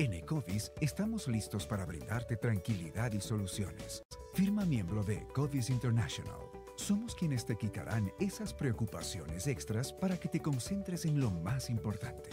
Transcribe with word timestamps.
En 0.00 0.14
Ecovis 0.14 0.72
estamos 0.80 1.28
listos 1.28 1.66
para 1.66 1.84
brindarte 1.84 2.34
tranquilidad 2.34 3.12
y 3.12 3.20
soluciones. 3.20 4.02
Firma 4.32 4.64
miembro 4.64 5.04
de 5.04 5.16
Ecovis 5.16 5.68
International. 5.68 6.40
Somos 6.74 7.14
quienes 7.14 7.44
te 7.44 7.54
quitarán 7.54 8.10
esas 8.18 8.54
preocupaciones 8.54 9.46
extras 9.46 9.92
para 9.92 10.18
que 10.18 10.30
te 10.30 10.40
concentres 10.40 11.04
en 11.04 11.20
lo 11.20 11.30
más 11.30 11.68
importante. 11.68 12.30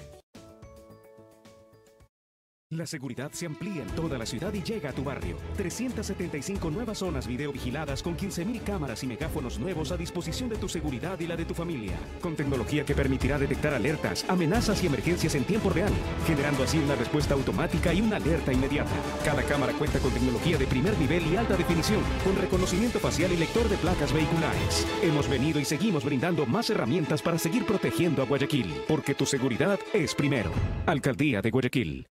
La 2.70 2.86
seguridad 2.86 3.32
se 3.32 3.46
amplía 3.46 3.82
en 3.82 3.88
toda 3.96 4.18
la 4.18 4.26
ciudad 4.26 4.54
y 4.54 4.62
llega 4.62 4.90
a 4.90 4.94
tu 4.94 5.02
barrio. 5.02 5.38
375 5.56 6.70
nuevas 6.70 6.98
zonas 6.98 7.26
videovigiladas 7.26 8.04
con 8.04 8.18
15.000 8.18 8.62
cámaras 8.62 9.02
y 9.06 9.08
megáfonos 9.08 9.58
nuevos 9.58 9.94
a 9.94 9.96
disposición 9.96 10.50
de 10.50 10.58
tu 10.58 10.68
seguridad 10.68 11.18
y 11.22 11.28
la 11.28 11.38
de 11.38 11.46
tu 11.46 11.54
familia. 11.54 11.98
Con 12.20 12.36
tecnología 12.36 12.84
que 12.84 12.94
permitirá 12.94 13.40
detectar 13.40 13.74
alertas, 13.74 14.26
amenazas 14.28 14.84
y 14.84 14.88
emergencias 14.88 15.36
en 15.36 15.46
tiempo 15.46 15.70
real, 15.70 15.94
generando 16.26 16.64
así 16.64 16.78
una 16.78 16.96
respuesta 16.96 17.36
automática 17.36 17.94
y 17.94 18.02
una 18.02 18.18
alerta 18.18 18.52
inmediata. 18.52 18.92
Cada 19.24 19.44
cámara 19.44 19.72
cuenta 19.72 20.00
con 20.00 20.12
tecnología 20.12 20.58
de 20.58 20.68
primer 20.68 20.98
nivel 21.00 21.26
y 21.26 21.38
alta 21.38 21.56
definición, 21.56 22.02
con 22.26 22.36
reconocimiento 22.36 23.00
facial 23.00 23.32
y 23.32 23.38
lector 23.38 23.70
de 23.70 23.78
placas 23.78 24.12
vehiculares. 24.12 24.86
Hemos 25.02 25.30
venido 25.30 25.62
y 25.62 25.64
seguimos 25.64 26.04
brindando 26.04 26.46
más 26.46 26.70
herramientas 26.70 27.22
para 27.22 27.40
seguir 27.40 27.66
protegiendo 27.66 28.22
a 28.22 28.26
Guayaquil, 28.26 28.74
porque 28.90 29.16
tu 29.16 29.26
seguridad 29.26 29.80
es 29.94 30.14
primero. 30.14 30.52
Alcaldía 30.86 31.42
de 31.42 31.50
Guayaquil. 31.50 32.08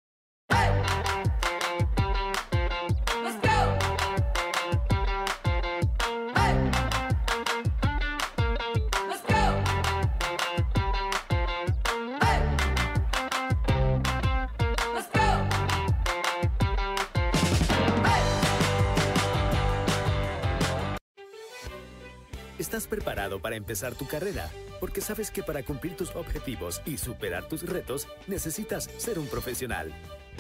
Preparado 22.93 23.41
para 23.41 23.57
empezar 23.57 23.95
tu 23.95 24.07
carrera? 24.07 24.51
Porque 24.79 25.01
sabes 25.01 25.31
que 25.31 25.43
para 25.43 25.63
cumplir 25.63 25.97
tus 25.97 26.15
objetivos 26.15 26.83
y 26.85 26.99
superar 26.99 27.49
tus 27.49 27.63
retos 27.63 28.07
necesitas 28.27 28.91
ser 28.99 29.19
un 29.19 29.27
profesional. 29.29 29.91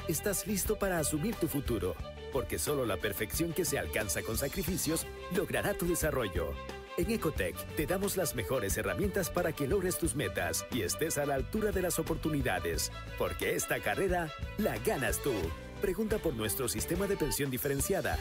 Estás 0.06 0.46
listo 0.46 0.78
para 0.78 0.98
asumir 0.98 1.34
tu 1.36 1.48
futuro, 1.48 1.94
porque 2.30 2.58
solo 2.58 2.84
la 2.84 2.98
perfección 2.98 3.54
que 3.54 3.64
se 3.64 3.78
alcanza 3.78 4.20
con 4.20 4.36
sacrificios 4.36 5.06
logrará 5.34 5.72
tu 5.72 5.86
desarrollo. 5.86 6.52
En 6.98 7.10
Ecotech 7.10 7.56
te 7.74 7.86
damos 7.86 8.18
las 8.18 8.34
mejores 8.34 8.76
herramientas 8.76 9.30
para 9.30 9.52
que 9.52 9.66
logres 9.66 9.96
tus 9.96 10.14
metas 10.14 10.66
y 10.72 10.82
estés 10.82 11.16
a 11.16 11.24
la 11.24 11.36
altura 11.36 11.72
de 11.72 11.80
las 11.80 11.98
oportunidades, 11.98 12.92
porque 13.16 13.54
esta 13.54 13.80
carrera 13.80 14.30
la 14.58 14.76
ganas 14.76 15.22
tú. 15.22 15.32
Pregunta 15.80 16.18
por 16.18 16.34
nuestro 16.34 16.68
sistema 16.68 17.06
de 17.06 17.16
pensión 17.16 17.50
diferenciada. 17.50 18.18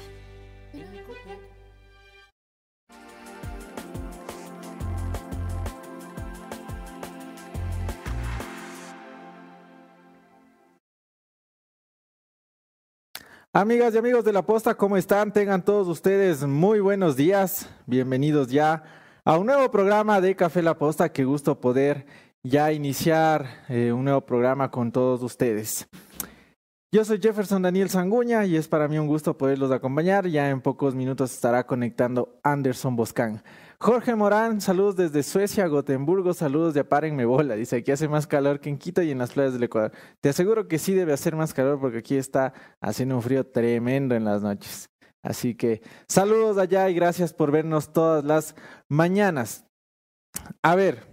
Amigas 13.53 13.93
y 13.93 13.97
amigos 13.97 14.23
de 14.23 14.31
la 14.31 14.43
posta, 14.43 14.75
¿cómo 14.75 14.95
están? 14.95 15.33
Tengan 15.33 15.61
todos 15.61 15.85
ustedes 15.89 16.47
muy 16.47 16.79
buenos 16.79 17.17
días. 17.17 17.69
Bienvenidos 17.85 18.47
ya 18.47 18.81
a 19.25 19.37
un 19.37 19.47
nuevo 19.47 19.69
programa 19.69 20.21
de 20.21 20.37
Café 20.37 20.61
La 20.61 20.77
Posta. 20.77 21.11
Qué 21.11 21.25
gusto 21.25 21.59
poder 21.59 22.05
ya 22.43 22.71
iniciar 22.71 23.65
eh, 23.67 23.91
un 23.91 24.05
nuevo 24.05 24.21
programa 24.21 24.71
con 24.71 24.93
todos 24.93 25.21
ustedes. 25.21 25.85
Yo 26.93 27.03
soy 27.03 27.19
Jefferson 27.19 27.61
Daniel 27.61 27.89
Sanguña 27.89 28.45
y 28.45 28.55
es 28.55 28.69
para 28.69 28.87
mí 28.87 28.97
un 28.97 29.07
gusto 29.07 29.37
poderlos 29.37 29.71
acompañar. 29.71 30.27
Ya 30.27 30.49
en 30.49 30.61
pocos 30.61 30.95
minutos 30.95 31.33
estará 31.33 31.65
conectando 31.65 32.39
Anderson 32.43 32.95
Boscan. 32.95 33.43
Jorge 33.81 34.13
Morán, 34.13 34.61
saludos 34.61 34.95
desde 34.95 35.23
Suecia, 35.23 35.65
Gotemburgo, 35.65 36.35
saludos 36.35 36.75
de 36.75 36.81
Apárenme 36.81 37.25
Bola. 37.25 37.55
Dice, 37.55 37.77
aquí 37.77 37.91
hace 37.91 38.07
más 38.07 38.27
calor 38.27 38.59
que 38.59 38.69
en 38.69 38.77
Quito 38.77 39.01
y 39.01 39.09
en 39.09 39.17
las 39.17 39.31
playas 39.31 39.53
del 39.53 39.63
Ecuador. 39.63 39.91
Te 40.19 40.29
aseguro 40.29 40.67
que 40.67 40.77
sí 40.77 40.93
debe 40.93 41.13
hacer 41.13 41.35
más 41.35 41.51
calor 41.51 41.79
porque 41.79 41.97
aquí 41.97 42.15
está 42.15 42.53
haciendo 42.79 43.15
un 43.15 43.23
frío 43.23 43.43
tremendo 43.43 44.13
en 44.13 44.23
las 44.23 44.43
noches. 44.43 44.91
Así 45.23 45.55
que 45.55 45.81
saludos 46.07 46.59
allá 46.59 46.91
y 46.91 46.93
gracias 46.93 47.33
por 47.33 47.49
vernos 47.49 47.91
todas 47.91 48.23
las 48.23 48.55
mañanas. 48.87 49.65
A 50.61 50.75
ver, 50.75 51.07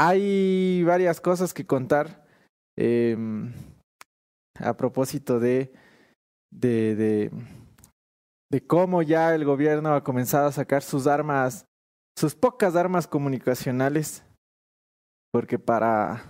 hay 0.00 0.82
varias 0.84 1.20
cosas 1.20 1.52
que 1.52 1.66
contar 1.66 2.24
em, 2.74 3.52
a 4.58 4.74
propósito 4.78 5.38
de, 5.38 5.74
de, 6.50 6.96
de, 6.96 7.30
de 8.50 8.66
cómo 8.66 9.02
ya 9.02 9.34
el 9.34 9.44
gobierno 9.44 9.92
ha 9.92 10.02
comenzado 10.02 10.46
a 10.46 10.52
sacar 10.52 10.82
sus 10.82 11.06
armas 11.06 11.66
sus 12.16 12.34
pocas 12.34 12.76
armas 12.76 13.06
comunicacionales, 13.06 14.24
porque 15.32 15.58
para, 15.58 16.24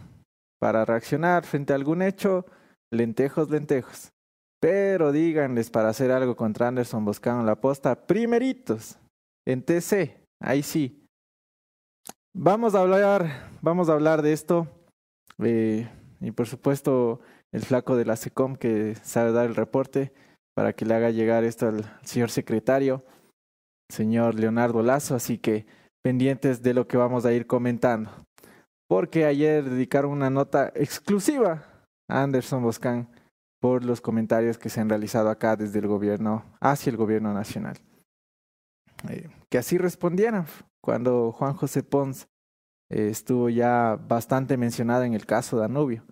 para 0.61 0.85
reaccionar 0.85 1.45
frente 1.45 1.73
a 1.73 1.77
algún 1.77 2.03
hecho, 2.03 2.47
lentejos, 2.93 3.51
lentejos. 3.51 4.13
Pero 4.61 5.11
díganles 5.11 5.71
para 5.71 5.89
hacer 5.89 6.13
algo 6.13 6.37
contra 6.37 6.69
Anderson 6.69 7.05
Boscano 7.05 7.43
la 7.43 7.61
posta, 7.61 8.07
primeritos, 8.07 8.99
en 9.47 9.63
TC, 9.63 10.25
ahí 10.41 10.63
sí. 10.63 11.05
Vamos 12.35 12.75
a 12.75 12.81
hablar, 12.81 13.51
vamos 13.61 13.89
a 13.89 13.93
hablar 13.93 14.23
de 14.23 14.33
esto. 14.33 14.69
Eh, 15.43 15.89
y 16.21 16.31
por 16.31 16.47
supuesto, 16.47 17.21
el 17.51 17.63
flaco 17.63 17.97
de 17.97 18.05
la 18.05 18.17
SECOM 18.17 18.57
que 18.57 18.95
sabe 19.03 19.33
dar 19.33 19.47
el 19.47 19.57
reporte 19.57 20.13
para 20.55 20.73
que 20.73 20.85
le 20.85 20.95
haga 20.95 21.11
llegar 21.11 21.45
esto 21.45 21.69
al 21.69 21.99
señor 22.03 22.31
secretario 22.31 23.05
señor 23.93 24.35
Leonardo 24.35 24.83
Lazo, 24.83 25.15
así 25.15 25.39
que 25.39 25.67
pendientes 26.03 26.63
de 26.63 26.75
lo 26.75 26.89
que 26.89 26.97
vamos 26.97 27.25
a 27.25 27.33
ir 27.33 27.47
comentando. 27.47 28.11
Porque 28.89 29.25
ayer 29.25 29.65
dedicaron 29.65 30.11
una 30.11 30.31
nota 30.31 30.73
exclusiva 30.75 31.65
a 32.09 32.23
Anderson 32.23 32.63
Boscan 32.63 33.09
por 33.61 33.85
los 33.85 34.01
comentarios 34.01 34.59
que 34.59 34.69
se 34.69 34.81
han 34.81 34.89
realizado 34.89 35.31
acá 35.31 35.57
desde 35.57 35.79
el 35.79 35.87
gobierno 35.87 36.45
hacia 36.61 36.91
el 36.91 36.97
gobierno 36.97 37.33
nacional. 37.33 37.79
Eh, 39.09 39.29
que 39.49 39.59
así 39.59 39.79
respondieran 39.79 40.47
cuando 40.81 41.33
Juan 41.33 41.55
José 41.55 41.83
Pons 41.83 42.29
eh, 42.91 43.09
estuvo 43.09 43.49
ya 43.49 43.97
bastante 43.97 44.57
mencionado 44.57 45.05
en 45.05 45.15
el 45.15 45.27
caso 45.27 45.59
Danubio. 45.59 46.05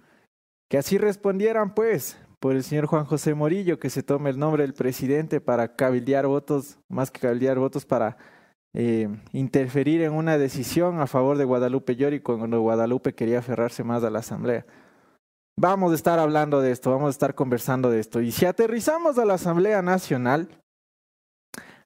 Que 0.68 0.78
así 0.78 0.96
respondieran 0.96 1.74
pues 1.74 2.16
por 2.40 2.56
el 2.56 2.64
señor 2.64 2.86
Juan 2.86 3.04
José 3.04 3.34
Morillo, 3.34 3.78
que 3.78 3.90
se 3.90 4.02
tome 4.02 4.30
el 4.30 4.38
nombre 4.38 4.62
del 4.62 4.72
presidente 4.72 5.40
para 5.40 5.76
cabildear 5.76 6.26
votos, 6.26 6.78
más 6.88 7.10
que 7.10 7.20
cabildear 7.20 7.58
votos, 7.58 7.84
para 7.84 8.16
eh, 8.72 9.08
interferir 9.32 10.00
en 10.00 10.14
una 10.14 10.38
decisión 10.38 11.00
a 11.00 11.06
favor 11.06 11.36
de 11.36 11.44
Guadalupe 11.44 11.96
Llori 11.96 12.20
cuando 12.20 12.60
Guadalupe 12.60 13.14
quería 13.14 13.40
aferrarse 13.40 13.84
más 13.84 14.02
a 14.04 14.10
la 14.10 14.20
Asamblea. 14.20 14.64
Vamos 15.56 15.92
a 15.92 15.94
estar 15.94 16.18
hablando 16.18 16.62
de 16.62 16.70
esto, 16.70 16.90
vamos 16.90 17.08
a 17.08 17.10
estar 17.10 17.34
conversando 17.34 17.90
de 17.90 18.00
esto. 18.00 18.22
Y 18.22 18.32
si 18.32 18.46
aterrizamos 18.46 19.18
a 19.18 19.26
la 19.26 19.34
Asamblea 19.34 19.82
Nacional, 19.82 20.48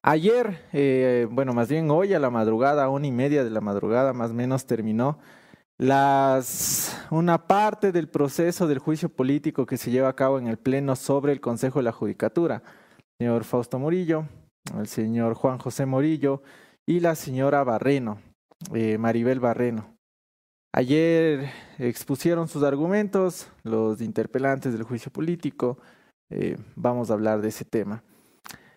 ayer, 0.03 0.61
eh, 0.73 1.27
bueno, 1.29 1.53
más 1.53 1.69
bien 1.69 1.91
hoy 1.91 2.15
a 2.15 2.21
la 2.21 2.31
madrugada, 2.31 2.85
a 2.85 2.89
una 2.91 3.09
y 3.09 3.13
media 3.13 3.43
de 3.43 3.51
la 3.51 3.61
madrugada 3.61 4.13
más 4.13 4.31
o 4.31 4.35
menos 4.35 4.67
terminó 4.67 5.19
las, 5.79 7.07
una 7.11 7.47
parte 7.47 7.93
del 7.93 8.09
proceso 8.09 8.67
del 8.67 8.79
juicio 8.79 9.09
político 9.09 9.67
que 9.67 9.77
se 9.77 9.91
lleva 9.91 10.09
a 10.09 10.17
cabo 10.17 10.39
en 10.39 10.47
el 10.47 10.57
Pleno 10.57 10.97
sobre 10.97 11.33
el 11.33 11.41
Consejo 11.41 11.81
de 11.81 11.85
la 11.85 11.93
Judicatura. 11.93 12.63
El 13.19 13.27
señor 13.27 13.45
Fausto 13.45 13.79
Murillo, 13.79 14.27
el 14.79 14.87
señor 14.87 15.35
Juan 15.35 15.59
José 15.59 15.87
Morillo 15.87 16.43
y 16.87 17.01
la 17.01 17.15
señora 17.15 17.65
Barreno, 17.65 18.19
eh, 18.73 18.99
Maribel 18.99 19.41
Barreno. 19.41 19.95
Ayer 20.73 21.51
expusieron 21.79 22.49
sus 22.49 22.65
argumentos 22.65 23.49
los 23.63 24.01
interpelantes 24.01 24.73
del 24.73 24.83
juicio 24.83 25.13
político. 25.13 25.79
Eh, 26.31 26.57
vamos 26.75 27.11
a 27.11 27.15
hablar 27.15 27.41
de 27.43 27.49
ese 27.49 27.65
tema. 27.65 28.03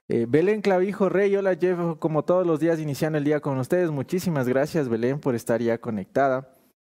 Eh, 0.07 0.25
Belén 0.29 0.61
Clavijo 0.61 1.09
Rey, 1.09 1.35
hola 1.35 1.55
Jeff, 1.55 1.79
como 2.00 2.23
todos 2.23 2.45
los 2.45 2.59
días 2.59 2.79
iniciando 2.79 3.17
el 3.17 3.23
día 3.23 3.39
con 3.39 3.57
ustedes. 3.57 3.89
Muchísimas 3.89 4.47
gracias 4.47 4.89
Belén 4.89 5.19
por 5.19 5.35
estar 5.35 5.61
ya 5.61 5.79
conectada. 5.79 6.53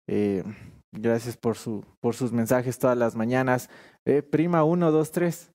Eh, 0.09 0.45
gracias 0.93 1.37
por, 1.37 1.57
su, 1.57 1.85
por 2.01 2.15
sus 2.15 2.33
mensajes 2.33 2.79
todas 2.79 2.97
las 2.97 3.15
mañanas. 3.15 3.69
Eh, 4.05 4.23
prima 4.23 4.63
123, 4.63 5.53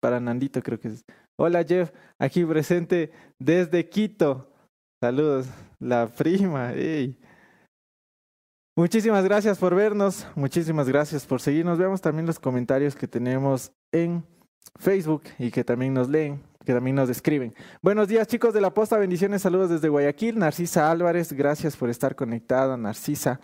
para 0.00 0.20
Nandito 0.20 0.62
creo 0.62 0.78
que 0.80 0.88
es. 0.88 1.04
Hola 1.38 1.64
Jeff, 1.64 1.92
aquí 2.18 2.44
presente 2.44 3.12
desde 3.38 3.88
Quito. 3.88 4.50
Saludos, 5.02 5.46
la 5.78 6.06
prima. 6.06 6.72
Muchísimas 8.78 9.24
gracias 9.24 9.58
por 9.58 9.74
vernos, 9.74 10.26
muchísimas 10.34 10.88
gracias 10.88 11.26
por 11.26 11.40
seguirnos. 11.40 11.78
Veamos 11.78 12.00
también 12.00 12.26
los 12.26 12.38
comentarios 12.38 12.94
que 12.94 13.08
tenemos 13.08 13.72
en 13.92 14.24
Facebook 14.78 15.22
y 15.38 15.50
que 15.50 15.64
también 15.64 15.94
nos 15.94 16.08
leen, 16.08 16.42
que 16.66 16.74
también 16.74 16.96
nos 16.96 17.08
escriben. 17.08 17.54
Buenos 17.80 18.08
días 18.08 18.26
chicos 18.26 18.52
de 18.52 18.60
la 18.60 18.74
posta, 18.74 18.98
bendiciones, 18.98 19.40
saludos 19.40 19.70
desde 19.70 19.88
Guayaquil. 19.88 20.36
Narcisa 20.36 20.90
Álvarez, 20.90 21.32
gracias 21.32 21.76
por 21.76 21.88
estar 21.88 22.16
conectada, 22.16 22.76
Narcisa. 22.76 23.40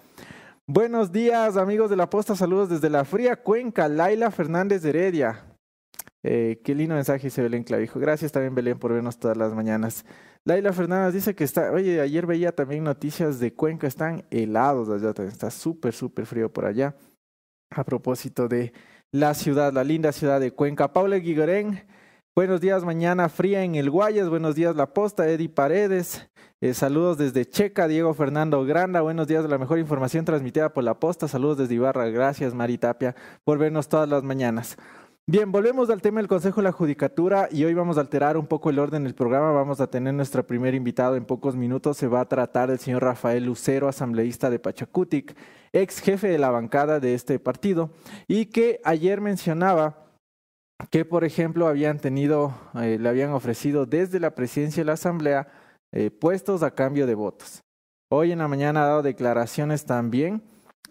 Buenos 0.66 1.12
días, 1.12 1.56
amigos 1.56 1.88
de 1.88 1.96
la 1.96 2.10
posta. 2.10 2.34
Saludos 2.34 2.68
desde 2.68 2.90
la 2.90 3.04
fría 3.04 3.36
Cuenca. 3.36 3.86
Laila 3.86 4.32
Fernández 4.32 4.82
de 4.82 4.88
Heredia. 4.88 5.44
Eh, 6.24 6.60
qué 6.64 6.74
lindo 6.74 6.96
mensaje 6.96 7.28
dice 7.28 7.42
Belén 7.42 7.62
Clavijo. 7.62 8.00
Gracias 8.00 8.32
también, 8.32 8.56
Belén, 8.56 8.78
por 8.78 8.92
vernos 8.92 9.16
todas 9.16 9.36
las 9.36 9.54
mañanas. 9.54 10.04
Laila 10.44 10.72
Fernández 10.72 11.14
dice 11.14 11.36
que 11.36 11.44
está. 11.44 11.70
Oye, 11.70 12.00
ayer 12.00 12.26
veía 12.26 12.50
también 12.50 12.82
noticias 12.82 13.38
de 13.38 13.54
Cuenca. 13.54 13.86
Están 13.86 14.24
helados 14.30 14.88
allá. 14.88 15.12
Está 15.26 15.48
súper, 15.52 15.92
súper 15.92 16.26
frío 16.26 16.52
por 16.52 16.64
allá. 16.64 16.96
A 17.70 17.84
propósito 17.84 18.48
de 18.48 18.72
la 19.12 19.34
ciudad, 19.34 19.72
la 19.72 19.84
linda 19.84 20.10
ciudad 20.10 20.40
de 20.40 20.50
Cuenca. 20.50 20.92
Paula 20.92 21.18
Guigorén. 21.18 21.84
Buenos 22.34 22.62
días, 22.62 22.82
mañana 22.82 23.28
fría 23.28 23.62
en 23.62 23.74
el 23.74 23.90
Guayas. 23.90 24.30
Buenos 24.30 24.54
días, 24.54 24.74
La 24.74 24.94
Posta, 24.94 25.28
Eddie 25.28 25.50
Paredes. 25.50 26.30
Eh, 26.62 26.72
saludos 26.72 27.18
desde 27.18 27.44
Checa, 27.44 27.86
Diego 27.88 28.14
Fernando 28.14 28.64
Granda. 28.64 29.02
Buenos 29.02 29.28
días, 29.28 29.44
la 29.44 29.58
mejor 29.58 29.78
información 29.78 30.24
transmitida 30.24 30.72
por 30.72 30.82
La 30.82 30.98
Posta. 30.98 31.28
Saludos 31.28 31.58
desde 31.58 31.74
Ibarra. 31.74 32.08
Gracias, 32.08 32.54
Mari 32.54 32.78
Tapia, 32.78 33.14
por 33.44 33.58
vernos 33.58 33.86
todas 33.86 34.08
las 34.08 34.22
mañanas. 34.22 34.78
Bien, 35.26 35.52
volvemos 35.52 35.90
al 35.90 36.00
tema 36.00 36.20
del 36.20 36.26
Consejo 36.26 36.62
de 36.62 36.68
la 36.68 36.72
Judicatura 36.72 37.48
y 37.50 37.64
hoy 37.64 37.74
vamos 37.74 37.98
a 37.98 38.00
alterar 38.00 38.38
un 38.38 38.46
poco 38.46 38.70
el 38.70 38.78
orden 38.78 39.04
del 39.04 39.14
programa. 39.14 39.52
Vamos 39.52 39.82
a 39.82 39.88
tener 39.88 40.14
nuestro 40.14 40.46
primer 40.46 40.74
invitado 40.74 41.16
en 41.16 41.26
pocos 41.26 41.54
minutos. 41.54 41.98
Se 41.98 42.06
va 42.06 42.22
a 42.22 42.28
tratar 42.30 42.70
del 42.70 42.78
señor 42.78 43.02
Rafael 43.02 43.44
Lucero, 43.44 43.88
asambleísta 43.88 44.48
de 44.48 44.58
Pachacutic, 44.58 45.36
ex 45.74 46.00
jefe 46.00 46.28
de 46.28 46.38
la 46.38 46.48
bancada 46.48 46.98
de 46.98 47.12
este 47.12 47.38
partido, 47.38 47.90
y 48.26 48.46
que 48.46 48.80
ayer 48.84 49.20
mencionaba 49.20 50.01
que, 50.90 51.04
por 51.04 51.24
ejemplo, 51.24 51.66
habían 51.66 51.98
tenido, 51.98 52.54
eh, 52.74 52.98
le 53.00 53.08
habían 53.08 53.30
ofrecido 53.30 53.86
desde 53.86 54.20
la 54.20 54.34
presidencia 54.34 54.82
de 54.82 54.86
la 54.86 54.94
Asamblea 54.94 55.48
eh, 55.92 56.10
puestos 56.10 56.62
a 56.62 56.74
cambio 56.74 57.06
de 57.06 57.14
votos. 57.14 57.62
Hoy 58.10 58.32
en 58.32 58.38
la 58.38 58.48
mañana 58.48 58.82
ha 58.82 58.86
dado 58.86 59.02
declaraciones 59.02 59.84
también 59.84 60.42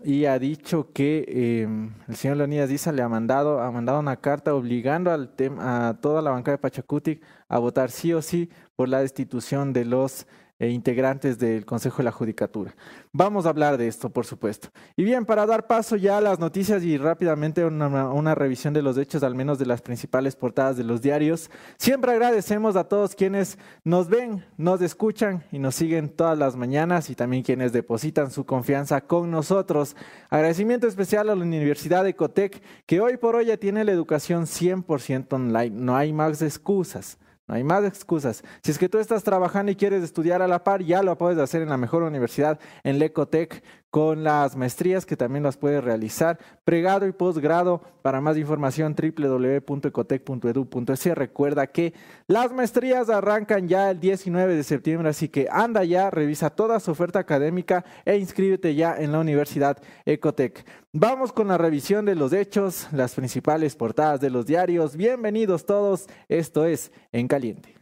y 0.03 0.25
ha 0.25 0.39
dicho 0.39 0.91
que 0.93 1.25
em, 1.63 1.93
el 2.07 2.15
señor 2.15 2.37
Leonidas 2.37 2.69
Diza 2.69 2.91
le 2.91 3.01
ha 3.01 3.09
mandado, 3.09 3.61
ha 3.61 3.71
mandado 3.71 3.99
una 3.99 4.17
carta 4.17 4.55
obligando 4.55 5.11
al 5.11 5.31
a 5.59 5.97
toda 6.01 6.21
la 6.21 6.31
bancada 6.31 6.57
de 6.57 6.61
Pachacutic 6.61 7.23
a 7.47 7.59
votar 7.59 7.91
sí 7.91 8.13
o 8.13 8.21
sí 8.21 8.49
por 8.75 8.89
la 8.89 9.01
destitución 9.01 9.73
de 9.73 9.85
los 9.85 10.25
e 10.61 10.69
integrantes 10.69 11.39
del 11.39 11.65
Consejo 11.65 11.97
de 11.97 12.03
la 12.03 12.11
Judicatura. 12.11 12.75
Vamos 13.11 13.47
a 13.47 13.49
hablar 13.49 13.79
de 13.79 13.87
esto, 13.87 14.11
por 14.11 14.27
supuesto. 14.27 14.69
Y 14.95 15.03
bien, 15.03 15.25
para 15.25 15.47
dar 15.47 15.65
paso 15.65 15.95
ya 15.95 16.17
a 16.17 16.21
las 16.21 16.37
noticias 16.37 16.83
y 16.83 16.99
rápidamente 16.99 17.65
una, 17.65 18.13
una, 18.13 18.35
revisión 18.35 18.71
de 18.71 18.83
los 18.83 18.95
hechos, 18.95 19.23
al 19.23 19.33
menos 19.33 19.57
de 19.57 19.65
las 19.65 19.81
principales 19.81 20.35
portadas 20.35 20.77
de 20.77 20.83
los 20.83 21.01
diarios, 21.01 21.49
siempre 21.77 22.11
agradecemos 22.11 22.75
a 22.75 22.83
todos 22.83 23.15
quienes 23.15 23.57
nos 23.83 24.07
ven, 24.07 24.45
nos 24.55 24.83
escuchan 24.83 25.43
y 25.51 25.57
nos 25.57 25.73
siguen 25.73 26.09
todas 26.09 26.37
las 26.37 26.55
mañanas 26.55 27.09
y 27.09 27.15
también 27.15 27.41
quienes 27.41 27.73
depositan 27.73 28.29
su 28.29 28.45
confianza 28.45 29.01
con 29.01 29.31
nosotros. 29.31 29.95
Agradecimiento 30.29 30.85
especial 30.85 31.31
a 31.31 31.35
la 31.35 31.41
Universidad 31.41 32.03
de 32.03 32.11
Ecotec, 32.11 32.61
que 32.85 33.01
hoy 33.01 33.17
por 33.17 33.35
hoy 33.35 33.47
ya 33.47 33.57
tiene 33.57 33.83
la 33.83 33.93
educación 33.93 34.43
100% 34.43 35.33
online. 35.33 35.71
No 35.71 35.97
hay 35.97 36.13
más 36.13 36.39
excusas. 36.43 37.17
No 37.51 37.57
hay 37.57 37.65
más 37.65 37.83
excusas. 37.83 38.45
Si 38.63 38.71
es 38.71 38.77
que 38.77 38.87
tú 38.87 38.97
estás 38.97 39.25
trabajando 39.25 39.73
y 39.73 39.75
quieres 39.75 40.03
estudiar 40.03 40.41
a 40.41 40.47
la 40.47 40.63
par, 40.63 40.83
ya 40.83 41.03
lo 41.03 41.17
puedes 41.17 41.37
hacer 41.37 41.61
en 41.61 41.67
la 41.67 41.75
mejor 41.75 42.01
universidad, 42.01 42.61
en 42.85 42.97
Lecotec, 42.97 43.61
con 43.91 44.23
las 44.23 44.55
maestrías 44.55 45.05
que 45.05 45.15
también 45.17 45.43
las 45.43 45.57
puedes 45.57 45.83
realizar, 45.83 46.39
pregado 46.63 47.05
y 47.05 47.11
posgrado. 47.11 47.81
Para 48.01 48.21
más 48.21 48.37
información, 48.37 48.95
www.ecotec.edu.es. 48.95 51.05
Recuerda 51.15 51.67
que 51.67 51.93
las 52.25 52.53
maestrías 52.53 53.09
arrancan 53.09 53.67
ya 53.67 53.91
el 53.91 53.99
19 53.99 54.55
de 54.55 54.63
septiembre, 54.63 55.09
así 55.09 55.27
que 55.27 55.49
anda 55.51 55.83
ya, 55.83 56.09
revisa 56.09 56.49
toda 56.49 56.79
su 56.79 56.91
oferta 56.91 57.19
académica 57.19 57.83
e 58.05 58.15
inscríbete 58.17 58.73
ya 58.73 58.95
en 58.97 59.11
la 59.11 59.19
Universidad 59.19 59.77
Ecotec. 60.05 60.65
Vamos 60.93 61.33
con 61.33 61.49
la 61.49 61.57
revisión 61.57 62.05
de 62.05 62.15
los 62.15 62.31
hechos, 62.33 62.87
las 62.93 63.13
principales 63.13 63.75
portadas 63.75 64.21
de 64.21 64.29
los 64.29 64.45
diarios. 64.45 64.95
Bienvenidos 64.95 65.65
todos, 65.65 66.07
esto 66.29 66.63
es 66.65 66.93
En 67.11 67.27
Caliente. 67.27 67.80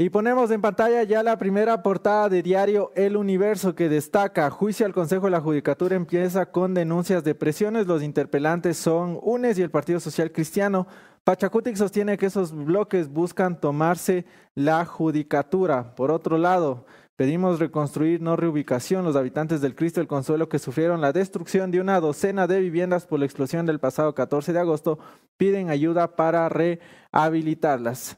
Y 0.00 0.08
ponemos 0.08 0.50
en 0.50 0.62
pantalla 0.62 1.02
ya 1.02 1.22
la 1.22 1.36
primera 1.36 1.82
portada 1.82 2.30
de 2.30 2.42
diario 2.42 2.90
El 2.94 3.18
Universo 3.18 3.74
que 3.74 3.90
destaca, 3.90 4.48
juicio 4.48 4.86
al 4.86 4.94
Consejo 4.94 5.26
de 5.26 5.32
la 5.32 5.42
Judicatura 5.42 5.94
empieza 5.94 6.46
con 6.46 6.72
denuncias 6.72 7.22
de 7.22 7.34
presiones, 7.34 7.86
los 7.86 8.02
interpelantes 8.02 8.78
son 8.78 9.18
UNES 9.20 9.58
y 9.58 9.62
el 9.62 9.70
Partido 9.70 10.00
Social 10.00 10.32
Cristiano. 10.32 10.86
Pachacutic 11.22 11.76
sostiene 11.76 12.16
que 12.16 12.24
esos 12.24 12.50
bloques 12.54 13.10
buscan 13.10 13.60
tomarse 13.60 14.24
la 14.54 14.86
judicatura. 14.86 15.94
Por 15.94 16.10
otro 16.10 16.38
lado, 16.38 16.86
pedimos 17.16 17.58
reconstruir, 17.58 18.22
no 18.22 18.36
reubicación, 18.36 19.04
los 19.04 19.16
habitantes 19.16 19.60
del 19.60 19.74
Cristo 19.74 20.00
del 20.00 20.08
Consuelo 20.08 20.48
que 20.48 20.58
sufrieron 20.58 21.02
la 21.02 21.12
destrucción 21.12 21.70
de 21.70 21.78
una 21.78 22.00
docena 22.00 22.46
de 22.46 22.58
viviendas 22.60 23.04
por 23.04 23.18
la 23.18 23.26
explosión 23.26 23.66
del 23.66 23.80
pasado 23.80 24.14
14 24.14 24.54
de 24.54 24.60
agosto 24.60 24.98
piden 25.36 25.68
ayuda 25.68 26.16
para 26.16 26.48
rehabilitarlas. 26.48 28.16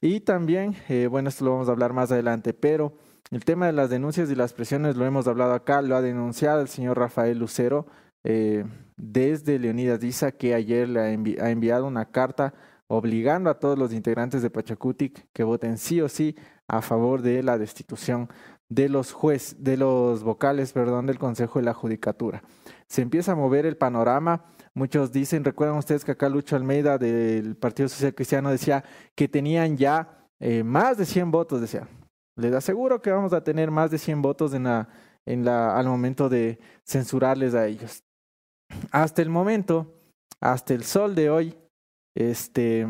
Y 0.00 0.20
también, 0.20 0.74
eh, 0.88 1.08
bueno, 1.08 1.28
esto 1.28 1.44
lo 1.44 1.52
vamos 1.52 1.68
a 1.68 1.72
hablar 1.72 1.92
más 1.92 2.10
adelante, 2.10 2.54
pero 2.54 2.94
el 3.30 3.44
tema 3.44 3.66
de 3.66 3.72
las 3.72 3.90
denuncias 3.90 4.30
y 4.30 4.34
las 4.34 4.54
presiones 4.54 4.96
lo 4.96 5.04
hemos 5.04 5.26
hablado 5.28 5.52
acá, 5.52 5.82
lo 5.82 5.94
ha 5.94 6.00
denunciado 6.00 6.62
el 6.62 6.68
señor 6.68 6.98
Rafael 6.98 7.38
Lucero 7.38 7.86
eh, 8.24 8.64
desde 8.96 9.58
Leonidas 9.58 10.00
Diza, 10.00 10.32
que 10.32 10.54
ayer 10.54 10.88
le 10.88 11.00
ha, 11.00 11.50
enviado 11.50 11.86
una 11.86 12.06
carta 12.06 12.54
obligando 12.86 13.50
a 13.50 13.58
todos 13.58 13.78
los 13.78 13.92
integrantes 13.92 14.42
de 14.42 14.50
Pachacutic 14.50 15.26
que 15.32 15.44
voten 15.44 15.78
sí 15.78 16.00
o 16.00 16.08
sí 16.08 16.34
a 16.66 16.82
favor 16.82 17.22
de 17.22 17.42
la 17.42 17.58
destitución 17.58 18.28
de 18.68 18.88
los 18.88 19.12
jueces, 19.12 19.62
de 19.62 19.76
los 19.76 20.22
vocales, 20.22 20.72
perdón, 20.72 21.06
del 21.06 21.18
Consejo 21.18 21.58
de 21.58 21.66
la 21.66 21.74
Judicatura. 21.74 22.42
Se 22.86 23.02
empieza 23.02 23.32
a 23.32 23.36
mover 23.36 23.66
el 23.66 23.76
panorama 23.76 24.44
Muchos 24.74 25.10
dicen, 25.12 25.44
recuerdan 25.44 25.78
ustedes 25.78 26.04
que 26.04 26.12
acá 26.12 26.28
Lucho 26.28 26.54
Almeida 26.54 26.96
del 26.96 27.56
Partido 27.56 27.88
Social 27.88 28.14
Cristiano 28.14 28.50
decía 28.50 28.84
que 29.16 29.26
tenían 29.26 29.76
ya 29.76 30.28
eh, 30.38 30.62
más 30.62 30.96
de 30.96 31.06
100 31.06 31.30
votos, 31.30 31.60
decía. 31.60 31.88
Les 32.36 32.54
aseguro 32.54 33.02
que 33.02 33.10
vamos 33.10 33.32
a 33.32 33.42
tener 33.42 33.70
más 33.70 33.90
de 33.90 33.98
100 33.98 34.22
votos 34.22 34.54
en 34.54 34.64
la, 34.64 34.88
en 35.26 35.44
la, 35.44 35.76
al 35.76 35.86
momento 35.86 36.28
de 36.28 36.60
censurarles 36.86 37.54
a 37.54 37.66
ellos. 37.66 38.04
Hasta 38.92 39.22
el 39.22 39.28
momento, 39.28 40.00
hasta 40.40 40.72
el 40.74 40.84
sol 40.84 41.16
de 41.16 41.30
hoy, 41.30 41.58
este, 42.14 42.86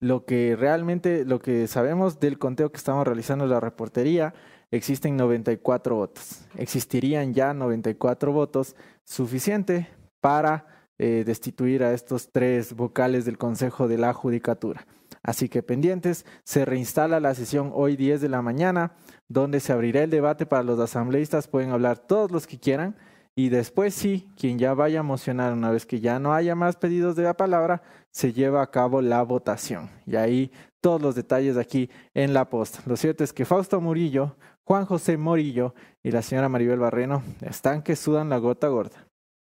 lo 0.00 0.26
que 0.26 0.54
realmente, 0.54 1.24
lo 1.24 1.40
que 1.40 1.66
sabemos 1.66 2.20
del 2.20 2.38
conteo 2.38 2.70
que 2.70 2.76
estamos 2.76 3.06
realizando 3.06 3.44
en 3.44 3.50
la 3.50 3.60
reportería, 3.60 4.34
existen 4.70 5.16
94 5.16 5.96
votos. 5.96 6.44
Existirían 6.56 7.32
ya 7.32 7.54
94 7.54 8.32
votos, 8.32 8.76
suficiente 9.04 9.88
para 10.26 10.66
eh, 10.98 11.22
destituir 11.24 11.84
a 11.84 11.92
estos 11.92 12.32
tres 12.32 12.74
vocales 12.74 13.24
del 13.24 13.38
Consejo 13.38 13.86
de 13.86 13.96
la 13.96 14.12
Judicatura. 14.12 14.84
Así 15.22 15.48
que 15.48 15.62
pendientes, 15.62 16.26
se 16.42 16.64
reinstala 16.64 17.20
la 17.20 17.32
sesión 17.36 17.70
hoy 17.72 17.94
10 17.94 18.20
de 18.22 18.28
la 18.28 18.42
mañana, 18.42 18.96
donde 19.28 19.60
se 19.60 19.72
abrirá 19.72 20.02
el 20.02 20.10
debate 20.10 20.44
para 20.44 20.64
los 20.64 20.80
asambleístas, 20.80 21.46
pueden 21.46 21.70
hablar 21.70 21.98
todos 21.98 22.32
los 22.32 22.48
que 22.48 22.58
quieran, 22.58 22.96
y 23.36 23.50
después 23.50 23.94
sí, 23.94 24.28
quien 24.36 24.58
ya 24.58 24.74
vaya 24.74 24.98
a 24.98 25.04
mocionar, 25.04 25.52
una 25.52 25.70
vez 25.70 25.86
que 25.86 26.00
ya 26.00 26.18
no 26.18 26.34
haya 26.34 26.56
más 26.56 26.74
pedidos 26.74 27.14
de 27.14 27.22
la 27.22 27.36
palabra, 27.36 27.82
se 28.10 28.32
lleva 28.32 28.62
a 28.62 28.70
cabo 28.72 29.00
la 29.02 29.22
votación. 29.22 29.90
Y 30.06 30.16
ahí 30.16 30.50
todos 30.80 31.00
los 31.00 31.14
detalles 31.14 31.56
aquí 31.56 31.88
en 32.14 32.34
la 32.34 32.50
posta. 32.50 32.80
Lo 32.84 32.96
cierto 32.96 33.22
es 33.22 33.32
que 33.32 33.44
Fausto 33.44 33.80
Murillo, 33.80 34.34
Juan 34.64 34.86
José 34.86 35.18
Morillo 35.18 35.72
y 36.02 36.10
la 36.10 36.22
señora 36.22 36.48
Maribel 36.48 36.80
Barreno 36.80 37.22
están 37.42 37.82
que 37.82 37.94
sudan 37.94 38.28
la 38.28 38.38
gota 38.38 38.66
gorda 38.66 39.05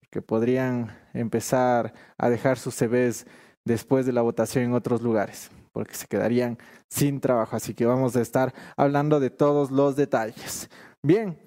que 0.09 0.21
podrían 0.21 0.95
empezar 1.13 1.93
a 2.17 2.29
dejar 2.29 2.57
sus 2.57 2.75
CVs 2.75 3.25
después 3.65 4.05
de 4.05 4.13
la 4.13 4.21
votación 4.21 4.63
en 4.63 4.73
otros 4.73 5.01
lugares, 5.01 5.51
porque 5.71 5.95
se 5.95 6.07
quedarían 6.07 6.57
sin 6.87 7.19
trabajo. 7.19 7.55
Así 7.55 7.73
que 7.73 7.85
vamos 7.85 8.15
a 8.15 8.21
estar 8.21 8.53
hablando 8.75 9.19
de 9.19 9.29
todos 9.29 9.71
los 9.71 9.95
detalles. 9.95 10.69
Bien, 11.03 11.37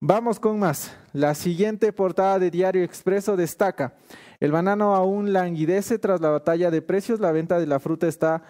vamos 0.00 0.40
con 0.40 0.58
más. 0.58 0.96
La 1.12 1.34
siguiente 1.34 1.92
portada 1.92 2.38
de 2.38 2.50
Diario 2.50 2.82
Expreso 2.82 3.36
destaca, 3.36 3.94
el 4.40 4.52
banano 4.52 4.94
aún 4.94 5.32
languidece 5.32 5.98
tras 5.98 6.20
la 6.20 6.30
batalla 6.30 6.70
de 6.70 6.82
precios, 6.82 7.20
la 7.20 7.32
venta 7.32 7.58
de 7.58 7.66
la 7.66 7.80
fruta 7.80 8.06
está 8.06 8.42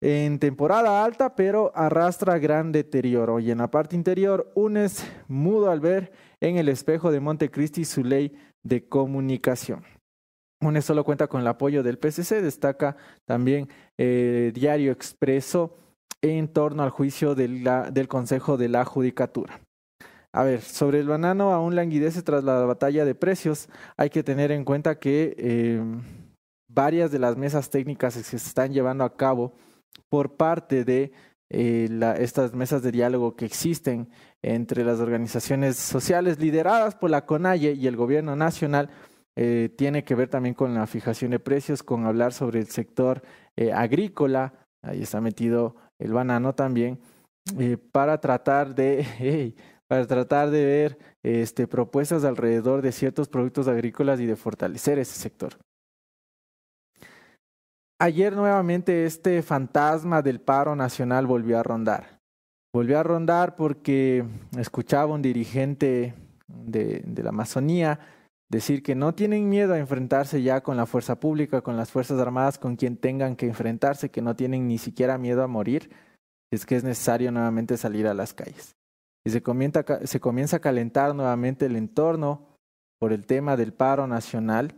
en 0.00 0.40
temporada 0.40 1.04
alta, 1.04 1.36
pero 1.36 1.70
arrastra 1.76 2.38
gran 2.38 2.72
deterioro. 2.72 3.38
Y 3.38 3.52
en 3.52 3.58
la 3.58 3.70
parte 3.70 3.94
interior, 3.94 4.50
Unes 4.56 5.04
mudo 5.28 5.70
al 5.70 5.78
ver 5.78 6.12
en 6.40 6.56
el 6.56 6.68
espejo 6.68 7.12
de 7.12 7.20
Montecristi 7.20 7.84
su 7.84 8.02
ley 8.02 8.36
de 8.62 8.88
comunicación. 8.88 9.84
UNES 10.60 10.84
solo 10.84 11.04
cuenta 11.04 11.26
con 11.26 11.40
el 11.40 11.46
apoyo 11.46 11.82
del 11.82 11.98
PCC, 11.98 12.40
destaca 12.40 12.96
también 13.24 13.68
eh, 13.98 14.52
Diario 14.54 14.92
Expreso 14.92 15.76
en 16.22 16.48
torno 16.48 16.84
al 16.84 16.90
juicio 16.90 17.34
del 17.34 18.08
Consejo 18.08 18.56
de 18.56 18.68
la 18.68 18.84
Judicatura. 18.84 19.60
A 20.32 20.44
ver, 20.44 20.62
sobre 20.62 21.00
el 21.00 21.08
banano 21.08 21.52
aún 21.52 21.74
languidece 21.74 22.22
tras 22.22 22.42
la 22.42 22.64
batalla 22.64 23.04
de 23.04 23.14
precios. 23.14 23.68
Hay 23.96 24.08
que 24.08 24.22
tener 24.22 24.50
en 24.50 24.64
cuenta 24.64 24.98
que 24.98 25.34
em, 25.36 26.00
varias 26.68 27.10
de 27.10 27.18
las 27.18 27.36
mesas 27.36 27.68
técnicas 27.68 28.16
que 28.16 28.22
se 28.22 28.36
están 28.36 28.72
llevando 28.72 29.04
a 29.04 29.14
cabo 29.14 29.52
por 30.08 30.36
parte 30.36 30.84
de 30.84 31.12
eh, 31.50 31.88
estas 32.18 32.54
mesas 32.54 32.82
de 32.82 32.92
diálogo 32.92 33.36
que 33.36 33.44
existen 33.44 34.08
entre 34.42 34.84
las 34.84 35.00
organizaciones 35.00 35.76
sociales 35.76 36.38
lideradas 36.38 36.94
por 36.94 37.10
la 37.10 37.24
CONAIE 37.24 37.72
y 37.72 37.86
el 37.86 37.96
gobierno 37.96 38.36
nacional 38.36 38.90
eh, 39.36 39.72
tiene 39.76 40.04
que 40.04 40.14
ver 40.14 40.28
también 40.28 40.54
con 40.54 40.74
la 40.74 40.86
fijación 40.86 41.30
de 41.30 41.38
precios, 41.38 41.82
con 41.82 42.04
hablar 42.04 42.32
sobre 42.32 42.60
el 42.60 42.66
sector 42.66 43.22
eh, 43.56 43.72
agrícola, 43.72 44.52
ahí 44.82 45.02
está 45.02 45.20
metido 45.20 45.76
el 45.98 46.12
banano 46.12 46.54
también, 46.54 47.00
para 47.92 48.20
tratar 48.20 48.74
de 48.74 49.54
para 49.88 50.06
tratar 50.06 50.50
de 50.50 50.64
ver 50.64 50.98
este, 51.22 51.66
propuestas 51.66 52.24
alrededor 52.24 52.80
de 52.80 52.92
ciertos 52.92 53.28
productos 53.28 53.68
agrícolas 53.68 54.20
y 54.20 54.26
de 54.26 54.36
fortalecer 54.36 54.98
ese 54.98 55.20
sector. 55.20 55.58
Ayer 58.00 58.32
nuevamente 58.32 59.04
este 59.04 59.42
fantasma 59.42 60.22
del 60.22 60.40
paro 60.40 60.74
nacional 60.74 61.26
volvió 61.26 61.58
a 61.58 61.62
rondar. 61.62 62.21
Volvió 62.74 62.98
a 62.98 63.02
rondar 63.02 63.54
porque 63.54 64.24
escuchaba 64.56 65.12
un 65.12 65.22
dirigente 65.22 66.14
de, 66.48 67.02
de 67.04 67.22
la 67.22 67.28
Amazonía 67.28 68.00
decir 68.52 68.82
que 68.82 68.94
no 68.94 69.14
tienen 69.14 69.48
miedo 69.48 69.72
a 69.72 69.78
enfrentarse 69.78 70.42
ya 70.42 70.62
con 70.62 70.76
la 70.76 70.84
fuerza 70.84 71.18
pública, 71.18 71.62
con 71.62 71.76
las 71.76 71.90
Fuerzas 71.90 72.20
Armadas, 72.20 72.58
con 72.58 72.76
quien 72.76 72.98
tengan 72.98 73.34
que 73.34 73.46
enfrentarse, 73.46 74.10
que 74.10 74.20
no 74.20 74.36
tienen 74.36 74.68
ni 74.68 74.76
siquiera 74.76 75.16
miedo 75.16 75.42
a 75.42 75.46
morir, 75.48 75.90
es 76.50 76.66
que 76.66 76.76
es 76.76 76.84
necesario 76.84 77.32
nuevamente 77.32 77.78
salir 77.78 78.06
a 78.06 78.14
las 78.14 78.34
calles. 78.34 78.76
Y 79.24 79.30
se 79.30 79.42
comienza, 79.42 79.84
se 80.04 80.20
comienza 80.20 80.58
a 80.58 80.60
calentar 80.60 81.14
nuevamente 81.14 81.64
el 81.64 81.76
entorno 81.76 82.46
por 82.98 83.14
el 83.14 83.24
tema 83.24 83.56
del 83.56 83.72
paro 83.72 84.06
nacional, 84.06 84.74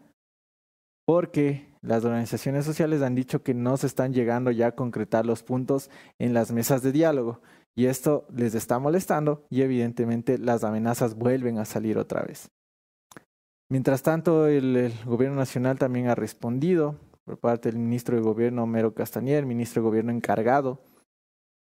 porque 1.05 1.75
las 1.83 2.05
organizaciones 2.05 2.65
sociales 2.65 3.03
han 3.03 3.17
dicho 3.17 3.43
que 3.43 3.55
no 3.55 3.77
se 3.77 3.89
están 3.89 4.15
llegando 4.15 4.53
ya 4.53 4.69
a 4.69 4.75
concretar 4.77 5.27
los 5.27 5.43
puntos 5.43 5.91
en 6.21 6.33
las 6.33 6.53
mesas 6.53 6.83
de 6.83 6.93
diálogo 6.93 7.41
y 7.77 7.87
esto 7.87 8.27
les 8.33 8.55
está 8.55 8.79
molestando 8.79 9.45
y 9.51 9.63
evidentemente 9.63 10.39
las 10.39 10.65
amenazas 10.65 11.17
vuelven 11.17 11.59
a 11.59 11.65
salir 11.65 11.99
otra 11.99 12.23
vez. 12.23 12.51
Mientras 13.71 14.03
tanto, 14.03 14.47
el, 14.47 14.93
gobierno 15.05 15.37
nacional 15.37 15.79
también 15.79 16.09
ha 16.09 16.15
respondido 16.15 16.97
por 17.25 17.39
parte 17.39 17.71
del 17.71 17.81
ministro 17.81 18.17
de 18.17 18.23
Gobierno, 18.23 18.67
Mero 18.67 18.95
Castañer, 18.95 19.47
ministro 19.47 19.83
de 19.83 19.89
Gobierno 19.89 20.13
encargado, 20.13 20.83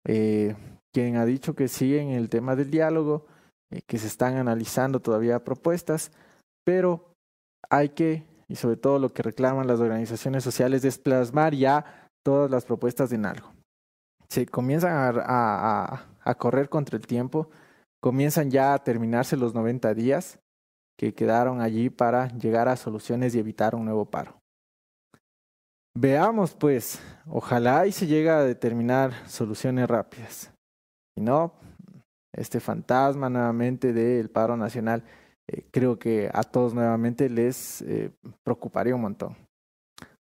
eh, 0.05 0.55
quien 0.93 1.15
ha 1.15 1.25
dicho 1.25 1.55
que 1.55 1.70
siguen 1.70 2.10
el 2.10 2.29
tema 2.29 2.55
del 2.55 2.70
diálogo, 2.70 3.25
eh, 3.72 3.82
que 3.88 3.98
se 3.98 4.08
están 4.08 4.36
analizando 4.36 5.00
todavía 5.00 5.43
propuestas, 5.43 6.12
pero 6.65 7.13
hay 7.70 7.89
que, 7.89 8.24
y 8.50 8.58
sobre 8.58 8.75
todo 8.75 9.00
lo 9.00 9.13
que 9.13 9.24
reclaman 9.24 9.67
las 9.67 9.79
organizaciones 9.79 10.43
sociales, 10.43 10.84
es 10.84 10.98
plasmar 10.98 11.55
ya 11.55 12.10
todas 12.24 12.51
las 12.51 12.65
propuestas 12.65 13.13
en 13.13 13.25
algo. 13.25 13.52
Se 14.33 14.47
comienzan 14.47 15.21
a, 15.27 16.07
correr 16.39 16.67
contra 16.67 16.97
el 16.97 17.05
tiempo, 17.05 17.51
comienzan 18.01 18.49
ya 18.49 18.73
a 18.73 18.83
terminarse 18.83 19.37
los 19.37 19.53
90 19.53 19.93
días 19.93 20.39
que 20.97 21.13
quedaron 21.13 21.61
allí 21.61 21.91
para 21.91 22.29
llegar 22.29 22.67
a 22.67 22.75
soluciones 22.75 23.35
y 23.35 23.39
evitar 23.39 23.75
un 23.75 23.85
nuevo 23.85 24.05
paro. 24.05 24.41
Veamos 25.95 26.55
pues, 26.55 26.99
ojalá 27.27 27.85
y 27.85 27.91
se 27.91 28.07
llegue 28.07 28.31
a 28.31 28.41
determinar 28.41 29.13
soluciones 29.27 29.87
rápidas. 29.87 30.51
Y 31.15 31.21
no, 31.21 31.53
este 32.35 32.59
fantasma 32.59 33.29
nuevamente 33.29 33.93
del 33.93 34.31
paro 34.31 34.57
nacional, 34.57 35.03
eh, 35.47 35.63
creo 35.69 35.99
que 35.99 36.31
a 36.33 36.41
todos 36.41 36.73
nuevamente 36.73 37.29
les 37.29 37.83
eh, 37.83 38.09
preocuparía 38.43 38.95
un 38.95 39.01
montón. 39.01 39.42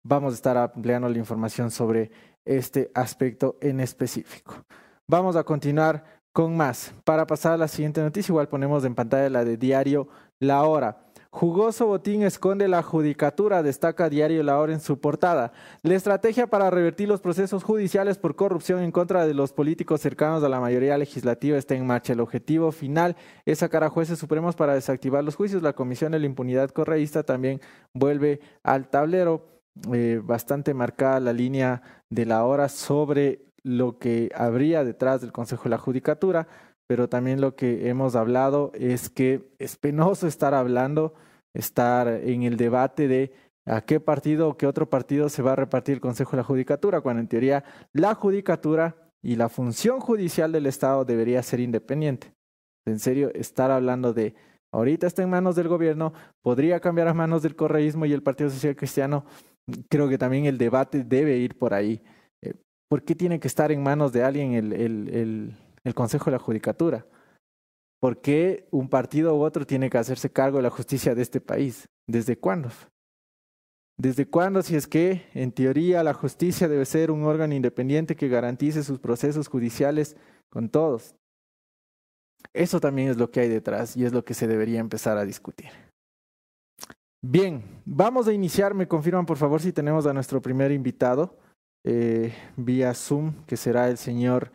Vamos 0.04 0.34
a 0.34 0.36
estar 0.36 0.58
ampliando 0.58 1.10
la 1.10 1.18
información 1.18 1.72
sobre 1.72 2.12
este 2.46 2.90
aspecto 2.94 3.58
en 3.62 3.80
específico. 3.80 4.66
Vamos 5.08 5.36
a 5.36 5.44
continuar 5.44 6.04
con 6.32 6.56
más. 6.56 6.94
Para 7.04 7.28
pasar 7.28 7.54
a 7.54 7.58
la 7.58 7.68
siguiente 7.68 8.02
noticia, 8.02 8.32
igual 8.32 8.48
ponemos 8.48 8.86
en 8.86 8.96
pantalla 8.96 9.30
la 9.30 9.44
de 9.44 9.58
diario 9.58 10.08
La 10.40 10.64
Hora. 10.64 11.10
Jugoso 11.32 11.86
botín 11.86 12.24
esconde 12.24 12.68
la 12.68 12.82
judicatura, 12.82 13.62
destaca 13.62 14.10
Diario 14.10 14.42
La 14.42 14.58
Hora 14.58 14.74
en 14.74 14.80
su 14.80 15.00
portada. 15.00 15.52
La 15.84 15.94
estrategia 15.94 16.48
para 16.48 16.72
revertir 16.72 17.08
los 17.08 17.22
procesos 17.22 17.64
judiciales 17.64 18.18
por 18.18 18.36
corrupción 18.36 18.82
en 18.82 18.92
contra 18.92 19.28
de 19.28 19.36
los 19.36 19.54
políticos 19.54 20.02
cercanos 20.02 20.44
a 20.44 20.50
la 20.50 20.60
mayoría 20.60 20.98
legislativa 20.98 21.56
está 21.60 21.76
en 21.76 21.86
marcha. 21.86 22.14
El 22.14 22.20
objetivo 22.20 22.72
final 22.72 23.16
es 23.46 23.60
sacar 23.60 23.84
a 23.84 23.90
jueces 23.90 24.18
supremos 24.18 24.56
para 24.56 24.74
desactivar 24.74 25.24
los 25.24 25.36
juicios. 25.36 25.62
La 25.62 25.74
Comisión 25.74 26.14
de 26.14 26.20
la 26.20 26.26
Impunidad 26.26 26.72
Correísta 26.72 27.22
también 27.22 27.62
vuelve 27.94 28.40
al 28.64 28.90
tablero. 28.90 29.59
Eh, 29.94 30.22
bastante 30.24 30.74
marcada 30.74 31.20
la 31.20 31.34
línea 31.34 31.82
de 32.10 32.26
la 32.26 32.44
hora 32.46 32.70
sobre 32.70 33.46
lo 33.64 33.98
que 33.98 34.30
habría 34.36 34.84
detrás 34.84 35.22
del 35.22 35.32
Consejo 35.32 35.64
de 35.64 35.70
la 35.70 35.78
Judicatura 35.78 36.48
pero 36.90 37.08
también 37.08 37.40
lo 37.40 37.56
que 37.56 37.88
hemos 37.88 38.16
hablado 38.16 38.72
es 38.74 39.12
que 39.12 39.54
es 39.60 39.78
penoso 39.78 40.26
estar 40.26 40.56
hablando, 40.56 41.14
estar 41.54 42.08
en 42.08 42.42
el 42.42 42.58
debate 42.58 43.08
de 43.08 43.32
a 43.68 43.82
qué 43.82 44.00
partido 44.00 44.50
o 44.50 44.58
qué 44.58 44.66
otro 44.66 44.90
partido 44.90 45.30
se 45.30 45.44
va 45.44 45.52
a 45.52 45.56
repartir 45.56 45.94
el 45.94 46.02
Consejo 46.02 46.32
de 46.32 46.38
la 46.38 46.44
Judicatura, 46.44 47.02
cuando 47.02 47.20
en 47.20 47.28
teoría 47.28 47.64
la 47.94 48.16
Judicatura 48.16 48.96
y 49.22 49.36
la 49.36 49.50
función 49.50 50.00
judicial 50.00 50.52
del 50.52 50.66
Estado 50.66 51.06
debería 51.06 51.44
ser 51.44 51.60
independiente. 51.60 52.34
En 52.88 52.98
serio, 52.98 53.30
estar 53.36 53.70
hablando 53.70 54.12
de 54.12 54.34
ahorita 54.72 55.06
está 55.06 55.22
en 55.22 55.30
manos 55.30 55.56
del 55.56 55.68
gobierno, 55.68 56.14
podría 56.42 56.80
cambiar 56.80 57.08
a 57.08 57.14
manos 57.14 57.44
del 57.44 57.56
correísmo 57.56 58.08
y 58.08 58.14
el 58.14 58.24
Partido 58.24 58.50
Social 58.50 58.76
Cristiano, 58.76 59.26
creo 59.90 60.10
que 60.10 60.18
también 60.18 60.46
el 60.46 60.58
debate 60.58 61.04
debe 61.04 61.38
ir 61.38 61.58
por 61.58 61.74
ahí. 61.74 62.02
Eh, 62.42 62.54
¿Por 62.88 63.04
qué 63.04 63.16
tiene 63.16 63.40
que 63.40 63.48
estar 63.48 63.72
en 63.72 63.84
manos 63.84 64.12
de 64.12 64.24
alguien 64.24 64.54
el, 64.54 64.74
el, 64.74 65.10
el 65.10 65.58
el 65.84 65.96
Consejo 65.96 66.26
de 66.26 66.32
la 66.32 66.40
Judicatura. 66.44 67.06
¿Por 68.00 68.22
qué 68.22 68.68
un 68.72 68.90
partido 68.90 69.36
u 69.36 69.42
otro 69.42 69.66
tiene 69.66 69.90
que 69.90 69.98
hacerse 69.98 70.32
cargo 70.32 70.58
de 70.58 70.64
la 70.64 70.70
justicia 70.70 71.16
de 71.16 71.22
este 71.22 71.42
país? 71.42 71.90
¿Desde 72.08 72.38
cuándo? 72.38 72.70
¿Desde 73.98 74.26
cuándo 74.26 74.62
si 74.62 74.78
es 74.78 74.88
que, 74.88 75.26
en 75.34 75.52
teoría, 75.52 76.04
la 76.04 76.14
justicia 76.14 76.70
debe 76.70 76.86
ser 76.86 77.12
un 77.12 77.24
órgano 77.24 77.54
independiente 77.54 78.16
que 78.16 78.30
garantice 78.30 78.84
sus 78.84 79.00
procesos 79.00 79.50
judiciales 79.50 80.16
con 80.50 80.70
todos? 80.70 81.16
Eso 82.54 82.80
también 82.80 83.10
es 83.10 83.18
lo 83.18 83.30
que 83.30 83.42
hay 83.42 83.50
detrás 83.50 83.98
y 83.98 84.06
es 84.06 84.14
lo 84.14 84.24
que 84.24 84.34
se 84.34 84.48
debería 84.48 84.80
empezar 84.80 85.18
a 85.18 85.26
discutir. 85.26 85.89
Bien, 87.22 87.64
vamos 87.86 88.28
a 88.28 88.34
iniciar. 88.34 88.74
Me 88.74 88.88
confirman, 88.88 89.26
por 89.26 89.38
favor, 89.38 89.62
si 89.62 89.74
tenemos 89.74 90.06
a 90.06 90.14
nuestro 90.14 90.42
primer 90.42 90.72
invitado 90.72 91.38
eh, 91.84 92.34
vía 92.56 92.94
Zoom, 92.94 93.46
que 93.46 93.58
será 93.58 93.90
el 93.90 93.98
señor 93.98 94.52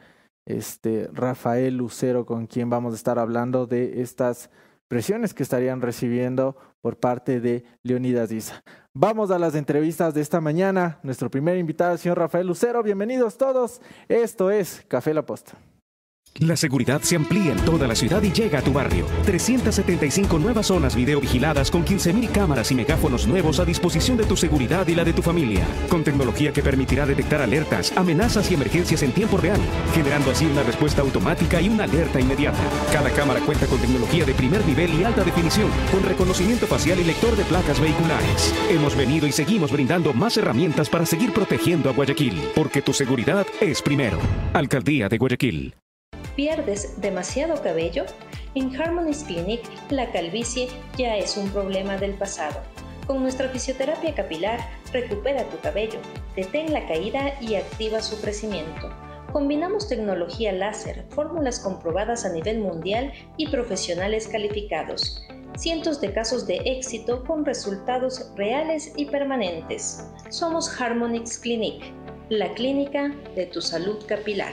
este, 0.47 1.09
Rafael 1.13 1.77
Lucero, 1.77 2.25
con 2.25 2.47
quien 2.47 2.71
vamos 2.71 2.95
a 2.95 2.97
estar 2.97 3.19
hablando 3.19 3.67
de 3.67 4.01
estas 4.01 4.51
presiones 4.89 5.35
que 5.35 5.43
estarían 5.43 5.83
recibiendo 5.83 6.57
por 6.81 6.99
parte 6.99 7.41
de 7.41 7.65
Leonidas 7.83 8.33
Isa. 8.33 8.63
Vamos 8.95 9.31
a 9.31 9.39
las 9.39 9.55
entrevistas 9.55 10.15
de 10.15 10.21
esta 10.23 10.41
mañana. 10.41 11.01
Nuestro 11.03 11.31
primer 11.31 11.59
invitado, 11.59 11.93
el 11.93 11.99
señor 11.99 12.19
Rafael 12.19 12.47
Lucero. 12.47 12.83
Bienvenidos 12.83 13.37
todos. 13.37 13.83
Esto 14.09 14.51
es 14.51 14.85
Café 14.89 15.13
La 15.13 15.27
Posta. 15.27 15.59
La 16.41 16.57
seguridad 16.57 17.01
se 17.03 17.15
amplía 17.15 17.53
en 17.53 17.65
toda 17.65 17.87
la 17.87 17.95
ciudad 17.95 18.21
y 18.21 18.33
llega 18.33 18.59
a 18.59 18.63
tu 18.63 18.73
barrio. 18.73 19.07
375 19.25 20.37
nuevas 20.41 20.67
zonas 20.67 20.97
videovigiladas 20.97 21.71
con 21.71 21.85
15.000 21.85 22.33
cámaras 22.33 22.73
y 22.73 22.75
megáfonos 22.75 23.29
nuevos 23.29 23.61
a 23.61 23.65
disposición 23.65 24.17
de 24.17 24.25
tu 24.25 24.37
seguridad 24.37 24.89
y 24.89 24.97
la 24.97 25.05
de 25.05 25.13
tu 25.13 25.23
familia. 25.23 25.65
Con 25.89 26.03
tecnología 26.03 26.53
que 26.53 26.61
permitirá 26.61 27.07
detectar 27.07 27.41
alertas, 27.41 27.97
amenazas 27.97 28.51
y 28.51 28.55
emergencias 28.55 29.05
en 29.05 29.13
tiempo 29.13 29.37
real, 29.37 29.61
generando 29.95 30.33
así 30.33 30.45
una 30.45 30.65
respuesta 30.65 31.03
automática 31.03 31.61
y 31.61 31.69
una 31.69 31.85
alerta 31.85 32.19
inmediata. 32.19 32.59
Cada 32.93 33.11
cámara 33.11 33.39
cuenta 33.41 33.69
con 33.69 33.79
tecnología 33.79 34.25
de 34.25 34.35
primer 34.35 34.67
nivel 34.67 34.93
y 34.93 35.05
alta 35.05 35.23
definición, 35.23 35.71
con 35.93 36.03
reconocimiento 36.03 36.67
facial 36.67 36.99
y 36.99 37.05
lector 37.05 37.37
de 37.37 37.45
placas 37.45 37.79
vehiculares. 37.79 38.53
Hemos 38.71 38.97
venido 38.97 39.29
y 39.29 39.33
seguimos 39.33 39.71
brindando 39.71 40.13
más 40.13 40.37
herramientas 40.37 40.91
para 40.91 41.07
seguir 41.07 41.33
protegiendo 41.33 41.91
a 41.91 41.93
Guayaquil, 41.93 42.43
porque 42.57 42.83
tu 42.83 42.93
seguridad 42.93 43.47
es 43.61 43.81
primero. 43.81 44.19
Alcaldía 44.53 45.09
de 45.09 45.19
Guayaquil. 45.19 45.84
¿Pierdes 46.37 47.01
demasiado 47.01 47.63
cabello? 47.63 48.07
En 48.57 48.75
Harmonies 48.75 49.23
Clinic, 49.23 49.61
la 49.91 50.11
calvicie 50.11 50.69
ya 50.99 51.17
es 51.17 51.37
un 51.37 51.49
problema 51.51 51.97
del 51.97 52.15
pasado. 52.15 52.61
Con 53.07 53.23
nuestra 53.23 53.49
fisioterapia 53.51 54.15
capilar, 54.15 54.59
recupera 54.93 55.45
tu 55.45 55.59
cabello, 55.61 56.01
detén 56.35 56.73
la 56.73 56.87
caída 56.89 57.35
y 57.41 57.55
activa 57.55 58.01
su 58.01 58.21
crecimiento. 58.21 58.91
Combinamos 59.33 59.89
tecnología 59.89 60.53
láser, 60.53 61.05
fórmulas 61.11 61.61
comprobadas 61.61 62.25
a 62.25 62.33
nivel 62.33 62.59
mundial 62.59 63.13
y 63.37 63.49
profesionales 63.49 64.27
calificados. 64.27 65.23
Cientos 65.57 66.01
de 66.01 66.13
casos 66.13 66.49
de 66.49 66.57
éxito 66.65 67.23
con 67.25 67.45
resultados 67.45 68.33
reales 68.35 68.93
y 68.97 69.05
permanentes. 69.05 70.05
Somos 70.31 70.81
Harmonix 70.81 71.39
Clinic, 71.39 71.85
la 72.29 72.53
clínica 72.55 73.15
de 73.37 73.47
tu 73.47 73.61
salud 73.61 74.05
capilar. 74.07 74.53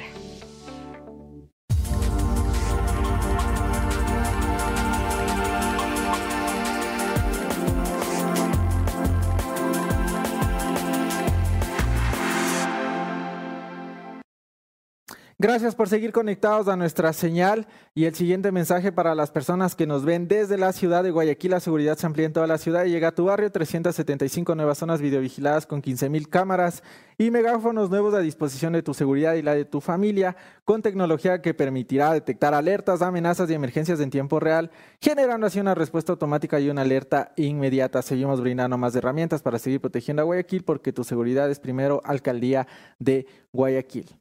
Gracias 15.43 15.73
por 15.73 15.89
seguir 15.89 16.11
conectados 16.11 16.67
a 16.67 16.75
nuestra 16.75 17.13
señal 17.13 17.65
y 17.95 18.05
el 18.05 18.13
siguiente 18.13 18.51
mensaje 18.51 18.91
para 18.91 19.15
las 19.15 19.31
personas 19.31 19.73
que 19.73 19.87
nos 19.87 20.05
ven 20.05 20.27
desde 20.27 20.55
la 20.55 20.71
ciudad 20.71 21.03
de 21.03 21.09
Guayaquil. 21.09 21.49
La 21.49 21.59
seguridad 21.59 21.97
se 21.97 22.05
amplía 22.05 22.27
en 22.27 22.33
toda 22.33 22.45
la 22.45 22.59
ciudad 22.59 22.85
y 22.85 22.91
llega 22.91 23.07
a 23.07 23.15
tu 23.15 23.25
barrio. 23.25 23.51
375 23.51 24.53
nuevas 24.53 24.77
zonas 24.77 25.01
videovigiladas 25.01 25.65
con 25.65 25.81
15.000 25.81 26.29
cámaras 26.29 26.83
y 27.17 27.31
megáfonos 27.31 27.89
nuevos 27.89 28.13
a 28.13 28.19
disposición 28.19 28.73
de 28.73 28.83
tu 28.83 28.93
seguridad 28.93 29.33
y 29.33 29.41
la 29.41 29.55
de 29.55 29.65
tu 29.65 29.81
familia 29.81 30.35
con 30.63 30.83
tecnología 30.83 31.41
que 31.41 31.55
permitirá 31.55 32.13
detectar 32.13 32.53
alertas, 32.53 33.01
amenazas 33.01 33.49
y 33.49 33.55
emergencias 33.55 33.99
en 33.99 34.11
tiempo 34.11 34.39
real, 34.39 34.69
generando 35.01 35.47
así 35.47 35.59
una 35.59 35.73
respuesta 35.73 36.11
automática 36.11 36.59
y 36.59 36.69
una 36.69 36.83
alerta 36.83 37.31
inmediata. 37.35 38.03
Seguimos 38.03 38.41
brindando 38.41 38.77
más 38.77 38.95
herramientas 38.95 39.41
para 39.41 39.57
seguir 39.57 39.81
protegiendo 39.81 40.21
a 40.21 40.25
Guayaquil 40.25 40.63
porque 40.63 40.93
tu 40.93 41.03
seguridad 41.03 41.49
es 41.49 41.59
primero 41.59 41.99
Alcaldía 42.05 42.67
de 42.99 43.25
Guayaquil. 43.51 44.20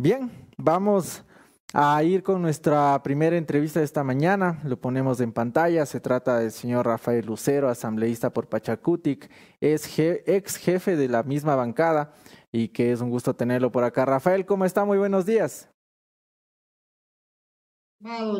Bien, 0.00 0.30
vamos 0.56 1.24
a 1.74 2.00
ir 2.04 2.22
con 2.22 2.40
nuestra 2.40 3.02
primera 3.02 3.36
entrevista 3.36 3.80
de 3.80 3.84
esta 3.84 4.04
mañana. 4.04 4.60
Lo 4.62 4.80
ponemos 4.80 5.20
en 5.20 5.32
pantalla. 5.32 5.84
Se 5.86 5.98
trata 5.98 6.38
del 6.38 6.52
señor 6.52 6.86
Rafael 6.86 7.26
Lucero, 7.26 7.68
asambleísta 7.68 8.32
por 8.32 8.48
Pachacutic, 8.48 9.28
es 9.60 9.98
ex 9.98 10.54
jefe 10.54 10.94
de 10.94 11.08
la 11.08 11.24
misma 11.24 11.56
bancada 11.56 12.14
y 12.52 12.68
que 12.68 12.92
es 12.92 13.00
un 13.00 13.10
gusto 13.10 13.34
tenerlo 13.34 13.72
por 13.72 13.82
acá. 13.82 14.04
Rafael, 14.04 14.46
¿cómo 14.46 14.64
está? 14.64 14.84
Muy 14.84 14.98
buenos 14.98 15.26
días. 15.26 15.68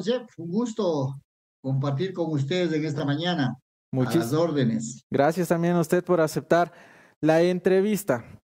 Jeff, 0.04 0.28
un 0.36 0.52
gusto 0.52 1.20
compartir 1.60 2.12
con 2.12 2.30
ustedes 2.30 2.72
en 2.72 2.84
esta 2.84 3.04
mañana. 3.04 3.56
Muchas 3.90 4.32
órdenes. 4.32 5.02
Gracias 5.10 5.48
también 5.48 5.74
a 5.74 5.80
usted 5.80 6.04
por 6.04 6.20
aceptar 6.20 6.72
la 7.20 7.42
entrevista. 7.42 8.37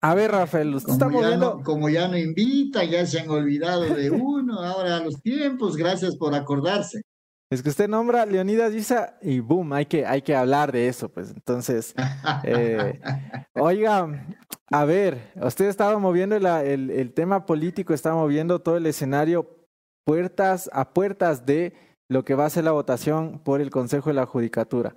A 0.00 0.14
ver, 0.14 0.32
Rafael, 0.32 0.74
usted 0.74 0.92
como 0.92 0.94
está 0.94 1.08
moviendo. 1.08 1.62
como 1.64 1.88
ya 1.88 2.08
no 2.08 2.18
invita, 2.18 2.84
ya 2.84 3.06
se 3.06 3.20
han 3.20 3.30
olvidado 3.30 3.82
de 3.82 4.10
uno, 4.10 4.60
ahora 4.60 5.00
los 5.00 5.20
tiempos, 5.22 5.76
gracias 5.76 6.16
por 6.16 6.34
acordarse. 6.34 7.02
Es 7.50 7.62
que 7.62 7.68
usted 7.68 7.88
nombra 7.88 8.22
a 8.22 8.26
Leonidas 8.26 8.74
Isa 8.74 9.16
y 9.22 9.40
boom, 9.40 9.72
hay 9.72 9.86
que, 9.86 10.04
hay 10.04 10.22
que 10.22 10.34
hablar 10.34 10.72
de 10.72 10.88
eso, 10.88 11.08
pues. 11.08 11.30
Entonces, 11.30 11.94
eh, 12.42 13.00
oiga, 13.54 14.26
a 14.70 14.84
ver, 14.84 15.32
usted 15.40 15.66
estaba 15.66 15.98
moviendo 15.98 16.36
el, 16.36 16.90
el 16.90 17.12
tema 17.12 17.46
político, 17.46 17.94
estaba 17.94 18.16
moviendo 18.16 18.60
todo 18.60 18.76
el 18.76 18.86
escenario 18.86 19.66
puertas 20.04 20.68
a 20.72 20.92
puertas 20.92 21.46
de 21.46 21.74
lo 22.08 22.24
que 22.24 22.34
va 22.34 22.46
a 22.46 22.50
ser 22.50 22.64
la 22.64 22.72
votación 22.72 23.40
por 23.42 23.60
el 23.60 23.70
Consejo 23.70 24.10
de 24.10 24.14
la 24.14 24.26
Judicatura. 24.26 24.94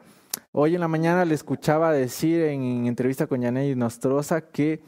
Hoy 0.51 0.75
en 0.75 0.81
la 0.81 0.87
mañana 0.87 1.25
le 1.25 1.35
escuchaba 1.35 1.91
decir 1.91 2.41
en, 2.41 2.87
entrevista 2.87 3.27
con 3.27 3.41
Yaney 3.41 3.75
Nostroza 3.75 4.41
que 4.41 4.81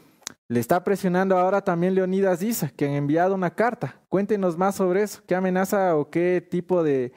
le 0.48 0.60
está 0.60 0.82
presionando 0.82 1.38
ahora 1.38 1.62
también 1.62 1.94
Leonidas 1.94 2.42
Isa, 2.42 2.70
que 2.70 2.86
han 2.86 2.92
enviado 2.92 3.34
una 3.34 3.54
carta. 3.54 4.00
Cuéntenos 4.08 4.56
más 4.56 4.76
sobre 4.76 5.02
eso. 5.02 5.22
¿Qué 5.26 5.34
amenaza 5.34 5.96
o 5.96 6.10
qué 6.10 6.46
tipo 6.48 6.82
de, 6.82 7.12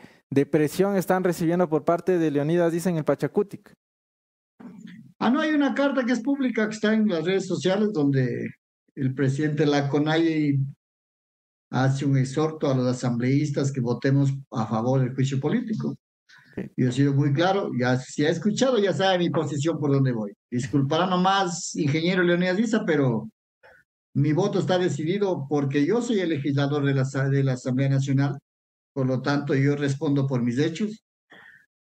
presión 0.51 0.95
están 0.95 1.23
recibiendo 1.23 1.69
por 1.69 1.83
parte 1.83 2.17
de 2.17 2.31
Leonidas 2.31 2.73
Isa 2.73 2.89
en 2.89 2.97
el 2.97 3.03
Pachacutic? 3.03 3.73
Ah, 5.19 5.29
no, 5.29 5.39
hay 5.39 5.51
una 5.51 5.73
carta 5.73 6.05
que 6.05 6.13
es 6.13 6.21
pública 6.21 6.67
que 6.67 6.75
está 6.75 6.93
en 6.93 7.07
las 7.07 7.25
redes 7.25 7.47
sociales 7.47 7.91
donde 7.93 8.49
el 8.95 9.13
presidente 9.13 9.63
de 9.63 9.71
la 9.71 9.89
CONAI 9.89 10.59
hace 11.71 12.05
un 12.05 12.17
exhorto 12.17 12.69
a 12.69 12.75
los 12.75 12.85
asambleístas 12.85 13.71
que 13.71 13.81
votemos 13.81 14.31
a 14.51 14.67
favor 14.67 15.01
del 15.01 15.15
juicio 15.15 15.39
político. 15.39 15.95
Yo 16.77 16.89
he 16.89 16.91
sido 16.91 17.13
muy 17.13 17.33
claro, 17.33 17.71
ya 17.79 17.97
si 17.97 18.25
ha 18.25 18.29
escuchado 18.29 18.77
ya 18.77 18.93
sabe 18.93 19.17
mi 19.17 19.29
posición 19.29 19.79
por 19.79 19.91
dónde 19.91 20.11
voy. 20.11 20.33
Disculpará 20.51 21.07
nomás, 21.07 21.75
ingeniero 21.75 22.23
Leonidas 22.23 22.57
Diza, 22.57 22.85
pero 22.85 23.29
mi 24.13 24.33
voto 24.33 24.59
está 24.59 24.77
decidido 24.77 25.47
porque 25.49 25.85
yo 25.85 26.01
soy 26.01 26.19
el 26.19 26.29
legislador 26.29 26.85
de 26.85 26.93
la, 26.93 27.03
de 27.29 27.43
la 27.43 27.53
Asamblea 27.53 27.89
Nacional, 27.89 28.37
por 28.93 29.07
lo 29.07 29.21
tanto 29.21 29.55
yo 29.55 29.75
respondo 29.75 30.27
por 30.27 30.43
mis 30.43 30.59
hechos. 30.59 31.03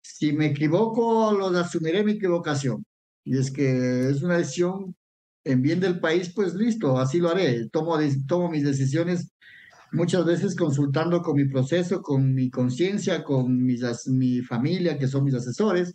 Si 0.03 0.33
me 0.33 0.47
equivoco, 0.47 1.33
los 1.33 1.55
asumiré 1.57 2.05
mi 2.05 2.13
equivocación. 2.13 2.85
Y 3.25 3.39
es 3.39 3.51
que 3.51 4.11
es 4.11 4.23
una 4.23 4.39
decisión 4.39 4.95
en 5.45 5.63
bien 5.63 5.81
del 5.81 6.01
país, 6.01 6.33
pues 6.35 6.55
listo, 6.55 6.99
así 6.99 7.19
lo 7.19 7.31
haré. 7.31 7.69
Tomo, 7.71 7.99
tomo 8.27 8.51
mis 8.51 8.65
decisiones 8.65 9.31
muchas 9.93 10.25
veces 10.25 10.55
consultando 10.57 11.23
con 11.23 11.37
mi 11.37 11.47
proceso, 11.47 12.03
con 12.03 12.35
mi 12.35 12.51
conciencia, 12.51 13.25
con 13.25 13.65
mis, 13.65 13.83
mi 14.09 14.41
familia, 14.43 14.99
que 14.99 15.09
son 15.09 15.25
mis 15.25 15.35
asesores, 15.35 15.95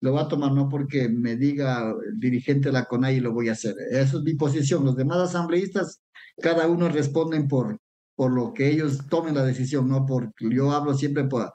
lo 0.00 0.12
va 0.12 0.22
a 0.22 0.28
tomar 0.28 0.52
no 0.52 0.68
porque 0.68 1.08
me 1.08 1.36
diga 1.36 1.94
el 2.06 2.18
dirigente 2.18 2.68
de 2.68 2.72
la 2.72 2.84
CONAI 2.84 3.16
y 3.16 3.20
lo 3.20 3.32
voy 3.32 3.48
a 3.48 3.52
hacer. 3.52 3.74
Esa 3.90 4.16
es 4.18 4.22
mi 4.22 4.34
posición. 4.34 4.84
Los 4.84 4.96
demás 4.96 5.18
asambleístas, 5.18 6.02
cada 6.40 6.66
uno 6.66 6.88
responden 6.88 7.48
por, 7.48 7.78
por 8.14 8.32
lo 8.32 8.52
que 8.52 8.70
ellos 8.70 9.06
tomen 9.08 9.34
la 9.34 9.44
decisión, 9.44 9.88
no 9.88 10.06
porque 10.06 10.48
yo 10.50 10.72
hablo 10.72 10.94
siempre 10.94 11.24
por 11.24 11.52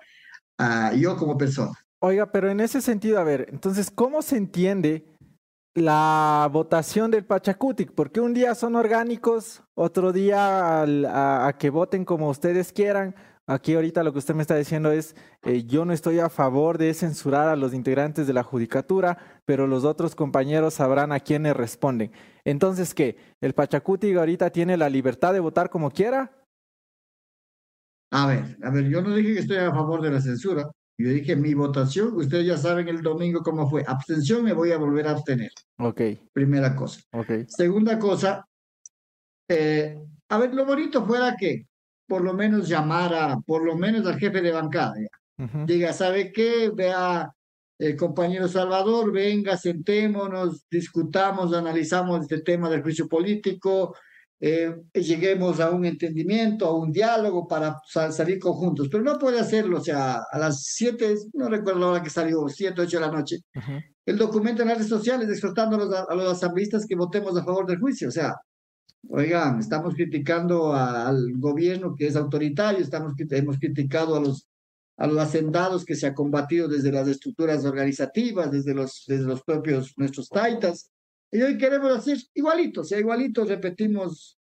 yo 0.98 1.18
como 1.18 1.38
persona. 1.38 1.74
Oiga, 2.00 2.32
pero 2.32 2.50
en 2.50 2.60
ese 2.60 2.82
sentido, 2.82 3.20
a 3.20 3.24
ver, 3.24 3.48
entonces, 3.52 3.90
¿cómo 3.90 4.22
se 4.22 4.38
entiende? 4.38 5.15
La 5.76 6.50
votación 6.52 7.12
del 7.12 7.26
Pachacutic, 7.26 7.92
porque 7.92 8.22
un 8.22 8.34
día 8.34 8.56
son 8.56 8.76
orgánicos, 8.76 9.62
otro 9.76 10.14
día 10.14 10.84
a, 10.84 11.58
que 11.60 11.70
voten 11.70 12.06
como 12.06 12.30
ustedes 12.30 12.72
quieran. 12.72 13.14
Aquí 13.46 13.76
ahorita 13.76 14.02
lo 14.02 14.12
que 14.12 14.20
usted 14.20 14.34
me 14.34 14.42
está 14.42 14.56
diciendo 14.56 14.92
es, 14.92 15.16
eh, 15.44 15.66
yo 15.66 15.86
no 15.86 15.94
estoy 15.94 16.20
a 16.20 16.30
favor 16.30 16.78
de 16.78 16.94
censurar 16.94 17.50
a 17.50 17.56
los 17.58 17.74
integrantes 17.74 18.26
de 18.26 18.34
la 18.34 18.42
judicatura, 18.42 19.18
pero 19.44 19.68
los 19.68 19.84
otros 19.84 20.16
compañeros 20.16 20.76
sabrán 20.76 21.12
a 21.12 21.20
quiénes 21.20 21.56
responden. 21.56 22.12
Entonces, 22.46 22.94
¿qué? 22.94 23.18
¿El 23.42 23.54
Pachacutic 23.54 24.16
ahorita 24.18 24.50
tiene 24.50 24.78
la 24.78 24.90
libertad 24.90 25.34
de 25.34 25.42
votar 25.42 25.70
como 25.70 25.92
quiera? 25.92 26.32
A 28.12 28.28
ver, 28.28 28.58
a 28.64 28.70
ver, 28.70 28.88
yo 28.90 29.02
no 29.02 29.14
dije 29.14 29.34
que 29.34 29.40
estoy 29.42 29.58
a 29.58 29.72
favor 29.72 30.02
de 30.02 30.12
la 30.12 30.22
censura. 30.22 30.72
Yo 30.98 31.10
dije, 31.10 31.36
mi 31.36 31.54
votación, 31.54 32.16
ustedes 32.16 32.46
ya 32.46 32.58
saben 32.58 32.88
el 32.88 33.02
domingo 33.02 33.44
cómo 33.44 33.70
fue. 33.70 33.84
Abstención, 33.86 34.44
me 34.44 34.54
voy 34.54 34.72
a 34.72 34.78
volver 34.78 35.08
a 35.08 35.12
abstener. 35.12 35.52
Ok. 35.78 36.02
Primera 36.32 36.76
cosa. 36.76 37.02
Ok. 37.12 37.48
Segunda 37.48 38.00
cosa, 38.00 38.48
eh, 39.48 40.00
a 40.30 40.38
ver, 40.38 40.54
lo 40.54 40.66
bonito 40.66 41.06
fuera 41.06 41.36
que 41.38 41.68
por 42.08 42.22
lo 42.24 42.34
menos 42.34 42.68
llamara, 42.68 43.38
por 43.46 43.66
lo 43.66 43.76
menos 43.76 44.06
al 44.06 44.20
jefe 44.20 44.42
de 44.42 44.52
bancada. 44.52 44.94
Diga, 45.66 45.92
¿sabe 45.92 46.32
qué? 46.32 46.72
Vea, 46.74 47.30
el 47.78 47.96
compañero 47.98 48.48
Salvador, 48.48 49.12
venga, 49.12 49.58
sentémonos, 49.58 50.66
discutamos, 50.70 51.54
analizamos 51.54 52.22
este 52.22 52.42
tema 52.42 52.70
del 52.70 52.82
juicio 52.82 53.08
político, 53.08 53.96
eh, 54.40 54.76
lleguemos 54.94 55.60
a 55.60 55.72
un 55.72 55.86
entendimiento, 55.86 56.68
a 56.68 56.76
un 56.78 56.92
diálogo 56.92 57.48
para 57.48 57.80
salir 57.86 58.40
conjuntos, 58.40 58.90
pero 58.90 59.04
no 59.04 59.18
puede 59.18 59.40
hacerlo, 59.40 59.78
o 59.78 59.84
sea, 59.84 60.22
a 60.30 60.40
las 60.40 60.64
7, 60.66 61.16
no 61.34 61.50
recuerdo 61.50 61.80
la 61.80 61.88
hora 61.88 62.04
que 62.04 62.10
salió, 62.10 62.48
7, 62.48 62.82
8 62.82 62.98
de 63.00 63.06
la 63.06 63.12
noche, 63.12 63.38
el 64.06 64.18
documento 64.18 64.62
en 64.62 64.68
las 64.70 64.78
redes 64.78 64.90
sociales 64.90 65.30
exhortando 65.30 65.78
a 65.78 65.80
los, 65.80 65.94
a 65.94 66.16
los 66.16 66.34
asambleístas 66.34 66.86
que 66.86 66.96
votemos 66.96 67.38
a 67.38 67.46
favor 67.46 67.66
del 67.66 67.80
juicio, 67.80 68.10
o 68.10 68.12
sea, 68.12 68.36
oigan, 69.10 69.60
estamos 69.60 69.94
criticando 69.96 70.74
al 70.74 71.34
gobierno 71.38 71.96
que 71.96 72.08
es 72.08 72.16
autoritario, 72.16 72.84
estamos, 72.84 73.14
hemos 73.30 73.58
criticado 73.58 74.16
a 74.16 74.20
los, 74.20 74.48
a 74.98 75.08
los 75.08 75.18
hacendados 75.18 75.86
que 75.86 75.96
se 75.96 76.08
ha 76.08 76.14
combatido 76.14 76.68
desde 76.68 76.92
las 76.92 77.08
estructuras 77.08 77.66
organizativas, 77.66 78.52
desde 78.52 78.74
los, 78.74 79.04
desde 79.08 79.26
los 79.26 79.44
propios 79.44 79.94
nuestros 79.98 80.30
taitas, 80.30 80.92
y 81.36 81.42
hoy 81.42 81.58
queremos 81.58 81.98
hacer 81.98 82.18
igualito, 82.34 82.82
o 82.82 82.84
sea, 82.84 83.00
igualito 83.00 83.44
repetimos 83.44 84.38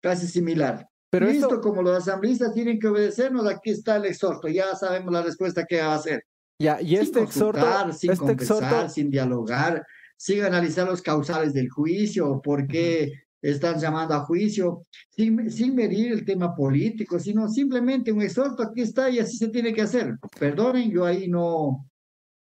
casi 0.00 0.26
similar. 0.26 0.88
Pero 1.10 1.28
esto, 1.28 1.60
como 1.60 1.82
los 1.82 1.98
asambleístas 1.98 2.54
tienen 2.54 2.78
que 2.78 2.86
obedecernos, 2.86 3.46
aquí 3.46 3.70
está 3.70 3.96
el 3.96 4.06
exhorto, 4.06 4.48
ya 4.48 4.74
sabemos 4.76 5.12
la 5.12 5.22
respuesta 5.22 5.66
que 5.66 5.80
va 5.80 5.92
a 5.92 5.96
hacer. 5.96 6.24
Ya, 6.60 6.80
y 6.80 6.96
este 6.96 7.20
exhorto, 7.20 7.92
sin 7.92 8.12
este 8.12 8.32
exhorto... 8.32 8.88
sin 8.88 9.10
dialogar, 9.10 9.84
sin 10.16 10.42
analizar 10.44 10.86
los 10.86 11.02
causales 11.02 11.52
del 11.52 11.68
juicio, 11.68 12.40
por 12.42 12.66
qué 12.66 13.12
están 13.42 13.78
llamando 13.80 14.14
a 14.14 14.20
juicio, 14.20 14.86
sin, 15.10 15.50
sin 15.50 15.74
medir 15.74 16.12
el 16.12 16.24
tema 16.24 16.54
político, 16.54 17.18
sino 17.18 17.48
simplemente 17.48 18.12
un 18.12 18.22
exhorto, 18.22 18.62
aquí 18.62 18.82
está 18.82 19.10
y 19.10 19.18
así 19.18 19.36
se 19.36 19.48
tiene 19.48 19.72
que 19.72 19.82
hacer. 19.82 20.16
Perdonen, 20.38 20.90
yo 20.90 21.04
ahí 21.04 21.28
no, 21.28 21.89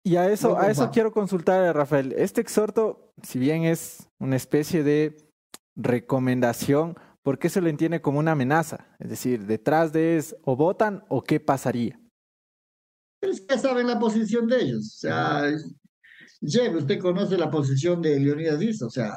y 0.04 0.16
a 0.16 0.32
eso, 0.32 0.58
a 0.58 0.72
eso 0.72 0.90
quiero 0.92 1.12
consultar 1.12 1.62
a 1.64 1.74
Rafael. 1.74 2.14
Este 2.14 2.42
exhorto, 2.42 3.14
si 3.22 3.38
bien 3.38 3.64
es 3.64 4.10
una 4.20 4.36
especie 4.36 4.84
de 4.84 5.18
recomendación, 5.76 6.96
¿por 7.24 7.38
qué 7.38 7.50
se 7.50 7.62
lo 7.62 7.70
entiende 7.70 8.02
como 8.02 8.20
una 8.20 8.32
amenaza? 8.32 8.88
Es 9.00 9.10
decir, 9.10 9.46
detrás 9.46 9.94
de 9.94 10.18
es 10.18 10.36
o 10.44 10.56
votan 10.56 11.04
o 11.08 11.24
qué 11.24 11.40
pasaría. 11.40 12.00
Es 13.22 13.42
que 13.42 13.58
saben 13.58 13.86
la 13.86 14.00
posición 14.00 14.48
de 14.48 14.62
ellos. 14.62 14.96
O 14.96 15.00
sea, 15.00 15.44
Jeff, 16.42 16.74
usted 16.74 17.00
conoce 17.00 17.38
la 17.38 17.52
posición 17.52 18.02
de 18.02 18.20
Leonidas 18.20 18.58
Díaz, 18.58 18.82
o 18.82 18.90
sea, 18.90 19.16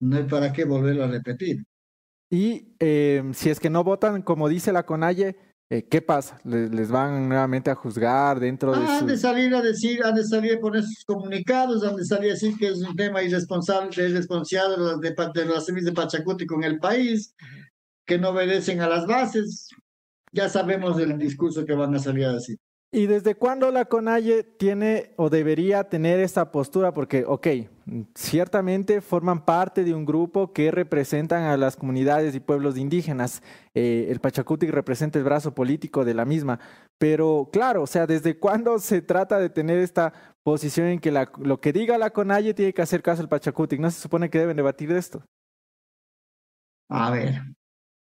no 0.00 0.16
hay 0.16 0.24
para 0.24 0.52
qué 0.52 0.64
volverlo 0.64 1.04
a 1.04 1.08
repetir. 1.08 1.64
Y 2.30 2.74
eh, 2.78 3.22
si 3.32 3.50
es 3.50 3.60
que 3.60 3.70
no 3.70 3.84
votan, 3.84 4.22
como 4.22 4.48
dice 4.48 4.72
la 4.72 4.86
CONAIE, 4.86 5.36
eh, 5.70 5.86
¿Qué 5.88 6.00
pasa? 6.00 6.40
¿Les, 6.44 6.90
van 6.90 7.28
nuevamente 7.28 7.70
a 7.70 7.74
juzgar 7.74 8.40
dentro 8.40 8.72
de 8.72 8.86
Han 8.86 9.06
de 9.06 9.16
salir 9.16 9.54
a 9.54 9.60
decir, 9.60 10.02
han 10.02 10.14
de 10.14 10.24
salir 10.24 10.54
a 10.54 10.60
poner 10.60 10.82
sus 10.82 11.04
comunicados, 11.04 11.84
han 11.84 11.96
de 11.96 12.04
salir 12.04 12.30
a 12.30 12.34
decir 12.34 12.56
que 12.56 12.68
es 12.68 12.78
un 12.78 12.96
tema 12.96 13.22
irresponsable, 13.22 13.90
irresponsable 14.08 14.76
de, 15.00 15.14
de, 15.14 15.30
de 15.34 15.44
los 15.44 15.66
de 15.66 15.92
Pachacuti 15.92 16.46
con 16.46 16.64
el 16.64 16.78
país. 16.78 17.34
que 18.06 18.18
no 18.18 18.30
obedecen 18.30 18.80
a 18.80 18.88
las 18.88 19.06
bases. 19.06 19.68
Ya 20.32 20.48
sabemos 20.48 20.96
del 20.96 21.18
discurso 21.18 21.64
que 21.64 21.74
van 21.74 21.94
a 21.94 21.98
salir 21.98 22.24
a 22.24 22.32
decir. 22.32 22.58
¿Y 22.90 23.06
desde 23.06 23.34
cuándo 23.34 23.70
la 23.70 23.84
CONAIE 23.84 24.44
tiene 24.44 25.10
o 25.16 25.28
debería 25.28 25.84
tener 25.84 26.20
esta 26.20 26.50
postura? 26.50 26.94
Porque, 26.94 27.22
ok, 27.26 27.46
ciertamente 28.14 29.02
forman 29.02 29.44
parte 29.44 29.84
de 29.84 29.92
un 29.92 30.06
grupo 30.06 30.54
que 30.54 30.70
representan 30.70 31.42
a 31.42 31.58
las 31.58 31.76
comunidades 31.76 32.34
y 32.34 32.40
pueblos 32.40 32.78
indígenas. 32.78 33.42
Eh, 33.74 34.06
el 34.08 34.20
Pachacutic 34.20 34.70
representa 34.70 35.18
el 35.18 35.26
brazo 35.26 35.54
político 35.54 36.06
de 36.06 36.14
la 36.14 36.24
misma. 36.24 36.60
Pero, 36.96 37.50
claro, 37.52 37.82
o 37.82 37.86
sea, 37.86 38.06
¿desde 38.06 38.38
cuándo 38.38 38.78
se 38.78 39.02
trata 39.02 39.38
de 39.38 39.50
tener 39.50 39.78
esta 39.80 40.14
posición 40.42 40.86
en 40.86 40.98
que 40.98 41.12
lo 41.12 41.60
que 41.60 41.74
diga 41.74 41.98
la 41.98 42.10
CONAIE 42.10 42.54
tiene 42.54 42.72
que 42.72 42.80
hacer 42.82 43.02
caso 43.02 43.20
al 43.20 43.28
Pachacutic? 43.28 43.80
¿No 43.80 43.90
se 43.90 44.00
supone 44.00 44.30
que 44.30 44.38
deben 44.38 44.56
debatir 44.56 44.90
de 44.90 44.98
esto? 44.98 45.22
A 46.88 47.10
ver, 47.10 47.42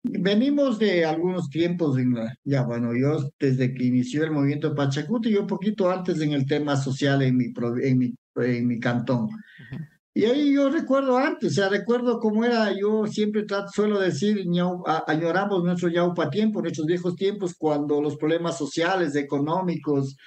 Venimos 0.03 0.79
de 0.79 1.05
algunos 1.05 1.49
tiempos, 1.49 1.95
ya 2.43 2.63
bueno, 2.63 2.95
yo 2.95 3.29
desde 3.39 3.73
que 3.73 3.83
inició 3.83 4.23
el 4.23 4.31
movimiento 4.31 4.73
Pachacuti 4.73 5.29
y 5.29 5.35
un 5.35 5.45
poquito 5.45 5.91
antes 5.91 6.19
en 6.21 6.33
el 6.33 6.47
tema 6.47 6.75
social 6.75 7.21
en 7.21 7.37
mi, 7.37 7.53
en 7.83 7.97
mi, 7.99 8.15
en 8.37 8.67
mi 8.67 8.79
cantón. 8.79 9.29
Y 10.13 10.25
ahí 10.25 10.53
yo 10.53 10.69
recuerdo 10.69 11.17
antes, 11.17 11.51
o 11.51 11.55
sea, 11.55 11.69
recuerdo 11.69 12.19
cómo 12.19 12.43
era, 12.43 12.75
yo 12.77 13.05
siempre 13.05 13.43
trato, 13.43 13.71
suelo 13.71 13.99
decir, 13.99 14.43
añoramos 15.07 15.63
nuestro 15.63 15.87
yaupa 15.87 16.29
tiempo, 16.29 16.61
nuestros 16.61 16.87
viejos 16.87 17.15
tiempos, 17.15 17.53
cuando 17.57 18.01
los 18.01 18.17
problemas 18.17 18.57
sociales, 18.57 19.15
económicos, 19.15 20.17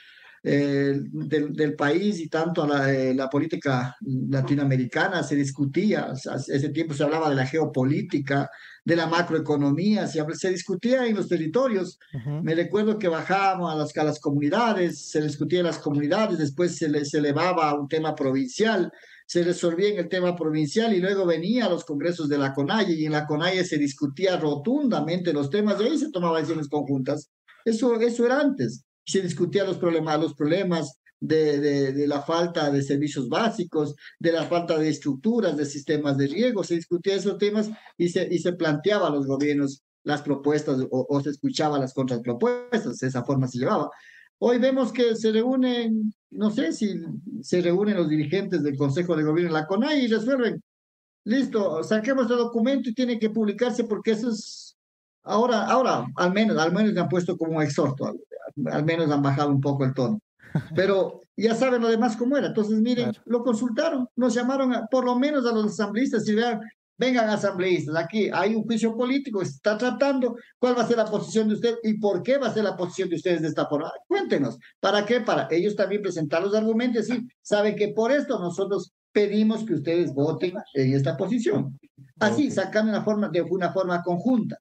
eh, 0.47 1.01
del, 1.01 1.55
del, 1.55 1.75
país 1.75 2.21
y 2.21 2.29
tanto 2.29 2.67
la, 2.67 2.93
eh, 2.93 3.15
la, 3.15 3.31
política 3.31 3.97
latinoamericana 4.03 5.23
se 5.23 5.37
discutía, 5.37 6.13
ese 6.13 6.69
tiempo 6.69 6.93
se 6.93 7.03
hablaba 7.03 7.31
de 7.31 7.35
la 7.35 7.47
geopolítica, 7.47 8.51
de 8.85 8.95
la 8.95 9.07
macroeconomía, 9.07 10.07
se, 10.07 10.23
se 10.35 10.51
discutía 10.51 11.07
en 11.07 11.17
los 11.17 11.29
territorios. 11.29 11.99
Me 12.43 12.55
recuerdo 12.55 12.99
que 12.99 13.09
bajábamos 13.09 13.73
a 13.73 13.75
las, 13.75 13.97
a 13.97 14.05
las 14.05 14.21
comunidades, 14.21 15.09
se 15.09 15.23
discutía 15.23 15.61
en 15.61 15.67
las 15.67 15.79
comunidades, 15.79 16.37
después 16.37 16.77
se, 16.77 16.91
les 16.91 17.15
elevaba 17.15 17.71
a 17.71 17.81
un 17.81 17.89
tema 17.89 18.15
provincial, 18.15 18.93
se 19.27 19.43
resolvía 19.45 19.89
en 19.89 19.99
el 19.99 20.11
tema 20.11 20.37
provincial 20.37 20.93
y 20.93 21.01
luego 21.01 21.25
venía 21.25 21.65
a 21.65 21.71
los 21.71 21.87
congresos 21.87 22.29
de 22.29 22.37
la 22.37 22.53
CONAIE 22.53 22.93
y 22.93 23.07
en 23.07 23.13
la 23.13 23.25
CONAIE 23.25 23.65
se 23.65 23.79
discutía 23.79 24.37
rotundamente 24.37 25.33
los 25.33 25.49
temas 25.49 25.81
y 25.81 25.85
ahí 25.85 25.97
se 25.97 26.11
tomaban 26.11 26.43
decisiones 26.43 26.69
conjuntas. 26.69 27.31
Eso, 27.65 27.99
eso 27.99 28.27
era 28.27 28.41
antes 28.41 28.85
se 29.05 29.21
discutían 29.21 29.67
los 29.67 29.79
problemas, 29.79 30.21
los 30.21 30.35
problemas 30.35 30.99
de, 31.21 32.07
la 32.07 32.23
falta 32.23 32.71
de 32.71 32.83
servicios 32.83 33.29
básicos, 33.29 33.95
de 34.19 34.33
la 34.33 34.45
falta 34.45 34.79
de 34.79 34.89
estructuras, 34.89 35.57
de 35.57 35.65
sistemas 35.65 36.17
de 36.17 36.27
riego, 36.27 36.65
se 36.65 36.75
discutían 36.75 37.19
esos 37.19 37.39
temas 37.39 37.71
y 37.97 38.09
se, 38.09 38.29
y 38.31 38.39
se 38.39 38.53
los 38.53 39.27
gobiernos 39.27 39.83
las 40.03 40.23
propuestas 40.23 40.79
o, 40.91 41.21
se 41.23 41.31
escuchaba 41.31 41.79
las 41.79 41.95
contrapropuestas, 41.95 42.99
de 42.99 43.07
esa 43.07 43.25
forma 43.25 43.49
se 43.49 43.59
llevaba. 43.59 43.91
Hoy 44.39 44.59
vemos 44.59 44.93
que 44.93 45.17
se 45.17 45.33
reúnen, 45.33 46.13
no 46.31 46.51
sé 46.51 46.73
si 46.73 47.01
se 47.41 47.63
reúnen 47.63 47.97
los 47.97 48.09
dirigentes 48.09 48.63
del 48.63 48.77
Consejo 48.77 49.17
de 49.17 49.23
Gobierno 49.23 49.55
de 49.55 49.61
la 49.61 49.67
CONAI 49.67 50.05
y 50.05 50.09
resuelven, 50.09 50.63
listo, 51.25 51.83
saquemos 51.83 52.31
el 52.31 52.37
documento 52.37 52.91
y 52.91 52.95
tiene 52.95 53.19
que 53.19 53.31
publicarse 53.31 53.85
porque 53.85 54.11
eso 54.11 54.29
es, 54.29 54.77
ahora, 55.23 55.65
ahora 55.67 56.07
al 56.17 56.35
menos, 56.35 56.59
al 56.59 56.73
menos 56.73 56.93
me 56.93 57.01
han 57.01 57.09
puesto 57.09 57.39
como 57.39 57.63
exhorto 57.63 58.13
al 58.67 58.85
menos 58.85 59.11
han 59.11 59.23
bajado 59.23 59.51
un 59.51 59.61
poco 59.61 59.85
el 59.85 59.95
tono. 59.95 60.21
Pero 60.75 61.21
ya 61.37 61.55
saben 61.55 61.83
lo 61.83 61.89
demás 61.89 62.17
cómo 62.17 62.37
era. 62.37 62.49
Entonces, 62.49 62.81
miren, 62.81 63.13
lo 63.25 63.43
consultaron, 63.43 64.09
nos 64.17 64.35
llamaron 64.35 64.73
por 64.91 65.05
lo 65.05 65.19
menos 65.19 65.45
a 65.47 65.53
los 65.53 65.67
asambleístas 65.67 66.29
y 66.29 66.35
vean, 66.35 66.61
vengan 66.97 67.29
asambleístas, 67.29 67.97
aquí 67.97 68.31
hay 68.33 68.55
un 68.55 68.63
juicio 68.65 68.97
político, 68.97 69.43
está 69.43 69.77
tratando 69.77 70.37
cuál 70.59 70.79
va 70.79 70.83
a 70.83 70.87
ser 70.87 70.97
la 70.97 71.07
posición 71.07 71.49
de 71.49 71.55
usted 71.55 71.75
y 71.83 71.99
por 71.99 72.23
qué 72.23 72.39
va 72.39 72.49
a 72.49 72.55
ser 72.55 72.65
la 72.65 72.77
posición 72.77 73.09
de 73.09 73.17
ustedes 73.17 73.43
de 73.43 73.49
esta 73.49 73.67
forma. 73.67 73.91
Cuéntenos, 74.07 74.59
¿para 74.81 75.05
qué? 75.05 75.21
Para 75.21 75.49
ellos 75.51 75.75
también 75.75 76.03
presentar 76.03 76.43
los 76.43 76.55
argumentos 76.55 77.09
y 77.11 77.27
saben 77.43 77.75
que 77.75 77.89
por 77.89 78.13
esto 78.13 78.39
nosotros 78.39 78.93
pedimos 79.13 79.65
que 79.65 79.75
ustedes 79.75 80.13
voten 80.13 80.55
en 80.75 80.95
esta 80.95 81.17
posición. 81.17 81.79
Así, 82.21 82.51
sacando 82.51 82.91
una 82.91 83.03
forma, 83.03 83.29
de 83.29 83.43
una 83.43 83.73
forma 83.73 84.03
conjunta. 84.03 84.59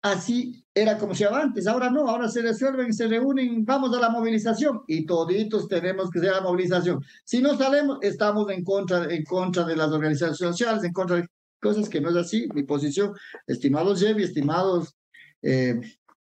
Así 0.00 0.64
era 0.72 0.96
como 0.96 1.12
se 1.12 1.24
llamaba 1.24 1.42
antes, 1.42 1.66
ahora 1.66 1.90
no, 1.90 2.08
ahora 2.08 2.28
se 2.28 2.40
resuelven, 2.40 2.92
se 2.92 3.08
reúnen, 3.08 3.64
vamos 3.64 3.96
a 3.96 4.00
la 4.00 4.10
movilización 4.10 4.82
y 4.86 5.04
toditos 5.04 5.66
tenemos 5.66 6.08
que 6.10 6.20
hacer 6.20 6.32
la 6.32 6.40
movilización. 6.40 7.04
Si 7.24 7.42
no 7.42 7.56
salemos, 7.58 7.98
estamos 8.02 8.48
en 8.50 8.62
contra, 8.62 9.12
en 9.12 9.24
contra 9.24 9.64
de 9.64 9.74
las 9.74 9.90
organizaciones 9.90 10.38
sociales, 10.38 10.84
en 10.84 10.92
contra 10.92 11.16
de 11.16 11.26
cosas 11.60 11.88
que 11.88 12.00
no 12.00 12.10
es 12.10 12.16
así. 12.16 12.48
Mi 12.54 12.62
posición, 12.62 13.12
estimados 13.48 14.00
Jevi, 14.00 14.22
estimados 14.22 14.94
eh, 15.42 15.80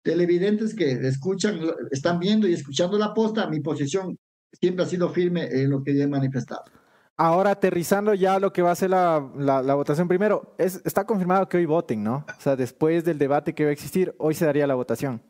televidentes 0.01 0.73
que 0.73 0.91
escuchan, 0.91 1.59
están 1.91 2.17
viendo 2.17 2.47
y 2.47 2.53
escuchando 2.53 2.97
la 2.97 3.13
posta, 3.13 3.47
mi 3.47 3.59
posición 3.59 4.17
siempre 4.53 4.85
ha 4.85 4.87
sido 4.87 5.09
firme 5.09 5.47
en 5.51 5.69
lo 5.69 5.83
que 5.83 5.91
he 5.91 6.07
manifestado. 6.07 6.63
Ahora, 7.21 7.51
aterrizando 7.51 8.13
ya 8.13 8.39
lo 8.39 8.53
que 8.53 8.61
va 8.61 8.71
a 8.71 8.75
ser 8.75 8.91
la, 8.91 9.29
la, 9.35 9.75
votación 9.75 10.07
primero, 10.07 10.55
es, 10.57 10.81
está 10.85 11.05
confirmado 11.05 11.49
que 11.49 11.57
hoy 11.57 11.65
voten, 11.65 12.01
¿no? 12.01 12.25
O 12.25 12.41
sea, 12.41 12.55
después 12.55 13.03
del 13.03 13.17
debate 13.17 13.53
que 13.53 13.65
va 13.65 13.71
a 13.71 13.73
existir, 13.73 14.15
hoy 14.19 14.33
se 14.33 14.45
daría 14.45 14.65
la 14.65 14.75
votación. 14.75 15.21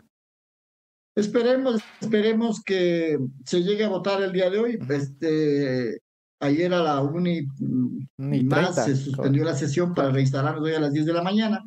Esperemos, 1.16 1.82
esperemos 2.00 2.62
que 2.64 3.18
se 3.44 3.64
llegue 3.64 3.86
a 3.86 3.90
votar 3.90 4.22
el 4.22 4.32
día 4.32 4.52
de 4.52 4.60
hoy. 4.60 4.80
Este, 4.88 5.98
ayer 6.40 6.72
a 6.76 6.84
la 6.84 7.02
uni 7.02 7.48
más 8.18 8.86
se 8.86 8.96
suspendió 8.96 9.44
la 9.44 9.56
sesión 9.56 9.96
para 9.96 10.12
reinstalarnos 10.12 10.64
hoy 10.64 10.74
a 10.74 10.80
las 10.80 10.94
10 10.94 11.08
de 11.08 11.14
la 11.14 11.24
mañana. 11.24 11.66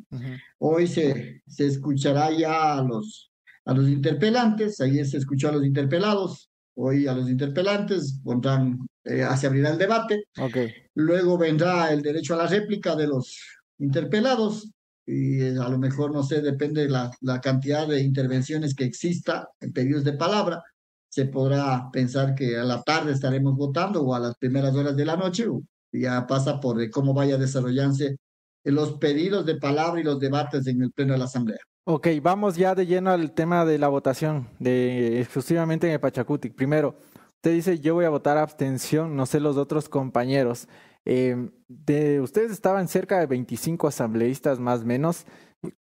Hoy 0.57 0.87
se, 0.87 1.41
se 1.47 1.67
escuchará 1.67 2.31
ya 2.31 2.77
a 2.77 2.81
los, 2.81 3.29
a 3.65 3.73
los 3.73 3.89
interpelantes, 3.89 4.79
ayer 4.79 5.05
se 5.05 5.17
escuchó 5.17 5.49
a 5.49 5.51
los 5.51 5.65
interpelados, 5.65 6.49
hoy 6.75 7.07
a 7.07 7.13
los 7.13 7.29
interpelantes, 7.29 8.19
pondrán, 8.23 8.79
eh, 9.03 9.25
se 9.37 9.47
abrirá 9.47 9.69
el 9.69 9.77
debate. 9.77 10.23
Okay. 10.37 10.73
Luego 10.95 11.37
vendrá 11.37 11.91
el 11.91 12.01
derecho 12.01 12.33
a 12.33 12.37
la 12.37 12.47
réplica 12.47 12.95
de 12.95 13.07
los 13.07 13.39
interpelados 13.79 14.71
y 15.05 15.41
eh, 15.41 15.57
a 15.59 15.69
lo 15.69 15.77
mejor, 15.77 16.11
no 16.11 16.23
sé, 16.23 16.41
depende 16.41 16.83
de 16.83 16.89
la, 16.89 17.11
la 17.21 17.41
cantidad 17.41 17.87
de 17.87 18.01
intervenciones 18.01 18.73
que 18.75 18.85
exista 18.85 19.49
en 19.59 19.73
pedidos 19.73 20.03
de 20.03 20.13
palabra. 20.13 20.63
Se 21.09 21.25
podrá 21.25 21.89
pensar 21.91 22.33
que 22.33 22.57
a 22.57 22.63
la 22.63 22.81
tarde 22.81 23.11
estaremos 23.11 23.55
votando 23.55 24.01
o 24.01 24.15
a 24.15 24.19
las 24.19 24.35
primeras 24.37 24.73
horas 24.75 24.95
de 24.95 25.05
la 25.05 25.15
noche. 25.15 25.45
Ya 25.91 26.25
pasa 26.25 26.59
por 26.59 26.89
cómo 26.89 27.13
vaya 27.13 27.37
desarrollándose 27.37 28.17
los 28.63 28.93
pedidos 28.93 29.45
de 29.45 29.55
palabra 29.55 29.99
y 30.01 30.03
los 30.03 30.19
debates 30.19 30.65
en 30.67 30.81
el 30.81 30.91
Pleno 30.91 31.13
de 31.13 31.19
la 31.19 31.25
Asamblea. 31.25 31.59
Ok, 31.85 32.07
vamos 32.21 32.55
ya 32.55 32.75
de 32.75 32.85
lleno 32.85 33.11
al 33.11 33.33
tema 33.33 33.65
de 33.65 33.77
la 33.77 33.89
votación, 33.89 34.47
de 34.57 35.19
exclusivamente 35.19 35.85
en 35.87 35.93
el 35.93 35.99
Pachacutic. 35.99 36.55
Primero, 36.55 36.95
usted 37.35 37.51
dice 37.51 37.79
yo 37.79 37.95
voy 37.95 38.05
a 38.05 38.09
votar 38.09 38.37
abstención, 38.37 39.17
no 39.17 39.25
sé 39.25 39.41
los 39.41 39.57
otros 39.57 39.89
compañeros. 39.89 40.69
Eh, 41.03 41.49
de, 41.67 42.21
ustedes 42.21 42.53
estaban 42.53 42.87
cerca 42.87 43.19
de 43.19 43.25
25 43.25 43.87
asambleístas 43.87 44.59
más 44.59 44.81
o 44.81 44.85
menos. 44.85 45.25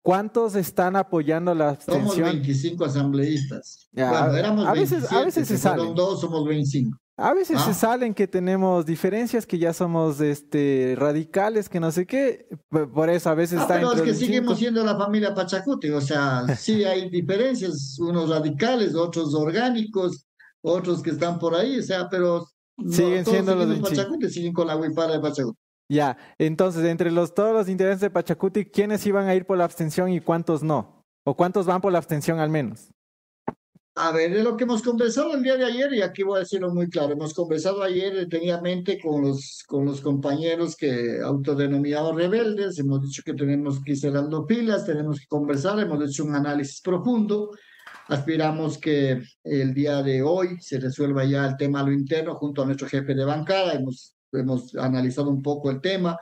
¿Cuántos 0.04 0.56
están 0.56 0.96
apoyando 0.96 1.56
la 1.56 1.70
abstención? 1.70 2.10
Somos 2.10 2.32
25 2.32 2.86
asambleístas. 2.86 3.90
bueno, 3.92 4.38
éramos 4.38 4.68
a 4.68 4.74
veces, 4.74 5.12
a 5.12 5.26
veces 5.26 5.48
se 5.48 5.58
salen. 5.58 5.96
dos, 5.96 6.22
somos 6.22 6.46
25. 6.48 6.96
A 7.20 7.34
veces 7.34 7.60
se 7.62 7.72
ah. 7.72 7.74
salen 7.74 8.14
que 8.14 8.28
tenemos 8.28 8.86
diferencias, 8.86 9.48
que 9.48 9.58
ya 9.58 9.74
somos 9.74 10.22
este 10.22 10.94
radicales, 10.96 11.68
que 11.68 11.80
no 11.80 11.92
sé 11.92 12.06
qué. 12.06 12.48
Por 12.70 13.10
eso 13.10 13.32
a 13.32 13.34
veces 13.34 13.58
ah, 13.58 13.62
está 13.64 13.74
Pero 13.76 13.94
es 13.94 14.02
que 14.04 14.14
seguimos 14.14 14.60
siendo 14.60 14.84
la 14.84 14.96
familia 14.96 15.34
Pachacuti, 15.34 15.90
o 15.90 16.00
sea, 16.00 16.46
sí 16.56 16.84
hay 16.84 17.10
diferencias, 17.10 17.98
unos 18.00 18.30
radicales, 18.30 18.94
otros 18.94 19.34
orgánicos, 19.34 20.28
otros 20.62 21.02
que 21.02 21.10
están 21.10 21.40
por 21.40 21.56
ahí, 21.56 21.80
o 21.80 21.84
sea, 21.84 22.08
pero 22.08 22.48
siguen 22.88 23.26
siendo 23.26 23.56
los 23.56 23.68
de 23.68 23.78
Pachacuti, 23.78 24.30
siguen 24.30 24.54
con 24.54 24.68
la 24.68 24.78
huipara 24.78 25.14
de 25.14 25.20
Pachacuti. 25.20 25.58
Ya, 25.90 26.18
entonces, 26.38 26.86
entre 26.86 27.10
los 27.10 27.34
todos 27.34 27.54
los 27.54 27.68
intereses 27.68 28.02
de 28.02 28.12
Pachacuti, 28.12 28.66
¿quiénes 28.66 29.04
iban 29.08 29.28
a 29.28 29.34
ir 29.34 29.48
por 29.48 29.58
la 29.58 29.64
abstención 29.64 30.12
y 30.12 30.20
cuántos 30.20 30.62
no? 30.62 31.04
¿O 31.26 31.36
cuántos 31.36 31.66
van 31.66 31.82
por 31.82 31.92
la 31.92 31.98
abstención 31.98 32.40
al 32.40 32.52
menos? 32.52 32.92
A 34.00 34.12
ver, 34.12 34.32
de 34.32 34.44
lo 34.44 34.56
que 34.56 34.66
hemos 34.66 34.84
conversado 34.84 35.34
el 35.34 35.42
día 35.42 35.58
de 35.58 35.66
ayer, 35.66 35.92
y 35.92 36.04
aquí 36.04 36.22
voy 36.22 36.38
a 36.38 36.40
decirlo 36.42 36.72
muy 36.72 36.88
claro, 36.88 37.14
hemos 37.14 37.34
conversado 37.34 37.82
ayer 37.82 38.14
detenidamente 38.14 39.00
con 39.02 39.24
los, 39.24 39.64
con 39.66 39.86
los 39.86 40.02
compañeros 40.02 40.76
que 40.76 41.20
autodenominados 41.20 42.16
rebeldes, 42.16 42.78
hemos 42.78 43.02
dicho 43.02 43.24
que 43.26 43.34
tenemos 43.34 43.84
que 43.84 43.94
ir 43.94 43.98
cerrando 43.98 44.46
filas, 44.46 44.86
tenemos 44.86 45.20
que 45.20 45.26
conversar, 45.26 45.80
hemos 45.80 46.08
hecho 46.08 46.26
un 46.26 46.36
análisis 46.36 46.80
profundo, 46.80 47.50
aspiramos 48.08 48.78
que 48.78 49.24
el 49.44 49.74
día 49.74 50.04
de 50.04 50.22
hoy 50.22 50.62
se 50.62 50.80
resuelva 50.80 51.26
ya 51.26 51.48
el 51.48 51.58
tema 51.58 51.80
a 51.80 51.84
lo 51.84 51.92
interno 51.92 52.36
junto 52.36 52.62
a 52.62 52.66
nuestro 52.66 52.88
jefe 52.88 53.16
de 53.16 53.26
bancada, 53.26 53.74
hemos, 53.74 54.16
hemos 54.32 54.76
analizado 54.76 55.32
un 55.32 55.42
poco 55.42 55.72
el 55.72 55.82
tema 55.82 56.20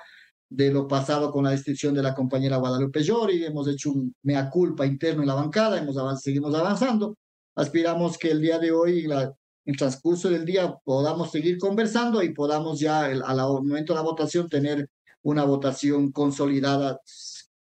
de 0.48 0.72
lo 0.72 0.88
pasado 0.88 1.30
con 1.30 1.44
la 1.44 1.52
destrucción 1.52 1.94
de 1.94 2.04
la 2.04 2.16
compañera 2.16 2.56
Guadalupe 2.56 3.04
Llori, 3.04 3.44
hemos 3.44 3.68
hecho 3.68 3.92
un 3.92 4.16
mea 4.24 4.50
culpa 4.50 4.86
interno 4.86 5.24
en 5.24 5.28
la 5.28 5.36
bancada, 5.36 5.78
hemos 5.78 5.98
seguimos 6.22 6.56
avanzando 6.56 7.18
aspiramos 7.56 8.18
que 8.18 8.32
el 8.32 8.42
día 8.42 8.60
de 8.60 8.72
hoy, 8.72 9.04
la, 9.04 9.24
en 9.24 9.34
el 9.66 9.78
transcurso 9.78 10.30
del 10.30 10.46
día, 10.46 10.76
podamos 10.84 11.32
seguir 11.32 11.58
conversando 11.58 12.22
y 12.22 12.34
podamos 12.34 12.80
ya 12.80 13.06
al 13.06 13.38
momento 13.38 13.94
de 13.94 14.00
la 14.00 14.04
votación 14.04 14.48
tener 14.50 14.90
una 15.24 15.44
votación 15.44 16.12
consolidada 16.12 17.00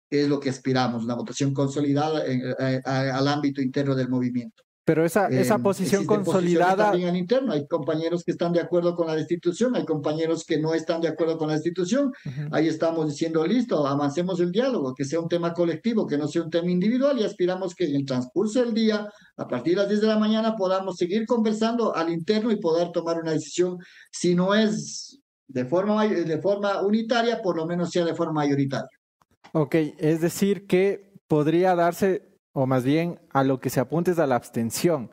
es 0.09 0.27
lo 0.27 0.39
que 0.39 0.49
aspiramos, 0.49 1.03
una 1.03 1.15
votación 1.15 1.53
consolidada 1.53 2.23
eh, 2.25 2.81
al 2.83 3.27
ámbito 3.27 3.61
interno 3.61 3.95
del 3.95 4.09
movimiento. 4.09 4.63
Pero 4.89 5.05
esa, 5.05 5.27
esa 5.27 5.53
em, 5.53 5.61
posición 5.61 6.03
consolidada. 6.07 6.89
También 6.89 7.09
al 7.09 7.15
interno. 7.15 7.53
Hay 7.53 7.67
compañeros 7.67 8.23
que 8.23 8.31
están 8.31 8.51
de 8.53 8.59
acuerdo 8.59 8.95
con 8.95 9.05
la 9.05 9.15
destitución, 9.15 9.75
hay 9.75 9.85
compañeros 9.85 10.43
que 10.43 10.57
no 10.57 10.73
están 10.73 10.99
de 10.99 11.07
acuerdo 11.07 11.37
con 11.37 11.49
la 11.49 11.53
destitución. 11.53 12.11
Ahí 12.49 12.67
estamos 12.67 13.07
diciendo, 13.07 13.45
listo, 13.45 13.85
avancemos 13.85 14.39
el 14.39 14.51
diálogo, 14.51 14.95
que 14.95 15.05
sea 15.05 15.19
un 15.19 15.29
tema 15.29 15.53
colectivo, 15.53 16.07
que 16.07 16.17
no 16.17 16.27
sea 16.27 16.41
un 16.41 16.49
tema 16.49 16.71
individual 16.71 17.19
y 17.19 17.23
aspiramos 17.23 17.75
que 17.75 17.85
en 17.85 17.97
el 17.97 18.05
transcurso 18.07 18.61
del 18.61 18.73
día, 18.73 19.07
a 19.37 19.47
partir 19.47 19.75
de 19.75 19.81
las 19.81 19.89
10 19.89 20.01
de 20.01 20.07
la 20.07 20.17
mañana, 20.17 20.55
podamos 20.55 20.95
seguir 20.95 21.27
conversando 21.27 21.95
al 21.95 22.09
interno 22.09 22.49
y 22.49 22.55
poder 22.55 22.91
tomar 22.91 23.21
una 23.21 23.33
decisión, 23.33 23.77
si 24.11 24.33
no 24.33 24.55
es 24.55 25.19
de 25.47 25.65
forma, 25.65 26.03
de 26.07 26.41
forma 26.41 26.81
unitaria, 26.81 27.43
por 27.43 27.55
lo 27.55 27.67
menos 27.67 27.91
sea 27.91 28.05
de 28.05 28.15
forma 28.15 28.33
mayoritaria. 28.33 28.89
Ok, 29.51 29.75
es 29.99 30.19
decir 30.19 30.65
que 30.65 31.13
podría 31.27 31.75
darse 31.75 32.28
o 32.53 32.65
más 32.65 32.83
bien 32.83 33.19
a 33.31 33.43
lo 33.43 33.59
que 33.59 33.69
se 33.69 33.79
apunte 33.79 34.11
es 34.11 34.19
a 34.19 34.27
la 34.27 34.35
abstención. 34.35 35.11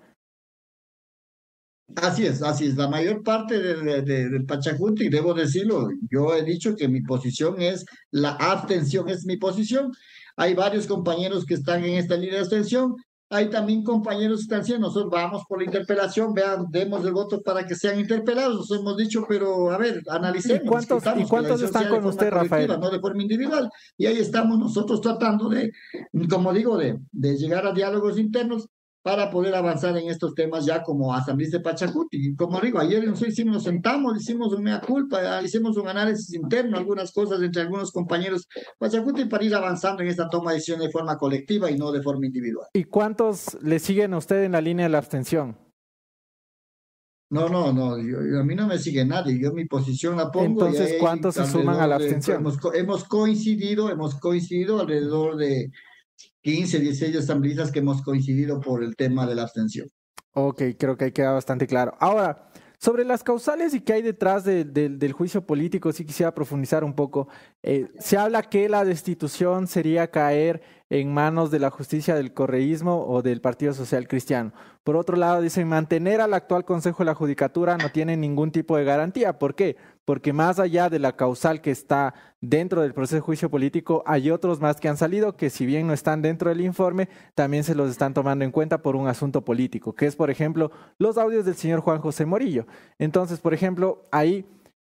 Así 1.95 2.27
es, 2.27 2.43
así 2.43 2.67
es. 2.67 2.77
La 2.77 2.89
mayor 2.89 3.23
parte 3.23 3.61
de, 3.61 4.03
del 4.03 4.45
Pachacuti, 4.45 5.09
debo 5.09 5.35
decirlo, 5.35 5.89
yo 6.11 6.35
he 6.35 6.43
dicho 6.43 6.75
que 6.75 6.89
mi 6.89 7.01
posición 7.01 7.61
es 7.63 7.85
la 8.11 8.31
abstención, 8.31 9.09
es 9.09 9.25
mi 9.25 9.37
posición. 9.37 9.93
Hay 10.37 10.55
varios 10.55 10.87
compañeros 10.87 11.47
que 11.47 11.55
están 11.55 11.85
en 11.85 11.95
esta 11.95 12.17
línea 12.17 12.35
de 12.35 12.41
abstención 12.41 12.97
hay 13.29 13.51
también 13.51 13.83
compañeros 13.83 14.39
que 14.39 14.43
están 14.43 14.61
diciendo, 14.61 14.87
nosotros 14.87 15.11
vamos 15.11 15.43
por 15.49 15.59
la 15.59 15.65
interpelación, 15.65 16.33
vean, 16.33 16.67
demos 16.71 17.05
el 17.05 17.13
voto 17.13 17.43
para 17.43 17.67
que 17.67 17.75
sean 17.75 17.99
interpelados, 17.99 18.57
nos 18.57 18.71
hemos 18.79 18.97
dicho, 18.97 19.25
pero 19.29 19.71
a 19.73 19.79
ver, 19.79 20.03
analicemos. 20.09 20.63
¿Y 20.65 20.69
cuántos, 20.69 21.03
¿y 21.17 21.25
cuántos 21.25 21.63
están 21.63 21.89
con 21.89 22.05
usted, 22.05 22.31
Rafael? 22.31 22.69
No 22.79 22.91
de 22.91 23.01
forma 23.01 23.23
individual. 23.23 23.69
Y 23.97 24.07
ahí 24.07 24.19
estamos 24.19 24.59
nosotros 24.59 25.01
tratando 25.01 25.49
de, 25.49 25.73
como 26.31 26.53
digo, 26.53 26.77
de, 26.77 26.99
de 27.11 27.37
llegar 27.37 27.67
a 27.67 27.73
diálogos 27.73 28.19
internos 28.19 28.69
para 29.07 29.31
poder 29.31 29.55
avanzar 29.55 29.97
en 29.97 30.09
estos 30.09 30.35
temas 30.35 30.67
ya 30.67 30.83
como 30.83 31.15
Asamblea 31.15 31.49
de 31.49 31.61
Pachacuti. 31.61 32.35
Como 32.35 32.61
digo, 32.61 32.81
ayer 32.81 33.07
nosotros 33.07 33.35
hicimos, 33.35 33.55
nos 33.55 33.63
sentamos, 33.63 34.21
hicimos 34.21 34.53
una 34.53 34.81
culpa, 34.81 35.41
hicimos 35.45 35.77
un 35.77 35.87
análisis 35.87 36.35
interno, 36.35 36.77
algunas 36.77 37.13
cosas 37.13 37.41
entre 37.41 37.63
algunos 37.63 37.93
compañeros 37.93 38.49
Pachacuti 38.81 39.27
para 39.27 39.45
ir 39.45 39.55
avanzando 39.55 40.03
en 40.03 40.09
esta 40.09 40.29
toma 40.29 40.51
de 40.51 40.57
decisión 40.57 40.81
de 40.81 40.91
forma 40.91 41.17
colectiva 41.19 41.71
y 41.71 41.79
no 41.79 41.93
de 41.93 42.03
forma 42.03 42.27
individual. 42.27 42.67
¿Y 42.73 42.83
cuántos 42.83 43.57
le 43.63 43.79
siguen 43.79 44.13
a 44.13 44.19
usted 44.19 44.43
en 44.43 44.51
la 44.51 44.61
línea 44.61 44.87
de 44.87 44.91
la 44.91 44.99
abstención? 44.99 45.57
No, 47.31 47.49
no, 47.49 47.73
no, 47.73 47.93
a 47.95 48.45
mí 48.45 48.55
no 48.57 48.67
me 48.67 48.79
sigue 48.79 49.05
nadie, 49.05 49.39
yo 49.39 49.53
mi 49.53 49.67
posición 49.67 50.17
la 50.17 50.33
pongo. 50.33 50.67
Entonces, 50.67 50.97
¿cuántos 50.99 51.37
se 51.37 51.47
suman 51.47 51.79
a 51.79 51.87
la 51.87 51.95
abstención? 51.95 52.45
hemos 52.75 53.05
coincidido, 53.05 53.89
hemos 53.89 54.17
coincidido 54.17 54.81
alrededor 54.81 55.37
de 55.37 55.71
15, 56.47 56.79
16 56.79 57.17
asambleístas 57.17 57.73
que 57.73 57.81
hemos 57.81 58.03
coincidido 58.03 58.61
por 58.61 58.85
el 58.85 58.95
tema 58.95 59.27
de 59.27 59.35
la 59.35 59.43
abstención. 59.43 59.89
Ok, 60.33 60.63
creo 60.79 60.97
que 60.97 61.07
ahí 61.07 61.11
queda 61.11 61.33
bastante 61.33 61.67
claro. 61.67 61.97
Ahora, 61.99 62.51
sobre 62.79 63.05
las 63.05 63.25
causales 63.25 63.75
y 63.75 63.81
qué 63.81 63.95
hay 63.95 64.03
detrás 64.03 64.45
del 64.45 65.13
juicio 65.13 65.45
político, 65.45 65.93
sí 65.93 66.05
quisiera 66.05 66.33
profundizar 66.33 66.85
un 66.85 66.95
poco. 66.95 67.27
Eh, 67.65 67.89
se 67.99 68.17
habla 68.17 68.45
que 68.45 68.69
la 68.69 68.85
destitución 68.85 69.67
sería 69.67 70.13
caer 70.13 70.63
en 70.89 71.13
manos 71.13 71.51
de 71.51 71.59
la 71.59 71.71
justicia 71.71 72.15
del 72.15 72.33
correísmo 72.33 73.05
o 73.09 73.23
del 73.23 73.41
Partido 73.41 73.73
Social 73.73 74.07
Cristiano. 74.07 74.53
Por 74.85 74.95
otro 74.95 75.17
lado, 75.17 75.41
dicen 75.41 75.67
mantener 75.67 76.21
al 76.21 76.33
actual 76.33 76.65
Consejo 76.65 76.99
de 76.99 77.07
la 77.07 77.17
Judicatura 77.17 77.77
no 77.77 77.91
tiene 77.91 78.17
ningún 78.17 78.53
tipo 78.53 78.77
de 78.77 78.85
garantía. 78.85 79.37
¿Por 79.37 79.57
qué? 79.57 79.77
Porque 80.07 80.33
más 80.33 80.59
allá 80.59 80.89
de 80.89 80.99
la 80.99 81.17
causal 81.17 81.61
que 81.61 81.71
está 81.71 82.15
dentro 82.41 82.81
del 82.81 82.95
proceso 82.95 83.17
de 83.17 83.21
juicio 83.21 83.51
político, 83.51 84.03
hay 84.07 84.31
otros 84.31 84.61
más 84.61 84.81
que 84.81 84.89
han 84.89 84.97
salido 84.97 85.37
que 85.37 85.51
si 85.51 85.67
bien 85.67 85.87
no 85.87 85.93
están 85.93 86.23
dentro 86.23 86.49
del 86.49 86.63
informe, 86.63 87.11
también 87.35 87.65
se 87.65 87.75
los 87.75 87.91
están 87.91 88.15
tomando 88.15 88.45
en 88.45 88.53
cuenta 88.53 88.81
por 88.81 88.97
un 88.97 89.09
asunto 89.09 89.45
político, 89.45 89.95
que 89.95 90.07
es, 90.07 90.17
por 90.17 90.31
ejemplo, 90.31 90.71
los 90.99 91.19
audios 91.19 91.45
del 91.45 91.57
señor 91.57 91.81
Juan 91.81 92.01
José 92.01 92.25
Morillo. 92.25 92.67
Entonces, 92.99 93.41
por 93.41 93.53
ejemplo, 93.53 94.09
ahí, 94.11 94.47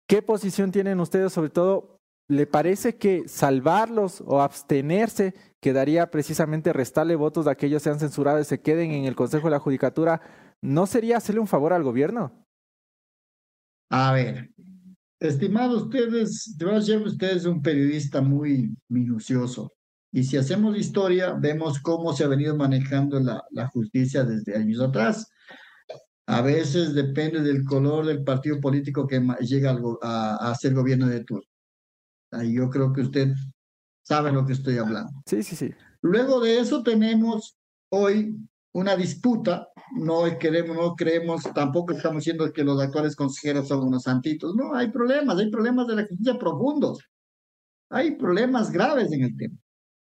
¿qué 0.06 0.22
posición 0.22 0.70
tienen 0.70 1.00
ustedes 1.00 1.32
sobre 1.32 1.50
todo 1.50 1.96
¿Le 2.28 2.46
parece 2.46 2.96
que 2.96 3.28
salvarlos 3.28 4.20
o 4.26 4.42
abstenerse 4.42 5.34
quedaría 5.60 6.10
precisamente 6.10 6.72
restarle 6.72 7.14
votos 7.14 7.44
de 7.44 7.52
aquellos 7.52 7.82
que 7.82 7.84
sean 7.84 8.00
censurados 8.00 8.46
y 8.46 8.48
se 8.48 8.60
queden 8.60 8.90
en 8.90 9.04
el 9.04 9.14
Consejo 9.14 9.46
de 9.46 9.52
la 9.52 9.60
Judicatura? 9.60 10.20
¿No 10.60 10.86
sería 10.86 11.18
hacerle 11.18 11.40
un 11.40 11.46
favor 11.46 11.72
al 11.72 11.84
gobierno? 11.84 12.32
A 13.90 14.12
ver, 14.12 14.50
estimados 15.20 15.84
ustedes, 15.84 16.56
usted 17.04 17.36
es 17.36 17.44
un 17.44 17.62
periodista 17.62 18.20
muy 18.20 18.76
minucioso. 18.88 19.72
Y 20.12 20.24
si 20.24 20.36
hacemos 20.36 20.76
historia, 20.76 21.34
vemos 21.34 21.78
cómo 21.80 22.12
se 22.12 22.24
ha 22.24 22.28
venido 22.28 22.56
manejando 22.56 23.20
la, 23.20 23.42
la 23.50 23.68
justicia 23.68 24.24
desde 24.24 24.56
años 24.56 24.80
atrás. 24.80 25.26
A 26.26 26.42
veces 26.42 26.94
depende 26.94 27.40
del 27.40 27.64
color 27.64 28.06
del 28.06 28.24
partido 28.24 28.60
político 28.60 29.06
que 29.06 29.20
llega 29.40 29.78
a, 30.02 30.50
a 30.50 30.54
ser 30.54 30.74
gobierno 30.74 31.06
de 31.06 31.24
turno. 31.24 31.46
Yo 32.44 32.68
creo 32.70 32.92
que 32.92 33.02
usted 33.02 33.34
sabe 34.02 34.32
lo 34.32 34.44
que 34.44 34.52
estoy 34.54 34.78
hablando. 34.78 35.12
Sí, 35.26 35.42
sí, 35.42 35.54
sí. 35.54 35.70
Luego 36.02 36.40
de 36.40 36.58
eso 36.58 36.82
tenemos 36.82 37.56
hoy 37.90 38.36
una 38.76 38.94
disputa. 38.94 39.68
No 39.92 40.24
queremos, 40.38 40.76
no 40.76 40.94
creemos, 40.94 41.42
tampoco 41.54 41.94
estamos 41.94 42.18
diciendo 42.18 42.52
que 42.52 42.62
los 42.62 42.80
actuales 42.80 43.16
consejeros 43.16 43.68
son 43.68 43.84
unos 43.84 44.02
santitos. 44.02 44.54
No, 44.54 44.74
hay 44.74 44.90
problemas, 44.90 45.38
hay 45.38 45.50
problemas 45.50 45.86
de 45.86 45.96
la 45.96 46.06
justicia 46.06 46.38
profundos. 46.38 46.98
Hay 47.90 48.16
problemas 48.16 48.70
graves 48.70 49.10
en 49.12 49.22
el 49.22 49.36
tema. 49.36 49.56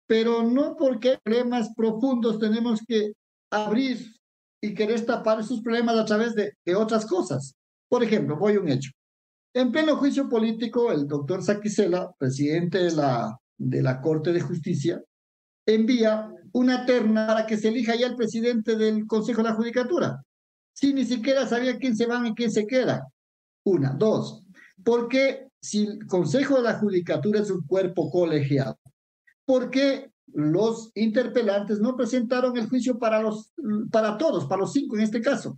Pero 0.07 0.43
no 0.43 0.75
porque 0.75 1.11
hay 1.11 1.17
problemas 1.23 1.69
profundos 1.75 2.39
tenemos 2.39 2.81
que 2.85 3.13
abrir 3.51 4.05
y 4.61 4.73
querer 4.73 5.05
tapar 5.05 5.39
esos 5.39 5.61
problemas 5.61 5.95
a 5.95 6.05
través 6.05 6.35
de, 6.35 6.53
de 6.65 6.75
otras 6.75 7.05
cosas. 7.05 7.55
Por 7.87 8.03
ejemplo, 8.03 8.37
voy 8.37 8.55
a 8.55 8.59
un 8.59 8.69
hecho. 8.69 8.91
En 9.53 9.71
pleno 9.71 9.95
juicio 9.95 10.27
político, 10.27 10.91
el 10.91 11.07
doctor 11.07 11.41
Saquicela, 11.43 12.11
presidente 12.17 12.79
de 12.79 12.91
la, 12.91 13.37
de 13.57 13.81
la 13.81 14.01
Corte 14.01 14.33
de 14.33 14.41
Justicia, 14.41 15.01
envía 15.65 16.29
una 16.53 16.85
terna 16.85 17.27
para 17.27 17.45
que 17.45 17.57
se 17.57 17.69
elija 17.69 17.95
ya 17.95 18.07
el 18.07 18.15
presidente 18.15 18.75
del 18.75 19.05
Consejo 19.07 19.43
de 19.43 19.49
la 19.49 19.55
Judicatura, 19.55 20.23
si 20.73 20.93
ni 20.93 21.05
siquiera 21.05 21.47
sabía 21.47 21.77
quién 21.77 21.95
se 21.95 22.05
va 22.05 22.25
y 22.27 22.33
quién 22.33 22.51
se 22.51 22.65
queda. 22.65 23.07
Una. 23.63 23.93
Dos, 23.93 24.43
porque 24.83 25.47
si 25.61 25.85
el 25.85 26.05
Consejo 26.07 26.57
de 26.57 26.63
la 26.63 26.79
Judicatura 26.79 27.41
es 27.41 27.51
un 27.51 27.65
cuerpo 27.65 28.09
colegiado, 28.09 28.79
¿por 29.45 29.69
qué 29.69 30.11
los 30.27 30.91
interpelantes 30.95 31.79
no 31.79 31.95
presentaron 31.95 32.55
el 32.57 32.69
juicio 32.69 32.99
para, 32.99 33.21
los, 33.21 33.51
para 33.91 34.17
todos, 34.17 34.45
para 34.45 34.61
los 34.61 34.71
cinco 34.71 34.95
en 34.95 35.03
este 35.03 35.21
caso? 35.21 35.57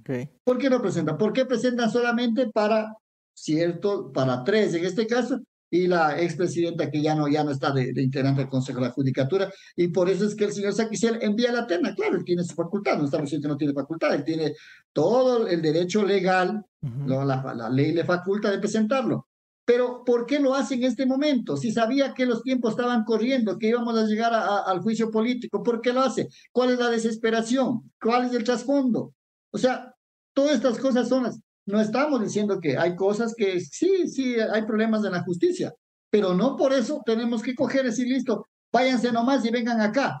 Okay. 0.00 0.28
¿Por 0.44 0.58
qué 0.58 0.68
no 0.68 0.82
presentan? 0.82 1.16
¿Por 1.16 1.32
qué 1.32 1.46
presentan 1.46 1.90
solamente 1.90 2.50
para 2.50 2.94
¿cierto? 3.38 4.12
Para 4.12 4.42
tres 4.42 4.74
en 4.74 4.84
este 4.84 5.06
caso, 5.06 5.40
y 5.70 5.86
la 5.86 6.20
expresidenta 6.20 6.90
que 6.90 7.02
ya 7.02 7.14
no, 7.14 7.28
ya 7.28 7.44
no 7.44 7.50
está 7.50 7.72
de, 7.72 7.92
integrante 8.02 8.42
del 8.42 8.50
Consejo 8.50 8.80
de 8.80 8.86
la 8.86 8.92
Judicatura, 8.92 9.52
y 9.76 9.88
por 9.88 10.08
eso 10.08 10.24
es 10.24 10.34
que 10.34 10.44
el 10.44 10.52
señor 10.52 10.72
Saquicel 10.72 11.18
envía 11.20 11.52
la 11.52 11.66
terna, 11.66 11.94
claro, 11.94 12.16
él 12.16 12.24
tiene 12.24 12.44
su 12.44 12.54
facultad, 12.54 12.98
no 12.98 13.04
estamos 13.04 13.26
diciendo 13.26 13.48
que 13.48 13.52
no 13.52 13.58
tiene 13.58 13.74
facultad, 13.74 14.14
él 14.14 14.24
tiene 14.24 14.54
todo 14.92 15.46
el 15.46 15.60
derecho 15.62 16.04
legal, 16.04 16.64
la, 17.06 17.68
ley 17.70 17.92
le 17.92 18.04
faculta 18.04 18.50
de 18.50 18.58
presentarlo. 18.58 19.26
Pero 19.64 20.02
¿por 20.02 20.24
qué 20.24 20.40
lo 20.40 20.54
hace 20.54 20.76
en 20.76 20.84
este 20.84 21.04
momento? 21.04 21.54
Si 21.54 21.70
sabía 21.70 22.14
que 22.14 22.24
los 22.24 22.42
tiempos 22.42 22.70
estaban 22.70 23.04
corriendo, 23.04 23.58
que 23.58 23.68
íbamos 23.68 23.98
a 23.98 24.06
llegar 24.06 24.32
al 24.32 24.80
juicio 24.80 25.10
político, 25.10 25.62
¿por 25.62 25.82
qué 25.82 25.92
lo 25.92 26.00
hace? 26.00 26.30
¿Cuál 26.52 26.70
es 26.70 26.78
la 26.78 26.88
desesperación? 26.88 27.92
¿Cuál 28.00 28.24
es 28.24 28.32
el 28.32 28.44
trasfondo? 28.44 29.12
O 29.50 29.58
sea, 29.58 29.94
todas 30.32 30.54
estas 30.54 30.78
cosas 30.78 31.06
son 31.06 31.24
las 31.24 31.38
no 31.68 31.80
estamos 31.80 32.20
diciendo 32.22 32.60
que 32.60 32.78
hay 32.78 32.96
cosas 32.96 33.34
que 33.36 33.60
sí, 33.60 34.08
sí, 34.08 34.36
hay 34.40 34.62
problemas 34.62 35.04
en 35.04 35.12
la 35.12 35.22
justicia, 35.22 35.74
pero 36.10 36.34
no 36.34 36.56
por 36.56 36.72
eso 36.72 37.02
tenemos 37.04 37.42
que 37.42 37.54
coger 37.54 37.82
y 37.82 37.88
decir, 37.88 38.08
listo, 38.08 38.46
váyanse 38.72 39.12
nomás 39.12 39.44
y 39.44 39.50
vengan 39.50 39.80
acá. 39.80 40.18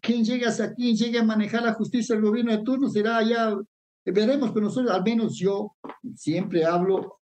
Quien 0.00 0.22
llegue 0.24 0.46
a, 0.46 0.74
quien 0.74 0.94
llegue 0.94 1.18
a 1.18 1.24
manejar 1.24 1.62
la 1.62 1.72
justicia, 1.72 2.14
el 2.14 2.20
gobierno 2.20 2.52
de 2.52 2.62
turno, 2.62 2.90
será 2.90 3.16
allá, 3.16 3.56
veremos, 4.04 4.50
pero 4.50 4.66
nosotros, 4.66 4.94
al 4.94 5.02
menos 5.02 5.38
yo 5.38 5.72
siempre 6.14 6.66
hablo 6.66 7.18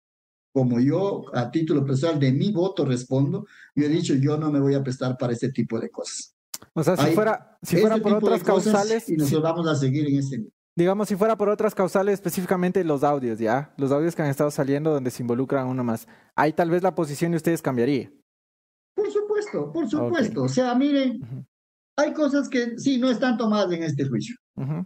como 0.52 0.78
yo 0.78 1.24
a 1.35 1.50
título 1.50 1.85
personal 1.85 2.20
de 2.20 2.31
mi 2.31 2.52
voto 2.52 2.85
respondo, 2.85 3.46
yo 3.74 3.87
he 3.87 3.88
dicho, 3.88 4.14
yo 4.14 4.37
no 4.37 4.52
me 4.52 4.61
voy 4.61 4.74
a 4.74 4.85
prestar 4.85 5.16
para 5.16 5.33
ese 5.33 5.50
tipo 5.50 5.81
de 5.81 5.90
cosas. 5.90 6.37
O 6.74 6.85
sea, 6.85 6.96
si 6.96 7.12
fuera, 7.12 7.59
si 7.61 7.78
fuera 7.78 7.98
por 7.98 8.14
otras 8.14 8.44
causales. 8.44 9.09
Y 9.09 9.16
nosotros 9.16 9.42
vamos 9.42 9.66
a 9.66 9.74
seguir 9.74 10.07
en 10.07 10.18
ese 10.20 10.44
Digamos, 10.74 11.08
si 11.08 11.16
fuera 11.16 11.37
por 11.37 11.50
otras 11.50 11.74
causales, 11.74 12.14
específicamente 12.14 12.82
los 12.82 13.04
audios, 13.04 13.38
¿ya? 13.38 13.74
Los 13.76 13.92
audios 13.92 14.16
que 14.16 14.22
han 14.22 14.30
estado 14.30 14.50
saliendo 14.50 14.90
donde 14.90 15.11
se 15.11 15.22
involucran 15.22 15.66
uno 15.66 15.85
más. 15.85 16.08
Ahí 16.35 16.52
tal 16.52 16.70
vez 16.70 16.82
la 16.82 16.94
posición 16.94 17.32
de 17.32 17.37
ustedes 17.37 17.61
cambiaría. 17.61 18.11
Por 18.94 19.11
supuesto, 19.11 19.72
por 19.72 19.88
supuesto. 19.88 20.42
O 20.44 20.48
sea, 20.48 20.74
miren, 20.74 21.46
hay 21.96 22.14
cosas 22.14 22.48
que 22.48 22.78
sí 22.78 22.98
no 22.98 23.11
están 23.11 23.37
tomadas 23.37 23.70
en 23.72 23.82
este 23.82 24.06
juicio. 24.06 24.35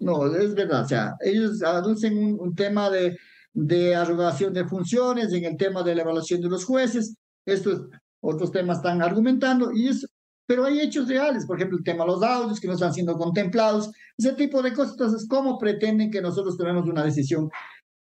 No, 0.01 0.27
es 0.35 0.55
verdad. 0.55 0.83
O 0.85 0.89
sea, 0.89 1.15
ellos 1.21 1.63
aducen 1.63 2.37
un, 2.39 2.55
tema 2.55 2.91
de, 2.91 3.17
de 3.53 3.95
arrogación 3.95 4.53
de 4.53 4.65
funciones, 4.65 5.33
en 5.33 5.45
el 5.45 5.57
tema 5.57 5.83
de 5.83 5.95
la 5.95 6.03
evaluación 6.03 6.41
de 6.41 6.49
los 6.49 6.65
jueces. 6.65 7.17
Estos 7.45 7.83
otros 8.21 8.51
temas 8.51 8.79
están 8.79 9.03
argumentando 9.03 9.71
y 9.73 9.89
es 9.89 10.07
pero 10.47 10.65
hay 10.65 10.81
hechos 10.81 11.09
reales, 11.09 11.45
por 11.45 11.57
ejemplo, 11.57 11.79
el 11.79 11.85
tema 11.85 12.05
de 12.05 12.11
los 12.13 12.23
audios 12.23 12.61
que 12.61 12.69
no 12.69 12.75
están 12.75 12.95
siendo 12.95 13.17
contemplados, 13.17 13.91
ese 14.17 14.33
tipo 14.35 14.63
de 14.63 14.73
cosas. 14.73 14.93
Entonces, 14.93 15.27
¿cómo 15.29 15.59
pretenden 15.59 16.11
que 16.11 16.23
nosotros 16.23 16.57
tomemos 16.57 16.89
una 16.89 17.05
decisión 17.05 17.51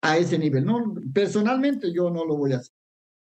a 0.01 0.17
ese 0.17 0.38
nivel? 0.38 0.65
No, 0.65 0.93
personalmente 1.13 1.93
yo 1.93 2.10
no 2.10 2.25
lo 2.25 2.36
voy 2.36 2.53
a 2.53 2.58
hacer. 2.58 2.73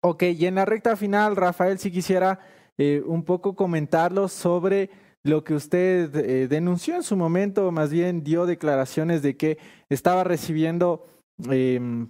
Ok, 0.02 0.24
y 0.24 0.46
en 0.46 0.56
la 0.56 0.66
recta 0.66 0.96
final, 0.96 1.36
Rafael, 1.36 1.80
si 1.80 1.92
quisiera 1.92 2.40
eh, 2.78 3.02
un 3.06 3.24
poco 3.24 3.56
comentarlo 3.56 4.28
sobre 4.28 4.92
lo 5.24 5.44
que 5.44 5.56
usted 5.56 6.16
eh, 6.16 6.48
denunció 6.48 6.96
en 6.96 7.04
su 7.04 7.18
momento, 7.18 7.72
más 7.72 7.90
bien 7.90 8.24
dio 8.24 8.46
declaraciones 8.46 9.24
de 9.24 9.36
que 9.36 9.58
estaba 9.90 10.24
recibiendo 10.24 11.08
em, 11.50 12.08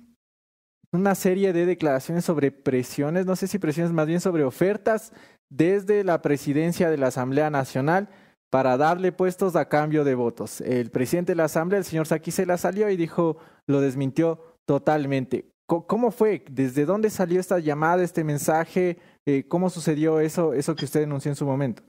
una 0.91 1.15
serie 1.15 1.54
de 1.54 1.65
declaraciones 1.65 2.26
sobre 2.26 2.52
presiones, 2.52 3.26
no 3.26 3.38
sé 3.38 3.48
si 3.48 3.60
presiones, 3.60 3.94
más 3.94 4.08
bien 4.08 4.20
sobre 4.20 4.44
ofertas 4.44 5.13
desde 5.49 6.03
la 6.03 6.21
presidencia 6.21 6.89
de 6.89 6.97
la 6.97 7.08
Asamblea 7.08 7.49
Nacional 7.49 8.10
para 8.49 8.77
darle 8.77 9.12
puestos 9.12 9.55
a 9.55 9.67
cambio 9.67 10.03
de 10.03 10.15
votos. 10.15 10.62
El 10.62 10.91
presidente 10.91 11.34
de 11.34 11.36
la 11.36 11.45
Asamblea, 11.45 11.79
el 11.79 11.86
señor 11.86 12.08
la 12.47 12.58
salió 12.58 12.89
y 12.89 12.95
dijo, 12.95 13.38
lo 13.67 13.81
desmintió 13.81 14.60
totalmente. 14.65 15.51
¿Cómo 15.67 16.12
fue? 16.12 16.45
¿Desde 16.49 16.86
dónde 16.86 17.10
salió 17.10 17.39
esta 17.39 17.58
llamada, 17.60 18.03
este 18.03 18.23
mensaje? 18.23 18.99
Eh, 19.25 19.47
¿Cómo 19.47 19.69
sucedió 19.69 20.19
eso, 20.19 20.53
eso 20.53 20.75
que 20.75 20.86
usted 20.86 20.99
denunció 21.01 21.31
en 21.31 21.36
su 21.36 21.45
momento? 21.45 21.81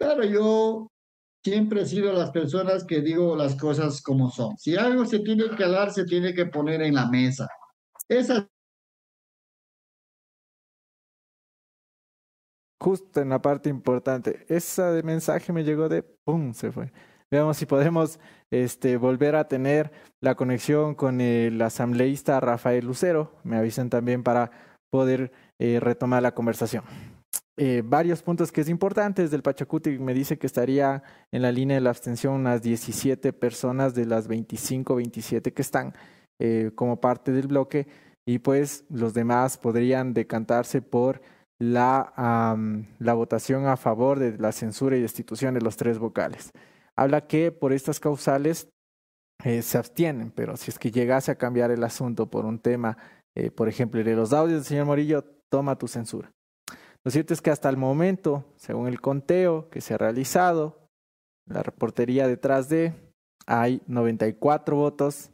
Claro, 0.00 0.22
yo 0.22 0.86
siempre 1.44 1.82
he 1.82 1.86
sido 1.86 2.12
las 2.12 2.30
personas 2.30 2.84
que 2.84 3.00
digo 3.00 3.34
las 3.36 3.56
cosas 3.56 4.00
como 4.00 4.30
son. 4.30 4.56
Si 4.56 4.76
algo 4.76 5.04
se 5.04 5.18
tiene 5.18 5.50
que 5.56 5.68
dar, 5.68 5.92
se 5.92 6.04
tiene 6.04 6.32
que 6.34 6.46
poner 6.46 6.82
en 6.82 6.94
la 6.94 7.10
mesa. 7.10 7.48
Esa 8.08 8.48
justo 12.80 13.20
en 13.20 13.28
la 13.30 13.42
parte 13.42 13.68
importante. 13.68 14.44
Esa 14.48 14.92
de 14.92 15.02
mensaje 15.02 15.52
me 15.52 15.64
llegó 15.64 15.88
de 15.88 16.02
¡pum! 16.02 16.52
se 16.52 16.72
fue. 16.72 16.92
Veamos 17.30 17.58
si 17.58 17.66
podemos 17.66 18.18
este, 18.50 18.96
volver 18.96 19.36
a 19.36 19.48
tener 19.48 19.92
la 20.20 20.34
conexión 20.34 20.94
con 20.94 21.20
el 21.20 21.60
asambleísta 21.60 22.40
Rafael 22.40 22.86
Lucero. 22.86 23.32
Me 23.44 23.56
avisan 23.56 23.90
también 23.90 24.22
para 24.22 24.50
poder 24.90 25.30
eh, 25.58 25.78
retomar 25.80 26.22
la 26.22 26.34
conversación. 26.34 26.84
Eh, 27.60 27.82
varios 27.84 28.22
puntos 28.22 28.52
que 28.52 28.60
es 28.60 28.68
importante. 28.68 29.22
Desde 29.22 29.36
el 29.36 29.42
Pachacuti 29.42 29.98
me 29.98 30.14
dice 30.14 30.38
que 30.38 30.46
estaría 30.46 31.02
en 31.32 31.42
la 31.42 31.52
línea 31.52 31.74
de 31.74 31.80
la 31.80 31.90
abstención 31.90 32.34
unas 32.34 32.62
17 32.62 33.32
personas 33.32 33.94
de 33.94 34.06
las 34.06 34.28
25, 34.28 34.94
27 34.94 35.52
que 35.52 35.62
están 35.62 35.92
eh, 36.38 36.70
como 36.76 37.00
parte 37.00 37.32
del 37.32 37.48
bloque 37.48 37.88
y 38.24 38.38
pues 38.38 38.84
los 38.90 39.12
demás 39.12 39.58
podrían 39.58 40.14
decantarse 40.14 40.80
por 40.80 41.20
la, 41.60 42.56
la 42.98 43.14
votación 43.14 43.66
a 43.66 43.76
favor 43.76 44.18
de 44.18 44.38
la 44.38 44.52
censura 44.52 44.96
y 44.96 45.02
destitución 45.02 45.54
de 45.54 45.60
los 45.60 45.76
tres 45.76 45.98
vocales. 45.98 46.52
Habla 46.96 47.26
que 47.26 47.52
por 47.52 47.72
estas 47.72 48.00
causales 48.00 48.68
eh, 49.44 49.62
se 49.62 49.78
abstienen, 49.78 50.30
pero 50.30 50.56
si 50.56 50.70
es 50.70 50.78
que 50.78 50.90
llegase 50.90 51.30
a 51.30 51.38
cambiar 51.38 51.70
el 51.70 51.84
asunto 51.84 52.30
por 52.30 52.44
un 52.44 52.58
tema, 52.58 52.96
por 53.54 53.68
ejemplo, 53.68 54.02
de 54.02 54.16
los 54.16 54.32
audios 54.32 54.60
del 54.60 54.64
señor 54.64 54.86
Morillo, 54.86 55.22
toma 55.48 55.78
tu 55.78 55.86
censura. 55.86 56.32
Lo 57.04 57.10
cierto 57.10 57.32
es 57.32 57.40
que 57.40 57.50
hasta 57.50 57.68
el 57.68 57.76
momento, 57.76 58.44
según 58.56 58.88
el 58.88 59.00
conteo 59.00 59.70
que 59.70 59.80
se 59.80 59.94
ha 59.94 59.98
realizado, 59.98 60.88
la 61.46 61.62
reportería 61.62 62.28
detrás 62.28 62.68
de, 62.68 62.92
hay 63.46 63.80
94 63.86 64.76
votos, 64.76 65.30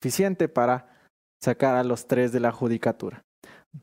suficiente 0.00 0.48
para 0.48 1.08
sacar 1.42 1.76
a 1.76 1.84
los 1.84 2.06
tres 2.06 2.32
de 2.32 2.40
la 2.40 2.52
judicatura. 2.52 3.22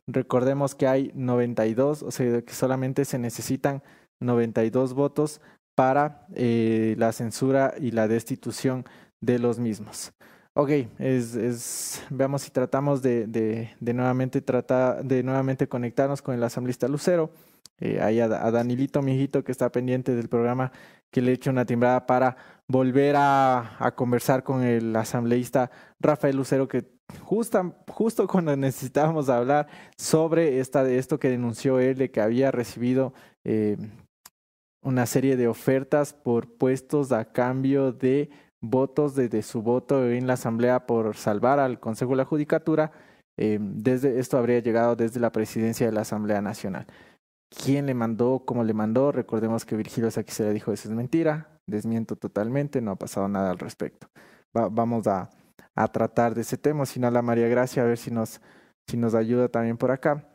Recordemos 0.08 0.76
que 0.76 0.88
hay 0.88 1.12
92, 1.16 2.04
o 2.04 2.12
sea, 2.12 2.42
que 2.42 2.54
solamente 2.54 3.06
se 3.06 3.20
necesitan 3.20 3.84
92 4.20 4.94
votos 4.94 5.42
para 5.76 6.26
eh, 6.34 6.96
la 6.98 7.12
censura 7.12 7.74
y 7.80 7.92
la 7.92 8.08
destitución 8.08 8.86
de 9.22 9.40
los 9.40 9.60
mismos. 9.60 10.14
Ok, 10.54 10.72
es, 10.98 12.04
veamos 12.10 12.42
si 12.42 12.50
tratamos 12.50 13.04
de, 13.04 13.28
de, 13.28 13.94
nuevamente 13.94 14.42
tratar, 14.42 15.06
de 15.06 15.22
nuevamente 15.22 15.68
conectarnos 15.68 16.24
con 16.24 16.34
el 16.34 16.44
asambleísta 16.44 16.88
Lucero. 16.88 17.30
Eh, 17.80 18.00
ahí 18.02 18.20
a, 18.20 18.26
a, 18.26 18.50
Danilito, 18.50 19.04
mi 19.04 19.14
hijito, 19.14 19.44
que 19.44 19.52
está 19.52 19.72
pendiente 19.72 20.16
del 20.16 20.30
programa, 20.30 20.72
que 21.12 21.22
le 21.22 21.30
he 21.32 21.36
hecho 21.36 21.52
una 21.52 21.66
timbrada 21.66 22.08
para 22.08 22.38
volver 22.68 23.16
a, 23.16 23.78
a 23.78 23.94
conversar 23.94 24.44
con 24.44 24.64
el 24.64 24.96
asambleísta 24.96 25.70
Rafael 26.00 26.36
Lucero, 26.36 26.68
que 26.68 26.97
justo, 27.24 28.28
cuando 28.28 28.56
necesitábamos 28.56 29.30
hablar 29.30 29.68
sobre 29.98 30.60
esto 30.60 31.20
que 31.20 31.30
denunció 31.30 31.80
él, 31.80 31.98
de 31.98 32.12
que 32.12 32.22
había 32.22 32.52
recibido 32.52 33.14
eh, 33.46 33.78
una 34.84 35.06
serie 35.06 35.36
de 35.38 35.48
ofertas 35.48 36.14
por 36.14 36.48
puestos 36.58 37.12
a 37.12 37.26
cambio 37.26 37.92
de 37.92 38.30
votos 38.62 39.16
desde 39.16 39.42
su 39.42 39.62
voto 39.62 40.10
en 40.10 40.28
la 40.28 40.34
Asamblea 40.34 40.86
por 40.86 41.16
salvar 41.16 41.60
al 41.60 41.80
Consejo 41.80 42.12
de 42.12 42.18
la 42.18 42.26
Judicatura, 42.26 42.92
eh, 43.38 43.60
desde 43.62 44.20
esto 44.20 44.38
habría 44.38 44.60
llegado 44.60 44.96
desde 44.96 45.20
la 45.20 45.32
presidencia 45.32 45.86
de 45.86 45.92
la 45.92 46.02
Asamblea 46.02 46.42
Nacional. 46.42 46.88
¿Quién 47.50 47.86
le 47.86 47.94
mandó? 47.94 48.44
¿Cómo 48.46 48.64
le 48.64 48.74
mandó? 48.74 49.12
Recordemos 49.12 49.64
que 49.64 49.78
Virgilio 49.78 50.10
le 50.10 50.54
dijo 50.54 50.74
eso 50.74 50.90
es 50.90 50.96
mentira, 50.96 51.60
desmiento 51.66 52.16
totalmente, 52.16 52.82
no 52.82 52.92
ha 52.92 52.96
pasado 52.96 53.28
nada 53.28 53.52
al 53.52 53.60
respecto. 53.60 54.08
vamos 54.54 55.08
a, 55.08 55.30
a, 55.78 55.88
tratar 55.88 56.36
de 56.36 56.42
ese 56.42 56.58
tema, 56.58 56.86
si 56.86 57.00
no 57.00 57.10
la 57.12 57.22
María 57.22 57.48
Gracia, 57.48 57.84
a 57.84 57.86
ver 57.86 57.98
si 57.98 58.12
nos, 58.12 58.42
si 58.90 58.98
nos 58.98 59.16
ayuda 59.16 59.48
también 59.50 59.78
por 59.78 59.92
acá, 59.92 60.28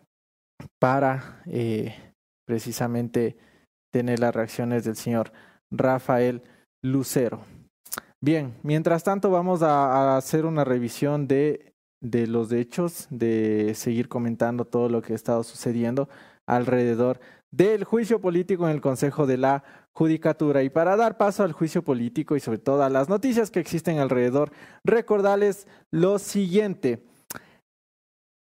para 0.79 1.43
eh, 1.47 1.95
precisamente 2.47 3.37
tener 3.93 4.21
las 4.21 4.35
reacciones 4.35 4.85
del 4.85 4.97
señor 4.97 5.33
Rafael 5.71 6.43
Lucero. 6.83 7.45
Bien, 8.21 8.55
mientras 8.63 9.03
tanto 9.03 9.31
vamos 9.31 9.63
a, 9.63 10.17
hacer 10.17 10.47
una 10.47 10.65
revisión 10.65 11.27
de, 11.27 11.75
de 12.01 12.27
los 12.27 12.53
hechos, 12.53 13.09
de 13.11 13.73
seguir 13.75 14.09
comentando 14.09 14.65
todo 14.65 14.89
lo 14.89 15.03
que 15.03 15.13
ha 15.13 15.17
estado 15.17 15.43
sucediendo 15.43 16.09
alrededor 16.47 17.21
del 17.51 17.85
juicio 17.85 18.21
político 18.21 18.67
en 18.67 18.75
el 18.75 18.81
Consejo 18.81 19.27
de 19.27 19.37
la 19.37 19.65
Judicatura. 19.93 20.63
Y 20.63 20.71
para 20.71 20.97
dar 20.97 21.17
paso 21.17 21.43
al 21.43 21.53
juicio 21.53 21.83
político 21.83 22.37
y 22.37 22.41
sobre 22.41 22.59
todo 22.59 22.83
a 22.83 22.91
las 22.91 23.09
noticias 23.09 23.51
que 23.51 23.61
existen 23.61 23.99
alrededor, 23.99 24.53
recordarles 24.85 25.67
lo 25.91 26.19
siguiente. 26.19 27.05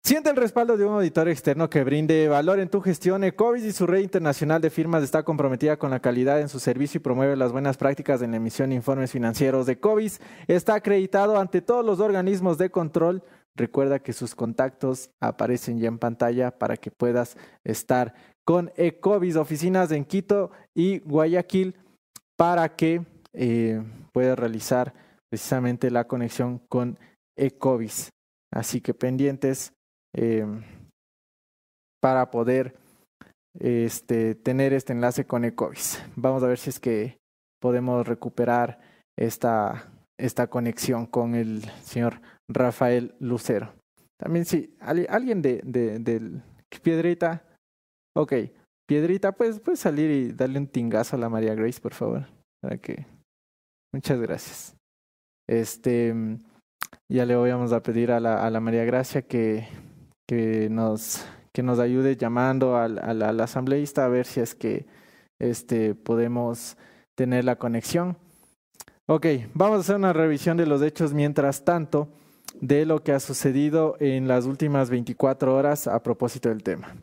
Siente 0.02 0.30
el 0.30 0.36
respaldo 0.36 0.78
de 0.78 0.86
un 0.86 0.94
auditor 0.94 1.28
externo 1.28 1.68
que 1.68 1.84
brinde 1.84 2.26
valor 2.26 2.58
en 2.58 2.70
tu 2.70 2.80
gestión. 2.80 3.22
Ecovis 3.22 3.64
y 3.64 3.72
su 3.72 3.86
red 3.86 4.00
internacional 4.00 4.60
de 4.60 4.70
firmas 4.70 5.02
está 5.02 5.22
comprometida 5.22 5.78
con 5.78 5.90
la 5.90 6.00
calidad 6.00 6.40
en 6.40 6.48
su 6.48 6.58
servicio 6.58 6.98
y 6.98 7.02
promueve 7.02 7.36
las 7.36 7.52
buenas 7.52 7.76
prácticas 7.76 8.22
en 8.22 8.30
la 8.30 8.38
emisión 8.38 8.70
de 8.70 8.76
informes 8.76 9.12
financieros. 9.12 9.66
de 9.66 9.74
Ecovis 9.74 10.20
está 10.48 10.74
acreditado 10.74 11.38
ante 11.38 11.60
todos 11.60 11.84
los 11.84 12.00
organismos 12.00 12.56
de 12.56 12.70
control. 12.70 13.22
Recuerda 13.54 13.98
que 13.98 14.14
sus 14.14 14.34
contactos 14.34 15.10
aparecen 15.20 15.78
ya 15.78 15.88
en 15.88 15.98
pantalla 15.98 16.50
para 16.50 16.78
que 16.78 16.90
puedas 16.90 17.36
estar 17.62 18.14
con 18.44 18.72
Ecovis, 18.76 19.36
oficinas 19.36 19.90
en 19.92 20.04
Quito 20.04 20.50
y 20.74 20.98
Guayaquil, 21.00 21.76
para 22.36 22.74
que 22.74 23.04
eh, 23.32 23.82
puedas 24.12 24.38
realizar 24.38 24.94
precisamente 25.30 25.90
la 25.90 26.06
conexión 26.06 26.58
con 26.68 26.98
Ecovis. 27.36 28.10
Así 28.52 28.80
que 28.80 28.94
pendientes 28.94 29.72
eh, 30.14 30.46
para 32.00 32.30
poder 32.30 32.76
este, 33.58 34.34
tener 34.34 34.72
este 34.72 34.92
enlace 34.92 35.26
con 35.26 35.44
Ecovis. 35.44 36.02
Vamos 36.16 36.42
a 36.42 36.48
ver 36.48 36.58
si 36.58 36.70
es 36.70 36.80
que 36.80 37.18
podemos 37.60 38.06
recuperar 38.06 38.80
esta, 39.16 39.92
esta 40.18 40.48
conexión 40.48 41.06
con 41.06 41.34
el 41.34 41.62
señor 41.82 42.20
Rafael 42.48 43.14
Lucero. 43.20 43.72
También 44.18 44.44
si 44.44 44.76
alguien 44.80 45.40
de, 45.40 45.60
de 45.62 46.40
Piedrita, 46.82 47.44
ok, 48.16 48.32
Piedrita, 48.88 49.32
pues 49.32 49.60
puedes 49.60 49.80
salir 49.80 50.10
y 50.10 50.32
darle 50.32 50.58
un 50.58 50.66
tingazo 50.66 51.16
a 51.16 51.18
la 51.18 51.28
María 51.28 51.54
Grace, 51.54 51.80
por 51.80 51.94
favor, 51.94 52.26
para 52.60 52.78
que, 52.78 53.06
muchas 53.94 54.20
gracias. 54.20 54.76
Este, 55.48 56.14
ya 57.10 57.24
le 57.24 57.34
vamos 57.34 57.72
a 57.72 57.82
pedir 57.82 58.12
a 58.12 58.20
la, 58.20 58.44
a 58.44 58.50
la 58.50 58.60
María 58.60 58.84
Gracia 58.84 59.22
que 59.22 59.66
que 60.30 60.68
nos, 60.70 61.26
que 61.52 61.64
nos 61.64 61.80
ayude 61.80 62.16
llamando 62.16 62.76
al, 62.76 63.00
al, 63.00 63.20
al, 63.22 63.40
asambleísta 63.40 64.04
a 64.04 64.08
ver 64.08 64.26
si 64.26 64.38
es 64.38 64.54
que 64.54 64.86
este, 65.40 65.96
podemos 65.96 66.76
tener 67.18 67.44
la 67.44 67.56
conexión. 67.56 68.16
Ok, 69.08 69.26
vamos 69.54 69.78
a 69.78 69.80
hacer 69.80 69.96
una 69.96 70.12
revisión 70.12 70.56
de 70.56 70.66
los 70.66 70.82
hechos 70.82 71.14
mientras 71.14 71.64
tanto 71.64 72.06
de 72.60 72.86
lo 72.86 73.02
que 73.02 73.10
ha 73.10 73.18
sucedido 73.18 73.96
en 73.98 74.28
las 74.28 74.44
últimas 74.44 74.88
24 74.88 75.52
horas 75.52 75.88
a 75.88 76.00
propósito 76.00 76.48
del 76.48 76.62
tema. 76.62 76.94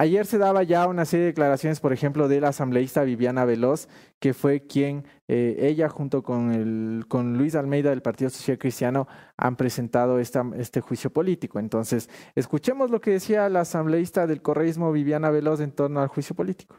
Ayer 0.00 0.26
se 0.26 0.38
daba 0.38 0.62
ya 0.62 0.86
una 0.86 1.04
serie 1.04 1.24
de 1.24 1.32
declaraciones, 1.32 1.80
por 1.80 1.92
ejemplo, 1.92 2.28
de 2.28 2.40
la 2.40 2.50
asambleísta 2.50 3.02
Viviana 3.02 3.44
Veloz, 3.44 3.88
que 4.20 4.32
fue 4.32 4.64
quien 4.64 5.04
eh, 5.26 5.56
ella 5.58 5.88
junto 5.88 6.22
con, 6.22 7.02
Luis 7.36 7.56
Almeida 7.56 7.90
del 7.90 8.00
Partido 8.00 8.30
Social 8.30 8.58
Cristiano 8.58 9.08
han 9.36 9.56
presentado 9.56 10.20
este 10.20 10.80
juicio 10.80 11.10
político. 11.10 11.58
Entonces, 11.58 12.08
escuchemos 12.36 12.92
lo 12.92 13.00
que 13.00 13.10
decía 13.10 13.48
la 13.48 13.62
asambleísta 13.62 14.28
del 14.28 14.40
correísmo 14.40 14.92
Viviana 14.92 15.30
Veloz 15.30 15.58
en 15.58 15.72
torno 15.72 16.00
al 16.00 16.06
juicio 16.06 16.36
político. 16.36 16.76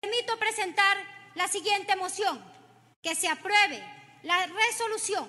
Permito 0.00 0.34
la 1.34 1.48
siguiente 1.48 1.96
moción, 1.96 2.38
que 3.02 3.16
se 3.16 3.26
apruebe 3.26 3.82
la 4.22 4.36
resolución 4.46 5.24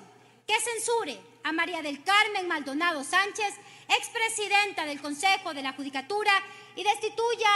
que 0.45 0.53
censure 0.59 1.19
a 1.43 1.51
María 1.51 1.81
del 1.81 2.03
Carmen 2.03 2.47
Maldonado 2.47 3.03
Sánchez, 3.03 3.55
expresidenta 3.97 4.85
del 4.85 5.01
Consejo 5.01 5.55
de 5.55 5.63
la 5.63 5.73
Judicatura, 5.73 6.31
y 6.75 6.83
destituya 6.83 7.49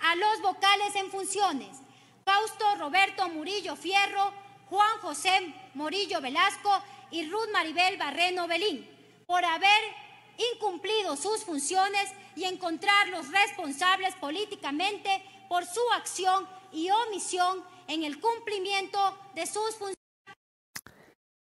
a 0.00 0.14
los 0.16 0.40
vocales 0.42 0.94
en 0.94 1.10
funciones, 1.10 1.76
Fausto 2.24 2.64
Roberto 2.76 3.28
Murillo 3.28 3.76
Fierro, 3.76 4.32
Juan 4.68 4.98
José 5.00 5.54
Morillo 5.74 6.20
Velasco 6.20 6.70
y 7.10 7.28
Ruth 7.28 7.50
Maribel 7.52 7.96
Barreno 7.96 8.46
Belín, 8.46 8.88
por 9.26 9.44
haber 9.44 9.80
incumplido 10.54 11.16
sus 11.16 11.44
funciones 11.44 12.10
y 12.36 12.44
encontrar 12.44 13.08
los 13.08 13.28
responsables 13.28 14.14
políticamente 14.16 15.22
por 15.48 15.66
su 15.66 15.80
acción 15.94 16.48
y 16.72 16.88
omisión 16.90 17.64
en 17.88 18.04
el 18.04 18.20
cumplimiento 18.20 19.18
de 19.34 19.46
sus 19.46 19.70
funciones. 19.70 19.96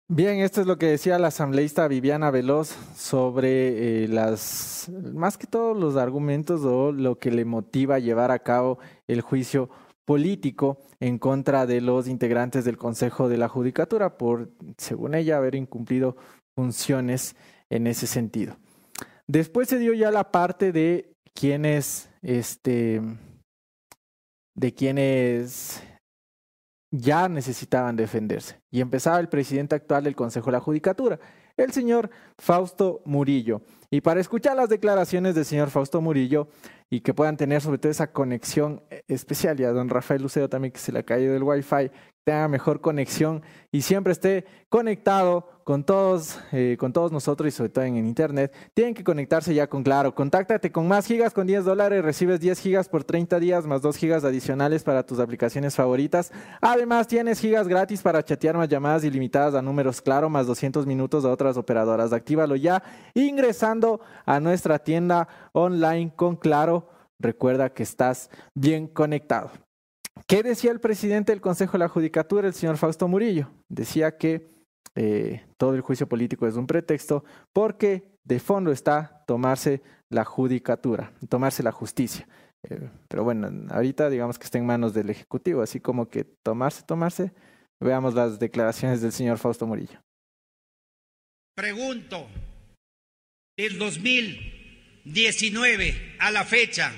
Bien, 0.07 0.37
esto 0.37 0.61
es 0.61 0.67
lo 0.67 0.77
que 0.77 0.85
decía 0.85 1.17
la 1.17 1.29
asambleísta 1.29 1.87
Viviana 1.87 2.29
Veloz 2.29 2.75
sobre 2.95 4.03
eh, 4.03 4.07
las, 4.07 4.87
más 5.13 5.35
que 5.35 5.47
todos 5.47 5.75
los 5.75 5.95
argumentos 5.95 6.61
o 6.63 6.91
lo 6.91 7.17
que 7.17 7.31
le 7.31 7.43
motiva 7.43 7.95
a 7.95 7.99
llevar 7.99 8.29
a 8.29 8.37
cabo 8.37 8.77
el 9.07 9.21
juicio 9.21 9.67
político 10.05 10.77
en 10.99 11.17
contra 11.17 11.65
de 11.65 11.81
los 11.81 12.07
integrantes 12.07 12.65
del 12.65 12.77
Consejo 12.77 13.29
de 13.29 13.37
la 13.37 13.47
Judicatura 13.47 14.15
por, 14.15 14.51
según 14.77 15.15
ella, 15.15 15.37
haber 15.37 15.55
incumplido 15.55 16.17
funciones 16.55 17.35
en 17.71 17.87
ese 17.87 18.05
sentido. 18.05 18.57
Después 19.25 19.69
se 19.69 19.79
dio 19.79 19.95
ya 19.95 20.11
la 20.11 20.29
parte 20.31 20.71
de 20.71 21.15
quienes, 21.33 22.11
este, 22.21 23.01
de 24.53 24.71
quienes 24.71 25.81
ya 26.97 27.29
necesitaban 27.29 27.95
defenderse. 27.95 28.59
Y 28.71 28.81
empezaba 28.81 29.19
el 29.19 29.29
presidente 29.29 29.75
actual 29.75 30.03
del 30.03 30.15
Consejo 30.15 30.47
de 30.47 30.51
la 30.53 30.59
Judicatura, 30.59 31.19
el 31.57 31.71
señor 31.71 32.09
Fausto 32.37 33.01
Murillo. 33.05 33.61
Y 33.89 34.01
para 34.01 34.19
escuchar 34.19 34.55
las 34.55 34.69
declaraciones 34.69 35.35
del 35.35 35.45
señor 35.45 35.69
Fausto 35.69 36.01
Murillo 36.01 36.49
y 36.89 37.01
que 37.01 37.13
puedan 37.13 37.37
tener 37.37 37.61
sobre 37.61 37.77
todo 37.77 37.91
esa 37.91 38.11
conexión 38.11 38.83
especial, 39.07 39.59
y 39.59 39.63
a 39.63 39.71
don 39.71 39.89
Rafael 39.89 40.21
Lucero 40.21 40.49
también 40.49 40.71
que 40.71 40.79
se 40.79 40.91
le 40.91 40.99
ha 40.99 41.03
caído 41.03 41.35
el 41.35 41.43
wifi, 41.43 41.91
tenga 42.25 42.47
mejor 42.47 42.81
conexión 42.81 43.43
y 43.71 43.83
siempre 43.83 44.11
esté 44.11 44.45
conectado 44.67 45.47
con 45.63 45.83
todos, 45.83 46.39
eh, 46.51 46.75
con 46.79 46.91
todos 46.91 47.11
nosotros 47.11 47.47
y 47.47 47.51
sobre 47.51 47.69
todo 47.69 47.85
en, 47.85 47.97
internet, 47.97 48.51
tienen 48.73 48.95
que 48.95 49.03
conectarse 49.03 49.53
ya 49.53 49.67
con 49.67 49.83
Claro. 49.83 50.13
Contáctate 50.15 50.71
con 50.71 50.87
más 50.87 51.05
gigas 51.05 51.33
con 51.33 51.45
10 51.45 51.65
dólares, 51.65 52.03
recibes 52.03 52.39
10 52.39 52.59
gigas 52.59 52.89
por 52.89 53.03
30 53.03 53.39
días 53.39 53.67
más 53.67 53.83
2 53.83 53.95
gigas 53.95 54.23
adicionales 54.23 54.83
para 54.83 55.05
tus 55.05 55.19
aplicaciones 55.19 55.75
favoritas. 55.75 56.31
Además, 56.61 57.07
tienes 57.07 57.39
gigas 57.39 57.67
gratis 57.67 58.01
para 58.01 58.23
chatear 58.23 58.57
más 58.57 58.69
llamadas 58.69 59.03
ilimitadas 59.03 59.53
a 59.53 59.61
números 59.61 60.01
Claro 60.01 60.27
más 60.27 60.47
200 60.47 60.87
minutos 60.87 61.25
a 61.25 61.29
otras 61.29 61.57
operadoras. 61.57 62.11
Actívalo 62.11 62.55
ya 62.55 62.81
ingresando 63.13 64.01
a 64.25 64.39
nuestra 64.39 64.79
tienda 64.79 65.27
online 65.53 66.11
con 66.15 66.35
Claro. 66.35 66.89
Recuerda 67.19 67.69
que 67.69 67.83
estás 67.83 68.31
bien 68.55 68.87
conectado. 68.87 69.64
¿Qué 70.27 70.41
decía 70.41 70.71
el 70.71 70.79
presidente 70.79 71.31
del 71.31 71.41
Consejo 71.41 71.73
de 71.73 71.79
la 71.79 71.87
Judicatura, 71.87 72.47
el 72.47 72.53
señor 72.53 72.77
Fausto 72.77 73.07
Murillo? 73.07 73.51
Decía 73.69 74.17
que 74.17 74.47
eh, 74.95 75.45
todo 75.57 75.75
el 75.75 75.81
juicio 75.81 76.07
político 76.07 76.47
es 76.47 76.55
un 76.55 76.65
pretexto 76.65 77.23
porque 77.53 78.17
de 78.23 78.39
fondo 78.39 78.71
está 78.71 79.23
tomarse 79.27 79.83
la 80.09 80.25
judicatura, 80.25 81.13
tomarse 81.29 81.61
la 81.61 81.71
justicia. 81.71 82.27
Eh, 82.67 82.89
pero 83.07 83.23
bueno, 83.23 83.51
ahorita 83.69 84.09
digamos 84.09 84.39
que 84.39 84.45
está 84.45 84.57
en 84.57 84.65
manos 84.65 84.95
del 84.95 85.11
Ejecutivo, 85.11 85.61
así 85.61 85.79
como 85.79 86.09
que 86.09 86.23
tomarse, 86.23 86.81
tomarse. 86.83 87.31
Veamos 87.79 88.15
las 88.15 88.39
declaraciones 88.39 89.01
del 89.01 89.11
señor 89.11 89.37
Fausto 89.37 89.67
Murillo. 89.67 90.01
Pregunto, 91.55 92.25
del 93.57 93.77
2019 93.77 96.15
a 96.19 96.31
la 96.31 96.45
fecha, 96.45 96.91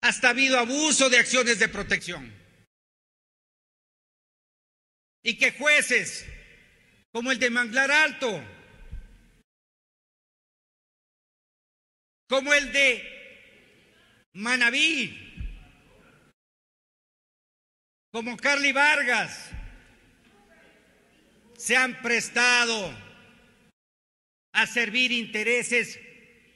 hasta 0.00 0.28
ha 0.28 0.30
habido 0.30 0.58
abuso 0.58 1.10
de 1.10 1.18
acciones 1.18 1.58
de 1.58 1.68
protección. 1.68 2.32
Y 5.22 5.36
que 5.36 5.52
jueces 5.52 6.26
como 7.12 7.32
el 7.32 7.38
de 7.38 7.50
Manglar 7.50 7.90
Alto, 7.90 8.42
como 12.28 12.52
el 12.52 12.72
de 12.72 14.28
Manaví, 14.34 15.28
como 18.12 18.36
Carly 18.36 18.72
Vargas, 18.72 19.50
se 21.56 21.76
han 21.76 22.00
prestado 22.00 22.96
a 24.52 24.66
servir 24.66 25.12
intereses 25.12 25.98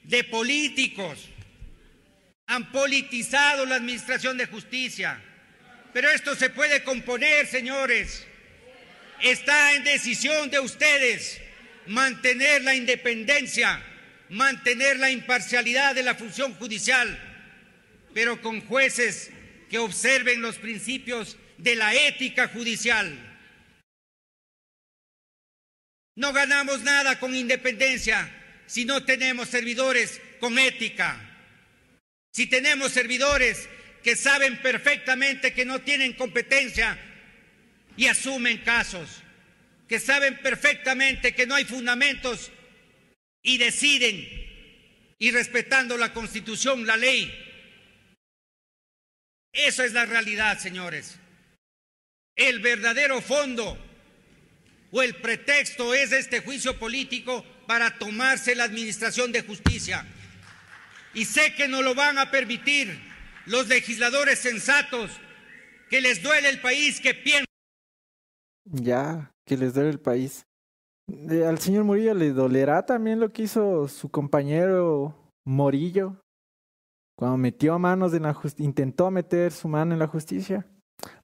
de 0.03 0.23
políticos, 0.23 1.29
han 2.53 2.71
politizado 2.71 3.65
la 3.65 3.75
administración 3.75 4.37
de 4.37 4.45
justicia. 4.45 5.19
Pero 5.91 6.09
esto 6.09 6.35
se 6.35 6.51
puede 6.51 6.83
componer, 6.83 7.47
señores 7.47 8.27
Está 9.21 9.73
en 9.73 9.85
decisión 9.85 10.49
de 10.49 10.59
ustedes 10.59 11.39
mantener 11.87 12.61
la 12.61 12.75
independencia, 12.75 13.81
mantener 14.29 14.99
la 14.99 15.11
imparcialidad 15.11 15.95
de 15.95 16.03
la 16.03 16.13
función 16.13 16.53
judicial, 16.55 17.07
pero 18.13 18.41
con 18.41 18.59
jueces 18.61 19.31
que 19.69 19.79
observen 19.79 20.41
los 20.41 20.57
principios 20.57 21.37
de 21.57 21.75
la 21.75 21.95
ética 21.95 22.49
judicial. 22.49 23.17
No 26.15 26.33
ganamos 26.33 26.81
nada 26.81 27.17
con 27.17 27.33
independencia 27.33 28.29
si 28.67 28.83
no 28.83 29.05
tenemos 29.05 29.47
servidores 29.47 30.19
con 30.41 30.59
ética. 30.59 31.32
Si 32.33 32.47
tenemos 32.47 32.91
servidores 32.91 33.69
que 34.03 34.15
saben 34.15 34.61
perfectamente 34.61 35.53
que 35.53 35.65
no 35.65 35.81
tienen 35.81 36.13
competencia 36.13 36.99
y 37.95 38.07
asumen 38.07 38.57
casos 38.59 39.23
que 39.87 39.99
saben 39.99 40.37
perfectamente 40.39 41.35
que 41.35 41.45
no 41.45 41.55
hay 41.55 41.65
fundamentos 41.65 42.51
y 43.43 43.57
deciden, 43.57 44.27
y 45.19 45.31
respetando 45.31 45.97
la 45.97 46.13
constitución, 46.13 46.87
la 46.87 46.97
ley. 46.97 47.31
Esa 49.51 49.85
es 49.85 49.93
la 49.93 50.05
realidad, 50.05 50.57
señores. 50.57 51.19
El 52.35 52.59
verdadero 52.59 53.21
fondo 53.21 53.77
o 54.91 55.01
el 55.03 55.15
pretexto 55.17 55.93
es 55.93 56.11
este 56.11 56.39
juicio 56.39 56.79
político 56.79 57.45
para 57.67 57.99
tomarse 57.99 58.55
la 58.55 58.63
administración 58.63 59.31
de 59.31 59.43
justicia. 59.43 60.05
Y 61.13 61.25
sé 61.25 61.53
que 61.55 61.67
no 61.67 61.81
lo 61.81 61.95
van 61.95 62.17
a 62.17 62.31
permitir 62.31 62.99
los 63.45 63.67
legisladores 63.67 64.39
sensatos 64.39 65.11
que 65.89 66.01
les 66.01 66.23
duele 66.23 66.49
el 66.49 66.59
país, 66.59 66.99
que 66.99 67.13
piensan. 67.13 67.45
Ya, 68.65 69.31
que 69.45 69.57
les 69.57 69.73
duele 69.73 69.89
el 69.89 69.99
país. 69.99 70.45
al 71.07 71.59
señor 71.59 71.83
Murillo 71.83 72.13
le 72.13 72.31
dolerá 72.31 72.85
también 72.85 73.19
lo 73.19 73.31
que 73.31 73.43
hizo 73.43 73.87
su 73.87 74.09
compañero 74.09 75.15
Morillo 75.45 76.23
cuando 77.15 77.37
metió 77.37 77.77
manos 77.77 78.13
en 78.13 78.23
la 78.23 78.35
intentó 78.57 79.11
meter 79.11 79.51
su 79.51 79.67
mano 79.67 79.93
en 79.93 79.99
la 79.99 80.07
justicia. 80.07 80.65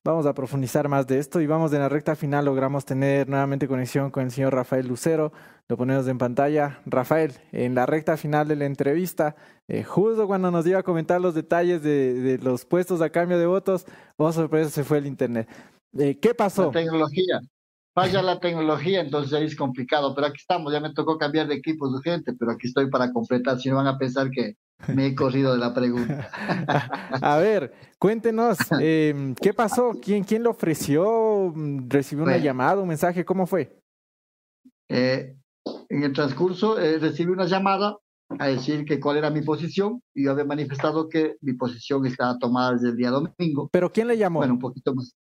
Vamos 0.04 0.26
a 0.26 0.34
profundizar 0.34 0.88
más 0.88 1.08
de 1.08 1.20
esto 1.20 1.42
y 1.42 1.48
vamos 1.48 1.74
en 1.74 1.80
la 1.80 1.90
recta 1.90 2.16
final. 2.16 2.46
Logramos 2.46 2.86
tener 2.86 3.28
nuevamente 3.30 3.68
conexión 3.68 4.12
con 4.12 4.24
el 4.24 4.32
señor 4.32 4.54
Rafael 4.54 4.88
Lucero. 4.88 5.32
Lo 5.68 5.78
ponemos 5.78 6.08
en 6.08 6.18
pantalla. 6.18 6.80
Rafael, 6.86 7.34
en 7.52 7.76
la 7.76 7.86
recta 7.86 8.18
final 8.18 8.48
de 8.48 8.56
la 8.56 8.66
entrevista, 8.66 9.36
eh, 9.68 9.84
justo 9.84 10.26
cuando 10.28 10.52
nos 10.52 10.66
iba 10.66 10.80
a 10.80 10.84
comentar 10.84 11.22
los 11.22 11.36
detalles 11.36 11.84
de, 11.84 12.40
los 12.42 12.66
puestos 12.66 13.02
a 13.02 13.10
cambio 13.10 13.38
de 13.38 13.46
votos, 13.46 13.86
oh 14.18 14.32
sorpresa, 14.32 14.70
se 14.70 14.84
fue 14.84 14.98
el 14.98 15.06
internet. 15.06 15.48
Eh, 15.98 16.18
¿Qué 16.20 16.34
pasó? 16.34 16.68
La 16.68 16.72
tecnología. 16.72 17.40
Falla 18.00 18.22
la 18.22 18.40
tecnología, 18.40 19.02
entonces 19.02 19.34
ahí 19.34 19.44
es 19.44 19.58
complicado. 19.58 20.16
Pero 20.16 20.28
aquí 20.28 20.38
estamos, 20.38 20.72
ya 20.72 20.80
me 20.80 20.94
tocó 20.94 21.18
cambiar 21.18 21.48
de 21.48 21.56
equipo 21.56 21.86
urgente, 21.86 22.34
pero 22.34 22.52
aquí 22.52 22.68
estoy 22.68 22.90
para 22.90 23.12
completar. 23.12 23.60
Si 23.60 23.68
no 23.68 23.76
van 23.76 23.88
a 23.88 23.98
pensar 23.98 24.32
que 24.32 24.56
me 24.88 25.08
he 25.08 25.16
corrido 25.16 25.52
de 25.52 25.60
la 25.60 25.74
pregunta. 25.74 26.30
a 27.22 27.38
ver, 27.40 27.74
cuéntenos, 27.98 28.58
em, 28.80 29.36
¿qué 29.36 29.54
pasó? 29.54 29.92
¿Quién, 30.02 30.24
¿Quién 30.24 30.44
lo 30.44 30.52
ofreció? 30.52 31.54
¿Recibió 31.88 32.24
una 32.24 32.38
llamada, 32.38 32.82
un 32.82 32.88
mensaje? 32.88 33.26
¿Cómo 33.26 33.46
fue? 33.46 33.82
Eh, 34.88 35.36
en 35.90 36.04
el 36.04 36.14
transcurso 36.14 36.80
eh, 36.80 37.00
recibí 37.00 37.32
una 37.32 37.48
llamada 37.48 37.98
a 38.38 38.48
decir 38.48 38.86
que 38.86 39.00
cuál 39.00 39.18
era 39.18 39.30
mi 39.30 39.42
posición 39.42 40.02
y 40.14 40.24
yo 40.24 40.32
había 40.32 40.46
manifestado 40.46 41.10
que 41.10 41.36
mi 41.42 41.54
posición 41.54 42.06
estaba 42.06 42.38
tomada 42.38 42.74
desde 42.74 42.90
el 42.90 42.96
día 42.96 43.10
domingo. 43.10 43.70
¿Pero 43.74 43.92
quién 43.92 44.08
le 44.08 44.18
llamó? 44.18 44.40
Bueno, 44.40 44.54
un 44.54 44.60
poquito 44.60 44.94
más. 44.94 45.16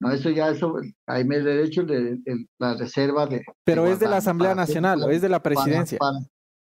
No, 0.00 0.10
eso 0.10 0.30
ya, 0.30 0.48
eso, 0.48 0.76
hay 1.06 1.24
me 1.24 1.40
derecho 1.40 1.84
de, 1.84 2.18
la 2.58 2.74
reserva 2.74 3.26
de... 3.26 3.44
Pero 3.64 3.86
es 3.86 4.00
de 4.00 4.08
la 4.08 4.16
Asamblea 4.16 4.54
Nacional, 4.54 5.02
o 5.02 5.10
es 5.10 5.20
de 5.20 5.28
la 5.28 5.42
presidencia. 5.42 5.98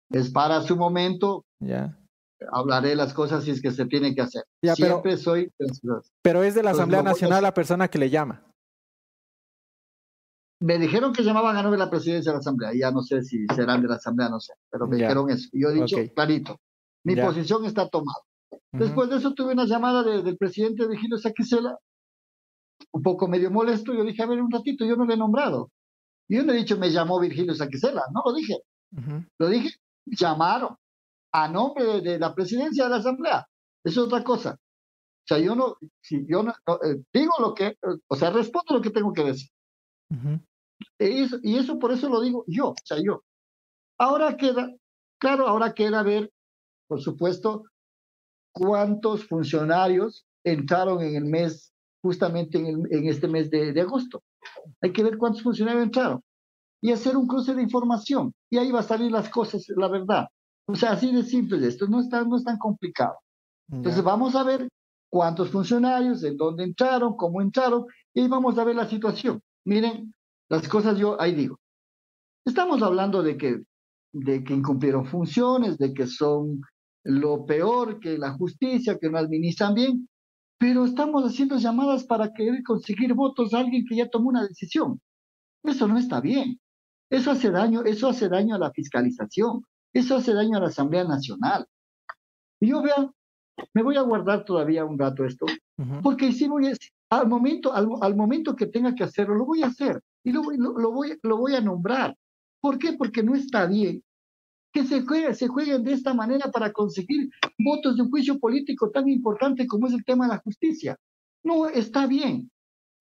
es 0.09 0.29
para 0.29 0.61
su 0.61 0.75
momento. 0.75 1.45
Ya. 1.59 1.97
hablaré 2.51 2.95
las 2.95 3.13
cosas 3.13 3.45
si 3.45 3.51
es 3.51 3.61
que 3.61 3.71
se 3.71 3.85
tiene 3.85 4.13
que 4.13 4.21
hacer. 4.21 4.43
Siempre 4.75 5.15
soy... 5.15 5.49
Pero 6.21 6.43
es 6.43 6.53
de 6.53 6.63
la 6.63 6.71
Asamblea 6.71 7.01
Nacional 7.01 7.43
la 7.43 7.53
persona 7.53 7.87
que 7.87 7.97
le 7.97 8.09
llama. 8.09 8.45
Me 10.59 10.77
dijeron 10.77 11.13
que 11.13 11.23
llamaban 11.23 11.55
a 11.55 11.61
nombre 11.61 11.77
de 11.79 11.85
la 11.85 11.89
presidencia 11.89 12.31
de 12.31 12.35
la 12.35 12.39
Asamblea. 12.39 12.71
Ya 12.73 12.91
no 12.91 13.01
sé 13.01 13.21
si 13.21 13.45
serán 13.55 13.81
de 13.81 13.87
la 13.87 13.95
Asamblea, 13.95 14.29
no 14.29 14.39
sé. 14.39 14.53
Pero 14.69 14.87
me 14.87 14.97
dijeron 14.97 15.29
eso. 15.29 15.49
Yo 15.53 15.69
he 15.69 15.73
dicho 15.73 15.97
clarito. 16.13 16.59
Mi 17.03 17.15
posición 17.15 17.65
está 17.65 17.87
tomada. 17.87 18.19
Después 18.71 19.09
de 19.09 19.17
eso 19.17 19.33
tuve 19.33 19.53
una 19.53 19.65
llamada 19.65 20.03
del 20.03 20.37
presidente 20.37 20.87
Vigilio 20.87 21.17
Saquicela, 21.17 21.77
un 22.91 23.01
poco 23.01 23.27
medio 23.27 23.51
molesto. 23.51 23.93
Yo 23.93 24.03
dije, 24.03 24.23
a 24.23 24.27
ver, 24.27 24.41
un 24.41 24.51
ratito, 24.51 24.85
yo 24.85 24.95
no 24.95 25.05
le 25.05 25.13
he 25.13 25.17
nombrado. 25.17 25.71
Yo 26.29 26.43
no 26.43 26.53
he 26.53 26.57
dicho, 26.57 26.77
me 26.77 26.89
llamó 26.89 27.19
Virgilio 27.19 27.53
Saquicela, 27.53 28.03
no 28.13 28.21
lo 28.25 28.33
dije. 28.33 28.57
Lo 29.39 29.49
dije, 29.49 29.71
llamaron 30.05 30.75
a 31.31 31.47
nombre 31.47 32.01
de, 32.01 32.19
la 32.19 32.33
presidencia 32.33 32.85
de 32.85 32.89
la 32.91 32.97
Asamblea. 32.97 33.47
Eso 33.83 34.01
es 34.01 34.07
otra 34.07 34.23
cosa. 34.23 34.51
O 34.53 35.25
sea, 35.25 35.39
yo 35.39 35.55
no, 35.55 35.77
si 36.01 36.25
yo 36.27 36.43
no, 36.43 36.51
eh, 36.83 37.01
digo 37.13 37.31
lo 37.39 37.53
que, 37.53 37.77
o 38.07 38.15
sea, 38.15 38.29
respondo 38.29 38.75
lo 38.75 38.81
que 38.81 38.91
tengo 38.91 39.13
que 39.13 39.23
decir. 39.23 39.49
y, 40.99 41.23
eso, 41.23 41.37
y 41.41 41.57
eso 41.57 41.79
por 41.79 41.91
eso 41.91 42.09
lo 42.09 42.21
digo 42.21 42.43
yo, 42.47 42.69
o 42.69 42.75
sea, 42.83 42.97
yo. 43.01 43.23
Ahora 43.97 44.35
queda, 44.35 44.69
claro, 45.17 45.47
ahora 45.47 45.73
queda 45.73 46.03
ver, 46.03 46.31
por 46.87 47.01
supuesto, 47.01 47.63
cuántos 48.51 49.25
funcionarios 49.25 50.25
entraron 50.43 51.01
en 51.01 51.15
el 51.15 51.25
mes, 51.25 51.72
justamente 52.03 52.57
en, 52.57 52.83
en 52.91 53.07
este 53.07 53.27
mes 53.27 53.49
de, 53.49 53.71
de, 53.71 53.81
agosto. 53.81 54.21
Hay 54.81 54.91
que 54.91 55.03
ver 55.03 55.17
cuántos 55.17 55.41
funcionarios 55.41 55.85
entraron 55.85 56.21
y 56.81 56.91
hacer 56.91 57.15
un 57.15 57.27
cruce 57.27 57.55
de 57.55 57.63
información. 57.63 58.33
Y 58.51 58.57
ahí 58.57 58.69
va 58.71 58.81
a 58.81 58.83
salir 58.83 59.09
las 59.09 59.29
cosas, 59.29 59.65
la 59.77 59.87
verdad. 59.87 60.27
O 60.67 60.75
sea, 60.75 60.91
así 60.91 61.13
de 61.13 61.23
simple 61.23 61.65
esto, 61.65 61.87
no, 61.87 62.01
está, 62.01 62.23
no 62.25 62.35
es 62.35 62.43
tan 62.43 62.57
complicado. 62.57 63.15
Entonces 63.71 64.03
vamos 64.03 64.35
a 64.35 64.43
ver 64.43 64.67
cuántos 65.09 65.49
funcionarios, 65.49 66.23
en 66.23 66.35
dónde 66.35 66.65
entraron, 66.65 67.15
cómo 67.15 67.41
entraron, 67.41 67.85
y 68.13 68.27
vamos 68.27 68.57
a 68.57 68.65
ver 68.65 68.75
la 68.75 68.87
situación. 68.87 69.41
Miren, 69.65 70.13
las 70.49 70.67
cosas 70.67 70.97
yo 70.97 71.19
ahí 71.21 71.33
digo. 71.33 71.57
Estamos 72.45 72.81
hablando 72.81 73.23
de 73.23 73.37
que, 73.37 73.61
de 74.11 74.43
que 74.43 74.53
incumplieron 74.53 75.05
funciones, 75.05 75.77
de 75.77 75.93
que 75.93 76.05
son 76.05 76.61
lo 77.05 77.45
peor 77.45 77.99
que 78.01 78.17
la 78.17 78.33
justicia, 78.33 78.97
que 78.99 79.09
no 79.09 79.17
administran 79.17 79.73
bien, 79.73 80.09
pero 80.63 80.85
estamos 80.85 81.25
haciendo 81.25 81.57
llamadas 81.57 82.05
para 82.05 82.31
querer 82.33 82.63
conseguir 82.63 83.13
votos 83.13 83.53
a 83.53 83.59
alguien 83.59 83.83
que 83.85 83.97
ya 83.97 84.07
tomó 84.07 84.29
una 84.29 84.47
decisión. 84.47 85.01
Eso 85.61 85.89
no 85.89 85.97
está 85.97 86.21
bien. 86.21 86.57
Eso 87.09 87.31
hace 87.31 87.51
daño, 87.51 87.83
eso 87.83 88.07
hace 88.07 88.29
daño 88.29 88.55
a 88.55 88.59
la 88.59 88.71
fiscalización. 88.71 89.65
Eso 89.91 90.15
hace 90.15 90.33
daño 90.33 90.55
a 90.55 90.61
la 90.61 90.67
Asamblea 90.67 91.03
Nacional. 91.03 91.67
Y 92.61 92.69
yo 92.69 92.81
vea, 92.81 93.11
me 93.73 93.83
voy 93.83 93.97
a 93.97 94.03
guardar 94.03 94.45
todavía 94.45 94.85
un 94.85 94.97
rato 94.97 95.25
esto, 95.25 95.45
porque 96.01 96.31
si 96.31 96.47
voy 96.47 96.67
a, 96.67 96.73
al 97.09 97.27
momento, 97.27 97.73
al, 97.73 98.15
momento 98.15 98.55
que 98.55 98.67
tenga 98.67 98.95
que 98.95 99.03
hacerlo, 99.03 99.35
lo 99.35 99.45
voy 99.45 99.63
a 99.63 99.67
hacer 99.67 100.01
y 100.23 100.31
lo, 100.31 100.43
lo, 100.43 100.93
voy, 100.93 101.19
lo 101.23 101.35
voy 101.35 101.55
a 101.55 101.61
nombrar. 101.61 102.15
¿Por 102.61 102.79
qué? 102.79 102.93
Porque 102.93 103.21
no 103.21 103.35
está 103.35 103.65
bien 103.65 104.01
que 104.73 104.83
se, 104.85 105.05
se 105.35 105.47
jueguen 105.47 105.83
de 105.83 105.93
esta 105.93 106.13
manera 106.13 106.51
para 106.51 106.73
conseguir 106.73 107.29
votos 107.59 107.95
de 107.95 108.01
un 108.01 108.09
juicio 108.09 108.39
político 108.39 108.89
tan 108.89 109.07
importante 109.07 109.67
como 109.67 109.87
es 109.87 109.93
el 109.93 110.03
tema 110.03 110.25
de 110.25 110.33
la 110.33 110.39
justicia. 110.39 110.97
No 111.43 111.67
está 111.69 112.07
bien. 112.07 112.51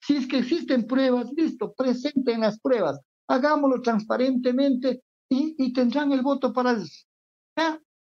Si 0.01 0.17
es 0.17 0.27
que 0.27 0.39
existen 0.39 0.87
pruebas, 0.87 1.33
listo, 1.33 1.73
presenten 1.73 2.41
las 2.41 2.61
pruebas, 2.61 3.01
hagámoslo 3.29 3.81
transparentemente 3.81 5.03
y, 5.31 5.73
tendrán 5.73 6.13
el 6.13 6.23
voto 6.23 6.53
para 6.53 6.73
eso. 6.73 7.07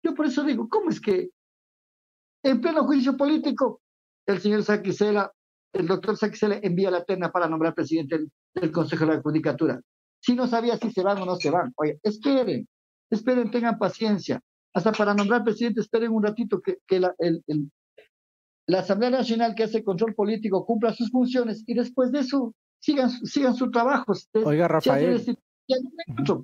Yo 0.04 0.16
por 0.16 0.26
eso 0.26 0.44
digo, 0.44 0.68
¿cómo 0.68 0.90
es 0.90 1.00
que 1.00 1.30
en 2.44 2.60
pleno 2.60 2.86
juicio 2.86 3.16
político 3.16 3.82
el 4.26 4.40
señor 4.40 4.64
Saquicela, 4.64 5.32
el 5.74 5.86
doctor 5.86 6.18
Saquicela 6.18 6.60
envía 6.64 6.90
la 6.90 7.04
terna 7.04 7.32
para 7.32 7.48
nombrar 7.48 7.76
presidente 7.76 8.18
del, 8.56 8.72
Consejo 8.72 9.06
de 9.06 9.16
la 9.16 9.22
Judicatura? 9.22 9.80
Si 10.20 10.34
no 10.34 10.48
sabía 10.48 10.78
si 10.78 10.92
se 10.92 11.04
van 11.04 11.22
o 11.22 11.26
no 11.26 11.36
se 11.36 11.52
van. 11.52 11.72
Oye, 11.76 12.00
esperen, 12.02 12.68
esperen, 13.12 13.52
tengan 13.52 13.78
paciencia. 13.78 14.42
Hasta 14.74 14.92
para 14.92 15.14
nombrar 15.14 15.44
presidente, 15.44 15.82
esperen 15.82 16.12
un 16.12 16.24
ratito 16.24 16.62
que, 16.62 16.78
que 16.88 17.00
la, 17.00 17.14
el, 17.20 17.44
la 18.68 18.80
Asamblea 18.80 19.10
Nacional 19.10 19.54
que 19.54 19.64
hace 19.64 19.84
control 19.84 20.16
político 20.16 20.66
cumpla 20.66 20.94
sus 20.94 21.12
funciones 21.12 21.64
y 21.68 21.74
después 21.74 22.12
de 22.12 22.20
eso 22.20 22.54
sigan, 22.80 23.10
sigan 23.10 23.54
su 23.54 23.70
trabajo. 23.70 24.14
Oiga, 24.46 24.68
Rafael. 24.68 25.22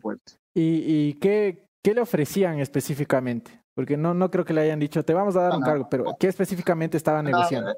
Pues. 0.02 0.20
¿Y, 0.54 1.08
y 1.08 1.14
qué, 1.16 1.66
qué 1.84 1.94
le 1.94 2.02
ofrecían 2.02 2.60
específicamente? 2.60 3.62
Porque 3.74 3.96
no, 3.96 4.14
no 4.14 4.32
creo 4.32 4.44
que 4.44 4.54
le 4.54 4.62
hayan 4.62 4.80
dicho, 4.80 5.06
te 5.06 5.14
vamos 5.14 5.36
a 5.36 5.42
dar 5.44 5.56
un 5.56 5.62
cargo, 5.62 5.88
pero 5.90 6.06
¿qué 6.20 6.28
específicamente 6.28 6.98
estaban 6.98 7.26
negociando? 7.26 7.72
Eh, 7.72 7.76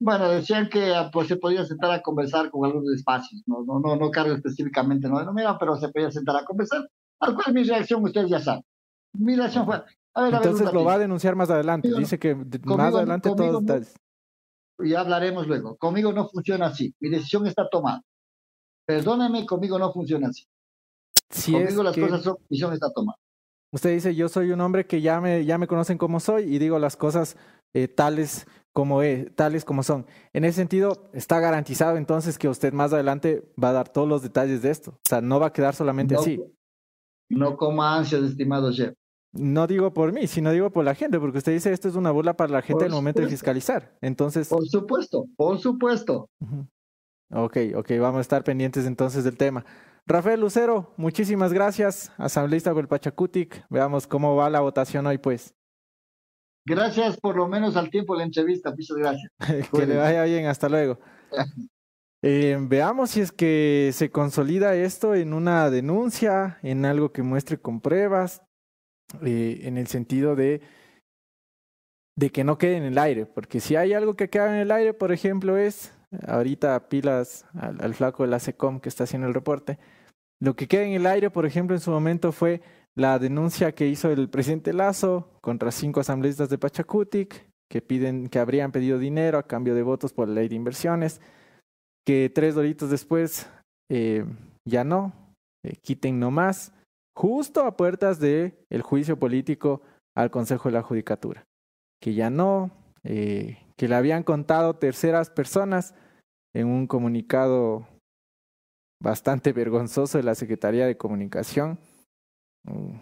bueno, 0.00 0.28
decían 0.30 0.68
que 0.68 0.94
ah, 0.94 1.10
pues, 1.12 1.28
se 1.28 1.36
podía 1.36 1.64
sentar 1.64 1.90
a 1.90 2.00
conversar 2.00 2.50
con 2.50 2.64
algunos 2.64 2.94
espacios, 2.94 3.42
no, 3.46 3.62
no, 3.64 3.78
no, 3.78 3.96
no 3.96 4.10
cargo 4.10 4.34
específicamente, 4.34 5.08
no, 5.08 5.22
no 5.22 5.32
mira, 5.34 5.58
pero 5.58 5.76
se 5.76 5.88
podía 5.90 6.10
sentar 6.10 6.36
a 6.36 6.44
conversar. 6.44 6.88
Al 7.20 7.34
cual 7.34 7.54
mi 7.54 7.64
reacción, 7.64 8.02
ustedes 8.04 8.30
ya 8.30 8.40
saben. 8.40 8.64
Mi 9.12 9.36
reacción 9.36 9.66
fue, 9.66 9.82
a 10.14 10.22
ver, 10.22 10.34
Entonces 10.34 10.72
lo 10.72 10.84
va 10.84 10.94
a 10.94 10.98
denunciar 10.98 11.36
más 11.36 11.50
adelante. 11.50 11.88
Dice 11.96 12.18
que 12.18 12.34
más 12.34 12.94
adelante 12.94 13.30
todos 13.34 13.94
Ya 14.78 15.00
hablaremos 15.00 15.46
luego. 15.46 15.76
Conmigo 15.76 16.12
no 16.12 16.28
funciona 16.28 16.66
así. 16.66 16.94
Mi 17.00 17.08
decisión 17.08 17.46
está 17.46 17.68
tomada. 17.68 18.02
Perdóneme, 18.86 19.44
conmigo 19.46 19.78
no 19.78 19.92
funciona 19.92 20.28
así. 20.28 20.44
Si 21.30 21.52
conmigo 21.52 21.82
las 21.82 21.96
cosas 21.96 22.22
son, 22.22 22.36
mi 22.40 22.46
decisión 22.48 22.72
está 22.72 22.90
tomada. 22.92 23.18
Usted 23.70 23.92
dice, 23.92 24.14
yo 24.14 24.28
soy 24.28 24.50
un 24.50 24.60
hombre 24.62 24.86
que 24.86 25.02
ya 25.02 25.20
me, 25.20 25.44
ya 25.44 25.58
me 25.58 25.66
conocen 25.66 25.98
como 25.98 26.20
soy 26.20 26.44
y 26.44 26.58
digo 26.58 26.78
las 26.78 26.96
cosas 26.96 27.36
eh, 27.74 27.86
tales 27.86 28.46
como 28.72 29.02
es, 29.02 29.34
tales 29.34 29.64
como 29.64 29.82
son. 29.82 30.06
En 30.32 30.44
ese 30.44 30.56
sentido, 30.56 31.10
está 31.12 31.38
garantizado 31.38 31.96
entonces 31.96 32.38
que 32.38 32.48
usted 32.48 32.72
más 32.72 32.92
adelante 32.92 33.52
va 33.62 33.70
a 33.70 33.72
dar 33.74 33.88
todos 33.88 34.08
los 34.08 34.22
detalles 34.22 34.62
de 34.62 34.70
esto. 34.70 34.92
O 34.92 35.08
sea, 35.08 35.20
no 35.20 35.38
va 35.38 35.48
a 35.48 35.52
quedar 35.52 35.74
solamente 35.74 36.14
así. 36.14 36.40
No 37.28 37.56
coma 37.56 37.96
ansias, 37.96 38.22
estimado 38.22 38.72
chef. 38.72 38.94
No 39.32 39.66
digo 39.66 39.92
por 39.92 40.12
mí, 40.12 40.26
sino 40.26 40.50
digo 40.52 40.70
por 40.70 40.84
la 40.84 40.94
gente, 40.94 41.20
porque 41.20 41.38
usted 41.38 41.52
dice 41.52 41.72
esto 41.72 41.88
es 41.88 41.96
una 41.96 42.10
burla 42.10 42.36
para 42.36 42.52
la 42.52 42.62
gente 42.62 42.84
en 42.84 42.90
el 42.90 42.96
momento 42.96 43.20
de 43.20 43.28
fiscalizar. 43.28 43.96
Entonces. 44.00 44.48
Por 44.48 44.66
supuesto, 44.66 45.26
por 45.36 45.58
supuesto. 45.58 46.30
Ok, 47.30 47.58
ok, 47.76 47.90
vamos 48.00 48.18
a 48.18 48.22
estar 48.22 48.42
pendientes 48.42 48.86
entonces 48.86 49.24
del 49.24 49.36
tema. 49.36 49.64
Rafael 50.06 50.40
Lucero, 50.40 50.94
muchísimas 50.96 51.52
gracias, 51.52 52.10
asambleísta 52.16 52.74
Pachacutic. 52.74 53.66
Veamos 53.68 54.06
cómo 54.06 54.34
va 54.34 54.48
la 54.48 54.60
votación 54.60 55.06
hoy, 55.06 55.18
pues. 55.18 55.54
Gracias 56.64 57.18
por 57.18 57.36
lo 57.36 57.48
menos 57.48 57.76
al 57.76 57.90
tiempo 57.90 58.14
de 58.14 58.20
la 58.20 58.24
entrevista, 58.24 58.70
muchas 58.70 58.96
gracias. 58.96 59.32
que 59.72 59.86
le 59.86 59.96
vaya 59.96 60.24
bien, 60.24 60.46
hasta 60.46 60.68
luego. 60.68 60.98
Eh, 62.22 62.58
veamos 62.60 63.10
si 63.10 63.20
es 63.20 63.30
que 63.30 63.90
se 63.92 64.10
consolida 64.10 64.74
esto 64.74 65.14
en 65.14 65.32
una 65.32 65.70
denuncia, 65.70 66.58
en 66.62 66.84
algo 66.84 67.12
que 67.12 67.22
muestre 67.22 67.58
con 67.58 67.80
pruebas, 67.80 68.42
eh, 69.22 69.60
en 69.62 69.78
el 69.78 69.86
sentido 69.86 70.34
de, 70.34 70.60
que 72.32 72.42
no 72.42 72.58
quede 72.58 72.76
en 72.76 72.82
el 72.82 72.98
aire, 72.98 73.26
porque 73.26 73.60
si 73.60 73.76
hay 73.76 73.92
algo 73.92 74.16
que 74.16 74.28
queda 74.28 74.48
en 74.48 74.60
el 74.60 74.72
aire, 74.72 74.94
por 74.94 75.12
ejemplo, 75.12 75.56
es, 75.56 75.94
ahorita 76.26 76.88
pilas 76.88 77.46
al, 77.54 77.94
flaco 77.94 78.24
de 78.24 78.30
la 78.30 78.40
SECOM 78.40 78.80
que 78.80 78.88
está 78.88 79.04
haciendo 79.04 79.28
el 79.28 79.34
reporte, 79.34 79.78
lo 80.40 80.56
que 80.56 80.66
queda 80.66 80.82
en 80.82 80.94
el 80.94 81.06
aire, 81.06 81.30
por 81.30 81.46
ejemplo, 81.46 81.76
en 81.76 81.80
su 81.80 81.90
momento 81.92 82.32
fue 82.32 82.62
la 82.96 83.20
denuncia 83.20 83.72
que 83.72 83.86
hizo 83.86 84.10
el 84.10 84.28
presidente 84.28 84.72
Lazo 84.72 85.30
contra 85.40 85.70
cinco 85.70 86.00
asambleístas 86.00 86.48
de 86.48 86.58
Pachacutic, 86.58 87.48
que 87.70 87.80
piden, 87.80 88.28
que 88.28 88.40
habrían 88.40 88.72
pedido 88.72 88.98
dinero 88.98 89.38
a 89.38 89.46
cambio 89.46 89.74
de 89.74 89.82
votos 89.82 90.12
por 90.12 90.26
la 90.26 90.34
ley 90.34 90.48
de 90.48 90.56
inversiones, 90.56 91.20
que 92.08 92.30
tres 92.30 92.54
doritos 92.54 92.88
después 92.88 93.50
eh, 93.92 94.24
ya 94.66 94.82
no, 94.82 95.12
eh, 95.62 95.76
quiten 95.76 96.18
nomás 96.18 96.72
justo 97.14 97.64
a 97.64 97.76
puertas 97.76 98.18
del 98.18 98.54
el 98.70 98.80
juicio 98.80 99.18
político 99.18 99.82
al 100.16 100.30
Consejo 100.30 100.70
de 100.70 100.72
la 100.72 100.82
Judicatura, 100.82 101.44
que 102.02 102.14
ya 102.14 102.30
no, 102.30 102.70
eh, 103.04 103.58
que 103.76 103.88
le 103.88 103.94
habían 103.94 104.22
contado 104.22 104.76
terceras 104.76 105.28
personas 105.28 105.94
en 106.56 106.68
un 106.68 106.86
comunicado 106.86 107.86
bastante 109.02 109.52
vergonzoso 109.52 110.16
de 110.16 110.24
la 110.24 110.34
Secretaría 110.34 110.86
de 110.86 110.96
Comunicación. 110.96 111.78
Mm. 112.64 112.94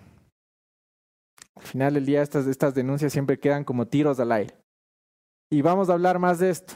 Al 1.54 1.62
final 1.62 1.94
del 1.94 2.06
día 2.06 2.22
estas, 2.22 2.48
estas 2.48 2.74
denuncias 2.74 3.12
siempre 3.12 3.38
quedan 3.38 3.62
como 3.62 3.86
tiros 3.86 4.18
al 4.18 4.32
aire. 4.32 4.56
Y 5.48 5.62
vamos 5.62 5.90
a 5.90 5.92
hablar 5.92 6.18
más 6.18 6.40
de 6.40 6.50
esto, 6.50 6.74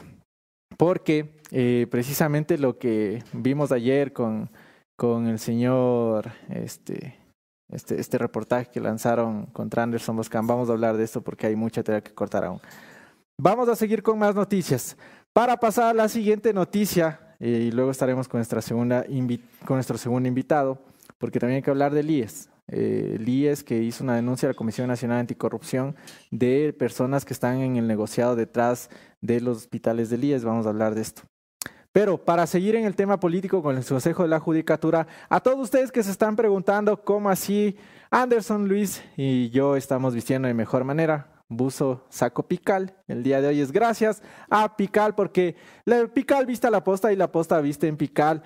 porque 0.77 1.39
eh, 1.51 1.87
precisamente 1.89 2.57
lo 2.57 2.77
que 2.77 3.23
vimos 3.33 3.71
ayer 3.71 4.13
con, 4.13 4.49
con 4.95 5.27
el 5.27 5.39
señor 5.39 6.31
este, 6.49 7.17
este, 7.69 7.99
este 7.99 8.17
reportaje 8.17 8.69
que 8.71 8.79
lanzaron 8.79 9.47
contra 9.47 9.83
Anderson 9.83 10.15
Boscan. 10.15 10.47
Vamos 10.47 10.69
a 10.69 10.73
hablar 10.73 10.97
de 10.97 11.03
esto 11.03 11.21
porque 11.21 11.47
hay 11.47 11.55
mucha 11.55 11.83
tela 11.83 12.01
que 12.01 12.13
cortar 12.13 12.45
aún. 12.45 12.61
Vamos 13.37 13.67
a 13.69 13.75
seguir 13.75 14.03
con 14.03 14.19
más 14.19 14.35
noticias. 14.35 14.97
Para 15.33 15.57
pasar 15.57 15.85
a 15.85 15.93
la 15.93 16.09
siguiente 16.09 16.53
noticia, 16.53 17.35
eh, 17.39 17.67
y 17.67 17.71
luego 17.71 17.89
estaremos 17.89 18.27
con, 18.27 18.37
nuestra 18.37 18.61
segunda 18.61 19.03
con 19.65 19.77
nuestro 19.77 19.97
segundo 19.97 20.27
invitado, 20.27 20.79
porque 21.17 21.39
también 21.39 21.57
hay 21.57 21.61
que 21.63 21.71
hablar 21.71 21.93
del 21.93 22.09
IES. 22.09 22.49
eh, 22.67 23.17
IES 23.25 23.63
que 23.63 23.81
hizo 23.81 24.03
una 24.03 24.15
denuncia 24.15 24.47
a 24.47 24.51
la 24.51 24.55
Comisión 24.55 24.87
Nacional 24.87 25.19
Anticorrupción 25.19 25.95
de 26.29 26.73
personas 26.77 27.25
que 27.25 27.33
están 27.33 27.61
en 27.61 27.77
el 27.77 27.87
negociado 27.87 28.35
detrás 28.35 28.89
de 29.21 29.39
los 29.39 29.57
hospitales 29.57 30.09
del 30.09 30.23
IES. 30.23 30.43
Vamos 30.43 30.65
a 30.65 30.69
hablar 30.69 30.95
de 30.95 31.01
esto. 31.01 31.23
Pero 31.93 32.17
para 32.17 32.47
seguir 32.47 32.75
en 32.75 32.85
el 32.85 32.95
tema 32.95 33.19
político 33.19 33.61
con 33.61 33.77
el 33.77 33.85
Consejo 33.85 34.23
de 34.23 34.29
la 34.29 34.39
Judicatura, 34.39 35.07
a 35.29 35.39
todos 35.41 35.59
ustedes 35.59 35.91
que 35.91 36.03
se 36.03 36.11
están 36.11 36.35
preguntando 36.35 37.03
cómo 37.03 37.29
así 37.29 37.75
Anderson, 38.09 38.67
Luis 38.67 39.03
y 39.17 39.49
yo 39.49 39.75
estamos 39.75 40.13
vistiendo 40.13 40.47
de 40.47 40.53
mejor 40.53 40.85
manera, 40.85 41.43
buzo 41.49 42.05
saco 42.09 42.47
Pical. 42.47 42.95
El 43.07 43.23
día 43.23 43.41
de 43.41 43.49
hoy 43.49 43.59
es 43.59 43.73
gracias 43.73 44.23
a 44.49 44.77
Pical 44.77 45.15
porque 45.15 45.57
la 45.85 46.07
Pical 46.07 46.45
viste 46.45 46.67
a 46.67 46.71
la 46.71 46.83
posta 46.83 47.11
y 47.11 47.17
la 47.17 47.31
posta 47.31 47.59
viste 47.59 47.87
en 47.87 47.97
Pical. 47.97 48.41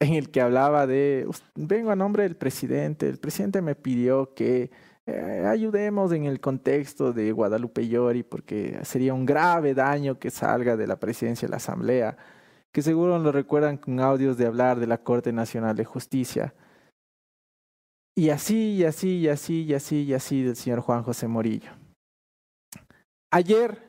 en 0.00 0.14
el 0.14 0.30
que 0.30 0.40
hablaba 0.40 0.86
de, 0.86 1.26
vengo 1.54 1.90
a 1.90 1.96
nombre 1.96 2.24
del 2.24 2.36
presidente, 2.36 3.08
el 3.08 3.18
presidente 3.18 3.62
me 3.62 3.74
pidió 3.74 4.34
que 4.34 4.70
eh, 5.06 5.44
ayudemos 5.46 6.12
en 6.12 6.24
el 6.24 6.40
contexto 6.40 7.12
de 7.12 7.32
Guadalupe 7.32 7.86
Llori 7.88 8.22
porque 8.22 8.80
sería 8.84 9.14
un 9.14 9.26
grave 9.26 9.74
daño 9.74 10.18
que 10.18 10.30
salga 10.30 10.76
de 10.76 10.86
la 10.86 10.98
presidencia 10.98 11.46
de 11.46 11.50
la 11.50 11.56
Asamblea, 11.58 12.16
que 12.72 12.82
seguro 12.82 13.18
lo 13.18 13.32
recuerdan 13.32 13.76
con 13.78 14.00
audios 14.00 14.36
de 14.36 14.46
hablar 14.46 14.80
de 14.80 14.86
la 14.86 14.98
Corte 14.98 15.32
Nacional 15.32 15.76
de 15.76 15.84
Justicia. 15.84 16.54
Y 18.16 18.30
así, 18.30 18.74
y 18.74 18.84
así, 18.84 19.18
y 19.18 19.28
así, 19.28 19.62
y 19.62 19.74
así, 19.74 20.02
y 20.04 20.14
así 20.14 20.42
del 20.42 20.56
señor 20.56 20.80
Juan 20.80 21.02
José 21.02 21.26
Morillo. 21.26 21.70
Ayer 23.32 23.82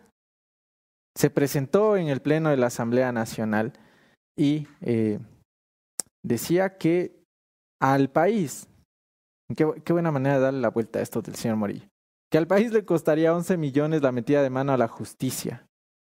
se 1.16 1.30
presentó 1.30 1.96
en 1.98 2.08
el 2.08 2.22
Pleno 2.22 2.50
de 2.50 2.58
la 2.58 2.68
Asamblea 2.68 3.12
Nacional 3.12 3.74
y 4.38 4.68
eh, 4.82 5.20
decía 6.24 6.78
que 6.78 7.24
al 7.80 8.10
país, 8.10 8.68
qué, 9.56 9.94
buena 9.94 10.12
manera 10.12 10.36
de 10.36 10.42
darle 10.42 10.62
la 10.62 10.70
vuelta 10.70 11.00
a 11.00 11.02
esto 11.04 11.22
del 11.22 11.36
señor 11.36 11.58
Morillo, 11.58 11.88
que 12.32 12.40
al 12.40 12.48
país 12.48 12.72
le 12.72 12.84
costaría 12.84 13.36
11 13.36 13.58
millones 13.58 14.02
la 14.02 14.12
metida 14.12 14.42
de 14.42 14.50
mano 14.50 14.74
a 14.74 14.78
la 14.78 14.88
justicia, 14.88 15.68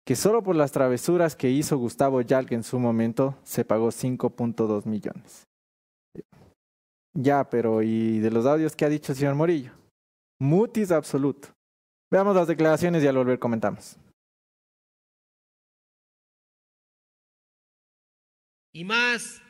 que 0.07 0.15
solo 0.15 0.45
por 0.45 0.55
las 0.55 0.71
travesuras 0.71 1.35
que 1.35 1.51
hizo 1.51 1.77
Gustavo 1.77 2.21
Yalk 2.21 2.53
en 2.53 2.63
su 2.63 2.79
momento 2.79 3.37
se 3.43 3.65
pagó 3.65 3.89
5.2 3.89 4.87
millones. 4.87 5.45
Ya, 7.19 7.49
pero 7.49 7.83
¿y 7.83 8.19
de 8.19 8.31
los 8.31 8.45
audios 8.45 8.77
que 8.77 8.85
ha 8.85 8.91
dicho 8.91 9.12
el 9.12 9.19
señor 9.19 9.35
Morillo? 9.35 9.73
Mutis 10.39 10.91
absoluto. 10.91 11.49
Veamos 12.11 12.37
las 12.37 12.47
declaraciones 12.47 13.03
y 13.03 13.07
al 13.07 13.17
volver 13.17 13.39
comentamos. 13.39 13.97
Y 18.75 18.85
más 18.85 19.41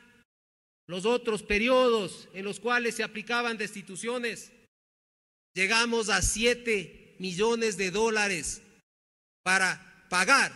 los 0.87 1.05
otros 1.05 1.43
periodos 1.43 2.29
en 2.33 2.45
los 2.45 2.61
cuales 2.61 2.95
se 2.95 3.03
aplicaban 3.03 3.57
destituciones, 3.57 4.53
llegamos 5.53 6.09
a 6.09 6.21
7 6.21 7.17
millones 7.19 7.75
de 7.75 7.91
dólares 7.91 8.61
para 9.43 10.05
pagar 10.09 10.53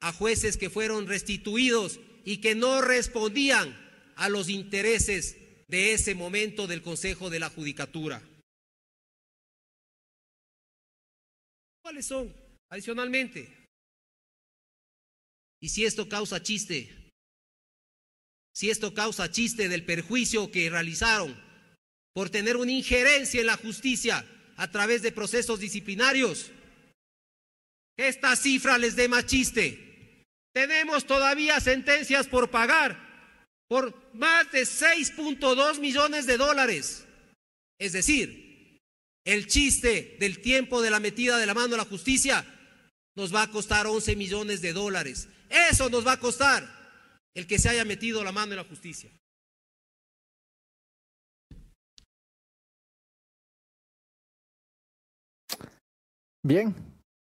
a 0.00 0.12
jueces 0.12 0.56
que 0.56 0.70
fueron 0.70 1.08
restituidos 1.08 1.98
y 2.24 2.40
que 2.40 2.54
no 2.54 2.80
respondían 2.80 3.76
a 4.14 4.28
los 4.28 4.48
intereses 4.48 5.41
de 5.72 5.94
ese 5.94 6.14
momento 6.14 6.66
del 6.66 6.82
Consejo 6.82 7.30
de 7.30 7.40
la 7.40 7.48
Judicatura. 7.48 8.20
¿Cuáles 11.80 12.04
son? 12.04 12.30
Adicionalmente, 12.68 13.48
y 15.62 15.70
si 15.70 15.86
esto 15.86 16.10
causa 16.10 16.42
chiste, 16.42 17.10
si 18.54 18.68
esto 18.68 18.92
causa 18.92 19.30
chiste 19.30 19.70
del 19.70 19.86
perjuicio 19.86 20.50
que 20.50 20.68
realizaron 20.68 21.42
por 22.12 22.28
tener 22.28 22.58
una 22.58 22.72
injerencia 22.72 23.40
en 23.40 23.46
la 23.46 23.56
justicia 23.56 24.26
a 24.56 24.70
través 24.70 25.00
de 25.00 25.10
procesos 25.10 25.58
disciplinarios. 25.58 26.50
Esta 27.96 28.36
cifra 28.36 28.76
les 28.76 28.94
dé 28.94 29.08
más 29.08 29.24
chiste. 29.24 30.26
Tenemos 30.52 31.06
todavía 31.06 31.60
sentencias 31.60 32.28
por 32.28 32.50
pagar 32.50 33.11
por 33.72 33.94
más 34.12 34.52
de 34.52 34.64
6.2 34.64 35.80
millones 35.80 36.26
de 36.26 36.36
dólares. 36.36 37.06
Es 37.80 37.94
decir, 37.94 38.82
el 39.24 39.46
chiste 39.46 40.18
del 40.20 40.42
tiempo 40.42 40.82
de 40.82 40.90
la 40.90 41.00
metida 41.00 41.38
de 41.38 41.46
la 41.46 41.54
mano 41.54 41.76
a 41.76 41.78
la 41.78 41.86
justicia 41.86 42.44
nos 43.16 43.34
va 43.34 43.44
a 43.44 43.50
costar 43.50 43.86
11 43.86 44.14
millones 44.14 44.60
de 44.60 44.74
dólares. 44.74 45.26
Eso 45.48 45.88
nos 45.88 46.06
va 46.06 46.12
a 46.12 46.20
costar 46.20 46.68
el 47.34 47.46
que 47.46 47.58
se 47.58 47.70
haya 47.70 47.86
metido 47.86 48.22
la 48.22 48.30
mano 48.30 48.52
en 48.52 48.58
la 48.58 48.64
justicia. 48.64 49.10
Bien, 56.42 56.74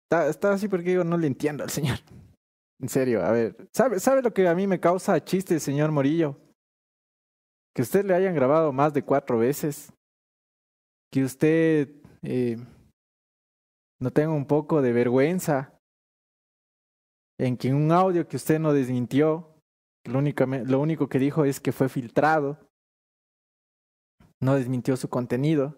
está, 0.10 0.52
así 0.52 0.68
porque 0.68 0.91
yo 0.91 1.06
no 1.06 1.18
le 1.18 1.28
entiendo 1.28 1.64
al 1.64 1.70
señor. 1.70 1.99
En 2.82 2.89
serio, 2.89 3.24
a 3.24 3.32
ver, 3.32 3.56
¿sabe, 3.72 4.02
¿sabe 4.02 4.22
lo 4.22 4.34
que 4.34 4.49
a 4.49 4.54
mí 4.54 4.68
me 4.68 4.82
causa 4.82 5.24
chiste, 5.24 5.58
señor 5.62 5.91
Morillo? 5.91 6.41
Que 7.74 7.82
usted 7.82 8.05
le 8.05 8.13
hayan 8.13 8.36
grabado 8.36 8.72
más 8.72 8.93
de 8.93 9.03
cuatro 9.03 9.38
veces. 9.38 9.93
Que 11.11 11.24
usted 11.24 11.89
eh, 12.22 12.57
no 13.99 14.11
tenga 14.11 14.32
un 14.32 14.45
poco 14.45 14.82
de 14.82 14.91
vergüenza 14.91 15.78
en 17.38 17.57
que 17.57 17.74
un 17.74 17.91
audio 17.91 18.28
que 18.28 18.38
usted 18.38 18.59
no 18.59 18.74
desmintió 18.74 19.51
lo, 20.05 20.22
lo 20.22 20.80
único 20.80 21.07
que 21.07 21.19
dijo 21.19 21.45
es 21.45 21.59
que 21.59 21.72
fue 21.72 21.89
filtrado. 21.89 22.57
No 24.39 24.55
desmintió 24.55 24.97
su 24.97 25.09
contenido. 25.09 25.78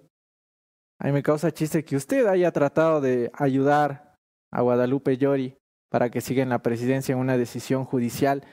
A 0.99 1.07
mí 1.07 1.13
me 1.13 1.23
causa 1.23 1.51
chiste 1.51 1.83
que 1.83 1.95
usted 1.95 2.25
haya 2.27 2.51
tratado 2.51 3.01
de 3.01 3.29
ayudar 3.33 4.17
a 4.51 4.61
Guadalupe 4.61 5.17
Llori 5.17 5.57
para 5.89 6.09
que 6.09 6.21
siga 6.21 6.43
en 6.43 6.49
la 6.49 6.63
presidencia 6.63 7.13
en 7.13 7.19
una 7.19 7.37
decisión 7.37 7.83
judicial 7.83 8.43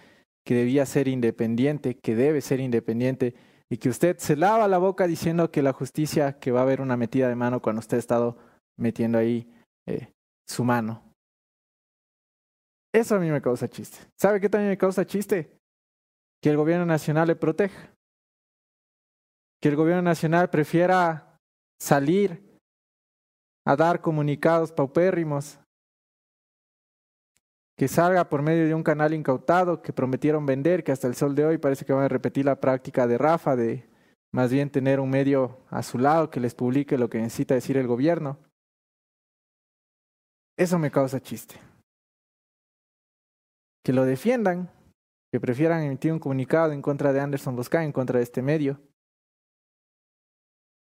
que 0.45 0.55
debía 0.55 0.87
ser 0.87 1.09
independiente, 1.09 1.97
que 1.97 2.15
debe 2.15 2.41
ser 2.41 2.61
independiente, 2.61 3.35
y 3.69 3.79
que 3.79 3.89
usted 3.89 4.19
se 4.19 4.37
lava 4.37 4.67
la 4.67 4.79
boca 4.79 5.07
diciendo 5.07 5.51
que 5.51 5.63
la 5.63 5.73
justicia, 5.73 6.39
que 6.39 6.51
va 6.51 6.61
a 6.61 6.63
haber 6.65 6.81
una 6.81 6.97
metida 6.97 7.29
de 7.29 7.37
mano 7.37 7.63
cuando 7.63 7.81
usted 7.81 7.99
ha 7.99 8.01
estado 8.01 8.37
metiendo 8.77 9.19
ahí 9.19 9.49
eh, 9.87 10.13
su 10.49 10.65
mano. 10.65 11.03
Eso 12.93 13.15
a 13.15 13.21
mí 13.21 13.31
me 13.31 13.41
causa 13.41 13.69
chiste. 13.69 13.99
¿Sabe 14.19 14.41
qué 14.41 14.49
también 14.49 14.71
me 14.71 14.79
causa 14.79 15.07
chiste? 15.07 15.61
que 16.41 16.51
el 16.51 16.57
gobierno 16.57 16.87
nacional 16.87 17.29
le 17.29 17.37
proteja, 17.37 17.93
que 19.61 19.69
el 19.69 19.77
gobierno 19.77 20.03
nacional 20.03 20.49
prefiera 20.49 21.39
salir 21.81 22.59
a 23.67 23.77
dar 23.77 24.01
comunicados 24.01 24.73
paupérrimos, 24.73 25.60
que 27.81 27.89
salga 27.89 28.29
por 28.29 28.43
medio 28.43 28.67
de 28.67 28.75
un 28.75 28.83
canal 28.83 29.15
incautado 29.15 29.81
que 29.81 29.95
prometieron 29.95 30.45
vender, 30.45 30.85
que 30.85 30.93
hasta 30.93 31.07
el 31.07 31.15
sol 31.15 31.35
de 31.35 31.47
hoy 31.47 31.57
parece 31.57 31.87
que 31.87 31.95
van 31.95 32.05
a 32.05 32.09
repetir 32.09 32.45
la 32.45 32.61
práctica 32.61 33.07
de 33.07 33.17
Rafa, 33.17 33.57
de 33.57 33.89
más 34.35 34.53
bien 34.53 34.69
tener 34.69 35.01
un 35.01 35.09
medio 35.09 35.61
a 35.71 35.83
su 35.83 35.97
lado 35.97 36.29
que 36.29 36.41
les 36.41 36.55
publique 36.55 36.99
lo 36.99 37.09
que 37.09 37.17
necesita 37.17 37.55
decir 37.55 37.79
el 37.79 37.87
gobierno. 37.87 38.37
Eso 40.59 40.79
me 40.79 40.91
causa 40.91 41.23
chiste. 41.23 41.55
Que 43.83 43.95
lo 43.95 44.05
defiendan, 44.05 44.69
que 45.33 45.41
prefieran 45.41 45.83
emitir 45.83 46.13
un 46.13 46.19
comunicado 46.19 46.73
en 46.73 46.83
contra 46.83 47.15
de 47.15 47.21
Anderson 47.21 47.57
Bosca, 47.57 47.83
en 47.83 47.93
contra 47.93 48.19
de 48.19 48.25
este 48.25 48.43
medio. 48.43 48.79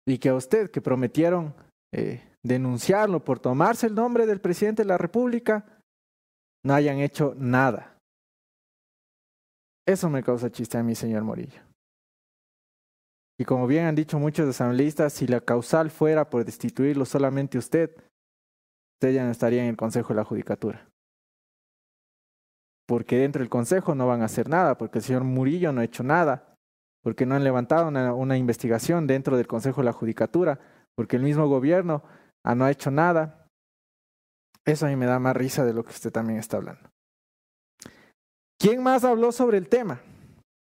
Y 0.04 0.18
que 0.18 0.30
a 0.30 0.34
usted, 0.34 0.68
que 0.68 0.80
prometieron 0.80 1.54
eh, 1.94 2.28
denunciarlo 2.42 3.22
por 3.22 3.38
tomarse 3.38 3.86
el 3.86 3.94
nombre 3.94 4.26
del 4.26 4.40
presidente 4.40 4.82
de 4.82 4.88
la 4.88 4.98
República, 4.98 5.78
no 6.64 6.74
hayan 6.74 6.98
hecho 6.98 7.34
nada. 7.36 7.98
Eso 9.86 10.08
me 10.08 10.22
causa 10.22 10.50
chiste 10.50 10.78
a 10.78 10.82
mí, 10.82 10.94
señor 10.94 11.22
Morillo. 11.22 11.60
Y 13.38 13.44
como 13.44 13.66
bien 13.66 13.86
han 13.86 13.94
dicho 13.94 14.18
muchos 14.18 14.48
asambleístas, 14.48 15.12
si 15.12 15.26
la 15.26 15.40
causal 15.40 15.90
fuera 15.90 16.30
por 16.30 16.44
destituirlo 16.44 17.04
solamente 17.04 17.58
usted, 17.58 17.90
usted 18.94 19.14
ya 19.14 19.24
no 19.24 19.32
estaría 19.32 19.62
en 19.62 19.70
el 19.70 19.76
Consejo 19.76 20.08
de 20.08 20.16
la 20.16 20.24
Judicatura. 20.24 20.88
Porque 22.86 23.18
dentro 23.18 23.40
del 23.40 23.48
Consejo 23.48 23.94
no 23.94 24.06
van 24.06 24.22
a 24.22 24.26
hacer 24.26 24.48
nada, 24.48 24.78
porque 24.78 24.98
el 24.98 25.04
señor 25.04 25.24
Murillo 25.24 25.72
no 25.72 25.80
ha 25.80 25.84
hecho 25.84 26.04
nada, 26.04 26.54
porque 27.02 27.26
no 27.26 27.34
han 27.34 27.42
levantado 27.42 27.88
una, 27.88 28.14
una 28.14 28.36
investigación 28.36 29.08
dentro 29.08 29.36
del 29.36 29.48
Consejo 29.48 29.80
de 29.80 29.86
la 29.86 29.92
Judicatura, 29.92 30.60
porque 30.94 31.16
el 31.16 31.22
mismo 31.22 31.48
gobierno 31.48 32.04
ah, 32.44 32.54
no 32.54 32.64
ha 32.64 32.70
hecho 32.70 32.92
nada. 32.92 33.41
Eso 34.64 34.86
a 34.86 34.88
mí 34.88 34.96
me 34.96 35.06
da 35.06 35.18
más 35.18 35.36
risa 35.36 35.64
de 35.64 35.72
lo 35.72 35.84
que 35.84 35.90
usted 35.90 36.12
también 36.12 36.38
está 36.38 36.56
hablando. 36.56 36.88
¿Quién 38.58 38.82
más 38.82 39.04
habló 39.04 39.32
sobre 39.32 39.58
el 39.58 39.68
tema? 39.68 40.00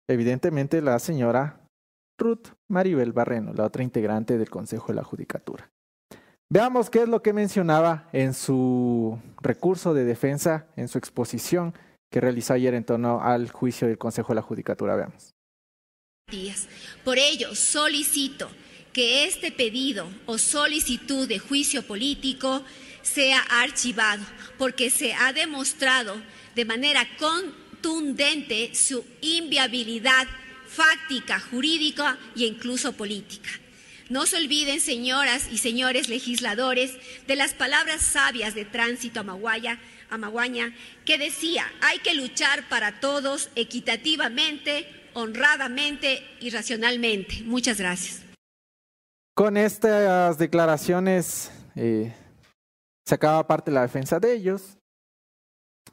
Evidentemente 0.08 0.80
la 0.80 0.98
señora 0.98 1.60
Ruth 2.18 2.48
Maribel 2.68 3.12
Barreno, 3.12 3.52
la 3.52 3.64
otra 3.64 3.82
integrante 3.82 4.38
del 4.38 4.48
Consejo 4.48 4.88
de 4.88 4.94
la 4.94 5.04
Judicatura. 5.04 5.70
Veamos 6.52 6.90
qué 6.90 7.02
es 7.02 7.08
lo 7.08 7.22
que 7.22 7.32
mencionaba 7.32 8.08
en 8.12 8.34
su 8.34 9.18
recurso 9.40 9.94
de 9.94 10.04
defensa, 10.04 10.66
en 10.76 10.88
su 10.88 10.98
exposición 10.98 11.74
que 12.10 12.20
realizó 12.20 12.54
ayer 12.54 12.74
en 12.74 12.84
torno 12.84 13.22
al 13.22 13.50
juicio 13.50 13.86
del 13.86 13.98
Consejo 13.98 14.32
de 14.32 14.36
la 14.36 14.42
Judicatura. 14.42 14.96
Veamos. 14.96 15.30
Por 17.04 17.18
ello, 17.18 17.54
solicito 17.54 18.48
que 18.92 19.24
este 19.24 19.52
pedido 19.52 20.08
o 20.26 20.38
solicitud 20.38 21.28
de 21.28 21.38
juicio 21.38 21.86
político 21.86 22.62
sea 23.02 23.40
archivado, 23.40 24.24
porque 24.58 24.90
se 24.90 25.14
ha 25.14 25.32
demostrado 25.32 26.20
de 26.54 26.64
manera 26.64 27.06
contundente 27.18 28.74
su 28.74 29.04
inviabilidad 29.20 30.26
fáctica, 30.66 31.40
jurídica 31.40 32.18
e 32.36 32.44
incluso 32.44 32.92
política. 32.92 33.50
No 34.08 34.26
se 34.26 34.36
olviden, 34.36 34.80
señoras 34.80 35.46
y 35.52 35.58
señores 35.58 36.08
legisladores, 36.08 36.96
de 37.26 37.36
las 37.36 37.54
palabras 37.54 38.02
sabias 38.02 38.54
de 38.54 38.64
Tránsito 38.64 39.20
Amaguaña, 39.20 40.74
que 41.04 41.16
decía, 41.16 41.64
hay 41.80 41.98
que 42.00 42.14
luchar 42.14 42.68
para 42.68 42.98
todos 42.98 43.50
equitativamente, 43.54 44.86
honradamente 45.14 46.26
y 46.40 46.50
racionalmente. 46.50 47.42
Muchas 47.44 47.78
gracias. 47.78 48.22
Con 49.34 49.56
estas 49.56 50.38
declaraciones 50.38 51.52
eh, 51.76 52.12
se 53.10 53.16
acaba 53.16 53.44
parte 53.44 53.72
la 53.72 53.82
defensa 53.82 54.20
de 54.20 54.32
ellos. 54.32 54.78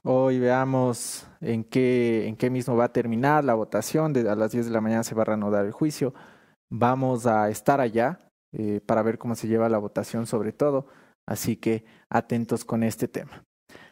Hoy 0.04 0.38
veamos 0.38 1.28
en 1.42 1.64
qué, 1.64 2.28
en 2.28 2.36
qué 2.36 2.52
mismo 2.52 2.76
va 2.76 2.86
a 2.86 2.94
terminar 2.94 3.44
la 3.44 3.56
votación. 3.56 4.14
De, 4.14 4.30
a 4.30 4.36
las 4.36 4.52
10 4.52 4.68
de 4.68 4.72
la 4.72 4.82
mañana 4.82 5.04
se 5.04 5.16
va 5.16 5.24
a 5.24 5.26
reanudar 5.26 5.66
el 5.66 5.72
juicio. 5.72 6.14
Vamos 6.70 7.26
a 7.26 7.50
estar 7.50 7.82
allá 7.82 8.20
eh, 8.52 8.82
para 8.86 9.02
ver 9.02 9.18
cómo 9.18 9.34
se 9.34 9.48
lleva 9.48 9.68
la 9.68 9.80
votación 9.80 10.28
sobre 10.28 10.52
todo. 10.52 10.86
Así 11.28 11.56
que 11.56 11.86
atentos 12.08 12.64
con 12.64 12.84
este 12.84 13.08
tema. 13.08 13.44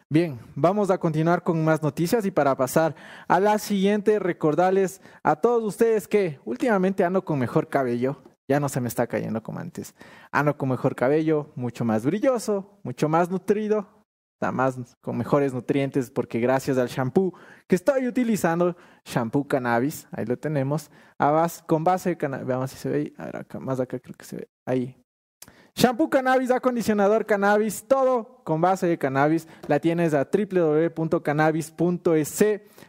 Bien, 0.08 0.40
vamos 0.54 0.92
a 0.92 1.00
continuar 1.00 1.42
con 1.42 1.66
más 1.66 1.82
noticias 1.82 2.28
y 2.28 2.32
para 2.32 2.56
pasar 2.56 2.96
a 3.28 3.40
la 3.40 3.58
siguiente, 3.58 4.20
recordarles 4.20 5.02
a 5.24 5.36
todos 5.36 5.64
ustedes 5.64 6.08
que 6.08 6.40
últimamente 6.46 7.04
ando 7.04 7.26
con 7.26 7.40
mejor 7.40 7.70
cabello, 7.70 8.22
ya 8.48 8.60
no 8.60 8.70
se 8.70 8.82
me 8.82 8.88
está 8.88 9.08
cayendo 9.08 9.42
como 9.42 9.60
antes. 9.60 9.96
Ando 10.32 10.58
con 10.58 10.70
mejor 10.70 10.96
cabello, 10.96 11.52
mucho 11.56 11.86
más 11.86 12.06
brilloso, 12.06 12.80
mucho 12.84 13.10
más 13.10 13.30
nutrido, 13.30 13.88
está 14.36 14.52
más 14.52 14.78
con 15.02 15.18
mejores 15.18 15.54
nutrientes 15.54 16.12
porque 16.12 16.40
gracias 16.40 16.78
al 16.78 16.88
shampoo 16.88 17.34
que 17.68 17.76
estoy 17.76 18.08
utilizando, 18.08 18.76
shampoo 19.06 19.48
cannabis, 19.48 20.08
ahí 20.12 20.26
lo 20.26 20.38
tenemos, 20.38 20.92
con 21.66 21.84
base 21.84 22.10
de 22.10 22.18
cannabis, 22.18 22.48
veamos 22.48 22.72
si 22.72 22.78
se 22.78 22.90
ve 22.90 22.98
ahí, 22.98 23.14
a 23.18 23.26
ver 23.26 23.38
acá, 23.38 23.60
más 23.60 23.80
acá 23.80 24.00
creo 24.00 24.16
que 24.16 24.26
se 24.26 24.36
ve, 24.38 24.48
ahí, 24.68 24.96
Shampoo 25.78 26.10
cannabis, 26.10 26.52
acondicionador 26.52 27.26
cannabis, 27.26 27.84
todo 27.86 28.40
con 28.46 28.62
base 28.62 28.88
de 28.88 28.98
cannabis. 28.98 29.46
La 29.68 29.82
tienes 29.82 30.14
a 30.14 30.30
www.cannabis.es. 30.32 32.46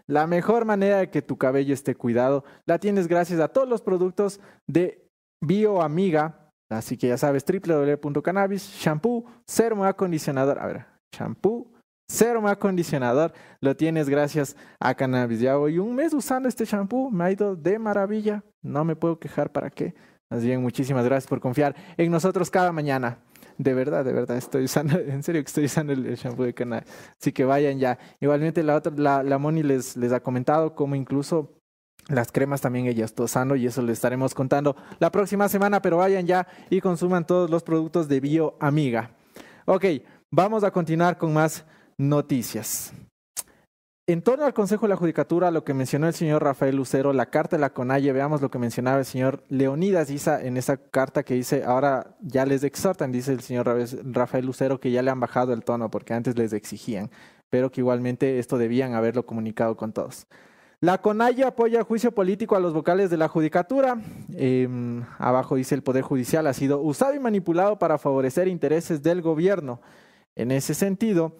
La 0.06 0.28
mejor 0.28 0.64
manera 0.64 0.98
de 0.98 1.10
que 1.10 1.20
tu 1.20 1.36
cabello 1.36 1.74
esté 1.74 1.96
cuidado. 1.96 2.44
La 2.64 2.78
tienes 2.78 3.08
gracias 3.08 3.40
a 3.40 3.48
todos 3.48 3.68
los 3.68 3.82
productos 3.82 4.38
de 4.68 5.05
BioAmiga. 5.40 6.52
Así 6.68 6.96
que 6.96 7.08
ya 7.08 7.16
sabes, 7.16 7.44
www.cannabis, 7.44 8.68
shampoo, 8.80 9.24
serum 9.46 9.82
acondicionador. 9.82 10.58
A 10.58 10.66
ver, 10.66 10.86
shampoo, 11.12 11.72
serum 12.08 12.46
acondicionador. 12.46 13.32
Lo 13.60 13.76
tienes 13.76 14.08
gracias 14.08 14.56
a 14.80 14.94
Cannabis. 14.94 15.40
Ya 15.40 15.56
voy 15.56 15.78
un 15.78 15.94
mes 15.94 16.12
usando 16.12 16.48
este 16.48 16.64
shampoo. 16.64 17.10
Me 17.10 17.24
ha 17.24 17.30
ido 17.30 17.54
de 17.54 17.78
maravilla. 17.78 18.42
No 18.62 18.84
me 18.84 18.96
puedo 18.96 19.18
quejar 19.18 19.52
para 19.52 19.70
qué. 19.70 19.94
Más 20.28 20.42
bien, 20.42 20.60
muchísimas 20.60 21.04
gracias 21.04 21.28
por 21.28 21.40
confiar 21.40 21.76
en 21.96 22.10
nosotros 22.10 22.50
cada 22.50 22.72
mañana. 22.72 23.18
De 23.58 23.72
verdad, 23.72 24.04
de 24.04 24.12
verdad, 24.12 24.36
estoy 24.36 24.64
usando, 24.64 24.98
en 24.98 25.22
serio 25.22 25.42
que 25.42 25.46
estoy 25.46 25.64
usando 25.66 25.92
el, 25.92 26.16
shampoo 26.16 26.44
de 26.44 26.52
cannabis. 26.52 26.88
Así 27.20 27.32
que 27.32 27.44
vayan 27.44 27.78
ya. 27.78 27.98
Igualmente 28.20 28.64
la 28.64 28.74
otra, 28.74 28.92
la, 28.96 29.22
la 29.22 29.38
Moni 29.38 29.62
les, 29.62 29.96
les 29.96 30.12
ha 30.12 30.20
comentado 30.20 30.74
cómo 30.74 30.96
incluso 30.96 31.55
las 32.08 32.30
cremas 32.30 32.60
también 32.60 32.86
ella 32.86 33.04
está 33.04 33.24
usando 33.24 33.56
y 33.56 33.66
eso 33.66 33.82
les 33.82 33.94
estaremos 33.94 34.34
contando 34.34 34.76
la 34.98 35.10
próxima 35.10 35.48
semana, 35.48 35.82
pero 35.82 35.96
vayan 35.96 36.26
ya 36.26 36.46
y 36.70 36.80
consuman 36.80 37.26
todos 37.26 37.50
los 37.50 37.62
productos 37.62 38.08
de 38.08 38.20
Bio 38.20 38.56
Amiga. 38.60 39.10
Ok, 39.64 39.84
vamos 40.30 40.62
a 40.62 40.70
continuar 40.70 41.18
con 41.18 41.32
más 41.32 41.64
noticias. 41.98 42.92
En 44.08 44.22
torno 44.22 44.44
al 44.44 44.54
Consejo 44.54 44.86
de 44.86 44.90
la 44.90 44.96
Judicatura, 44.96 45.50
lo 45.50 45.64
que 45.64 45.74
mencionó 45.74 46.06
el 46.06 46.14
señor 46.14 46.44
Rafael 46.44 46.76
Lucero, 46.76 47.12
la 47.12 47.26
carta 47.26 47.56
de 47.56 47.60
la 47.60 47.70
CONAIE, 47.70 48.12
veamos 48.12 48.40
lo 48.40 48.52
que 48.52 48.60
mencionaba 48.60 49.00
el 49.00 49.04
señor 49.04 49.42
Leonidas 49.48 50.10
Isa 50.10 50.40
en 50.40 50.56
esa 50.56 50.76
carta 50.76 51.24
que 51.24 51.34
dice, 51.34 51.64
ahora 51.64 52.14
ya 52.20 52.46
les 52.46 52.62
exhortan, 52.62 53.10
dice 53.10 53.32
el 53.32 53.40
señor 53.40 53.66
Rafael 54.04 54.46
Lucero, 54.46 54.78
que 54.78 54.92
ya 54.92 55.02
le 55.02 55.10
han 55.10 55.18
bajado 55.18 55.52
el 55.52 55.64
tono 55.64 55.90
porque 55.90 56.14
antes 56.14 56.38
les 56.38 56.52
exigían, 56.52 57.10
pero 57.50 57.72
que 57.72 57.80
igualmente 57.80 58.38
esto 58.38 58.58
debían 58.58 58.94
haberlo 58.94 59.26
comunicado 59.26 59.76
con 59.76 59.92
todos. 59.92 60.28
La 60.86 60.98
CONAIE 60.98 61.42
apoya 61.42 61.82
juicio 61.82 62.12
político 62.12 62.54
a 62.54 62.60
los 62.60 62.72
vocales 62.72 63.10
de 63.10 63.16
la 63.16 63.26
Judicatura. 63.26 64.00
Em, 64.32 65.02
abajo 65.18 65.56
dice 65.56 65.74
el 65.74 65.82
Poder 65.82 66.02
Judicial 66.02 66.46
ha 66.46 66.52
sido 66.52 66.78
usado 66.78 67.12
y 67.12 67.18
manipulado 67.18 67.76
para 67.76 67.98
favorecer 67.98 68.46
intereses 68.46 69.02
del 69.02 69.20
gobierno. 69.20 69.80
En 70.36 70.52
ese 70.52 70.74
sentido, 70.74 71.34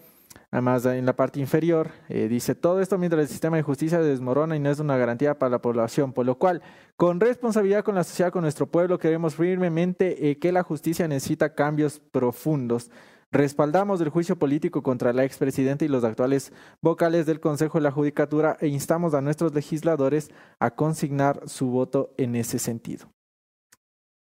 Además, 0.51 0.85
en 0.87 1.07
la 1.07 1.15
parte 1.15 1.41
inferior 1.41 1.91
eh, 2.09 2.29
dice 2.29 2.55
todo 2.55 2.81
esto 2.81 2.99
mientras 2.99 3.23
el 3.23 3.29
sistema 3.29 3.57
de 3.57 3.63
justicia 3.63 4.01
desmorona 4.01 4.57
y 4.57 4.61
no 4.61 4.71
es 4.71 4.81
una 4.81 4.97
garantía 4.97 5.39
para 5.39 5.51
la 5.51 5.63
población, 5.63 6.13
por 6.13 6.27
lo 6.27 6.39
cual, 6.39 6.63
con 6.97 7.21
responsabilidad 7.21 7.85
con 7.85 7.95
la 7.95 8.05
sociedad, 8.05 8.33
con 8.33 8.43
nuestro 8.43 8.67
pueblo, 8.67 8.99
queremos 8.99 9.35
firmemente 9.35 10.31
eh, 10.31 10.39
que 10.39 10.53
la 10.53 10.63
justicia 10.63 11.09
necesita 11.09 11.55
cambios 11.55 11.99
profundos. 11.99 12.91
Respaldamos 13.33 14.01
el 14.01 14.09
juicio 14.09 14.39
político 14.39 14.83
contra 14.83 15.13
la 15.13 15.25
expresidenta 15.25 15.85
y 15.85 15.89
los 15.89 16.05
actuales 16.05 16.53
vocales 16.81 17.27
del 17.27 17.41
Consejo 17.41 17.79
de 17.79 17.83
la 17.83 17.91
Judicatura 17.91 18.57
e 18.61 18.69
instamos 18.69 19.15
a 19.15 19.21
nuestros 19.21 19.53
legisladores 19.53 20.31
a 20.61 20.75
consignar 20.75 21.41
su 21.47 21.69
voto 21.69 22.15
en 22.17 22.37
ese 22.37 22.59
sentido. 22.59 23.09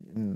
Mm. 0.01 0.35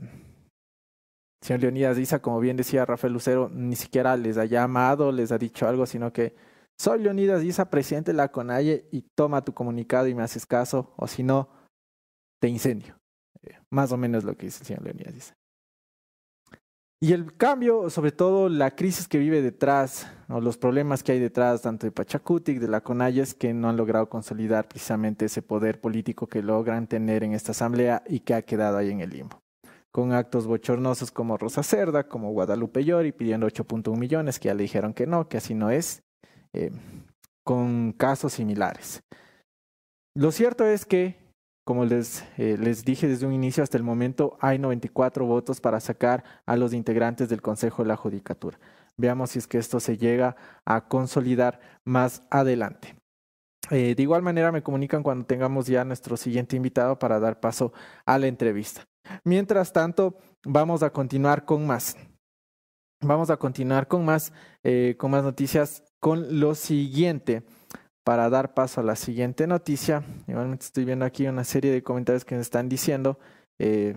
Señor 1.43 1.61
Leonidas 1.61 1.99
Isa, 1.99 2.21
como 2.21 2.39
bien 2.39 2.57
decía 2.57 2.85
Rafael 2.85 3.13
Lucero, 3.13 3.51
ni 3.53 3.75
siquiera 3.75 4.17
les 4.17 4.39
ha 4.39 4.45
llamado, 4.45 5.11
les 5.11 5.33
ha 5.33 5.39
dicho 5.39 5.67
algo, 5.67 5.87
sino 5.87 6.13
que 6.13 6.37
soy 6.79 7.03
Leonidas 7.03 7.43
Isa, 7.43 7.69
presidente 7.69 8.13
de 8.13 8.17
la 8.17 8.31
CONAIE, 8.31 8.89
y 8.93 9.03
toma 9.17 9.45
tu 9.45 9.53
comunicado 9.53 10.07
y 10.07 10.15
me 10.15 10.23
haces 10.23 10.47
caso, 10.47 10.93
o 10.97 11.09
si 11.09 11.23
no, 11.23 11.49
te 12.41 12.49
incendio. 12.49 12.97
Eh, 13.43 13.59
más 13.71 13.91
o 13.91 13.97
menos 13.97 14.23
lo 14.23 14.37
que 14.37 14.47
dice 14.47 14.61
el 14.61 14.67
señor 14.67 14.85
Leonidas 14.85 15.17
Isa. 15.17 15.35
Y 17.03 17.15
el 17.15 17.37
cambio, 17.37 17.91
sobre 17.91 18.13
todo 18.13 18.49
la 18.49 18.77
crisis 18.77 19.09
que 19.09 19.19
vive 19.19 19.43
detrás, 19.43 20.07
o 20.29 20.41
los 20.41 20.57
problemas 20.57 21.03
que 21.03 21.11
hay 21.11 21.19
detrás, 21.19 21.63
tanto 21.63 21.85
de 21.85 21.91
Pachacutic, 21.91 22.61
de 22.61 22.69
la 22.69 22.81
CONAIE, 22.81 23.23
es 23.23 23.35
que 23.35 23.53
no 23.53 23.69
han 23.69 23.77
logrado 23.77 24.09
consolidar 24.09 24.69
precisamente 24.69 25.25
ese 25.25 25.43
poder 25.43 25.81
político 25.81 26.29
que 26.29 26.43
logran 26.43 26.87
tener 26.87 27.25
en 27.25 27.33
esta 27.33 27.51
asamblea 27.51 28.05
y 28.07 28.21
que 28.21 28.35
ha 28.35 28.43
quedado 28.43 28.77
ahí 28.77 28.93
en 28.93 29.01
el 29.01 29.11
limbo 29.11 29.43
con 29.91 30.13
actos 30.13 30.47
bochornosos 30.47 31.11
como 31.11 31.37
Rosa 31.37 31.65
Cerda, 31.65 32.09
como 32.09 32.31
Guadalupe 32.31 32.85
Llori, 32.85 33.11
pidiendo 33.11 33.49
8.1 33.49 33.99
millones, 33.99 34.39
que 34.39 34.47
ya 34.47 34.55
le 34.55 34.63
dijeron 34.63 34.95
que 34.95 35.07
no, 35.09 35.29
que 35.29 35.39
así 35.39 35.55
no 35.55 35.71
es, 35.71 36.05
eh, 36.55 36.71
con 37.45 37.93
casos 37.93 38.33
similares. 38.33 39.03
Lo 40.15 40.31
cierto 40.31 40.65
es 40.65 40.87
que, 40.87 41.17
como 41.65 41.85
les, 41.85 42.25
eh, 42.39 42.57
les 42.59 42.85
dije 42.85 43.07
desde 43.07 43.27
un 43.27 43.33
inicio, 43.33 43.63
hasta 43.63 43.77
el 43.77 43.85
momento 43.85 44.37
hay 44.41 44.59
94 44.59 45.25
votos 45.27 45.61
para 45.61 45.81
sacar 45.81 46.25
a 46.47 46.57
los 46.57 46.73
integrantes 46.73 47.29
del 47.29 47.43
Consejo 47.43 47.83
de 47.83 47.89
la 47.89 47.97
Judicatura. 47.97 48.59
Veamos 48.97 49.31
si 49.31 49.39
es 49.39 49.47
que 49.47 49.59
esto 49.59 49.81
se 49.81 49.97
llega 49.97 50.37
a 50.65 50.89
consolidar 50.89 51.61
más 51.85 52.23
adelante. 52.31 52.97
Eh, 53.71 53.95
de 53.95 54.03
igual 54.03 54.23
manera 54.23 54.53
me 54.53 54.63
comunican 54.63 55.03
cuando 55.03 55.25
tengamos 55.25 55.67
ya 55.67 55.85
nuestro 55.85 56.17
siguiente 56.17 56.57
invitado 56.57 56.99
para 56.99 57.21
dar 57.21 57.41
paso 57.41 57.73
a 58.05 58.19
la 58.19 58.27
entrevista. 58.27 58.85
Mientras 59.25 59.73
tanto, 59.73 60.19
vamos 60.45 60.83
a 60.83 60.91
continuar 60.91 61.45
con 61.45 61.67
más. 61.67 61.97
Vamos 63.01 63.31
a 63.31 63.37
continuar 63.37 63.89
con 63.89 64.05
más, 64.05 64.33
eh, 64.63 64.95
con 64.99 65.11
más 65.11 65.25
noticias 65.25 65.83
con 66.01 66.41
lo 66.41 66.55
siguiente. 66.55 67.45
Para 68.05 68.29
dar 68.31 68.55
paso 68.55 68.81
a 68.81 68.85
la 68.85 68.97
siguiente 68.97 69.47
noticia, 69.47 70.03
igualmente 70.27 70.65
estoy 70.65 70.85
viendo 70.85 71.05
aquí 71.05 71.27
una 71.27 71.45
serie 71.45 71.71
de 71.71 71.83
comentarios 71.83 72.25
que 72.25 72.35
me 72.35 72.41
están 72.41 72.69
diciendo. 72.69 73.19
eh, 73.59 73.95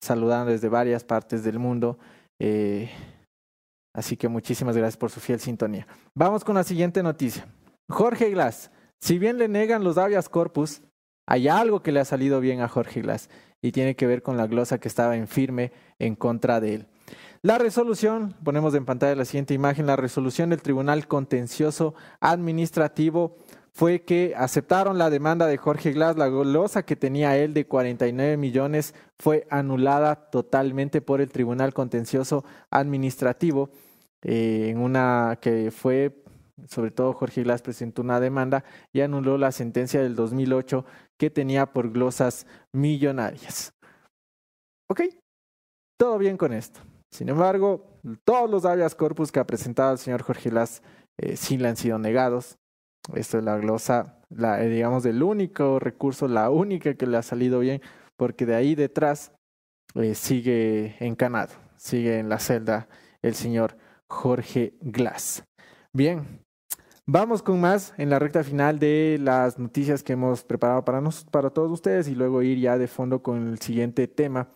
saludando 0.00 0.52
desde 0.52 0.68
varias 0.68 1.04
partes 1.04 1.42
del 1.42 1.58
mundo. 1.58 1.98
Eh, 2.40 2.90
así 3.94 4.16
que 4.16 4.28
muchísimas 4.28 4.76
gracias 4.76 4.96
por 4.96 5.10
su 5.10 5.20
fiel 5.20 5.40
sintonía. 5.40 5.86
Vamos 6.14 6.44
con 6.44 6.54
la 6.54 6.64
siguiente 6.64 7.02
noticia. 7.02 7.46
Jorge 7.90 8.30
Glass, 8.30 8.70
si 9.00 9.18
bien 9.18 9.38
le 9.38 9.48
negan 9.48 9.84
los 9.84 9.98
habeas 9.98 10.28
corpus, 10.28 10.82
hay 11.26 11.48
algo 11.48 11.82
que 11.82 11.92
le 11.92 12.00
ha 12.00 12.04
salido 12.04 12.40
bien 12.40 12.60
a 12.60 12.68
Jorge 12.68 13.02
Glass 13.02 13.28
y 13.60 13.72
tiene 13.72 13.96
que 13.96 14.06
ver 14.06 14.22
con 14.22 14.36
la 14.36 14.46
glosa 14.46 14.78
que 14.78 14.88
estaba 14.88 15.16
en 15.16 15.26
firme 15.26 15.72
en 15.98 16.14
contra 16.14 16.60
de 16.60 16.74
él. 16.74 16.86
La 17.42 17.58
resolución, 17.58 18.34
ponemos 18.44 18.74
en 18.74 18.84
pantalla 18.84 19.14
la 19.14 19.24
siguiente 19.24 19.54
imagen, 19.54 19.86
la 19.86 19.96
resolución 19.96 20.50
del 20.50 20.62
Tribunal 20.62 21.06
Contencioso 21.06 21.94
Administrativo 22.20 23.36
fue 23.78 24.02
que 24.02 24.34
aceptaron 24.36 24.98
la 24.98 25.08
demanda 25.08 25.46
de 25.46 25.56
Jorge 25.56 25.92
Glass, 25.92 26.16
la 26.16 26.26
glosa 26.28 26.82
que 26.82 26.96
tenía 26.96 27.36
él 27.36 27.54
de 27.54 27.68
49 27.68 28.36
millones 28.36 28.92
fue 29.16 29.46
anulada 29.50 30.16
totalmente 30.16 31.00
por 31.00 31.20
el 31.20 31.30
Tribunal 31.30 31.72
Contencioso 31.72 32.44
Administrativo, 32.72 33.70
eh, 34.22 34.70
en 34.70 34.78
una 34.78 35.38
que 35.40 35.70
fue, 35.70 36.24
sobre 36.66 36.90
todo 36.90 37.12
Jorge 37.12 37.44
Glass 37.44 37.62
presentó 37.62 38.02
una 38.02 38.18
demanda 38.18 38.64
y 38.92 39.00
anuló 39.00 39.38
la 39.38 39.52
sentencia 39.52 40.02
del 40.02 40.16
2008 40.16 40.84
que 41.16 41.30
tenía 41.30 41.66
por 41.66 41.92
glosas 41.92 42.48
millonarias. 42.72 43.74
¿Ok? 44.90 45.02
Todo 45.96 46.18
bien 46.18 46.36
con 46.36 46.52
esto. 46.52 46.80
Sin 47.12 47.28
embargo, 47.28 47.86
todos 48.24 48.50
los 48.50 48.64
habeas 48.64 48.96
corpus 48.96 49.30
que 49.30 49.38
ha 49.38 49.46
presentado 49.46 49.92
el 49.92 49.98
señor 49.98 50.22
Jorge 50.22 50.50
Glass 50.50 50.82
eh, 51.16 51.36
sí 51.36 51.58
le 51.58 51.68
han 51.68 51.76
sido 51.76 52.00
negados. 52.00 52.58
Esto 53.14 53.38
es 53.38 53.44
la 53.44 53.56
glosa, 53.56 54.18
eh, 54.30 54.68
digamos, 54.68 55.04
el 55.06 55.22
único 55.22 55.78
recurso, 55.78 56.28
la 56.28 56.50
única 56.50 56.94
que 56.94 57.06
le 57.06 57.16
ha 57.16 57.22
salido 57.22 57.60
bien, 57.60 57.80
porque 58.16 58.46
de 58.46 58.54
ahí 58.54 58.74
detrás 58.74 59.32
eh, 59.94 60.14
sigue 60.14 60.96
encanado, 61.00 61.54
sigue 61.76 62.18
en 62.18 62.28
la 62.28 62.38
celda 62.38 62.88
el 63.22 63.34
señor 63.34 63.76
Jorge 64.08 64.74
Glass. 64.80 65.44
Bien, 65.92 66.44
vamos 67.06 67.42
con 67.42 67.60
más 67.60 67.94
en 67.96 68.10
la 68.10 68.18
recta 68.18 68.44
final 68.44 68.78
de 68.78 69.18
las 69.20 69.58
noticias 69.58 70.02
que 70.02 70.12
hemos 70.12 70.44
preparado 70.44 70.84
para, 70.84 71.00
nos, 71.00 71.24
para 71.24 71.50
todos 71.50 71.70
ustedes 71.70 72.08
y 72.08 72.14
luego 72.14 72.42
ir 72.42 72.58
ya 72.58 72.76
de 72.76 72.88
fondo 72.88 73.22
con 73.22 73.48
el 73.48 73.58
siguiente 73.58 74.06
tema. 74.06 74.48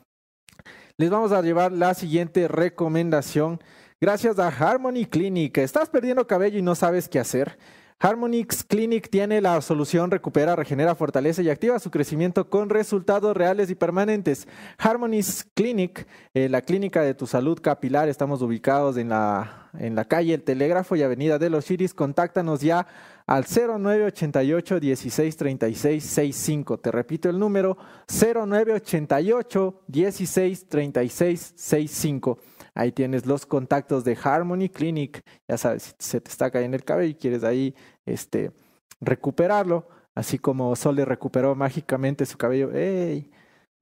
Les 0.98 1.10
vamos 1.10 1.32
a 1.32 1.40
llevar 1.40 1.72
la 1.72 1.94
siguiente 1.94 2.48
recomendación. 2.48 3.60
Gracias 4.00 4.38
a 4.38 4.48
Harmony 4.48 5.06
Clinic. 5.06 5.58
¿Estás 5.58 5.88
perdiendo 5.88 6.26
cabello 6.26 6.58
y 6.58 6.62
no 6.62 6.74
sabes 6.74 7.08
qué 7.08 7.18
hacer? 7.18 7.58
Harmonix 8.04 8.64
Clinic 8.64 9.10
tiene 9.10 9.40
la 9.40 9.60
solución 9.60 10.10
recupera, 10.10 10.56
regenera, 10.56 10.96
fortalece 10.96 11.44
y 11.44 11.50
activa 11.50 11.78
su 11.78 11.92
crecimiento 11.92 12.50
con 12.50 12.68
resultados 12.68 13.36
reales 13.36 13.70
y 13.70 13.76
permanentes. 13.76 14.48
Harmonix 14.76 15.46
Clinic, 15.54 16.08
eh, 16.34 16.48
la 16.48 16.62
clínica 16.62 17.02
de 17.02 17.14
tu 17.14 17.28
salud 17.28 17.60
capilar, 17.62 18.08
estamos 18.08 18.42
ubicados 18.42 18.96
en 18.96 19.10
la, 19.10 19.70
en 19.78 19.94
la 19.94 20.04
calle 20.04 20.34
El 20.34 20.42
Telégrafo 20.42 20.96
y 20.96 21.04
Avenida 21.04 21.38
de 21.38 21.48
los 21.48 21.66
Chiris. 21.66 21.94
Contáctanos 21.94 22.60
ya 22.60 22.88
al 23.24 23.44
0988 23.44 24.80
163665. 24.80 26.78
Te 26.78 26.90
repito 26.90 27.30
el 27.30 27.38
número 27.38 27.78
0988 28.08 29.82
163665. 29.86 32.38
Ahí 32.74 32.90
tienes 32.90 33.26
los 33.26 33.44
contactos 33.44 34.02
de 34.02 34.16
Harmony 34.22 34.70
Clinic. 34.70 35.22
Ya 35.46 35.58
sabes, 35.58 35.94
si 35.98 36.08
se 36.08 36.20
te 36.20 36.30
está 36.30 36.50
cayendo 36.50 36.76
el 36.76 36.84
cabello 36.84 37.10
y 37.10 37.14
quieres 37.14 37.44
ahí 37.44 37.74
este, 38.06 38.52
recuperarlo, 39.00 39.88
así 40.14 40.38
como 40.38 40.74
Sole 40.76 41.04
recuperó 41.04 41.54
mágicamente 41.54 42.26
su 42.26 42.38
cabello. 42.38 42.72
¡Ey! 42.72 43.30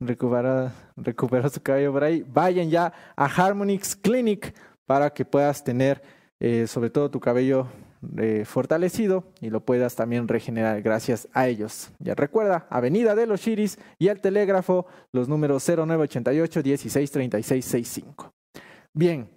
Recuperó, 0.01 0.73
recuperó 0.97 1.49
su 1.49 1.62
cabello 1.62 1.93
por 1.93 2.05
ahí. 2.05 2.25
Vayan 2.27 2.71
ya 2.71 2.93
a 3.16 3.25
Harmonix 3.27 3.95
Clinic 3.95 4.55
para 4.87 5.11
que 5.11 5.25
puedas 5.25 5.62
tener 5.62 6.03
eh, 6.41 6.66
sobre 6.66 6.89
todo 6.89 7.11
tu 7.11 7.21
cabello 7.21 7.68
eh, 8.16 8.47
fortalecido 8.47 9.25
y 9.43 9.51
lo 9.51 9.61
puedas 9.61 9.95
también 9.95 10.27
regenerar 10.27 10.81
gracias 10.81 11.29
a 11.35 11.49
ellos. 11.49 11.91
Ya 11.99 12.14
recuerda, 12.14 12.66
Avenida 12.71 13.14
de 13.14 13.27
los 13.27 13.43
Chiris 13.43 13.79
y 13.99 14.09
el 14.09 14.23
telégrafo, 14.23 14.87
los 15.12 15.29
números 15.29 15.62
0988 15.68 16.62
163665. 16.62 18.33
Bien, 18.95 19.29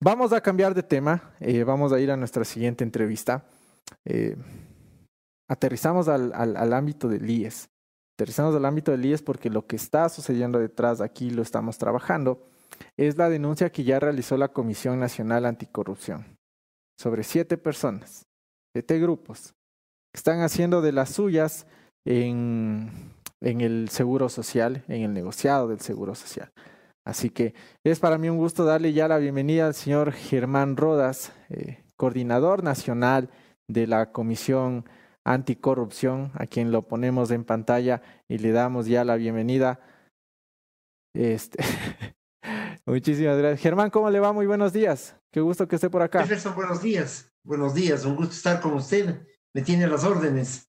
vamos 0.00 0.32
a 0.32 0.40
cambiar 0.40 0.74
de 0.74 0.82
tema, 0.82 1.32
eh, 1.38 1.62
vamos 1.62 1.92
a 1.92 2.00
ir 2.00 2.10
a 2.10 2.16
nuestra 2.16 2.44
siguiente 2.44 2.82
entrevista. 2.82 3.44
Eh, 4.04 4.36
aterrizamos 5.48 6.08
al, 6.08 6.72
ámbito 6.72 7.08
del 7.08 7.28
IES. 7.28 7.68
Aterrizamos 8.16 8.54
al 8.54 8.64
ámbito 8.64 8.92
del 8.92 9.04
IES 9.04 9.22
porque 9.22 9.50
lo 9.50 9.66
que 9.66 9.76
está 9.76 10.08
sucediendo 10.08 10.58
detrás, 10.58 11.00
aquí 11.00 11.30
lo 11.30 11.42
estamos 11.42 11.78
trabajando, 11.78 12.46
es 12.96 13.16
la 13.16 13.28
denuncia 13.28 13.70
que 13.70 13.84
ya 13.84 14.00
realizó 14.00 14.36
la 14.36 14.48
Comisión 14.48 14.98
Nacional 14.98 15.46
Anticorrupción 15.46 16.38
sobre 16.98 17.24
siete 17.24 17.56
personas, 17.58 18.26
siete 18.72 18.98
grupos, 19.00 19.54
que 20.12 20.18
están 20.18 20.40
haciendo 20.40 20.80
de 20.80 20.92
las 20.92 21.10
suyas 21.10 21.66
en, 22.06 22.90
en 23.40 23.60
el 23.60 23.88
seguro 23.88 24.28
social, 24.28 24.84
en 24.88 25.02
el 25.02 25.12
negociado 25.12 25.68
del 25.68 25.80
seguro 25.80 26.14
social. 26.14 26.52
Así 27.04 27.30
que 27.30 27.54
es 27.84 28.00
para 28.00 28.16
mí 28.16 28.30
un 28.30 28.38
gusto 28.38 28.64
darle 28.64 28.92
ya 28.92 29.08
la 29.08 29.18
bienvenida 29.18 29.66
al 29.66 29.74
señor 29.74 30.12
Germán 30.12 30.76
Rodas, 30.76 31.32
eh, 31.50 31.84
coordinador 31.96 32.62
nacional 32.62 33.28
de 33.68 33.86
la 33.86 34.12
Comisión 34.12 34.84
Anticorrupción, 35.24 36.30
a 36.34 36.46
quien 36.46 36.70
lo 36.70 36.82
ponemos 36.82 37.30
en 37.30 37.44
pantalla 37.44 38.02
y 38.28 38.38
le 38.38 38.52
damos 38.52 38.86
ya 38.86 39.04
la 39.04 39.16
bienvenida. 39.16 39.80
Este, 41.14 41.62
muchísimas 42.86 43.38
gracias. 43.38 43.60
Germán, 43.60 43.90
¿cómo 43.90 44.10
le 44.10 44.20
va? 44.20 44.32
Muy 44.32 44.46
buenos 44.46 44.72
días. 44.72 45.16
Qué 45.32 45.40
gusto 45.40 45.66
que 45.66 45.76
esté 45.76 45.88
por 45.88 46.02
acá. 46.02 46.20
Jefferson, 46.20 46.54
buenos 46.54 46.82
días. 46.82 47.32
Buenos 47.42 47.74
días, 47.74 48.04
un 48.04 48.16
gusto 48.16 48.34
estar 48.34 48.60
con 48.60 48.74
usted. 48.74 49.22
Me 49.54 49.62
tiene 49.62 49.86
las 49.86 50.04
órdenes. 50.04 50.68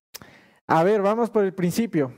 A 0.66 0.82
ver, 0.82 1.02
vamos 1.02 1.30
por 1.30 1.44
el 1.44 1.54
principio. 1.54 2.12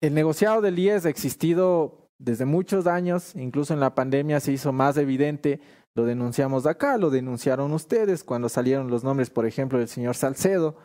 El 0.00 0.14
negociado 0.14 0.60
del 0.60 0.78
IES 0.78 1.06
ha 1.06 1.08
existido 1.08 2.10
desde 2.18 2.44
muchos 2.44 2.86
años, 2.86 3.34
incluso 3.34 3.74
en 3.74 3.80
la 3.80 3.94
pandemia 3.94 4.40
se 4.40 4.52
hizo 4.52 4.72
más 4.72 4.96
evidente, 4.96 5.60
lo 5.94 6.04
denunciamos 6.04 6.66
acá, 6.66 6.98
lo 6.98 7.10
denunciaron 7.10 7.72
ustedes 7.72 8.24
cuando 8.24 8.48
salieron 8.48 8.90
los 8.90 9.04
nombres, 9.04 9.30
por 9.30 9.46
ejemplo, 9.46 9.78
del 9.78 9.88
señor 9.88 10.16
Salcedo, 10.16 10.76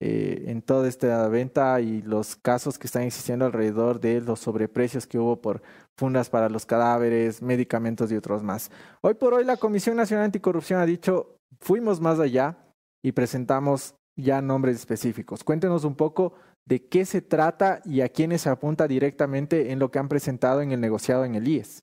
eh, 0.00 0.44
en 0.46 0.62
toda 0.62 0.86
esta 0.86 1.26
venta 1.28 1.80
y 1.80 2.02
los 2.02 2.36
casos 2.36 2.78
que 2.78 2.86
están 2.86 3.02
existiendo 3.02 3.46
alrededor 3.46 3.98
de 3.98 4.20
los 4.20 4.38
sobreprecios 4.38 5.06
que 5.06 5.18
hubo 5.18 5.40
por 5.40 5.62
fundas 5.96 6.30
para 6.30 6.48
los 6.48 6.66
cadáveres, 6.66 7.42
medicamentos 7.42 8.12
y 8.12 8.16
otros 8.16 8.44
más. 8.44 8.70
Hoy 9.00 9.14
por 9.14 9.34
hoy 9.34 9.44
la 9.44 9.56
Comisión 9.56 9.96
Nacional 9.96 10.26
Anticorrupción 10.26 10.80
ha 10.80 10.86
dicho, 10.86 11.36
fuimos 11.60 12.00
más 12.00 12.20
allá 12.20 12.58
y 13.02 13.12
presentamos 13.12 13.96
ya 14.16 14.40
nombres 14.40 14.76
específicos. 14.76 15.42
Cuéntenos 15.42 15.84
un 15.84 15.96
poco 15.96 16.34
de 16.64 16.86
qué 16.86 17.04
se 17.04 17.22
trata 17.22 17.80
y 17.84 18.02
a 18.02 18.08
quiénes 18.08 18.42
se 18.42 18.50
apunta 18.50 18.86
directamente 18.86 19.72
en 19.72 19.78
lo 19.78 19.90
que 19.90 19.98
han 19.98 20.08
presentado 20.08 20.60
en 20.60 20.70
el 20.70 20.80
negociado 20.80 21.24
en 21.24 21.34
el 21.34 21.48
IES. 21.48 21.80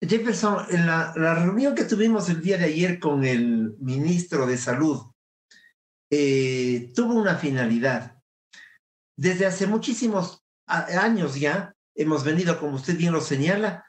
Jefferson, 0.00 0.66
la, 0.70 1.12
reunión 1.14 1.74
que 1.74 1.84
tuvimos 1.84 2.28
el 2.28 2.42
día 2.42 2.58
de 2.58 2.66
ayer 2.66 2.98
con 2.98 3.24
el 3.24 3.74
ministro 3.78 4.46
de 4.46 4.58
Salud, 4.58 5.00
eh, 6.10 6.92
tuvo 6.94 7.14
una 7.14 7.36
finalidad. 7.36 8.18
Desde 9.16 9.46
hace 9.46 9.66
muchísimos 9.66 10.44
años 10.66 11.38
ya 11.38 11.74
hemos 11.94 12.24
venido, 12.24 12.58
como 12.58 12.76
usted 12.76 12.96
bien 12.96 13.12
lo 13.12 13.20
señala, 13.20 13.84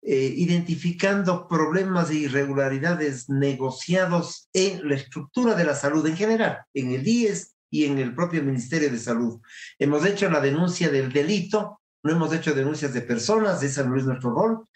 eh, 0.00 0.32
identificando 0.36 1.48
problemas 1.48 2.10
e 2.10 2.14
irregularidades 2.14 3.28
negociados 3.28 4.48
en 4.52 4.88
la 4.88 4.94
estructura 4.94 5.54
de 5.56 5.64
la 5.64 5.74
salud 5.74 6.06
en 6.06 6.16
general, 6.16 6.60
en 6.72 6.92
el 6.92 7.06
IES 7.06 7.56
y 7.68 7.84
en 7.84 7.98
el 7.98 8.14
propio 8.14 8.42
Ministerio 8.42 8.90
de 8.90 8.98
Salud. 8.98 9.40
Hemos 9.78 10.06
hecho 10.06 10.30
la 10.30 10.40
denuncia 10.40 10.88
del 10.88 11.12
delito, 11.12 11.80
no 12.04 12.12
hemos 12.12 12.32
hecho 12.32 12.54
denuncias 12.54 12.94
de 12.94 13.02
personas, 13.02 13.62
ese 13.62 13.84
no 13.84 13.96
es 13.96 14.04
nuestro 14.04 14.30
rol, 14.30 14.68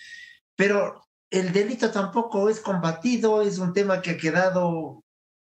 pero 0.56 1.02
el 1.30 1.52
delito 1.52 1.90
tampoco 1.90 2.48
es 2.48 2.60
combatido, 2.60 3.42
es 3.42 3.58
un 3.58 3.72
tema 3.72 4.02
que 4.02 4.12
ha 4.12 4.16
quedado 4.18 5.02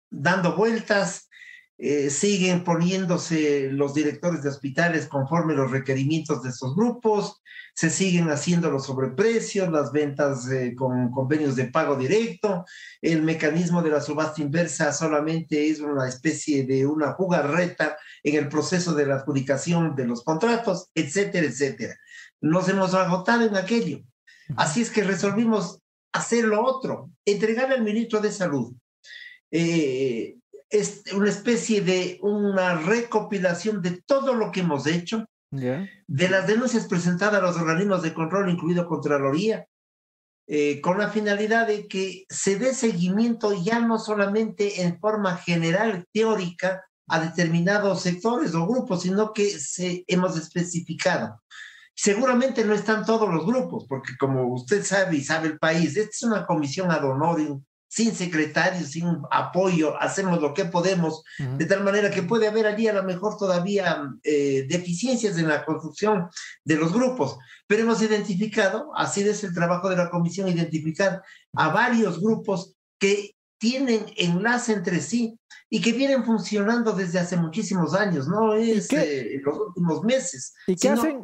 dando 0.10 0.56
vueltas, 0.56 1.30
eh, 1.78 2.10
siguen 2.10 2.64
poniéndose 2.64 3.70
los 3.72 3.94
directores 3.94 4.42
de 4.42 4.48
hospitales 4.50 5.08
conforme 5.08 5.54
los 5.54 5.72
requerimientos 5.72 6.42
de 6.42 6.50
esos 6.50 6.74
grupos, 6.74 7.42
se 7.74 7.90
siguen 7.90 8.30
haciendo 8.30 8.72
los 8.72 8.86
sobreprecios, 8.86 9.70
las 9.70 9.92
ventas 9.92 10.50
eh, 10.50 10.74
con 10.74 11.12
convenios 11.12 11.58
de 11.58 11.66
pago 11.66 11.98
directo, 11.98 12.64
el 13.02 13.22
mecanismo 13.24 13.82
de 13.82 13.90
la 13.90 14.00
subasta 14.00 14.42
inversa 14.42 14.94
solamente 14.94 15.70
es 15.70 15.82
una 15.82 16.08
especie 16.08 16.66
de 16.66 16.86
una 16.86 17.12
jugarreta 17.12 17.98
en 18.24 18.36
el 18.36 18.48
proceso 18.48 18.94
de 18.94 19.08
la 19.08 19.16
adjudicación 19.16 19.94
de 19.94 20.08
los 20.08 20.24
contratos, 20.24 20.90
etcétera, 20.96 21.46
etcétera. 21.46 21.96
Nos 22.40 22.70
hemos 22.70 22.94
agotado 22.94 23.46
en 23.46 23.58
aquello. 23.58 24.00
Así 24.56 24.82
es 24.82 24.90
que 24.90 25.04
resolvimos 25.04 25.80
hacer 26.14 26.46
lo 26.46 26.64
otro, 26.64 27.12
entregarle 27.26 27.76
al 27.76 27.84
ministro 27.84 28.22
de 28.22 28.32
Salud 28.32 28.74
eh, 29.52 30.36
es 30.70 31.04
una 31.14 31.30
especie 31.30 31.82
de 31.82 32.20
una 32.22 32.76
recopilación 32.76 33.82
de 33.82 34.02
todo 34.06 34.34
lo 34.34 34.52
que 34.52 34.62
hemos 34.62 34.88
hecho 34.88 35.26
de 35.52 36.30
las 36.30 36.48
denuncias 36.48 36.86
presentadas 36.88 37.40
a 37.40 37.46
los 37.46 37.56
organismos 37.56 38.02
de 38.02 38.14
control, 38.14 38.50
incluido 38.50 38.86
Contraloría, 38.86 39.66
eh, 40.48 40.82
con 40.82 40.98
la 40.98 41.10
finalidad 41.10 41.68
de 41.68 41.88
que 41.88 42.26
se 42.28 42.60
dé 42.60 42.74
seguimiento 42.74 43.54
ya 43.54 43.80
no 43.80 43.98
solamente 43.98 44.82
en 44.82 45.00
forma 45.00 45.38
general, 45.38 46.06
teórica, 46.12 46.84
a 47.08 47.20
determinados 47.22 48.02
sectores 48.02 48.54
o 48.54 48.68
grupos, 48.68 49.04
sino 49.04 49.32
que 49.32 49.58
se, 49.60 50.04
hemos 50.08 50.38
especificado. 50.38 51.42
Seguramente 51.96 52.66
no 52.66 52.74
están 52.74 53.06
todos 53.06 53.34
los 53.34 53.46
grupos, 53.46 53.86
porque 53.88 54.14
como 54.20 54.54
usted 54.54 54.84
sabe 54.84 55.18
y 55.18 55.24
sabe 55.24 55.48
el 55.48 55.58
país, 55.58 55.96
esta 55.96 56.10
es 56.12 56.24
una 56.24 56.46
comisión 56.46 56.92
ad 56.92 57.04
honorem 57.06 57.62
sin 57.96 58.14
secretarios, 58.14 58.90
sin 58.90 59.06
apoyo, 59.32 59.96
hacemos 60.02 60.42
lo 60.42 60.54
que 60.54 60.66
podemos, 60.66 61.24
de 61.40 61.66
tal 61.66 61.82
manera 61.82 62.12
que 62.12 62.24
puede 62.24 62.46
haber 62.46 62.68
allí 62.68 62.90
a 62.90 62.94
lo 62.94 63.04
mejor 63.04 63.38
todavía 63.38 64.12
eh, 64.22 64.66
deficiencias 64.68 65.38
en 65.38 65.48
la 65.48 65.64
construcción 65.64 66.28
de 66.66 66.76
los 66.76 66.92
grupos, 66.92 67.38
pero 67.68 67.84
hemos 67.84 68.02
identificado, 68.02 68.92
así 68.98 69.22
es 69.22 69.46
el 69.46 69.54
trabajo 69.54 69.88
de 69.88 69.96
la 69.96 70.10
comisión, 70.10 70.50
identificar 70.50 71.24
a 71.54 71.70
varios 71.70 72.20
grupos 72.20 72.76
que 73.00 73.32
tienen 73.58 74.06
enlace 74.18 74.74
entre 74.74 75.00
sí 75.00 75.40
y 75.70 75.80
que 75.80 75.94
vienen 75.94 76.26
funcionando 76.26 76.92
desde 76.92 77.20
hace 77.20 77.38
muchísimos 77.38 77.94
años, 77.94 78.28
no 78.28 78.56
es 78.56 78.92
eh, 78.92 79.40
los 79.42 79.58
últimos 79.58 80.04
meses, 80.04 80.54
¿Y 80.68 80.76
qué 80.76 80.90
hacen? 80.90 81.24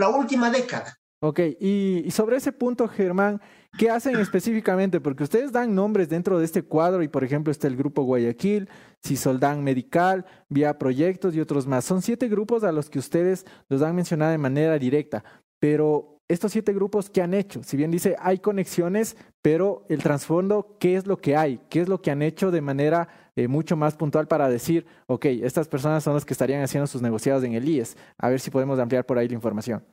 La 0.00 0.08
última 0.08 0.50
década. 0.50 0.96
Ok, 1.22 1.40
y 1.60 2.10
sobre 2.10 2.38
ese 2.38 2.50
punto, 2.50 2.88
Germán, 2.88 3.40
¿Qué 3.78 3.90
hacen 3.90 4.16
específicamente? 4.20 5.00
Porque 5.00 5.24
ustedes 5.24 5.52
dan 5.52 5.74
nombres 5.74 6.08
dentro 6.08 6.38
de 6.38 6.44
este 6.44 6.62
cuadro 6.62 7.02
y, 7.02 7.08
por 7.08 7.24
ejemplo, 7.24 7.50
está 7.50 7.66
el 7.66 7.76
grupo 7.76 8.02
Guayaquil, 8.02 8.68
Cisoldán 9.04 9.62
Medical, 9.62 10.26
Vía 10.48 10.78
Proyectos 10.78 11.34
y 11.34 11.40
otros 11.40 11.66
más. 11.66 11.84
Son 11.84 12.02
siete 12.02 12.28
grupos 12.28 12.64
a 12.64 12.72
los 12.72 12.90
que 12.90 12.98
ustedes 12.98 13.46
los 13.68 13.82
han 13.82 13.94
mencionado 13.94 14.32
de 14.32 14.38
manera 14.38 14.78
directa, 14.78 15.24
pero 15.58 16.18
estos 16.28 16.52
siete 16.52 16.72
grupos, 16.72 17.10
¿qué 17.10 17.22
han 17.22 17.34
hecho? 17.34 17.62
Si 17.64 17.76
bien 17.76 17.90
dice, 17.90 18.14
hay 18.20 18.38
conexiones, 18.38 19.16
pero 19.42 19.84
el 19.88 20.00
trasfondo, 20.00 20.76
¿qué 20.78 20.94
es 20.94 21.06
lo 21.06 21.16
que 21.16 21.36
hay? 21.36 21.60
¿Qué 21.68 21.80
es 21.80 21.88
lo 21.88 22.00
que 22.00 22.12
han 22.12 22.22
hecho 22.22 22.52
de 22.52 22.60
manera 22.60 23.08
eh, 23.36 23.48
mucho 23.48 23.76
más 23.76 23.94
puntual 23.94 24.26
para 24.28 24.48
decir, 24.48 24.86
ok, 25.06 25.26
estas 25.26 25.68
personas 25.68 26.04
son 26.04 26.14
las 26.14 26.24
que 26.24 26.34
estarían 26.34 26.62
haciendo 26.62 26.86
sus 26.86 27.02
negociados 27.02 27.44
en 27.44 27.54
el 27.54 27.68
IES? 27.68 27.96
A 28.18 28.28
ver 28.28 28.40
si 28.40 28.50
podemos 28.50 28.78
ampliar 28.78 29.06
por 29.06 29.18
ahí 29.18 29.28
la 29.28 29.34
información. 29.34 29.84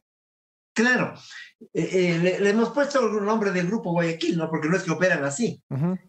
Claro, 0.78 1.16
eh, 1.74 1.90
eh, 1.92 2.40
le, 2.40 2.50
hemos 2.52 2.70
puesto 2.70 3.00
el 3.00 3.26
nombre 3.26 3.52
del 3.52 3.66
grupo 3.66 3.94
Guayaquil, 3.94 4.38
¿no? 4.38 4.48
Porque 4.48 4.70
no 4.70 4.78
es 4.78 4.84
que 4.84 4.92
operan 4.92 5.24
así, 5.24 5.60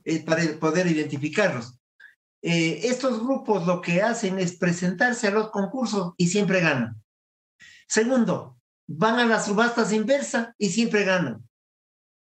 eh, 0.05 0.23
para 0.25 0.43
poder 0.61 0.87
identificarlos. 0.87 1.79
estos 2.43 3.19
grupos 3.25 3.67
lo 3.67 3.81
que 3.81 4.03
hacen 4.03 4.39
es 4.39 4.59
presentarse 4.59 5.27
a 5.27 5.31
los 5.31 5.51
concursos 5.51 6.13
y 6.19 6.29
siempre 6.29 6.61
ganan. 6.61 7.03
Segundo, 7.89 8.59
van 8.87 9.19
a 9.19 9.25
las 9.25 9.47
subastas 9.47 9.91
inversa 9.91 10.55
y 10.59 10.69
siempre 10.69 11.05
ganan. 11.05 11.49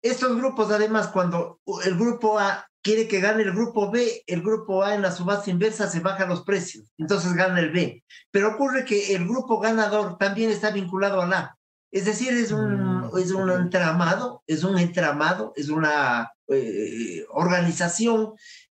Estos 0.00 0.36
grupos, 0.36 0.70
además, 0.70 1.08
cuando 1.08 1.60
el 1.84 1.96
grupo 1.96 2.38
A 2.38 2.69
quiere 2.82 3.08
que 3.08 3.20
gane 3.20 3.42
el 3.42 3.52
grupo 3.52 3.90
B, 3.90 4.22
el 4.26 4.42
grupo 4.42 4.82
A 4.82 4.94
en 4.94 5.02
la 5.02 5.12
subasta 5.12 5.50
inversa 5.50 5.88
se 5.88 6.00
baja 6.00 6.26
los 6.26 6.42
precios, 6.42 6.92
entonces 6.98 7.34
gana 7.34 7.60
el 7.60 7.70
B. 7.70 8.02
Pero 8.30 8.54
ocurre 8.54 8.84
que 8.84 9.14
el 9.14 9.26
grupo 9.26 9.60
ganador 9.60 10.16
también 10.18 10.50
está 10.50 10.70
vinculado 10.70 11.20
al 11.20 11.32
A. 11.32 11.58
Es 11.92 12.04
decir, 12.04 12.32
es 12.32 12.52
un, 12.52 13.08
mm, 13.08 13.18
es 13.18 13.32
un 13.32 13.50
entramado, 13.50 14.42
es 14.46 14.64
un 14.64 14.78
entramado, 14.78 15.52
es 15.56 15.68
una 15.68 16.32
eh, 16.48 17.24
organización 17.30 18.34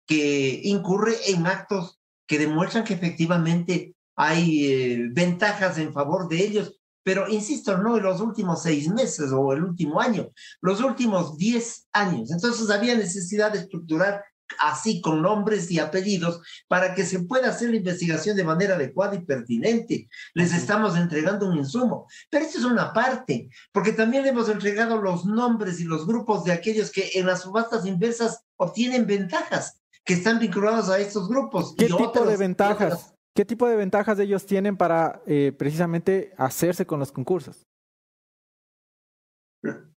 que 0.06 0.62
incurre 0.64 1.16
en 1.28 1.46
actos 1.46 2.00
que 2.28 2.40
demuestran 2.40 2.84
que 2.84 2.94
efectivamente 2.94 3.96
hay 4.16 4.66
eh, 4.72 5.08
ventajas 5.12 5.78
en 5.78 5.94
favor 5.94 6.28
de 6.30 6.44
ellos, 6.44 6.81
pero 7.04 7.28
insisto, 7.28 7.78
no 7.78 7.98
en 7.98 8.04
los 8.04 8.22
últimos 8.22 8.64
seis 8.64 8.90
meses 8.90 9.32
o 9.32 9.54
el 9.54 9.64
último 9.64 10.00
año, 10.00 10.30
los 10.62 10.82
últimos 10.82 11.38
diez 11.38 11.88
años. 11.92 12.32
Entonces 12.32 12.70
había 12.70 12.96
necesidad 12.96 13.52
de 13.52 13.60
estructurar 13.60 14.24
así 14.60 15.02
con 15.02 15.22
nombres 15.22 15.70
y 15.72 15.80
apellidos, 15.80 16.42
para 16.68 16.94
que 16.94 17.06
se 17.06 17.20
pueda 17.22 17.50
hacer 17.50 17.70
la 17.70 17.78
investigación 17.78 18.36
de 18.36 18.44
manera 18.44 18.76
adecuada 18.76 19.16
y 19.16 19.26
pertinente. 19.26 20.10
Les 20.34 20.54
estamos 20.54 20.98
entregando 20.98 21.48
un 21.48 21.58
insumo. 21.58 22.08
Pero 22.30 22.46
esto 22.46 22.58
es 22.58 22.66
una 22.66 22.94
parte, 22.94 23.50
porque 23.72 23.94
también 23.94 24.24
le 24.24 24.30
hemos 24.30 24.50
entregado 24.50 25.02
los 25.02 25.26
nombres 25.26 25.80
y 25.80 25.86
los 25.86 26.06
grupos 26.06 26.44
de 26.44 26.52
aquellos 26.52 26.92
que 26.92 27.12
en 27.16 27.28
las 27.28 27.42
subastas 27.42 27.86
inversas 27.86 28.44
obtienen 28.58 29.06
ventajas, 29.06 29.80
que 30.04 30.14
están 30.16 30.40
vinculados 30.40 30.90
a 30.90 31.00
estos 31.00 31.30
grupos. 31.30 31.76
¿Qué 31.78 31.86
tipo 31.86 32.26
de 32.26 32.38
ventajas? 32.38 33.14
¿Qué 33.34 33.46
tipo 33.46 33.68
de 33.68 33.78
ventajas 33.78 34.20
ellos 34.20 34.46
tienen 34.46 34.76
para 34.76 35.22
eh, 35.26 35.54
precisamente 35.58 36.34
hacerse 36.38 36.86
con 36.86 37.00
los 37.00 37.12
concursos? 37.12 37.66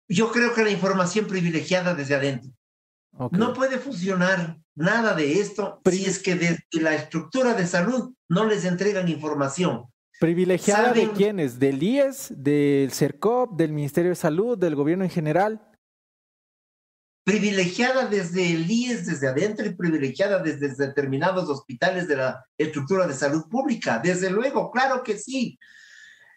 Yo 0.09 0.31
creo 0.31 0.55
que 0.55 0.63
la 0.63 0.71
información 0.71 1.27
privilegiada 1.27 1.95
desde 1.95 2.15
adentro. 2.15 2.51
No 3.31 3.53
puede 3.55 3.79
funcionar 3.79 4.59
nada 4.75 5.15
de 5.15 5.35
esto 5.35 5.81
si 5.89 6.05
es 6.05 6.19
que 6.19 6.35
desde 6.35 6.65
la 6.73 6.95
estructura 6.95 7.55
de 7.55 7.67
salud 7.67 8.13
no 8.29 8.45
les 8.45 8.65
entregan 8.65 9.09
información. 9.09 9.87
¿Privilegiada 10.21 10.93
de 10.93 11.11
quiénes? 11.11 11.59
¿Del 11.59 11.83
IES, 11.83 12.33
del 12.37 12.93
CERCOP, 12.93 13.57
del 13.57 13.73
Ministerio 13.73 14.11
de 14.11 14.17
Salud, 14.17 14.59
del 14.59 14.75
gobierno 14.75 15.05
en 15.05 15.11
general? 15.11 15.61
Privilegiada 17.25 18.07
desde 18.07 18.53
el 18.53 18.71
IES, 18.71 19.07
desde 19.07 19.29
adentro, 19.29 19.67
y 19.67 19.75
privilegiada 19.75 20.41
desde 20.41 20.75
determinados 20.75 21.49
hospitales 21.49 22.07
de 22.07 22.17
la 22.17 22.45
estructura 22.59 23.07
de 23.07 23.15
salud 23.15 23.45
pública. 23.51 23.99
Desde 23.99 24.31
luego, 24.31 24.71
claro 24.71 25.03
que 25.03 25.19
sí. 25.19 25.59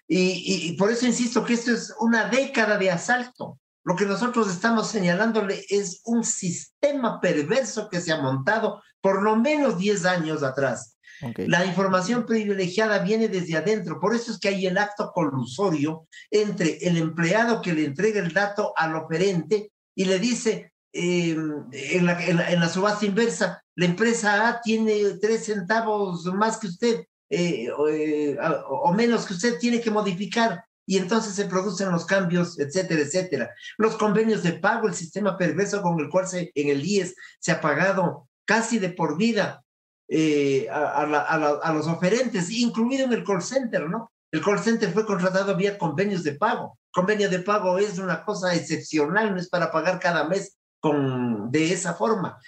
y 0.07 0.77
por 0.77 0.89
eso 0.89 1.05
insisto 1.05 1.43
que 1.43 1.53
esto 1.53 1.71
es 1.71 1.93
una 1.99 2.29
década 2.29 2.77
de 2.77 2.89
asalto. 2.89 3.59
Lo 3.87 3.95
que 3.95 4.05
nosotros 4.05 4.49
estamos 4.49 4.89
señalándole 4.89 5.63
es 5.69 6.01
un 6.03 6.25
sistema 6.25 7.21
perverso 7.21 7.87
que 7.87 8.01
se 8.01 8.11
ha 8.11 8.21
montado 8.21 8.81
por 8.99 9.23
lo 9.23 9.37
menos 9.37 9.77
10 9.77 10.03
años 10.03 10.43
atrás. 10.43 10.97
La 11.37 11.65
información 11.65 12.25
privilegiada 12.25 12.99
viene 12.99 13.29
desde 13.29 13.55
adentro, 13.55 13.97
por 13.97 14.13
eso 14.13 14.33
es 14.33 14.39
que 14.39 14.49
hay 14.49 14.65
el 14.67 14.77
acto 14.77 15.09
colusorio 15.13 16.05
entre 16.29 16.79
el 16.85 16.97
empleado 16.97 17.61
que 17.61 17.71
le 17.71 17.85
entrega 17.85 18.19
el 18.19 18.33
dato 18.33 18.73
al 18.75 18.93
operente 18.97 19.71
y 19.95 20.03
le 20.03 20.19
dice 20.19 20.73
em, 20.93 21.65
en, 21.71 22.05
la, 22.05 22.69
subasta 22.69 23.05
inversa, 23.05 23.63
la 23.75 23.85
empresa 23.85 24.47
A 24.47 24.61
tiene 24.61 25.17
tres 25.21 25.45
centavos 25.45 26.25
más 26.25 26.57
que 26.57 26.67
usted 26.67 27.05
eh, 27.29 27.69
eh, 27.89 28.37
o 28.69 28.93
menos 28.93 29.25
que 29.25 29.33
usted 29.33 29.59
tiene 29.59 29.81
que 29.81 29.91
modificar 29.91 30.63
y 30.85 30.97
entonces 30.97 31.35
se 31.35 31.45
producen 31.45 31.91
los 31.91 32.05
cambios, 32.05 32.57
etcétera, 32.57 33.01
etcétera. 33.01 33.53
Los 33.77 33.97
convenios 33.97 34.41
de 34.41 34.53
pago, 34.53 34.87
el 34.87 34.93
sistema 34.93 35.37
perverso 35.37 35.81
con 35.81 35.99
el 35.99 36.09
cual 36.09 36.27
se, 36.27 36.51
en 36.55 36.69
el 36.69 36.83
IES 36.83 37.13
se 37.39 37.51
ha 37.51 37.59
pagado 37.59 38.29
casi 38.45 38.79
de 38.79 38.89
por 38.89 39.17
vida 39.17 39.61
eh, 40.07 40.67
a, 40.71 41.01
a, 41.01 41.73
los 41.73 41.87
oferentes, 41.87 42.49
incluido 42.49 43.03
en 43.03 43.11
el 43.11 43.25
call 43.25 43.41
center, 43.41 43.89
¿no? 43.89 44.09
El 44.31 44.41
call 44.41 44.59
center 44.59 44.91
fue 44.93 45.05
contratado 45.05 45.57
vía 45.57 45.77
convenios 45.77 46.23
de 46.23 46.35
pago. 46.35 46.79
Convenio 46.91 47.29
de 47.29 47.39
pago 47.39 47.77
es 47.77 47.99
una 47.99 48.23
cosa 48.23 48.55
excepcional, 48.55 49.33
no 49.33 49.39
es 49.39 49.49
para 49.49 49.69
pagar 49.69 49.99
cada 49.99 50.23
mes 50.23 50.56
con, 50.79 51.51
de 51.51 51.73
esa 51.73 51.93
forma. 51.93 52.39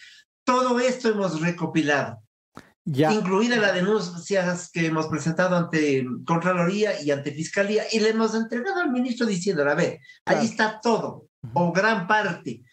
Todo 0.44 0.80
esto 0.80 1.10
hemos 1.10 1.42
recopilado 1.42 2.22
incluida 2.86 3.58
la 3.58 3.72
denuncia 3.72 4.58
que 4.74 4.88
hemos 4.88 5.08
presentado 5.08 5.56
ante 5.56 6.06
Contraloría 6.26 7.02
y 7.02 7.12
ante 7.12 7.32
Fiscalía, 7.32 7.84
y 7.92 8.00
le 8.00 8.10
hemos 8.10 8.34
entregado 8.34 8.82
al 8.82 8.92
ministro 8.92 9.26
diciendo, 9.26 9.68
a 9.70 9.76
ver, 9.76 10.00
ahí 10.26 10.46
está 10.46 10.80
todo, 10.82 11.28
o 11.54 11.72
gran 11.72 12.08
parte. 12.08 12.64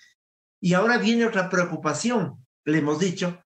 Y 0.60 0.74
ahora 0.74 0.98
viene 0.98 1.26
otra 1.26 1.50
preocupación, 1.50 2.44
le 2.64 2.78
hemos 2.78 2.98
dicho, 2.98 3.42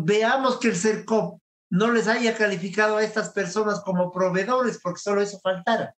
veamos 0.00 0.58
que 0.58 0.68
el 0.68 0.76
CERCOP 0.76 1.40
no 1.70 1.90
les 1.92 2.08
haya 2.08 2.36
calificado 2.36 2.96
a 2.96 3.04
estas 3.04 3.30
personas 3.30 3.80
como 3.80 4.10
proveedores, 4.10 4.80
porque 4.82 5.00
solo 5.00 5.20
eso 5.20 5.40
faltara. 5.40 5.94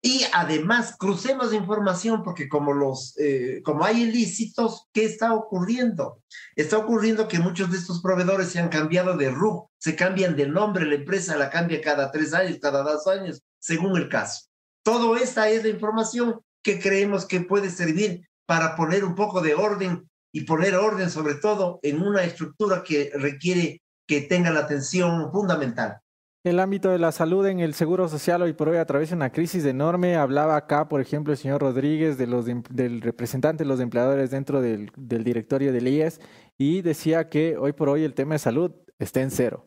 Y 0.00 0.24
además, 0.32 0.94
crucemos 0.96 1.52
información 1.52 2.22
porque 2.22 2.48
como, 2.48 2.72
los, 2.72 3.18
eh, 3.18 3.62
como 3.64 3.84
hay 3.84 4.02
ilícitos, 4.02 4.86
¿qué 4.92 5.04
está 5.04 5.34
ocurriendo? 5.34 6.22
Está 6.54 6.78
ocurriendo 6.78 7.26
que 7.26 7.40
muchos 7.40 7.72
de 7.72 7.78
estos 7.78 8.00
proveedores 8.00 8.48
se 8.48 8.60
han 8.60 8.68
cambiado 8.68 9.16
de 9.16 9.30
RUC, 9.30 9.68
se 9.78 9.96
cambian 9.96 10.36
de 10.36 10.46
nombre, 10.46 10.86
la 10.86 10.94
empresa 10.94 11.36
la 11.36 11.50
cambia 11.50 11.80
cada 11.80 12.12
tres 12.12 12.32
años, 12.32 12.58
cada 12.62 12.84
dos 12.84 13.08
años, 13.08 13.42
según 13.58 13.96
el 13.96 14.08
caso. 14.08 14.46
Todo 14.84 15.16
esta 15.16 15.48
es 15.48 15.64
la 15.64 15.70
información 15.70 16.40
que 16.62 16.78
creemos 16.78 17.26
que 17.26 17.40
puede 17.40 17.70
servir 17.70 18.28
para 18.46 18.76
poner 18.76 19.04
un 19.04 19.16
poco 19.16 19.40
de 19.40 19.54
orden 19.54 20.08
y 20.32 20.42
poner 20.42 20.76
orden 20.76 21.10
sobre 21.10 21.34
todo 21.34 21.80
en 21.82 22.02
una 22.02 22.22
estructura 22.22 22.82
que 22.84 23.10
requiere 23.14 23.82
que 24.06 24.22
tenga 24.22 24.50
la 24.50 24.60
atención 24.60 25.30
fundamental. 25.32 25.98
El 26.44 26.60
ámbito 26.60 26.90
de 26.90 26.98
la 26.98 27.10
salud 27.10 27.44
en 27.46 27.58
el 27.58 27.74
Seguro 27.74 28.08
Social 28.08 28.42
hoy 28.42 28.52
por 28.52 28.68
hoy 28.68 28.76
atraviesa 28.76 29.16
una 29.16 29.32
crisis 29.32 29.64
enorme. 29.64 30.14
Hablaba 30.14 30.56
acá, 30.56 30.88
por 30.88 31.00
ejemplo, 31.00 31.32
el 31.32 31.38
señor 31.38 31.60
Rodríguez 31.60 32.16
los 32.28 32.46
del 32.46 33.00
representante 33.00 33.64
de 33.64 33.68
los 33.68 33.80
empleadores 33.80 34.30
dentro 34.30 34.60
del, 34.60 34.92
del, 34.96 35.24
directorio 35.24 35.72
del 35.72 35.88
IES 35.88 36.20
y 36.56 36.82
decía 36.82 37.28
que 37.28 37.56
hoy 37.56 37.72
por 37.72 37.88
hoy 37.88 38.04
el 38.04 38.14
tema 38.14 38.34
de 38.34 38.38
salud 38.38 38.72
está 39.00 39.20
en 39.20 39.32
cero, 39.32 39.66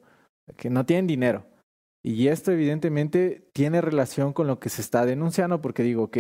que 0.55 0.69
no 0.69 0.85
tienen 0.85 1.07
dinero. 1.07 1.45
Y 2.03 2.29
esto 2.29 2.51
evidentemente 2.51 3.49
tiene 3.53 3.81
relación 3.81 4.31
con 4.31 4.47
lo 4.47 4.59
que 4.59 4.69
se 4.69 4.81
está 4.81 5.05
denunciando, 5.05 5.61
porque 5.61 5.83
digo, 5.83 6.03
ok, 6.03 6.17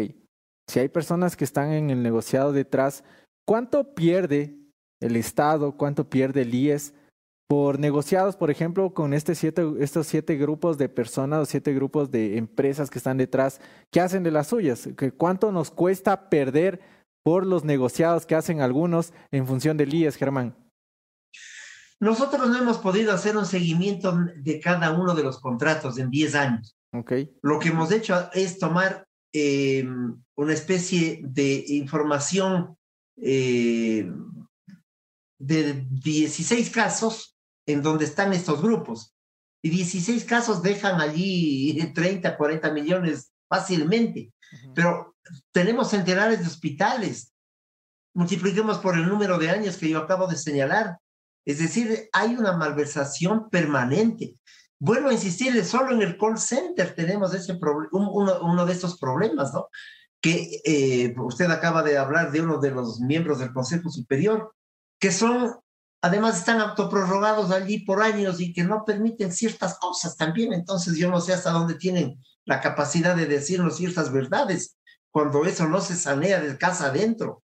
si 0.67 0.79
hay 0.79 0.89
personas 0.89 1.37
que 1.37 1.45
están 1.45 1.71
en 1.71 1.89
el 1.89 2.03
negociado 2.03 2.51
detrás, 2.51 3.03
¿cuánto 3.47 3.95
pierde 3.95 4.57
el 4.99 5.15
Estado, 5.15 5.77
cuánto 5.77 6.09
pierde 6.09 6.41
el 6.41 6.53
IES 6.53 6.93
por 7.51 7.79
negociados, 7.79 8.37
por 8.37 8.49
ejemplo, 8.49 8.93
con 8.93 9.13
este 9.13 9.35
siete, 9.35 9.61
estos 9.81 10.07
siete 10.07 10.37
grupos 10.37 10.77
de 10.77 10.87
personas 10.87 11.41
o 11.41 11.45
siete 11.45 11.73
grupos 11.73 12.09
de 12.09 12.37
empresas 12.37 12.89
que 12.89 12.97
están 12.97 13.17
detrás, 13.17 13.59
que 13.91 13.99
hacen 13.99 14.23
de 14.23 14.31
las 14.31 14.47
suyas? 14.47 14.87
¿Cuánto 15.17 15.51
nos 15.51 15.69
cuesta 15.69 16.29
perder 16.29 16.79
por 17.25 17.45
los 17.45 17.65
negociados 17.65 18.25
que 18.25 18.35
hacen 18.35 18.61
algunos 18.61 19.11
en 19.33 19.45
función 19.45 19.75
del 19.75 19.93
IES, 19.93 20.15
Germán? 20.15 20.55
Nosotros 21.99 22.47
no 22.47 22.57
hemos 22.57 22.77
podido 22.77 23.11
hacer 23.11 23.35
un 23.35 23.45
seguimiento 23.45 24.17
de 24.37 24.61
cada 24.61 24.93
uno 24.93 25.13
de 25.13 25.23
los 25.23 25.37
contratos 25.41 25.97
en 25.97 26.09
10 26.09 26.35
años. 26.35 26.77
Okay. 26.93 27.37
Lo 27.41 27.59
que 27.59 27.67
hemos 27.67 27.91
hecho 27.91 28.29
es 28.31 28.59
tomar 28.59 29.05
eh, 29.33 29.85
una 30.37 30.53
especie 30.53 31.19
de 31.21 31.65
información 31.67 32.77
eh, 33.17 34.09
de 35.37 35.85
16 35.89 36.69
casos 36.69 37.30
en 37.71 37.81
donde 37.81 38.05
están 38.05 38.33
estos 38.33 38.61
grupos. 38.61 39.15
Y 39.63 39.69
16 39.69 40.25
casos 40.25 40.61
dejan 40.61 40.99
allí 41.01 41.91
30, 41.95 42.37
40 42.37 42.71
millones 42.71 43.31
fácilmente. 43.49 44.33
Pero 44.75 45.15
tenemos 45.51 45.89
centenares 45.89 46.39
de 46.39 46.47
hospitales. 46.47 47.33
Multipliquemos 48.13 48.79
por 48.79 48.95
el 48.95 49.07
número 49.07 49.37
de 49.37 49.49
años 49.49 49.77
que 49.77 49.89
yo 49.89 49.99
acabo 49.99 50.27
de 50.27 50.35
señalar. 50.35 50.97
Es 51.45 51.59
decir, 51.59 52.09
hay 52.11 52.35
una 52.35 52.55
malversación 52.57 53.49
permanente. 53.49 54.35
Vuelvo 54.79 55.09
a 55.09 55.13
insistirle, 55.13 55.63
solo 55.63 55.93
en 55.93 56.01
el 56.01 56.17
call 56.17 56.37
center 56.39 56.95
tenemos 56.95 57.33
ese 57.33 57.57
uno, 57.91 58.41
uno, 58.41 58.65
de 58.65 58.73
estos 58.73 58.97
problemas, 58.99 59.53
¿no? 59.53 59.67
Que 60.19 60.59
eh, 60.65 61.13
usted 61.17 61.49
acaba 61.51 61.83
de 61.83 61.97
hablar 61.97 62.31
de 62.31 62.41
uno 62.41 62.59
de 62.59 62.71
los 62.71 62.99
miembros 62.99 63.39
del 63.39 63.53
Consejo 63.53 63.89
Superior, 63.89 64.53
que 64.99 65.11
son, 65.11 65.55
además 66.01 66.39
están 66.39 66.59
autoprorrogados 66.59 67.51
allí 67.51 67.79
por 67.79 68.01
años 68.01 68.41
y 68.41 68.53
que 68.53 68.63
no 68.63 68.83
permiten 68.85 69.31
ciertas 69.31 69.77
cosas 69.77 70.17
también. 70.17 70.53
Entonces 70.53 70.97
yo 70.97 71.09
no 71.09 71.21
sé 71.21 71.33
hasta 71.33 71.51
dónde 71.51 71.75
tienen 71.75 72.19
la 72.45 72.59
capacidad 72.59 73.15
de 73.15 73.27
decirnos 73.27 73.77
ciertas 73.77 74.11
verdades 74.11 74.77
cuando 75.11 75.45
eso 75.45 75.67
no 75.67 75.79
se 75.81 75.95
sanea 75.95 76.41
de 76.41 76.57
casa 76.57 76.87
adentro. 76.87 77.43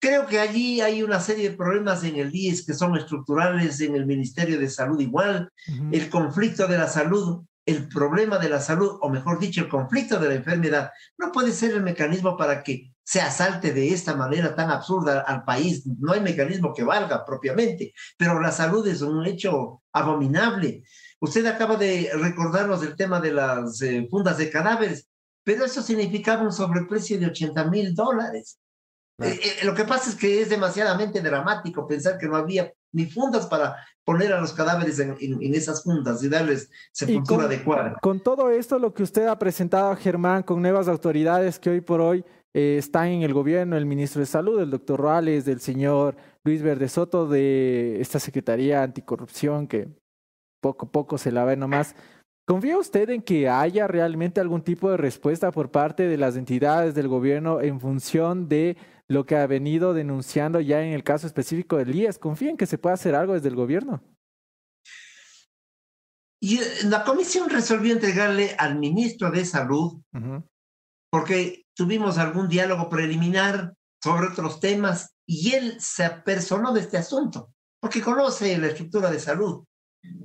Creo 0.00 0.26
que 0.26 0.38
allí 0.38 0.80
hay 0.80 1.02
una 1.02 1.20
serie 1.20 1.50
de 1.50 1.56
problemas 1.56 2.04
en 2.04 2.16
el 2.16 2.34
IES 2.34 2.64
que 2.64 2.74
son 2.74 2.96
estructurales, 2.96 3.80
en 3.80 3.94
el 3.94 4.06
Ministerio 4.06 4.58
de 4.58 4.70
Salud 4.70 4.98
igual, 4.98 5.50
el 5.92 6.08
conflicto 6.08 6.66
de 6.66 6.78
la 6.78 6.88
salud, 6.88 7.44
el 7.66 7.86
problema 7.86 8.38
de 8.38 8.48
la 8.48 8.60
salud, 8.60 8.98
o 9.02 9.10
mejor 9.10 9.38
dicho, 9.38 9.60
el 9.60 9.68
conflicto 9.68 10.18
de 10.18 10.28
la 10.28 10.34
enfermedad, 10.34 10.90
no 11.18 11.30
puede 11.30 11.52
ser 11.52 11.72
el 11.72 11.82
mecanismo 11.82 12.36
para 12.36 12.62
que 12.62 12.90
se 13.10 13.20
asalte 13.20 13.72
de 13.72 13.92
esta 13.92 14.14
manera 14.14 14.54
tan 14.54 14.70
absurda 14.70 15.22
al 15.22 15.42
país. 15.42 15.82
No 15.98 16.12
hay 16.12 16.20
mecanismo 16.20 16.72
que 16.72 16.84
valga 16.84 17.24
propiamente, 17.24 17.92
pero 18.16 18.38
la 18.38 18.52
salud 18.52 18.86
es 18.86 19.02
un 19.02 19.26
hecho 19.26 19.82
abominable. 19.92 20.84
Usted 21.18 21.44
acaba 21.46 21.74
de 21.74 22.08
recordarnos 22.14 22.84
el 22.84 22.94
tema 22.94 23.20
de 23.20 23.32
las 23.32 23.82
eh, 23.82 24.06
fundas 24.08 24.38
de 24.38 24.48
cadáveres, 24.48 25.08
pero 25.42 25.64
eso 25.64 25.82
significaba 25.82 26.44
un 26.44 26.52
sobreprecio 26.52 27.18
de 27.18 27.26
80 27.26 27.64
mil 27.64 27.96
dólares. 27.96 28.60
Eh, 29.18 29.40
eh, 29.42 29.64
lo 29.64 29.74
que 29.74 29.84
pasa 29.84 30.10
es 30.10 30.14
que 30.14 30.42
es 30.42 30.48
demasiadamente 30.48 31.20
dramático 31.20 31.88
pensar 31.88 32.16
que 32.16 32.28
no 32.28 32.36
había 32.36 32.72
ni 32.92 33.06
fundas 33.06 33.46
para 33.46 33.76
poner 34.04 34.32
a 34.32 34.40
los 34.40 34.52
cadáveres 34.52 35.00
en, 35.00 35.16
esas 35.54 35.82
fundas 35.82 36.22
y 36.22 36.28
darles 36.28 36.70
sepultura 36.92 37.46
adecuada. 37.46 37.96
Con 38.00 38.20
todo 38.20 38.50
esto, 38.50 38.78
lo 38.78 38.94
que 38.94 39.02
usted 39.02 39.26
ha 39.26 39.38
presentado, 39.38 39.94
Germán, 39.96 40.44
con 40.44 40.62
nuevas 40.62 40.86
autoridades 40.86 41.58
que 41.58 41.70
hoy 41.70 41.80
por 41.80 42.00
hoy 42.00 42.24
eh, 42.52 42.76
están 42.78 43.08
en 43.08 43.22
el 43.22 43.32
gobierno, 43.32 43.76
el 43.76 43.86
ministro 43.86 44.20
de 44.20 44.26
Salud, 44.26 44.60
el 44.60 44.70
doctor 44.70 45.00
Roales, 45.00 45.44
del 45.44 45.60
señor 45.60 46.16
Luis 46.44 46.62
Verde 46.62 46.88
Soto, 46.88 47.28
de 47.28 48.00
esta 48.00 48.18
Secretaría 48.18 48.82
Anticorrupción, 48.82 49.66
que 49.66 49.88
poco 50.60 50.86
a 50.86 50.90
poco 50.90 51.18
se 51.18 51.32
la 51.32 51.44
ve 51.44 51.56
nomás. 51.56 51.94
¿Confía 52.46 52.78
usted 52.78 53.10
en 53.10 53.22
que 53.22 53.48
haya 53.48 53.86
realmente 53.86 54.40
algún 54.40 54.62
tipo 54.62 54.90
de 54.90 54.96
respuesta 54.96 55.52
por 55.52 55.70
parte 55.70 56.08
de 56.08 56.16
las 56.16 56.36
entidades 56.36 56.94
del 56.96 57.06
gobierno 57.06 57.60
en 57.60 57.78
función 57.78 58.48
de 58.48 58.76
lo 59.06 59.24
que 59.24 59.36
ha 59.36 59.46
venido 59.46 59.94
denunciando 59.94 60.60
ya 60.60 60.82
en 60.82 60.92
el 60.92 61.04
caso 61.04 61.28
específico 61.28 61.76
de 61.76 61.92
IES? 61.92 62.18
¿Confía 62.18 62.50
en 62.50 62.56
que 62.56 62.66
se 62.66 62.78
pueda 62.78 62.94
hacer 62.94 63.14
algo 63.14 63.34
desde 63.34 63.48
el 63.48 63.54
gobierno? 63.54 64.02
Y 66.40 66.56
eh, 66.58 66.62
la 66.84 67.04
comisión 67.04 67.48
resolvió 67.50 67.92
entregarle 67.92 68.56
al 68.58 68.78
ministro 68.78 69.30
de 69.30 69.44
Salud, 69.44 70.00
porque 71.10 71.64
tuvimos 71.74 72.18
algún 72.18 72.48
diálogo 72.48 72.88
preliminar 72.88 73.74
sobre 74.02 74.28
otros 74.28 74.60
temas 74.60 75.14
y 75.26 75.52
él 75.54 75.76
se 75.80 76.04
apersonó 76.04 76.72
de 76.72 76.80
este 76.80 76.96
asunto, 76.98 77.52
porque 77.80 78.00
conoce 78.00 78.56
la 78.58 78.68
estructura 78.68 79.10
de 79.10 79.20
salud. 79.20 79.64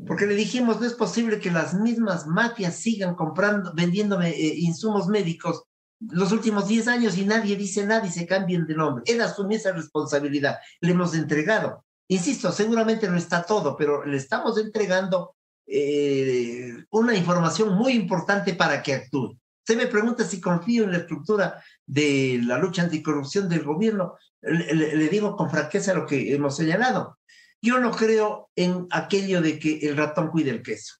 Porque 0.07 0.25
le 0.25 0.35
dijimos, 0.35 0.79
no 0.79 0.85
es 0.85 0.93
posible 0.93 1.39
que 1.39 1.51
las 1.51 1.73
mismas 1.73 2.27
mafias 2.27 2.77
sigan 2.77 3.13
comprando, 3.15 3.73
vendiéndome 3.73 4.29
eh, 4.29 4.53
insumos 4.57 5.07
médicos 5.07 5.63
los 5.99 6.31
últimos 6.31 6.67
10 6.67 6.87
años 6.87 7.17
y 7.17 7.25
nadie 7.25 7.55
dice 7.55 7.85
nada 7.85 8.05
y 8.05 8.11
se 8.11 8.25
cambien 8.25 8.65
de 8.65 8.75
nombre. 8.75 9.03
Él 9.07 9.21
asume 9.21 9.55
esa 9.55 9.71
responsabilidad. 9.71 10.57
Le 10.81 10.91
hemos 10.91 11.15
entregado. 11.15 11.85
Insisto, 12.07 12.51
seguramente 12.51 13.09
no 13.09 13.17
está 13.17 13.43
todo, 13.43 13.75
pero 13.75 14.05
le 14.05 14.17
estamos 14.17 14.57
entregando 14.57 15.35
eh, 15.65 16.73
una 16.91 17.15
información 17.15 17.75
muy 17.75 17.93
importante 17.93 18.53
para 18.53 18.83
que 18.83 18.93
actúe. 18.93 19.37
Usted 19.67 19.77
me 19.77 19.87
pregunta 19.87 20.23
si 20.23 20.39
confío 20.39 20.83
en 20.83 20.91
la 20.91 20.99
estructura 20.99 21.59
de 21.87 22.39
la 22.43 22.59
lucha 22.59 22.83
anticorrupción 22.83 23.49
del 23.49 23.63
gobierno. 23.63 24.15
le 24.41 25.09
digo 25.09 25.35
con 25.35 25.49
franqueza 25.49 25.95
lo 25.95 26.05
que 26.05 26.35
hemos 26.35 26.55
señalado. 26.55 27.17
Yo 27.63 27.79
no 27.79 27.89
creo 27.89 28.51
en 28.55 28.85
aquello 28.91 29.41
de 29.41 29.57
que 29.57 29.79
el 29.79 29.97
ratón 29.97 30.29
cuide 30.29 30.51
el 30.51 30.61
queso. 30.61 30.93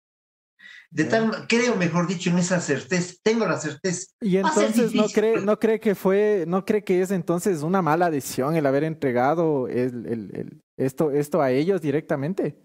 De 0.90 1.04
tal, 1.04 1.46
creo, 1.48 1.76
mejor 1.76 2.08
dicho, 2.08 2.32
en 2.32 2.40
esa 2.40 2.60
certeza, 2.60 3.14
tengo 3.22 3.46
la 3.46 3.60
certeza. 3.60 4.08
Y 4.20 4.38
entonces 4.38 4.96
no 4.96 5.08
cree, 5.10 5.42
no 5.42 5.60
cree 5.60 5.80
que 5.80 5.94
fue, 5.94 6.46
no 6.48 6.66
cree 6.66 6.84
que 6.84 7.02
es 7.02 7.12
entonces 7.12 7.62
una 7.62 7.84
mala 7.84 8.10
decisión 8.10 8.56
el 8.56 8.66
haber 8.66 8.84
entregado 8.84 9.68
el, 9.68 10.08
el, 10.08 10.64
esto, 10.78 11.12
esto 11.12 11.42
a 11.42 11.52
ellos 11.52 11.82
directamente. 11.82 12.65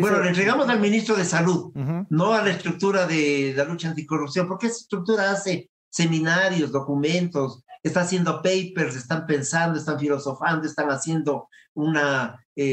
Bueno, 0.00 0.20
le 0.20 0.28
entregamos 0.28 0.68
al 0.68 0.78
ministro 0.78 1.16
de 1.16 1.24
Salud, 1.24 1.72
no 2.08 2.32
a 2.32 2.42
la 2.42 2.50
estructura 2.50 3.06
de 3.06 3.54
la 3.56 3.64
lucha 3.64 3.88
anticorrupción, 3.88 4.46
porque 4.46 4.68
esa 4.68 4.76
estructura 4.76 5.32
hace 5.32 5.68
seminarios, 5.90 6.70
documentos, 6.70 7.64
está 7.82 8.02
haciendo 8.02 8.40
papers, 8.40 8.94
están 8.94 9.26
pensando, 9.26 9.78
están 9.78 9.98
filosofando, 9.98 10.66
están 10.66 10.90
haciendo 10.90 11.48
una, 11.74 12.40
eh, 12.54 12.64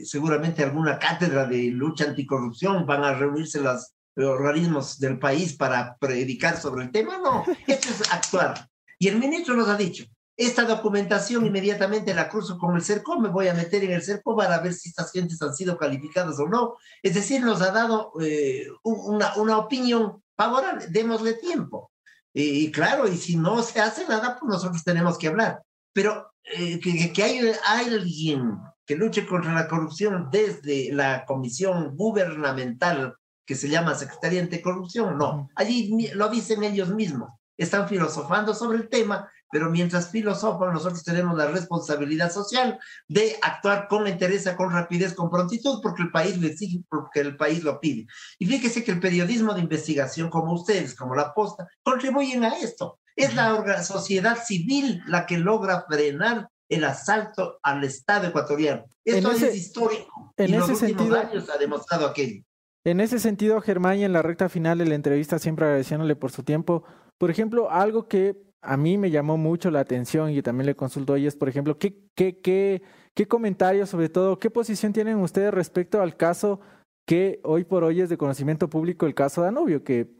eh, 0.00 0.04
seguramente 0.04 0.62
alguna 0.62 0.98
cátedra 0.98 1.46
de 1.46 1.70
lucha 1.70 2.04
anticorrupción, 2.04 2.84
van 2.84 3.02
a 3.02 3.14
reunirse 3.14 3.60
los 3.60 3.92
organismos 4.16 4.98
del 4.98 5.18
país 5.18 5.54
para 5.54 5.96
predicar 5.96 6.58
sobre 6.58 6.84
el 6.84 6.90
tema. 6.90 7.18
No, 7.18 7.44
esto 7.66 7.88
es 7.88 8.12
actuar. 8.12 8.68
Y 8.98 9.08
el 9.08 9.18
ministro 9.18 9.56
nos 9.56 9.68
ha 9.68 9.76
dicho, 9.76 10.04
esta 10.46 10.64
documentación 10.64 11.44
inmediatamente 11.44 12.14
la 12.14 12.28
cruzo 12.28 12.56
con 12.56 12.74
el 12.74 12.82
CERCO, 12.82 13.18
me 13.18 13.28
voy 13.28 13.48
a 13.48 13.54
meter 13.54 13.84
en 13.84 13.92
el 13.92 14.02
CERCO 14.02 14.34
para 14.34 14.58
ver 14.60 14.72
si 14.72 14.88
estas 14.88 15.12
gentes 15.12 15.40
han 15.42 15.54
sido 15.54 15.76
calificadas 15.76 16.38
o 16.38 16.48
no. 16.48 16.76
Es 17.02 17.14
decir, 17.14 17.42
nos 17.42 17.60
ha 17.60 17.70
dado 17.70 18.12
eh, 18.22 18.66
una, 18.82 19.34
una 19.36 19.58
opinión 19.58 20.22
favorable, 20.34 20.86
démosle 20.88 21.34
tiempo. 21.34 21.92
Y, 22.32 22.72
claro, 22.72 23.06
y 23.06 23.18
si 23.18 23.36
no 23.36 23.62
se 23.62 23.80
hace 23.80 24.06
nada, 24.08 24.38
pues 24.40 24.50
nosotros 24.50 24.82
tenemos 24.82 25.18
que 25.18 25.28
hablar. 25.28 25.62
Pero 25.92 26.32
eh, 26.44 26.80
que, 26.80 27.12
que 27.12 27.22
hay 27.22 27.52
alguien 27.66 28.56
que 28.86 28.96
luche 28.96 29.26
contra 29.26 29.52
la 29.52 29.68
corrupción 29.68 30.30
desde 30.32 30.90
la 30.92 31.26
comisión 31.26 31.96
gubernamental 31.96 33.14
que 33.44 33.56
se 33.56 33.68
llama 33.68 33.94
Secretaría 33.94 34.40
Anticorrupción, 34.40 35.18
no. 35.18 35.50
Allí 35.54 36.08
lo 36.14 36.28
dicen 36.30 36.64
ellos 36.64 36.88
mismos. 36.88 37.30
Están 37.58 37.88
filosofando 37.88 38.54
sobre 38.54 38.78
el 38.78 38.88
tema 38.88 39.30
pero 39.50 39.70
mientras 39.70 40.10
filosofan, 40.10 40.72
nosotros 40.72 41.02
tenemos 41.02 41.36
la 41.36 41.48
responsabilidad 41.48 42.32
social 42.32 42.78
de 43.08 43.36
actuar 43.42 43.88
con 43.88 44.06
interés, 44.06 44.48
con 44.56 44.70
rapidez, 44.70 45.14
con 45.14 45.30
prontitud, 45.30 45.80
porque 45.82 46.02
el 46.02 46.10
país 46.10 46.40
lo 46.40 46.46
exige, 46.46 46.82
porque 46.88 47.20
el 47.20 47.36
país 47.36 47.62
lo 47.62 47.80
pide. 47.80 48.06
Y 48.38 48.46
fíjese 48.46 48.84
que 48.84 48.92
el 48.92 49.00
periodismo 49.00 49.54
de 49.54 49.60
investigación, 49.60 50.30
como 50.30 50.52
ustedes, 50.52 50.94
como 50.94 51.14
la 51.14 51.34
Posta, 51.34 51.68
contribuyen 51.82 52.44
a 52.44 52.56
esto. 52.58 52.98
Es 53.16 53.34
la 53.34 53.82
sociedad 53.82 54.38
civil 54.42 55.02
la 55.06 55.26
que 55.26 55.38
logra 55.38 55.84
frenar 55.86 56.48
el 56.68 56.84
asalto 56.84 57.58
al 57.62 57.82
Estado 57.84 58.28
ecuatoriano. 58.28 58.84
Esto 59.04 59.32
es 59.32 59.54
histórico. 59.54 60.32
En 60.36 60.50
y 60.50 60.54
ese 60.54 60.68
los 60.68 60.82
últimos 60.82 61.12
años 61.12 61.50
ha 61.50 61.58
demostrado 61.58 62.06
aquello. 62.06 62.42
En 62.84 63.00
ese 63.00 63.18
sentido, 63.18 63.60
Germán, 63.60 63.98
y 63.98 64.04
en 64.04 64.12
la 64.12 64.22
recta 64.22 64.48
final 64.48 64.78
de 64.78 64.86
la 64.86 64.94
entrevista, 64.94 65.38
siempre 65.38 65.66
agradeciéndole 65.66 66.16
por 66.16 66.30
su 66.30 66.44
tiempo, 66.44 66.84
por 67.18 67.30
ejemplo, 67.30 67.70
algo 67.70 68.08
que 68.08 68.36
a 68.62 68.76
mí 68.76 68.98
me 68.98 69.10
llamó 69.10 69.36
mucho 69.36 69.70
la 69.70 69.80
atención 69.80 70.30
y 70.30 70.42
también 70.42 70.66
le 70.66 70.76
consultó 70.76 71.16
y 71.16 71.26
es, 71.26 71.36
por 71.36 71.48
ejemplo, 71.48 71.78
¿qué, 71.78 71.96
qué, 72.14 72.38
qué, 72.40 72.82
qué 73.14 73.26
comentarios, 73.26 73.88
sobre 73.88 74.08
todo, 74.08 74.38
qué 74.38 74.50
posición 74.50 74.92
tienen 74.92 75.16
ustedes 75.16 75.52
respecto 75.52 76.00
al 76.02 76.16
caso 76.16 76.60
que 77.06 77.40
hoy 77.42 77.64
por 77.64 77.84
hoy 77.84 78.00
es 78.00 78.08
de 78.08 78.16
conocimiento 78.16 78.68
público 78.68 79.06
el 79.06 79.14
caso 79.14 79.42
Danubio, 79.42 79.82
que 79.82 80.14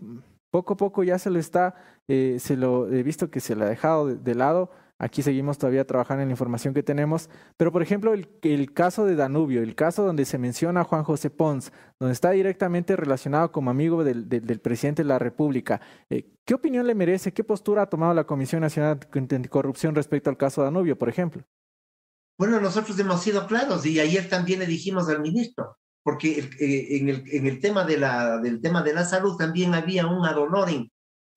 poco 0.50 0.74
a 0.74 0.76
poco 0.76 1.04
ya 1.04 1.18
se 1.18 1.30
lo 1.30 1.38
está, 1.38 1.74
eh, 2.08 2.38
se 2.40 2.56
lo 2.56 2.92
he 2.92 3.02
visto 3.02 3.30
que 3.30 3.40
se 3.40 3.54
lo 3.54 3.64
ha 3.64 3.68
dejado 3.68 4.08
de, 4.08 4.34
lado. 4.34 4.70
Aquí 5.02 5.22
seguimos 5.22 5.56
todavía 5.56 5.86
trabajando 5.86 6.20
en 6.20 6.28
la 6.28 6.34
información 6.34 6.74
que 6.74 6.82
tenemos. 6.82 7.30
Pero, 7.56 7.72
por 7.72 7.82
ejemplo, 7.82 8.12
el, 8.12 8.72
caso 8.74 9.06
de 9.06 9.16
Danubio, 9.16 9.62
el 9.62 9.74
caso 9.74 10.04
donde 10.04 10.26
se 10.26 10.36
menciona 10.36 10.82
a 10.82 10.84
Juan 10.84 11.04
José 11.04 11.30
Pons, 11.30 11.72
donde 11.98 12.12
está 12.12 12.32
directamente 12.32 12.94
relacionado 12.96 13.50
como 13.50 13.70
amigo 13.70 14.04
del, 14.04 14.60
presidente 14.60 15.02
de 15.02 15.08
la 15.08 15.18
República, 15.18 15.80
eh, 16.10 16.30
¿qué 16.44 16.52
opinión 16.52 16.86
le 16.86 16.94
merece? 16.94 17.32
¿Qué 17.32 17.42
postura 17.42 17.80
ha 17.80 17.86
tomado 17.86 18.12
la 18.12 18.24
Comisión 18.24 18.60
Nacional 18.60 19.00
de 19.00 19.36
Anticorrupción 19.36 19.94
respecto 19.94 20.28
al 20.28 20.36
caso 20.36 20.62
Danubio, 20.62 20.98
por 20.98 21.08
ejemplo? 21.08 21.44
Bueno, 22.38 22.60
nosotros 22.60 22.98
hemos 22.98 23.22
sido 23.22 23.46
claros 23.46 23.86
y 23.86 24.00
ayer 24.00 24.28
también 24.28 24.58
le 24.58 24.66
dijimos 24.66 25.08
al 25.08 25.22
ministro, 25.22 25.78
porque 26.02 26.50
eh, 26.60 26.98
en, 26.98 27.46
el, 27.46 27.58
tema 27.60 27.84
de 27.84 27.96
la, 27.96 28.36
del 28.36 28.60
tema 28.60 28.82
de 28.82 28.92
la 28.92 29.06
salud 29.06 29.38
también 29.38 29.72
había 29.72 30.06
un 30.06 30.26
adonoren 30.26 30.90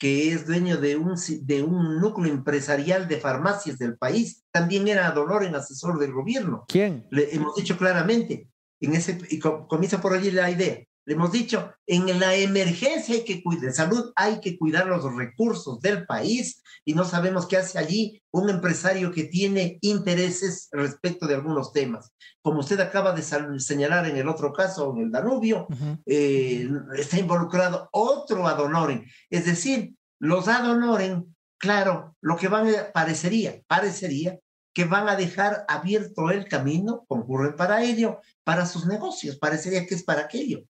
que 0.03 0.33
es 0.33 0.45
dueño 0.45 0.75
de 0.75 0.97
un, 0.97 1.15
de 1.43 1.63
un 1.63 2.01
núcleo 2.01 2.29
empresarial 2.29 3.07
de 3.07 3.21
farmacias 3.21 3.77
del 3.77 3.97
país, 3.97 4.43
también 4.51 4.85
era 4.89 5.07
adonoren 5.07 5.55
asesor 5.55 5.97
del 5.97 6.11
gobierno. 6.11 6.65
¿Quién? 6.67 7.07
Le 7.09 7.33
hemos 7.33 7.55
dicho 7.55 7.77
claramente, 7.77 8.49
en 8.81 8.95
ese, 8.95 9.17
y 9.29 9.39
comienza 9.39 10.01
por 10.01 10.11
allí 10.11 10.29
la 10.29 10.51
idea, 10.51 10.83
le 11.05 11.15
hemos 11.15 11.31
dicho, 11.31 11.73
en 11.85 12.17
la 12.19 12.35
emergencia 12.35 13.15
hay 13.15 13.25
que 13.25 13.43
cuidar, 13.43 13.73
salud 13.73 14.11
hay 14.15 14.39
que 14.39 14.57
cuidar 14.57 14.87
los 14.87 15.03
recursos 15.13 15.81
del 15.81 16.05
país 16.05 16.63
y 16.85 16.93
no 16.93 17.03
sabemos 17.03 17.45
qué 17.45 17.57
hace 17.57 17.77
allí 17.77 18.21
un 18.31 18.49
empresario 18.49 19.11
que 19.11 19.25
tiene 19.25 19.79
intereses 19.81 20.69
respecto 20.71 21.27
de 21.27 21.35
algunos 21.35 21.73
temas. 21.73 22.13
Como 22.41 22.59
usted 22.59 22.79
acaba 22.79 23.11
de 23.13 23.21
señalar 23.59 24.07
en 24.07 24.15
el 24.15 24.29
otro 24.29 24.53
caso, 24.53 24.93
en 24.95 25.03
el 25.03 25.11
Danubio, 25.11 25.67
eh, 26.05 26.69
está 26.97 27.19
involucrado 27.19 27.89
otro 27.91 28.47
adonoren. 28.47 29.05
Es 29.29 29.45
decir, 29.45 29.95
los 30.19 30.47
adonoren, 30.47 31.35
claro, 31.57 32.15
lo 32.21 32.37
que 32.37 32.47
van 32.47 32.67
a, 32.69 32.91
parecería, 32.93 33.61
parecería 33.67 34.39
que 34.73 34.85
van 34.85 35.07
a 35.09 35.15
dejar 35.15 35.65
abierto 35.67 36.31
el 36.31 36.47
camino, 36.47 37.03
concurren 37.07 37.55
para 37.55 37.83
ello, 37.83 38.21
para 38.43 38.65
sus 38.65 38.87
negocios, 38.87 39.37
parecería 39.37 39.85
que 39.85 39.95
es 39.95 40.03
para 40.03 40.21
aquello 40.21 40.63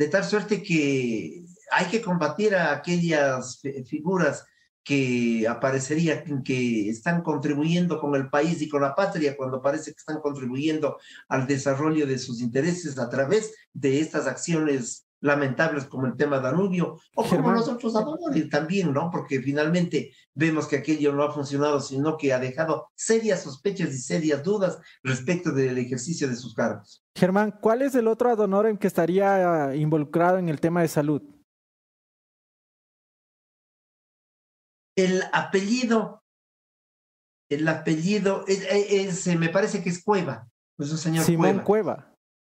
de 0.00 0.08
tal 0.08 0.24
suerte 0.24 0.62
que 0.62 1.44
hay 1.70 1.86
que 1.90 2.00
combatir 2.00 2.54
a 2.54 2.72
aquellas 2.72 3.60
figuras 3.86 4.46
que 4.82 5.46
aparecerían 5.46 6.42
que 6.42 6.88
están 6.88 7.22
contribuyendo 7.22 8.00
con 8.00 8.14
el 8.14 8.30
país 8.30 8.62
y 8.62 8.68
con 8.70 8.80
la 8.80 8.94
patria 8.94 9.36
cuando 9.36 9.60
parece 9.60 9.90
que 9.90 9.98
están 9.98 10.22
contribuyendo 10.22 10.96
al 11.28 11.46
desarrollo 11.46 12.06
de 12.06 12.18
sus 12.18 12.40
intereses 12.40 12.98
a 12.98 13.10
través 13.10 13.52
de 13.74 14.00
estas 14.00 14.26
acciones 14.26 15.06
lamentables 15.20 15.84
como 15.84 16.06
el 16.06 16.16
tema 16.16 16.40
Danubio 16.40 16.98
o 17.14 17.24
como 17.24 17.52
los 17.52 17.68
otros 17.68 17.94
también, 18.50 18.92
¿no? 18.92 19.10
Porque 19.10 19.40
finalmente 19.40 20.12
vemos 20.34 20.66
que 20.66 20.76
aquello 20.76 21.12
no 21.12 21.22
ha 21.22 21.32
funcionado, 21.32 21.80
sino 21.80 22.16
que 22.16 22.32
ha 22.32 22.38
dejado 22.38 22.88
serias 22.94 23.42
sospechas 23.42 23.90
y 23.90 23.98
serias 23.98 24.42
dudas 24.42 24.78
respecto 25.02 25.52
del 25.52 25.78
ejercicio 25.78 26.28
de 26.28 26.36
sus 26.36 26.54
cargos. 26.54 27.04
Germán, 27.14 27.58
¿cuál 27.60 27.82
es 27.82 27.94
el 27.94 28.08
otro 28.08 28.30
en 28.66 28.78
que 28.78 28.86
estaría 28.86 29.74
involucrado 29.74 30.38
en 30.38 30.48
el 30.48 30.60
tema 30.60 30.82
de 30.82 30.88
salud? 30.88 31.22
El 34.96 35.22
apellido, 35.32 36.22
el 37.48 37.66
apellido, 37.68 38.44
es, 38.46 39.26
me 39.38 39.48
parece 39.48 39.82
que 39.82 39.90
es 39.90 40.02
Cueva, 40.02 40.48
es 40.78 40.90
un 40.90 40.98
señor 40.98 41.24
Simón 41.24 41.60
Cueva. 41.60 42.09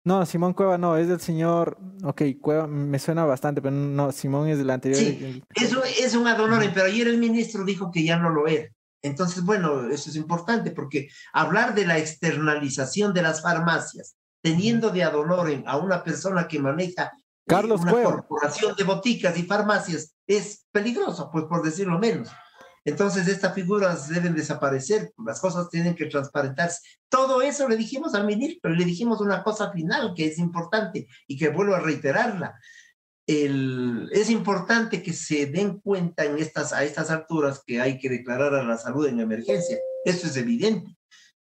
No, 0.04 0.24
Simón 0.24 0.54
Cueva 0.54 0.78
no, 0.78 0.96
es 0.96 1.08
del 1.08 1.20
señor. 1.20 1.76
Ok, 2.02 2.22
Cueva 2.40 2.66
me 2.66 2.98
suena 2.98 3.24
bastante, 3.24 3.60
pero 3.60 3.74
no, 3.74 4.12
Simón 4.12 4.48
es 4.48 4.58
del 4.58 4.70
anterior. 4.70 4.98
Sí, 4.98 5.42
eso 5.54 5.82
es 5.84 6.14
un 6.14 6.26
adonore, 6.26 6.70
pero 6.72 6.86
ayer 6.86 7.06
el 7.08 7.18
ministro 7.18 7.64
dijo 7.64 7.90
que 7.90 8.04
ya 8.04 8.18
no 8.18 8.30
lo 8.30 8.46
era. 8.46 8.68
Entonces, 9.02 9.44
bueno, 9.44 9.88
eso 9.88 10.10
es 10.10 10.16
importante 10.16 10.70
porque 10.70 11.08
hablar 11.32 11.74
de 11.74 11.86
la 11.86 11.98
externalización 11.98 13.12
de 13.12 13.22
las 13.22 13.42
farmacias, 13.42 14.16
teniendo 14.42 14.90
de 14.90 15.04
adonore 15.04 15.62
a 15.66 15.76
una 15.76 16.02
persona 16.02 16.48
que 16.48 16.58
maneja 16.58 17.12
Carlos 17.46 17.80
una 17.82 17.92
Cueva. 17.92 18.12
corporación 18.12 18.74
de 18.76 18.84
boticas 18.84 19.36
y 19.38 19.42
farmacias, 19.42 20.14
es 20.26 20.66
peligroso, 20.70 21.30
pues 21.32 21.44
por 21.44 21.62
decirlo 21.62 21.98
menos. 21.98 22.28
Entonces, 22.84 23.28
estas 23.28 23.54
figuras 23.54 24.08
deben 24.08 24.34
desaparecer, 24.34 25.12
las 25.24 25.40
cosas 25.40 25.68
tienen 25.68 25.94
que 25.94 26.06
transparentarse. 26.06 26.80
Todo 27.08 27.42
eso 27.42 27.68
le 27.68 27.76
dijimos 27.76 28.14
al 28.14 28.26
ministro, 28.26 28.70
le 28.70 28.84
dijimos 28.84 29.20
una 29.20 29.42
cosa 29.42 29.70
final 29.70 30.14
que 30.16 30.26
es 30.26 30.38
importante 30.38 31.06
y 31.26 31.36
que 31.36 31.50
vuelvo 31.50 31.74
a 31.74 31.80
reiterarla. 31.80 32.58
El, 33.26 34.08
es 34.12 34.30
importante 34.30 35.02
que 35.02 35.12
se 35.12 35.46
den 35.46 35.78
cuenta 35.80 36.24
en 36.24 36.38
estas, 36.38 36.72
a 36.72 36.82
estas 36.82 37.10
alturas 37.10 37.62
que 37.64 37.80
hay 37.80 37.98
que 37.98 38.08
declarar 38.08 38.54
a 38.54 38.64
la 38.64 38.78
salud 38.78 39.06
en 39.06 39.20
emergencia. 39.20 39.78
Eso 40.04 40.26
es 40.26 40.36
evidente. 40.36 40.96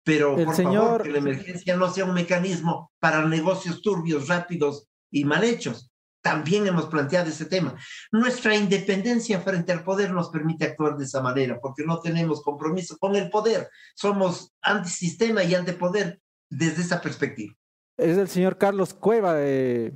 Pero 0.02 0.34
por 0.34 0.56
favor, 0.56 1.02
que 1.02 1.10
la 1.10 1.18
emergencia 1.18 1.76
no 1.76 1.92
sea 1.92 2.06
un 2.06 2.14
mecanismo 2.14 2.90
para 2.98 3.24
negocios 3.26 3.82
turbios, 3.82 4.28
rápidos 4.28 4.88
y 5.10 5.24
mal 5.24 5.44
hechos 5.44 5.89
también 6.22 6.66
hemos 6.66 6.86
planteado 6.86 7.28
ese 7.28 7.46
tema. 7.46 7.76
Nuestra 8.12 8.54
independencia 8.54 9.40
frente 9.40 9.72
al 9.72 9.84
poder 9.84 10.12
nos 10.12 10.30
permite 10.30 10.66
actuar 10.66 10.96
de 10.96 11.04
esa 11.04 11.20
manera, 11.20 11.58
porque 11.60 11.84
no 11.84 12.00
tenemos 12.00 12.42
compromiso 12.42 12.96
con 12.98 13.16
el 13.16 13.30
poder. 13.30 13.68
Somos 13.94 14.52
antisistema 14.62 15.42
y 15.44 15.54
antipoder 15.54 16.20
desde 16.50 16.82
esa 16.82 17.00
perspectiva. 17.00 17.54
Es 17.96 18.16
el 18.16 18.28
señor 18.28 18.58
Carlos 18.58 18.94
Cueva, 18.94 19.34
de 19.34 19.94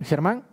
Germán. 0.00 0.46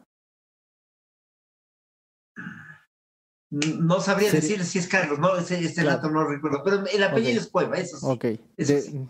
No 3.51 3.99
sabría 3.99 4.31
decir 4.31 4.65
si 4.65 4.79
es 4.79 4.87
Carlos, 4.87 5.19
no, 5.19 5.35
ese, 5.35 5.83
dato 5.83 6.09
no 6.09 6.27
recuerdo, 6.27 6.63
pero 6.63 6.87
el 6.87 7.03
apellido 7.03 7.39
es 7.39 7.47
Cueva, 7.49 7.77
eso 7.77 7.97
sí. 7.97 8.05
Ok, 8.09 8.25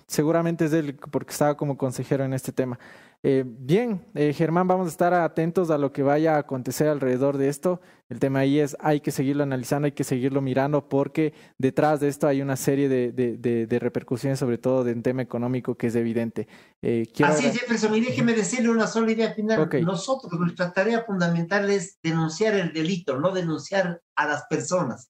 seguramente 0.06 0.66
es 0.66 0.74
él 0.74 1.00
porque 1.12 1.32
estaba 1.32 1.56
como 1.56 1.78
consejero 1.78 2.26
en 2.26 2.34
este 2.34 2.52
tema. 2.52 2.78
Eh, 3.26 3.46
bien, 3.48 4.06
eh, 4.16 4.34
Germán, 4.34 4.68
vamos 4.68 4.88
a 4.88 4.90
estar 4.90 5.14
atentos 5.14 5.70
a 5.70 5.78
lo 5.78 5.94
que 5.94 6.04
vaya 6.04 6.36
a 6.36 6.40
acontecer 6.40 6.90
alrededor 6.90 7.38
de 7.38 7.48
esto. 7.48 7.80
El 8.10 8.20
tema 8.20 8.40
ahí 8.40 8.60
es, 8.60 8.76
hay 8.82 9.00
que 9.00 9.12
seguirlo 9.12 9.44
analizando, 9.44 9.86
hay 9.86 9.94
que 9.94 10.04
seguirlo 10.04 10.42
mirando, 10.42 10.90
porque 10.90 11.34
detrás 11.58 12.02
de 12.02 12.10
esto 12.10 12.28
hay 12.28 12.42
una 12.42 12.58
serie 12.58 12.90
de, 12.90 13.80
repercusiones, 13.80 14.40
sobre 14.40 14.58
todo 14.58 14.84
de 14.84 14.92
un 14.92 15.02
tema 15.02 15.22
económico 15.22 15.76
que 15.78 15.88
es 15.88 15.96
evidente. 15.96 16.50
Eh, 16.82 17.08
Así 17.24 17.46
es, 17.46 17.58
Jefferson, 17.58 17.96
y 17.96 18.02
déjeme 18.02 18.34
decirle 18.34 18.70
una 18.70 18.88
sola 18.88 19.14
idea 19.14 19.34
final. 19.34 19.70
Nosotros, 19.84 20.38
nuestra 20.38 20.74
tarea 20.74 21.06
fundamental 21.06 21.70
es 21.70 22.00
denunciar 22.04 22.56
el 22.56 22.74
delito, 22.74 23.18
no 23.22 23.32
denunciar 23.32 24.02
a 24.18 24.28
las 24.28 24.44
personas. 24.50 25.10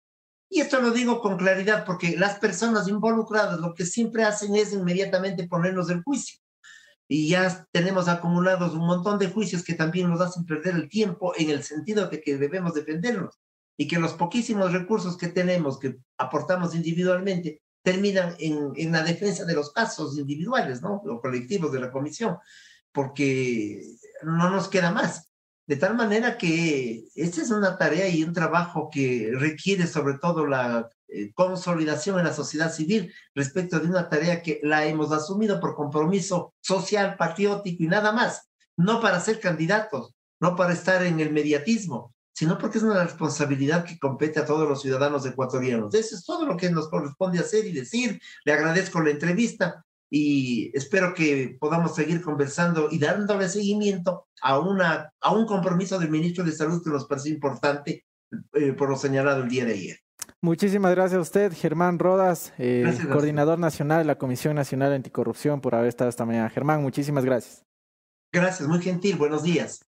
Y 0.49 0.61
esto 0.61 0.79
lo 0.79 0.91
digo 0.91 1.19
con 1.19 1.35
claridad 1.35 1.83
porque 1.83 2.15
las 2.15 2.37
personas 2.37 2.87
involucradas 2.87 3.59
lo 3.59 3.73
que 3.73 3.87
siempre 3.87 4.23
hacen 4.23 4.55
es 4.55 4.71
inmediatamente 4.71 5.47
ponernos 5.47 5.89
en 5.89 6.03
juicio 6.03 6.42
y 7.07 7.29
ya 7.29 7.67
tenemos 7.71 8.07
acumulados 8.07 8.73
un 8.73 8.85
montón 8.85 9.19
de 9.19 9.29
juicios 9.29 9.63
que 9.63 9.73
también 9.73 10.09
nos 10.09 10.21
hacen 10.21 10.45
perder 10.45 10.75
el 10.75 10.89
tiempo 10.89 11.33
en 11.37 11.49
el 11.49 11.63
sentido 11.63 12.07
de 12.07 12.21
que 12.21 12.37
debemos 12.37 12.73
defendernos 12.73 13.39
y 13.77 13.87
que 13.87 13.99
los 13.99 14.13
poquísimos 14.13 14.71
recursos 14.71 15.17
que 15.17 15.27
tenemos, 15.27 15.79
que 15.79 15.97
aportamos 16.17 16.75
individualmente, 16.75 17.61
terminan 17.83 18.35
en, 18.39 18.71
en 18.75 18.91
la 18.91 19.03
defensa 19.03 19.45
de 19.45 19.55
los 19.55 19.71
casos 19.73 20.17
individuales, 20.17 20.81
¿no? 20.81 21.01
O 21.05 21.19
colectivos 21.19 21.71
de 21.71 21.81
la 21.81 21.91
comisión, 21.91 22.37
porque 22.91 23.83
no 24.23 24.49
nos 24.49 24.69
queda 24.69 24.91
más. 24.91 25.29
De 25.65 25.77
tal 25.77 25.95
manera 25.95 26.37
que 26.37 27.05
esta 27.15 27.41
es 27.41 27.49
una 27.49 27.77
tarea 27.77 28.09
y 28.09 28.23
un 28.23 28.33
trabajo 28.33 28.89
que 28.91 29.31
requiere 29.33 29.87
sobre 29.87 30.17
todo 30.17 30.45
la 30.45 30.89
eh, 31.07 31.31
consolidación 31.33 32.19
en 32.19 32.25
la 32.25 32.33
sociedad 32.33 32.71
civil 32.71 33.13
respecto 33.33 33.79
de 33.79 33.87
una 33.87 34.09
tarea 34.09 34.41
que 34.41 34.59
la 34.63 34.85
hemos 34.85 35.11
asumido 35.11 35.61
por 35.61 35.75
compromiso 35.75 36.53
social, 36.59 37.15
patriótico 37.15 37.83
y 37.83 37.87
nada 37.87 38.11
más, 38.11 38.49
no 38.75 38.99
para 38.99 39.21
ser 39.21 39.39
candidatos, 39.39 40.13
no 40.41 40.57
para 40.57 40.73
estar 40.73 41.01
en 41.05 41.21
el 41.21 41.31
mediatismo, 41.31 42.13
sino 42.33 42.57
porque 42.57 42.79
es 42.79 42.83
una 42.83 43.03
responsabilidad 43.03 43.85
que 43.85 43.99
compete 43.99 44.39
a 44.39 44.45
todos 44.45 44.67
los 44.67 44.81
ciudadanos 44.81 45.25
ecuatorianos. 45.25 45.93
Eso 45.93 46.15
es 46.15 46.25
todo 46.25 46.45
lo 46.45 46.57
que 46.57 46.71
nos 46.71 46.89
corresponde 46.89 47.39
hacer 47.39 47.65
y 47.65 47.71
decir. 47.71 48.19
Le 48.43 48.51
agradezco 48.51 48.99
la 48.99 49.11
entrevista 49.11 49.85
y 50.09 50.75
espero 50.75 51.13
que 51.13 51.57
podamos 51.59 51.95
seguir 51.95 52.21
conversando 52.21 52.89
y 52.91 52.99
dándole 52.99 53.47
seguimiento 53.47 54.27
a, 54.43 54.59
una, 54.59 55.11
a 55.21 55.33
un 55.33 55.45
compromiso 55.45 55.97
del 55.97 56.11
ministro 56.11 56.43
de 56.43 56.51
Salud 56.51 56.83
que 56.83 56.89
nos 56.89 57.05
parece 57.05 57.29
importante 57.29 58.05
eh, 58.53 58.73
por 58.73 58.89
lo 58.89 58.97
señalado 58.97 59.43
el 59.43 59.49
día 59.49 59.65
de 59.65 59.73
ayer. 59.73 59.97
Muchísimas 60.41 60.91
gracias 60.91 61.17
a 61.17 61.21
usted, 61.21 61.53
Germán 61.53 61.97
Rodas, 61.97 62.53
eh, 62.57 62.93
coordinador 63.11 63.57
nacional 63.57 63.99
de 63.99 64.05
la 64.05 64.17
Comisión 64.17 64.55
Nacional 64.55 64.89
de 64.89 64.97
Anticorrupción, 64.97 65.61
por 65.61 65.75
haber 65.75 65.87
estado 65.87 66.09
esta 66.09 66.25
mañana. 66.25 66.49
Germán, 66.49 66.81
muchísimas 66.81 67.23
gracias. 67.23 67.65
Gracias, 68.33 68.67
muy 68.67 68.81
gentil. 68.81 69.15
Buenos 69.15 69.43
días. 69.43 69.85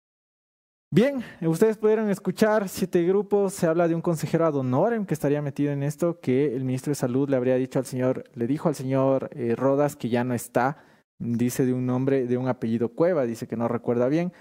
Bien, 0.92 1.24
ustedes 1.42 1.78
pudieron 1.78 2.10
escuchar 2.10 2.68
siete 2.68 3.04
grupos, 3.04 3.54
se 3.54 3.68
habla 3.68 3.88
de 3.88 3.94
un 3.94 4.02
consejero 4.02 4.48
ad 4.48 4.56
honorem 4.56 5.06
que 5.06 5.14
estaría 5.14 5.40
metido 5.40 5.72
en 5.72 5.84
esto, 5.84 6.20
que 6.20 6.56
el 6.56 6.64
ministro 6.64 6.90
de 6.90 6.96
Salud 6.96 7.30
le 7.30 7.36
habría 7.36 7.56
dicho 7.56 7.78
al 7.78 7.86
señor, 7.86 8.24
le 8.34 8.48
dijo 8.48 8.70
al 8.70 8.74
señor 8.74 9.30
eh, 9.34 9.54
Rodas 9.56 9.96
que 9.96 10.10
ya 10.10 10.24
no 10.24 10.34
está, 10.34 10.78
dice 11.20 11.66
de 11.66 11.74
un 11.74 11.86
nombre, 11.86 12.26
de 12.26 12.38
un 12.38 12.48
apellido 12.48 12.90
Cueva, 12.90 13.26
dice 13.26 13.48
que 13.48 13.58
no 13.58 13.68
recuerda 13.68 14.08
bien. 14.08 14.32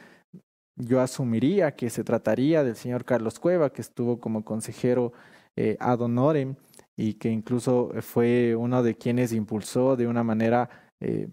yo 0.76 1.00
asumiría 1.00 1.74
que 1.74 1.90
se 1.90 2.04
trataría 2.04 2.62
del 2.62 2.76
señor 2.76 3.04
Carlos 3.04 3.40
Cueva, 3.40 3.72
que 3.72 3.82
estuvo 3.82 4.20
como 4.20 4.44
consejero 4.44 5.12
eh, 5.56 5.76
ad 5.80 6.00
honorem 6.00 6.54
y 6.96 7.14
que 7.14 7.30
incluso 7.30 7.90
fue 8.00 8.54
uno 8.54 8.82
de 8.82 8.94
quienes 8.96 9.32
impulsó 9.32 9.96
de 9.96 10.06
una 10.06 10.22
manera 10.22 10.70
eh, 11.00 11.28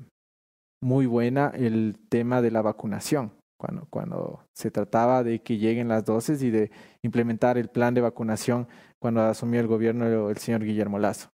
muy 0.81 1.05
buena 1.05 1.51
el 1.55 1.97
tema 2.09 2.41
de 2.41 2.51
la 2.51 2.61
vacunación, 2.61 3.33
cuando, 3.59 3.87
cuando 3.89 4.45
se 4.53 4.71
trataba 4.71 5.23
de 5.23 5.41
que 5.41 5.57
lleguen 5.57 5.87
las 5.87 6.05
dosis 6.05 6.41
y 6.43 6.51
de 6.51 6.71
implementar 7.03 7.57
el 7.57 7.69
plan 7.69 7.93
de 7.93 8.01
vacunación 8.01 8.67
cuando 8.99 9.21
asumió 9.21 9.59
el 9.59 9.67
gobierno 9.67 10.29
el 10.29 10.37
señor 10.37 10.63
Guillermo 10.63 10.99
Lazo. 10.99 11.29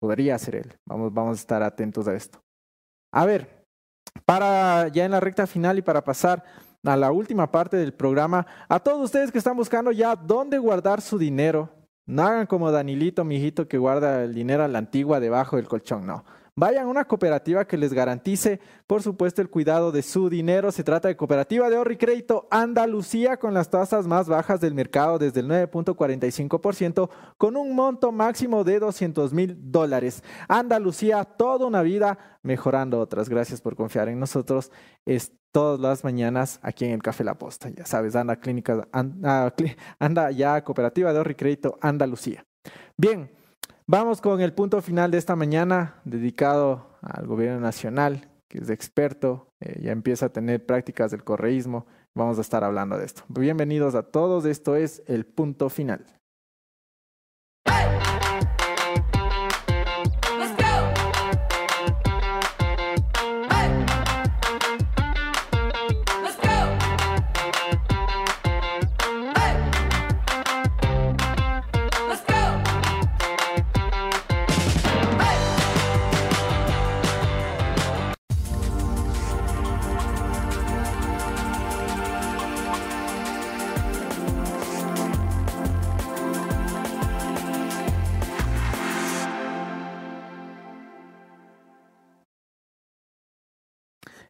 Podría 0.00 0.38
ser 0.38 0.56
él. 0.56 0.74
Vamos, 0.86 1.14
vamos 1.14 1.38
a 1.38 1.40
estar 1.40 1.62
atentos 1.62 2.06
a 2.08 2.14
esto. 2.14 2.43
A 3.14 3.24
ver, 3.26 3.64
para 4.26 4.88
ya 4.88 5.04
en 5.04 5.12
la 5.12 5.20
recta 5.20 5.46
final 5.46 5.78
y 5.78 5.82
para 5.82 6.02
pasar 6.02 6.42
a 6.82 6.96
la 6.96 7.12
última 7.12 7.48
parte 7.48 7.76
del 7.76 7.94
programa, 7.94 8.44
a 8.68 8.80
todos 8.80 9.04
ustedes 9.04 9.30
que 9.30 9.38
están 9.38 9.56
buscando 9.56 9.92
ya 9.92 10.16
dónde 10.16 10.58
guardar 10.58 11.00
su 11.00 11.16
dinero, 11.16 11.70
no 12.06 12.24
hagan 12.24 12.46
como 12.48 12.72
Danilito, 12.72 13.22
mi 13.22 13.36
hijito, 13.36 13.68
que 13.68 13.78
guarda 13.78 14.24
el 14.24 14.34
dinero 14.34 14.64
a 14.64 14.68
la 14.68 14.78
antigua 14.78 15.20
debajo 15.20 15.54
del 15.56 15.68
colchón, 15.68 16.04
no. 16.04 16.24
Vayan 16.56 16.86
a 16.86 16.88
una 16.88 17.04
cooperativa 17.04 17.66
que 17.66 17.76
les 17.76 17.92
garantice, 17.92 18.60
por 18.86 19.02
supuesto, 19.02 19.42
el 19.42 19.50
cuidado 19.50 19.90
de 19.90 20.02
su 20.02 20.30
dinero. 20.30 20.70
Se 20.70 20.84
trata 20.84 21.08
de 21.08 21.16
Cooperativa 21.16 21.68
de 21.68 21.74
Ahorro 21.74 21.92
y 21.92 21.96
Crédito 21.96 22.46
Andalucía 22.48 23.38
con 23.38 23.54
las 23.54 23.70
tasas 23.70 24.06
más 24.06 24.28
bajas 24.28 24.60
del 24.60 24.72
mercado 24.72 25.18
desde 25.18 25.40
el 25.40 25.48
9.45% 25.48 27.10
con 27.38 27.56
un 27.56 27.74
monto 27.74 28.12
máximo 28.12 28.62
de 28.62 28.78
200 28.78 29.32
mil 29.32 29.56
dólares. 29.72 30.22
Andalucía, 30.46 31.24
toda 31.24 31.66
una 31.66 31.82
vida 31.82 32.38
mejorando 32.42 33.00
otras. 33.00 33.28
Gracias 33.28 33.60
por 33.60 33.74
confiar 33.74 34.08
en 34.08 34.20
nosotros. 34.20 34.70
Es 35.04 35.32
todas 35.50 35.80
las 35.80 36.04
mañanas 36.04 36.60
aquí 36.62 36.84
en 36.84 36.92
el 36.92 37.02
Café 37.02 37.24
La 37.24 37.34
Posta. 37.34 37.68
Ya 37.70 37.84
sabes, 37.84 38.14
anda, 38.14 38.36
clínica, 38.36 38.86
anda, 38.92 39.52
anda 39.98 40.30
ya 40.30 40.62
Cooperativa 40.62 41.10
de 41.10 41.18
Ahorro 41.18 41.32
y 41.32 41.34
Crédito 41.34 41.78
Andalucía. 41.80 42.46
Bien. 42.96 43.43
Vamos 43.86 44.22
con 44.22 44.40
el 44.40 44.54
punto 44.54 44.80
final 44.80 45.10
de 45.10 45.18
esta 45.18 45.36
mañana, 45.36 46.00
dedicado 46.06 46.96
al 47.02 47.26
gobierno 47.26 47.60
nacional, 47.60 48.30
que 48.48 48.56
es 48.56 48.70
experto, 48.70 49.52
eh, 49.60 49.78
ya 49.82 49.92
empieza 49.92 50.26
a 50.26 50.28
tener 50.30 50.64
prácticas 50.64 51.10
del 51.10 51.22
correísmo. 51.22 51.84
Vamos 52.14 52.38
a 52.38 52.40
estar 52.40 52.64
hablando 52.64 52.96
de 52.96 53.04
esto. 53.04 53.24
Bienvenidos 53.28 53.94
a 53.94 54.02
todos, 54.02 54.46
esto 54.46 54.74
es 54.74 55.02
el 55.06 55.26
punto 55.26 55.68
final. 55.68 56.06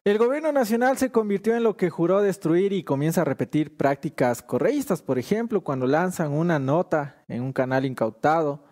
El 0.05 0.19
gobierno 0.19 0.51
nacional 0.51 0.99
se 0.99 1.11
convirtió 1.11 1.55
en 1.55 1.63
lo 1.63 1.77
que 1.77 1.89
juró 1.89 2.21
destruir 2.21 2.73
y 2.73 2.83
comienza 2.83 3.21
a 3.21 3.25
repetir 3.25 3.75
prácticas 3.75 4.43
correístas. 4.43 5.01
Por 5.01 5.17
ejemplo, 5.17 5.61
cuando 5.61 5.87
lanzan 5.87 6.31
una 6.31 6.59
nota 6.59 7.23
en 7.27 7.41
un 7.41 7.51
canal 7.51 7.85
incautado 7.85 8.63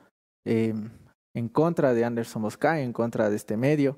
em, 0.45 0.91
en 1.35 1.49
contra 1.49 1.95
de 1.95 2.05
Anderson 2.05 2.43
Mosca, 2.43 2.79
en 2.81 2.93
contra 2.93 3.31
de 3.31 3.35
este 3.35 3.57
medio, 3.57 3.97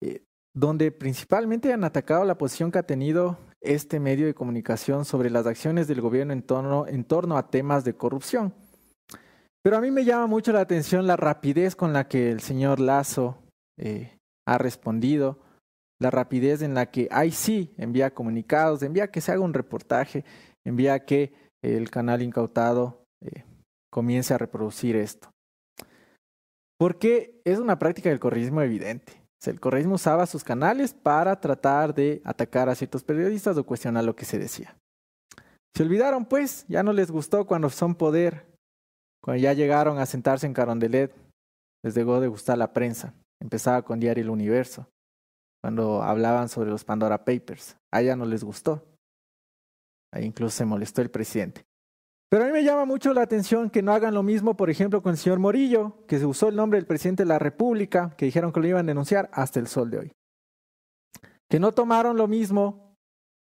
eh, 0.00 0.22
donde 0.54 0.92
principalmente 0.92 1.72
han 1.72 1.82
atacado 1.82 2.24
la 2.24 2.38
posición 2.38 2.70
que 2.70 2.78
ha 2.78 2.86
tenido 2.86 3.36
este 3.60 3.98
medio 3.98 4.26
de 4.26 4.34
comunicación 4.34 5.04
sobre 5.04 5.30
las 5.30 5.46
acciones 5.46 5.88
del 5.88 6.00
gobierno 6.00 6.32
en 6.32 6.42
torno, 6.42 6.86
en 6.86 7.02
torno 7.02 7.36
a 7.36 7.50
temas 7.50 7.82
de 7.82 7.96
corrupción. 7.96 8.54
Pero 9.60 9.76
a 9.76 9.80
mí 9.80 9.90
me 9.90 10.04
llama 10.04 10.28
mucho 10.28 10.52
la 10.52 10.60
atención 10.60 11.08
la 11.08 11.16
rapidez 11.16 11.74
con 11.74 11.92
la 11.92 12.06
que 12.06 12.30
el 12.30 12.38
señor 12.38 12.78
Lazo 12.78 13.38
eh, 13.76 14.18
ha 14.46 14.56
respondido 14.56 15.43
la 16.00 16.10
rapidez 16.10 16.62
en 16.62 16.74
la 16.74 16.90
que 16.90 17.08
ahí 17.10 17.30
sí 17.30 17.74
envía 17.76 18.12
comunicados, 18.12 18.82
envía 18.82 19.10
que 19.10 19.20
se 19.20 19.32
haga 19.32 19.40
un 19.42 19.54
reportaje, 19.54 20.24
envía 20.64 21.04
que 21.04 21.32
el 21.62 21.90
canal 21.90 22.22
incautado 22.22 23.04
eh, 23.22 23.44
comience 23.90 24.34
a 24.34 24.38
reproducir 24.38 24.96
esto. 24.96 25.30
Porque 26.78 27.40
es 27.44 27.58
una 27.58 27.78
práctica 27.78 28.08
del 28.08 28.20
correísmo 28.20 28.60
evidente. 28.60 29.22
el 29.46 29.60
correísmo 29.60 29.94
usaba 29.94 30.26
sus 30.26 30.42
canales 30.42 30.94
para 30.94 31.38
tratar 31.38 31.94
de 31.94 32.22
atacar 32.24 32.68
a 32.68 32.74
ciertos 32.74 33.04
periodistas 33.04 33.56
o 33.56 33.64
cuestionar 33.64 34.04
lo 34.04 34.16
que 34.16 34.24
se 34.24 34.38
decía. 34.38 34.76
Se 35.76 35.82
olvidaron, 35.82 36.24
pues, 36.24 36.64
ya 36.68 36.82
no 36.82 36.92
les 36.92 37.10
gustó 37.10 37.46
cuando 37.46 37.68
son 37.68 37.94
poder, 37.94 38.46
cuando 39.22 39.42
ya 39.42 39.52
llegaron 39.52 39.98
a 39.98 40.06
sentarse 40.06 40.46
en 40.46 40.54
Carondelet, 40.54 41.14
les 41.84 41.94
dejó 41.94 42.20
de 42.20 42.28
gustar 42.28 42.58
la 42.58 42.72
prensa. 42.72 43.14
Empezaba 43.40 43.82
con 43.82 44.00
Diario 44.00 44.22
El 44.22 44.30
Universo, 44.30 44.88
cuando 45.64 46.02
hablaban 46.02 46.50
sobre 46.50 46.68
los 46.68 46.84
Pandora 46.84 47.24
Papers. 47.24 47.74
A 47.90 48.02
ella 48.02 48.16
no 48.16 48.26
les 48.26 48.44
gustó. 48.44 48.84
Ahí 50.12 50.26
incluso 50.26 50.54
se 50.58 50.66
molestó 50.66 51.00
el 51.00 51.10
presidente. 51.10 51.64
Pero 52.28 52.44
a 52.44 52.46
mí 52.48 52.52
me 52.52 52.64
llama 52.64 52.84
mucho 52.84 53.14
la 53.14 53.22
atención 53.22 53.70
que 53.70 53.80
no 53.80 53.94
hagan 53.94 54.12
lo 54.12 54.22
mismo, 54.22 54.58
por 54.58 54.68
ejemplo, 54.68 55.02
con 55.02 55.12
el 55.12 55.16
señor 55.16 55.38
Morillo, 55.38 56.04
que 56.06 56.18
se 56.18 56.26
usó 56.26 56.48
el 56.48 56.56
nombre 56.56 56.78
del 56.78 56.86
presidente 56.86 57.22
de 57.22 57.30
la 57.30 57.38
República, 57.38 58.14
que 58.18 58.26
dijeron 58.26 58.52
que 58.52 58.60
lo 58.60 58.66
iban 58.66 58.84
a 58.84 58.88
denunciar 58.88 59.30
hasta 59.32 59.58
el 59.58 59.66
sol 59.66 59.90
de 59.90 60.00
hoy. 60.00 60.12
Que 61.48 61.58
no 61.58 61.72
tomaron 61.72 62.18
lo 62.18 62.28
mismo 62.28 62.98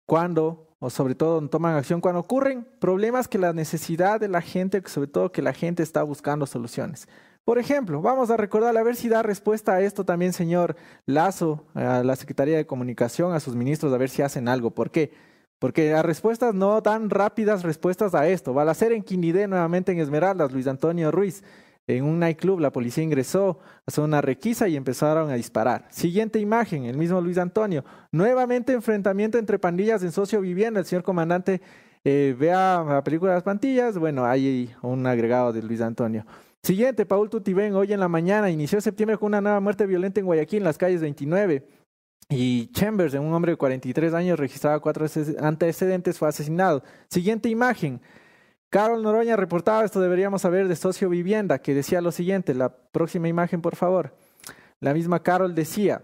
cuando, 0.05 0.77
o 0.79 0.89
sobre 0.89 1.13
todo 1.13 1.45
toman 1.49 1.75
acción 1.75 1.99
cuando 1.99 2.21
ocurren 2.21 2.69
problemas 2.79 3.27
que 3.27 3.37
la 3.37 3.51
necesidad 3.51 4.21
de 4.21 4.29
la 4.29 4.39
gente, 4.39 4.81
sobre 4.85 5.09
todo 5.09 5.33
que 5.33 5.41
la 5.41 5.51
gente 5.51 5.83
está 5.83 6.03
buscando 6.03 6.45
soluciones. 6.45 7.09
Por 7.47 7.59
ejemplo, 7.59 8.01
vamos 8.01 8.29
a 8.29 8.35
recordar 8.35 8.75
a 8.75 8.83
ver 8.83 8.97
si 8.97 9.07
da 9.07 9.23
respuesta 9.23 9.71
a 9.71 9.79
esto 9.79 10.03
también, 10.03 10.33
señor 10.33 10.75
Lazo, 11.05 11.63
a 11.75 12.03
la 12.03 12.17
Secretaría 12.17 12.57
de 12.57 12.65
Comunicación, 12.65 13.31
a 13.31 13.39
sus 13.39 13.55
ministros, 13.55 13.93
a 13.93 13.97
ver 13.97 14.09
si 14.09 14.21
hacen 14.21 14.49
algo. 14.49 14.71
¿Por 14.71 14.91
qué? 14.91 15.13
Porque 15.57 15.93
las 15.93 16.03
respuestas 16.03 16.53
no 16.53 16.81
dan 16.81 17.09
rápidas 17.09 17.63
respuestas 17.63 18.13
a 18.15 18.27
esto. 18.27 18.53
Va 18.53 18.63
a 18.63 18.71
hacer 18.71 18.91
en 18.91 19.01
Quinidé, 19.01 19.47
nuevamente 19.47 19.93
en 19.93 19.99
Esmeraldas, 19.99 20.51
Luis 20.51 20.67
Antonio 20.67 21.09
Ruiz. 21.09 21.41
En 21.87 22.03
un 22.03 22.19
nightclub 22.19 22.59
la 22.59 22.73
policía 22.73 23.05
ingresó, 23.05 23.59
hacer 23.85 24.03
una 24.03 24.19
requisa 24.19 24.67
y 24.67 24.75
empezaron 24.75 25.29
a 25.29 25.35
disparar. 25.35 25.87
Siguiente 25.89 26.39
imagen, 26.39 26.83
el 26.83 26.97
mismo 26.97 27.21
Luis 27.21 27.37
Antonio. 27.37 27.85
Nuevamente 28.11 28.73
enfrentamiento 28.73 29.37
entre 29.37 29.57
pandillas 29.57 30.03
en 30.03 30.11
socio 30.11 30.41
vivienda. 30.41 30.81
El 30.81 30.85
señor 30.85 31.03
comandante 31.03 31.61
eh, 32.03 32.35
vea 32.37 32.83
la 32.85 33.01
película 33.05 33.31
de 33.31 33.37
las 33.37 33.43
pandillas. 33.43 33.97
Bueno, 33.97 34.25
hay 34.25 34.75
un 34.81 35.07
agregado 35.07 35.53
de 35.53 35.63
Luis 35.63 35.79
Antonio. 35.79 36.25
Siguiente, 36.67 37.05
Paul 37.05 37.29
Tutibén, 37.29 37.73
hoy 37.75 37.93
en 37.93 38.01
la 38.01 38.09
mañana, 38.09 38.49
inició 38.49 38.81
septiembre 38.81 39.17
con 39.17 39.27
una 39.27 39.39
nueva 39.39 39.61
muerte 39.61 39.85
violenta 39.85 40.19
en 40.19 40.25
Guayaquil, 40.25 40.57
en 40.57 40.63
las 40.65 40.77
calles 40.77 40.99
29. 40.99 41.65
Y 42.27 42.69
Chambers, 42.73 43.13
un 43.13 43.33
hombre 43.33 43.53
de 43.53 43.57
43 43.57 44.13
años, 44.13 44.37
registraba 44.37 44.81
cuatro 44.81 45.05
antecedentes, 45.39 46.17
fue 46.17 46.27
asesinado. 46.27 46.83
Siguiente 47.09 47.47
imagen. 47.47 48.01
Carol 48.69 49.01
Noroña 49.01 49.37
reportaba, 49.37 49.85
esto 49.85 50.01
deberíamos 50.01 50.41
saber, 50.41 50.67
de 50.67 50.75
Socio 50.75 51.07
Vivienda, 51.07 51.59
que 51.59 51.73
decía 51.73 52.01
lo 52.01 52.11
siguiente. 52.11 52.53
La 52.53 52.67
próxima 52.67 53.29
imagen, 53.29 53.61
por 53.61 53.77
favor. 53.77 54.13
La 54.81 54.93
misma 54.93 55.23
Carol 55.23 55.55
decía, 55.55 56.03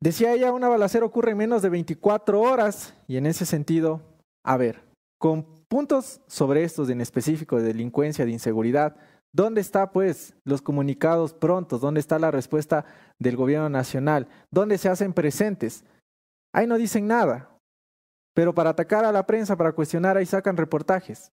decía 0.00 0.32
ella, 0.32 0.52
una 0.52 0.68
balacera 0.68 1.04
ocurre 1.04 1.32
en 1.32 1.38
menos 1.38 1.60
de 1.60 1.70
24 1.70 2.40
horas. 2.40 2.94
Y 3.08 3.16
en 3.16 3.26
ese 3.26 3.44
sentido, 3.44 4.00
a 4.44 4.56
ver, 4.56 4.84
con 5.18 5.57
puntos 5.68 6.20
sobre 6.26 6.64
estos 6.64 6.88
en 6.90 7.00
específico 7.00 7.56
de 7.56 7.64
delincuencia, 7.64 8.24
de 8.24 8.32
inseguridad, 8.32 8.96
¿dónde 9.32 9.60
está 9.60 9.92
pues 9.92 10.34
los 10.44 10.62
comunicados 10.62 11.34
prontos? 11.34 11.80
¿Dónde 11.80 12.00
está 12.00 12.18
la 12.18 12.30
respuesta 12.30 12.84
del 13.18 13.36
gobierno 13.36 13.68
nacional? 13.68 14.28
¿Dónde 14.50 14.78
se 14.78 14.88
hacen 14.88 15.12
presentes? 15.12 15.84
Ahí 16.52 16.66
no 16.66 16.76
dicen 16.76 17.06
nada. 17.06 17.50
Pero 18.34 18.54
para 18.54 18.70
atacar 18.70 19.04
a 19.04 19.12
la 19.12 19.26
prensa, 19.26 19.56
para 19.56 19.72
cuestionar, 19.72 20.16
ahí 20.16 20.26
sacan 20.26 20.56
reportajes. 20.56 21.32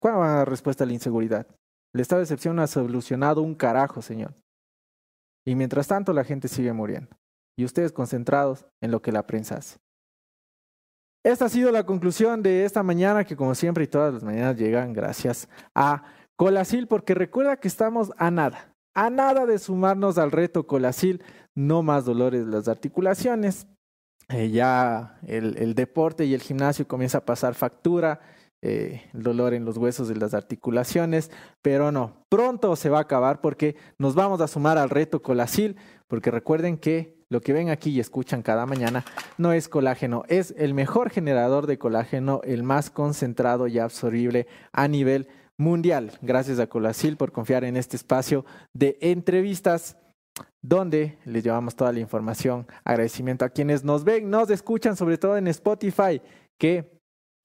¿Cuál 0.00 0.20
va 0.20 0.36
la 0.36 0.44
respuesta 0.44 0.84
a 0.84 0.86
la 0.86 0.92
inseguridad? 0.92 1.46
El 1.94 2.00
estado 2.00 2.20
de 2.20 2.24
excepción 2.24 2.58
ha 2.58 2.66
solucionado 2.66 3.40
un 3.42 3.54
carajo, 3.54 4.02
señor. 4.02 4.34
Y 5.46 5.54
mientras 5.54 5.88
tanto 5.88 6.12
la 6.12 6.24
gente 6.24 6.48
sigue 6.48 6.72
muriendo. 6.72 7.16
Y 7.56 7.64
ustedes 7.64 7.92
concentrados 7.92 8.66
en 8.82 8.90
lo 8.90 9.00
que 9.00 9.12
la 9.12 9.26
prensa 9.26 9.56
hace. 9.56 9.78
Esta 11.24 11.46
ha 11.46 11.48
sido 11.48 11.72
la 11.72 11.86
conclusión 11.86 12.42
de 12.42 12.66
esta 12.66 12.82
mañana, 12.82 13.24
que 13.24 13.34
como 13.34 13.54
siempre 13.54 13.84
y 13.84 13.86
todas 13.86 14.12
las 14.12 14.22
mañanas 14.22 14.58
llegan 14.58 14.92
gracias 14.92 15.48
a 15.74 16.04
Colasil, 16.36 16.86
porque 16.86 17.14
recuerda 17.14 17.56
que 17.56 17.66
estamos 17.66 18.12
a 18.18 18.30
nada, 18.30 18.74
a 18.94 19.08
nada 19.08 19.46
de 19.46 19.58
sumarnos 19.58 20.18
al 20.18 20.30
reto 20.30 20.66
Colasil, 20.66 21.24
no 21.54 21.82
más 21.82 22.04
dolores 22.04 22.44
de 22.44 22.52
las 22.52 22.68
articulaciones. 22.68 23.66
eh, 24.28 24.50
ya 24.50 25.18
el, 25.26 25.74
deporte 25.74 26.26
y 26.26 26.34
el 26.34 26.42
gimnasio 26.42 26.86
comienza 26.86 27.18
a 27.18 27.24
pasar 27.24 27.54
factura, 27.54 28.20
eh, 28.60 29.02
el 29.14 29.22
dolor 29.22 29.54
en 29.54 29.64
los 29.64 29.78
huesos 29.78 30.08
de 30.08 30.16
las 30.16 30.34
articulaciones, 30.34 31.30
pero 31.62 31.90
no, 31.90 32.22
pronto 32.28 32.76
se 32.76 32.90
va 32.90 32.98
a 32.98 33.02
acabar 33.02 33.40
porque 33.40 33.76
nos 33.98 34.14
vamos 34.14 34.42
a 34.42 34.48
sumar 34.48 34.76
al 34.76 34.90
reto 34.90 35.22
Colasil, 35.22 35.76
porque 36.06 36.30
recuerden 36.30 36.76
que 36.76 37.23
lo 37.34 37.40
que 37.40 37.52
ven 37.52 37.68
aquí 37.68 37.90
y 37.90 37.98
escuchan 37.98 38.42
cada 38.42 38.64
mañana 38.64 39.04
no 39.38 39.52
es 39.52 39.68
colágeno, 39.68 40.22
es 40.28 40.54
el 40.56 40.72
mejor 40.72 41.10
generador 41.10 41.66
de 41.66 41.78
colágeno, 41.78 42.40
el 42.44 42.62
más 42.62 42.90
concentrado 42.90 43.66
y 43.66 43.80
absorbible 43.80 44.46
a 44.72 44.86
nivel 44.86 45.26
mundial. 45.58 46.12
Gracias 46.22 46.60
a 46.60 46.68
Colasil 46.68 47.16
por 47.16 47.32
confiar 47.32 47.64
en 47.64 47.76
este 47.76 47.96
espacio 47.96 48.44
de 48.72 48.98
entrevistas 49.00 49.96
donde 50.62 51.18
les 51.24 51.42
llevamos 51.42 51.74
toda 51.74 51.92
la 51.92 51.98
información. 51.98 52.68
Agradecimiento 52.84 53.44
a 53.44 53.48
quienes 53.48 53.82
nos 53.82 54.04
ven, 54.04 54.30
nos 54.30 54.48
escuchan, 54.50 54.96
sobre 54.96 55.18
todo 55.18 55.36
en 55.36 55.48
Spotify, 55.48 56.22
que 56.56 57.00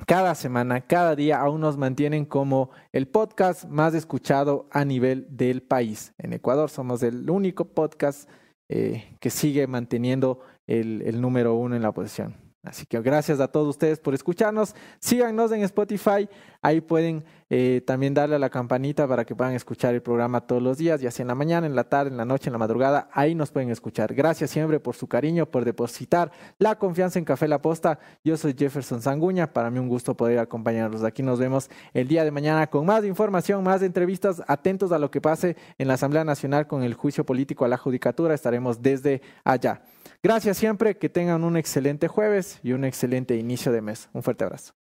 cada 0.06 0.36
semana, 0.36 0.82
cada 0.82 1.16
día 1.16 1.42
aún 1.42 1.62
nos 1.62 1.78
mantienen 1.78 2.26
como 2.26 2.70
el 2.92 3.08
podcast 3.08 3.66
más 3.66 3.96
escuchado 3.96 4.70
a 4.72 4.86
nivel 4.86 5.26
del 5.32 5.64
país. 5.64 6.14
En 6.20 6.34
Ecuador 6.34 6.70
somos 6.70 7.02
el 7.02 7.28
único 7.28 7.66
podcast 7.66 8.30
eh, 8.70 9.18
que 9.20 9.30
sigue 9.30 9.68
manteniendo 9.68 10.40
el, 10.68 11.02
el 11.02 11.20
número 11.22 11.56
uno 11.56 11.76
en 11.76 11.82
la 11.82 11.92
posición. 11.92 12.49
Así 12.64 12.86
que 12.86 13.00
gracias 13.02 13.40
a 13.40 13.48
todos 13.48 13.70
ustedes 13.70 14.00
por 14.00 14.14
escucharnos. 14.14 14.76
Síganos 15.00 15.52
en 15.54 15.62
Spotify. 15.62 16.28
Ahí 16.62 16.82
pueden 16.82 17.24
eh, 17.50 17.82
también 17.88 18.14
darle 18.14 18.36
a 18.36 18.40
la 18.40 18.50
campanita 18.50 19.08
para 19.08 19.24
que 19.24 19.34
puedan 19.34 19.54
escuchar 19.54 19.96
el 19.96 20.02
programa 20.02 20.42
todos 20.42 20.62
los 20.62 20.78
días, 20.78 21.00
ya 21.00 21.10
sea 21.10 21.24
en 21.24 21.30
la 21.30 21.36
mañana, 21.36 21.68
en 21.68 21.76
la 21.76 21.86
tarde, 21.86 22.12
en 22.12 22.18
la 22.18 22.26
noche, 22.26 22.50
en 22.50 22.52
la 22.52 22.58
madrugada. 22.58 23.10
Ahí 23.14 23.34
nos 23.34 23.52
pueden 23.52 23.70
escuchar. 23.70 24.14
Gracias 24.14 24.50
siempre 24.50 24.82
por 24.82 24.98
su 24.98 25.08
cariño, 25.08 25.46
por 25.46 25.64
depositar 25.64 26.34
la 26.58 26.78
confianza 26.78 27.18
en 27.18 27.24
Café 27.24 27.48
La 27.48 27.62
Posta. 27.62 27.98
Yo 28.26 28.36
soy 28.36 28.54
Jefferson 28.58 29.02
Sanguña. 29.02 29.54
Para 29.54 29.72
mí 29.72 29.80
un 29.80 29.88
gusto 29.88 30.16
poder 30.16 30.40
acompañarlos. 30.40 31.04
Aquí 31.06 31.24
nos 31.24 31.40
vemos 31.40 31.70
el 31.94 32.10
día 32.10 32.26
de 32.26 32.32
mañana 32.32 32.68
con 32.68 32.86
más 32.86 33.06
información, 33.06 33.64
más 33.64 33.82
entrevistas. 33.84 34.44
Atentos 34.48 34.92
a 34.92 35.00
lo 35.00 35.10
que 35.10 35.22
pase 35.22 35.56
en 35.78 35.88
la 35.88 35.94
Asamblea 35.94 36.26
Nacional 36.26 36.68
con 36.68 36.84
el 36.84 36.94
juicio 36.94 37.26
político 37.26 37.64
a 37.64 37.70
la 37.70 37.78
Judicatura. 37.78 38.34
Estaremos 38.34 38.82
desde 38.82 39.22
allá. 39.46 39.82
Gracias 40.22 40.58
siempre, 40.58 40.98
que 40.98 41.08
tengan 41.08 41.46
un 41.46 41.56
excelente 41.56 42.10
jueves 42.10 42.60
y 42.62 42.74
un 42.74 42.84
excelente 42.84 43.38
inicio 43.38 43.72
de 43.72 43.82
mes. 43.82 44.10
Un 44.12 44.22
fuerte 44.22 44.44
abrazo. 44.44 44.74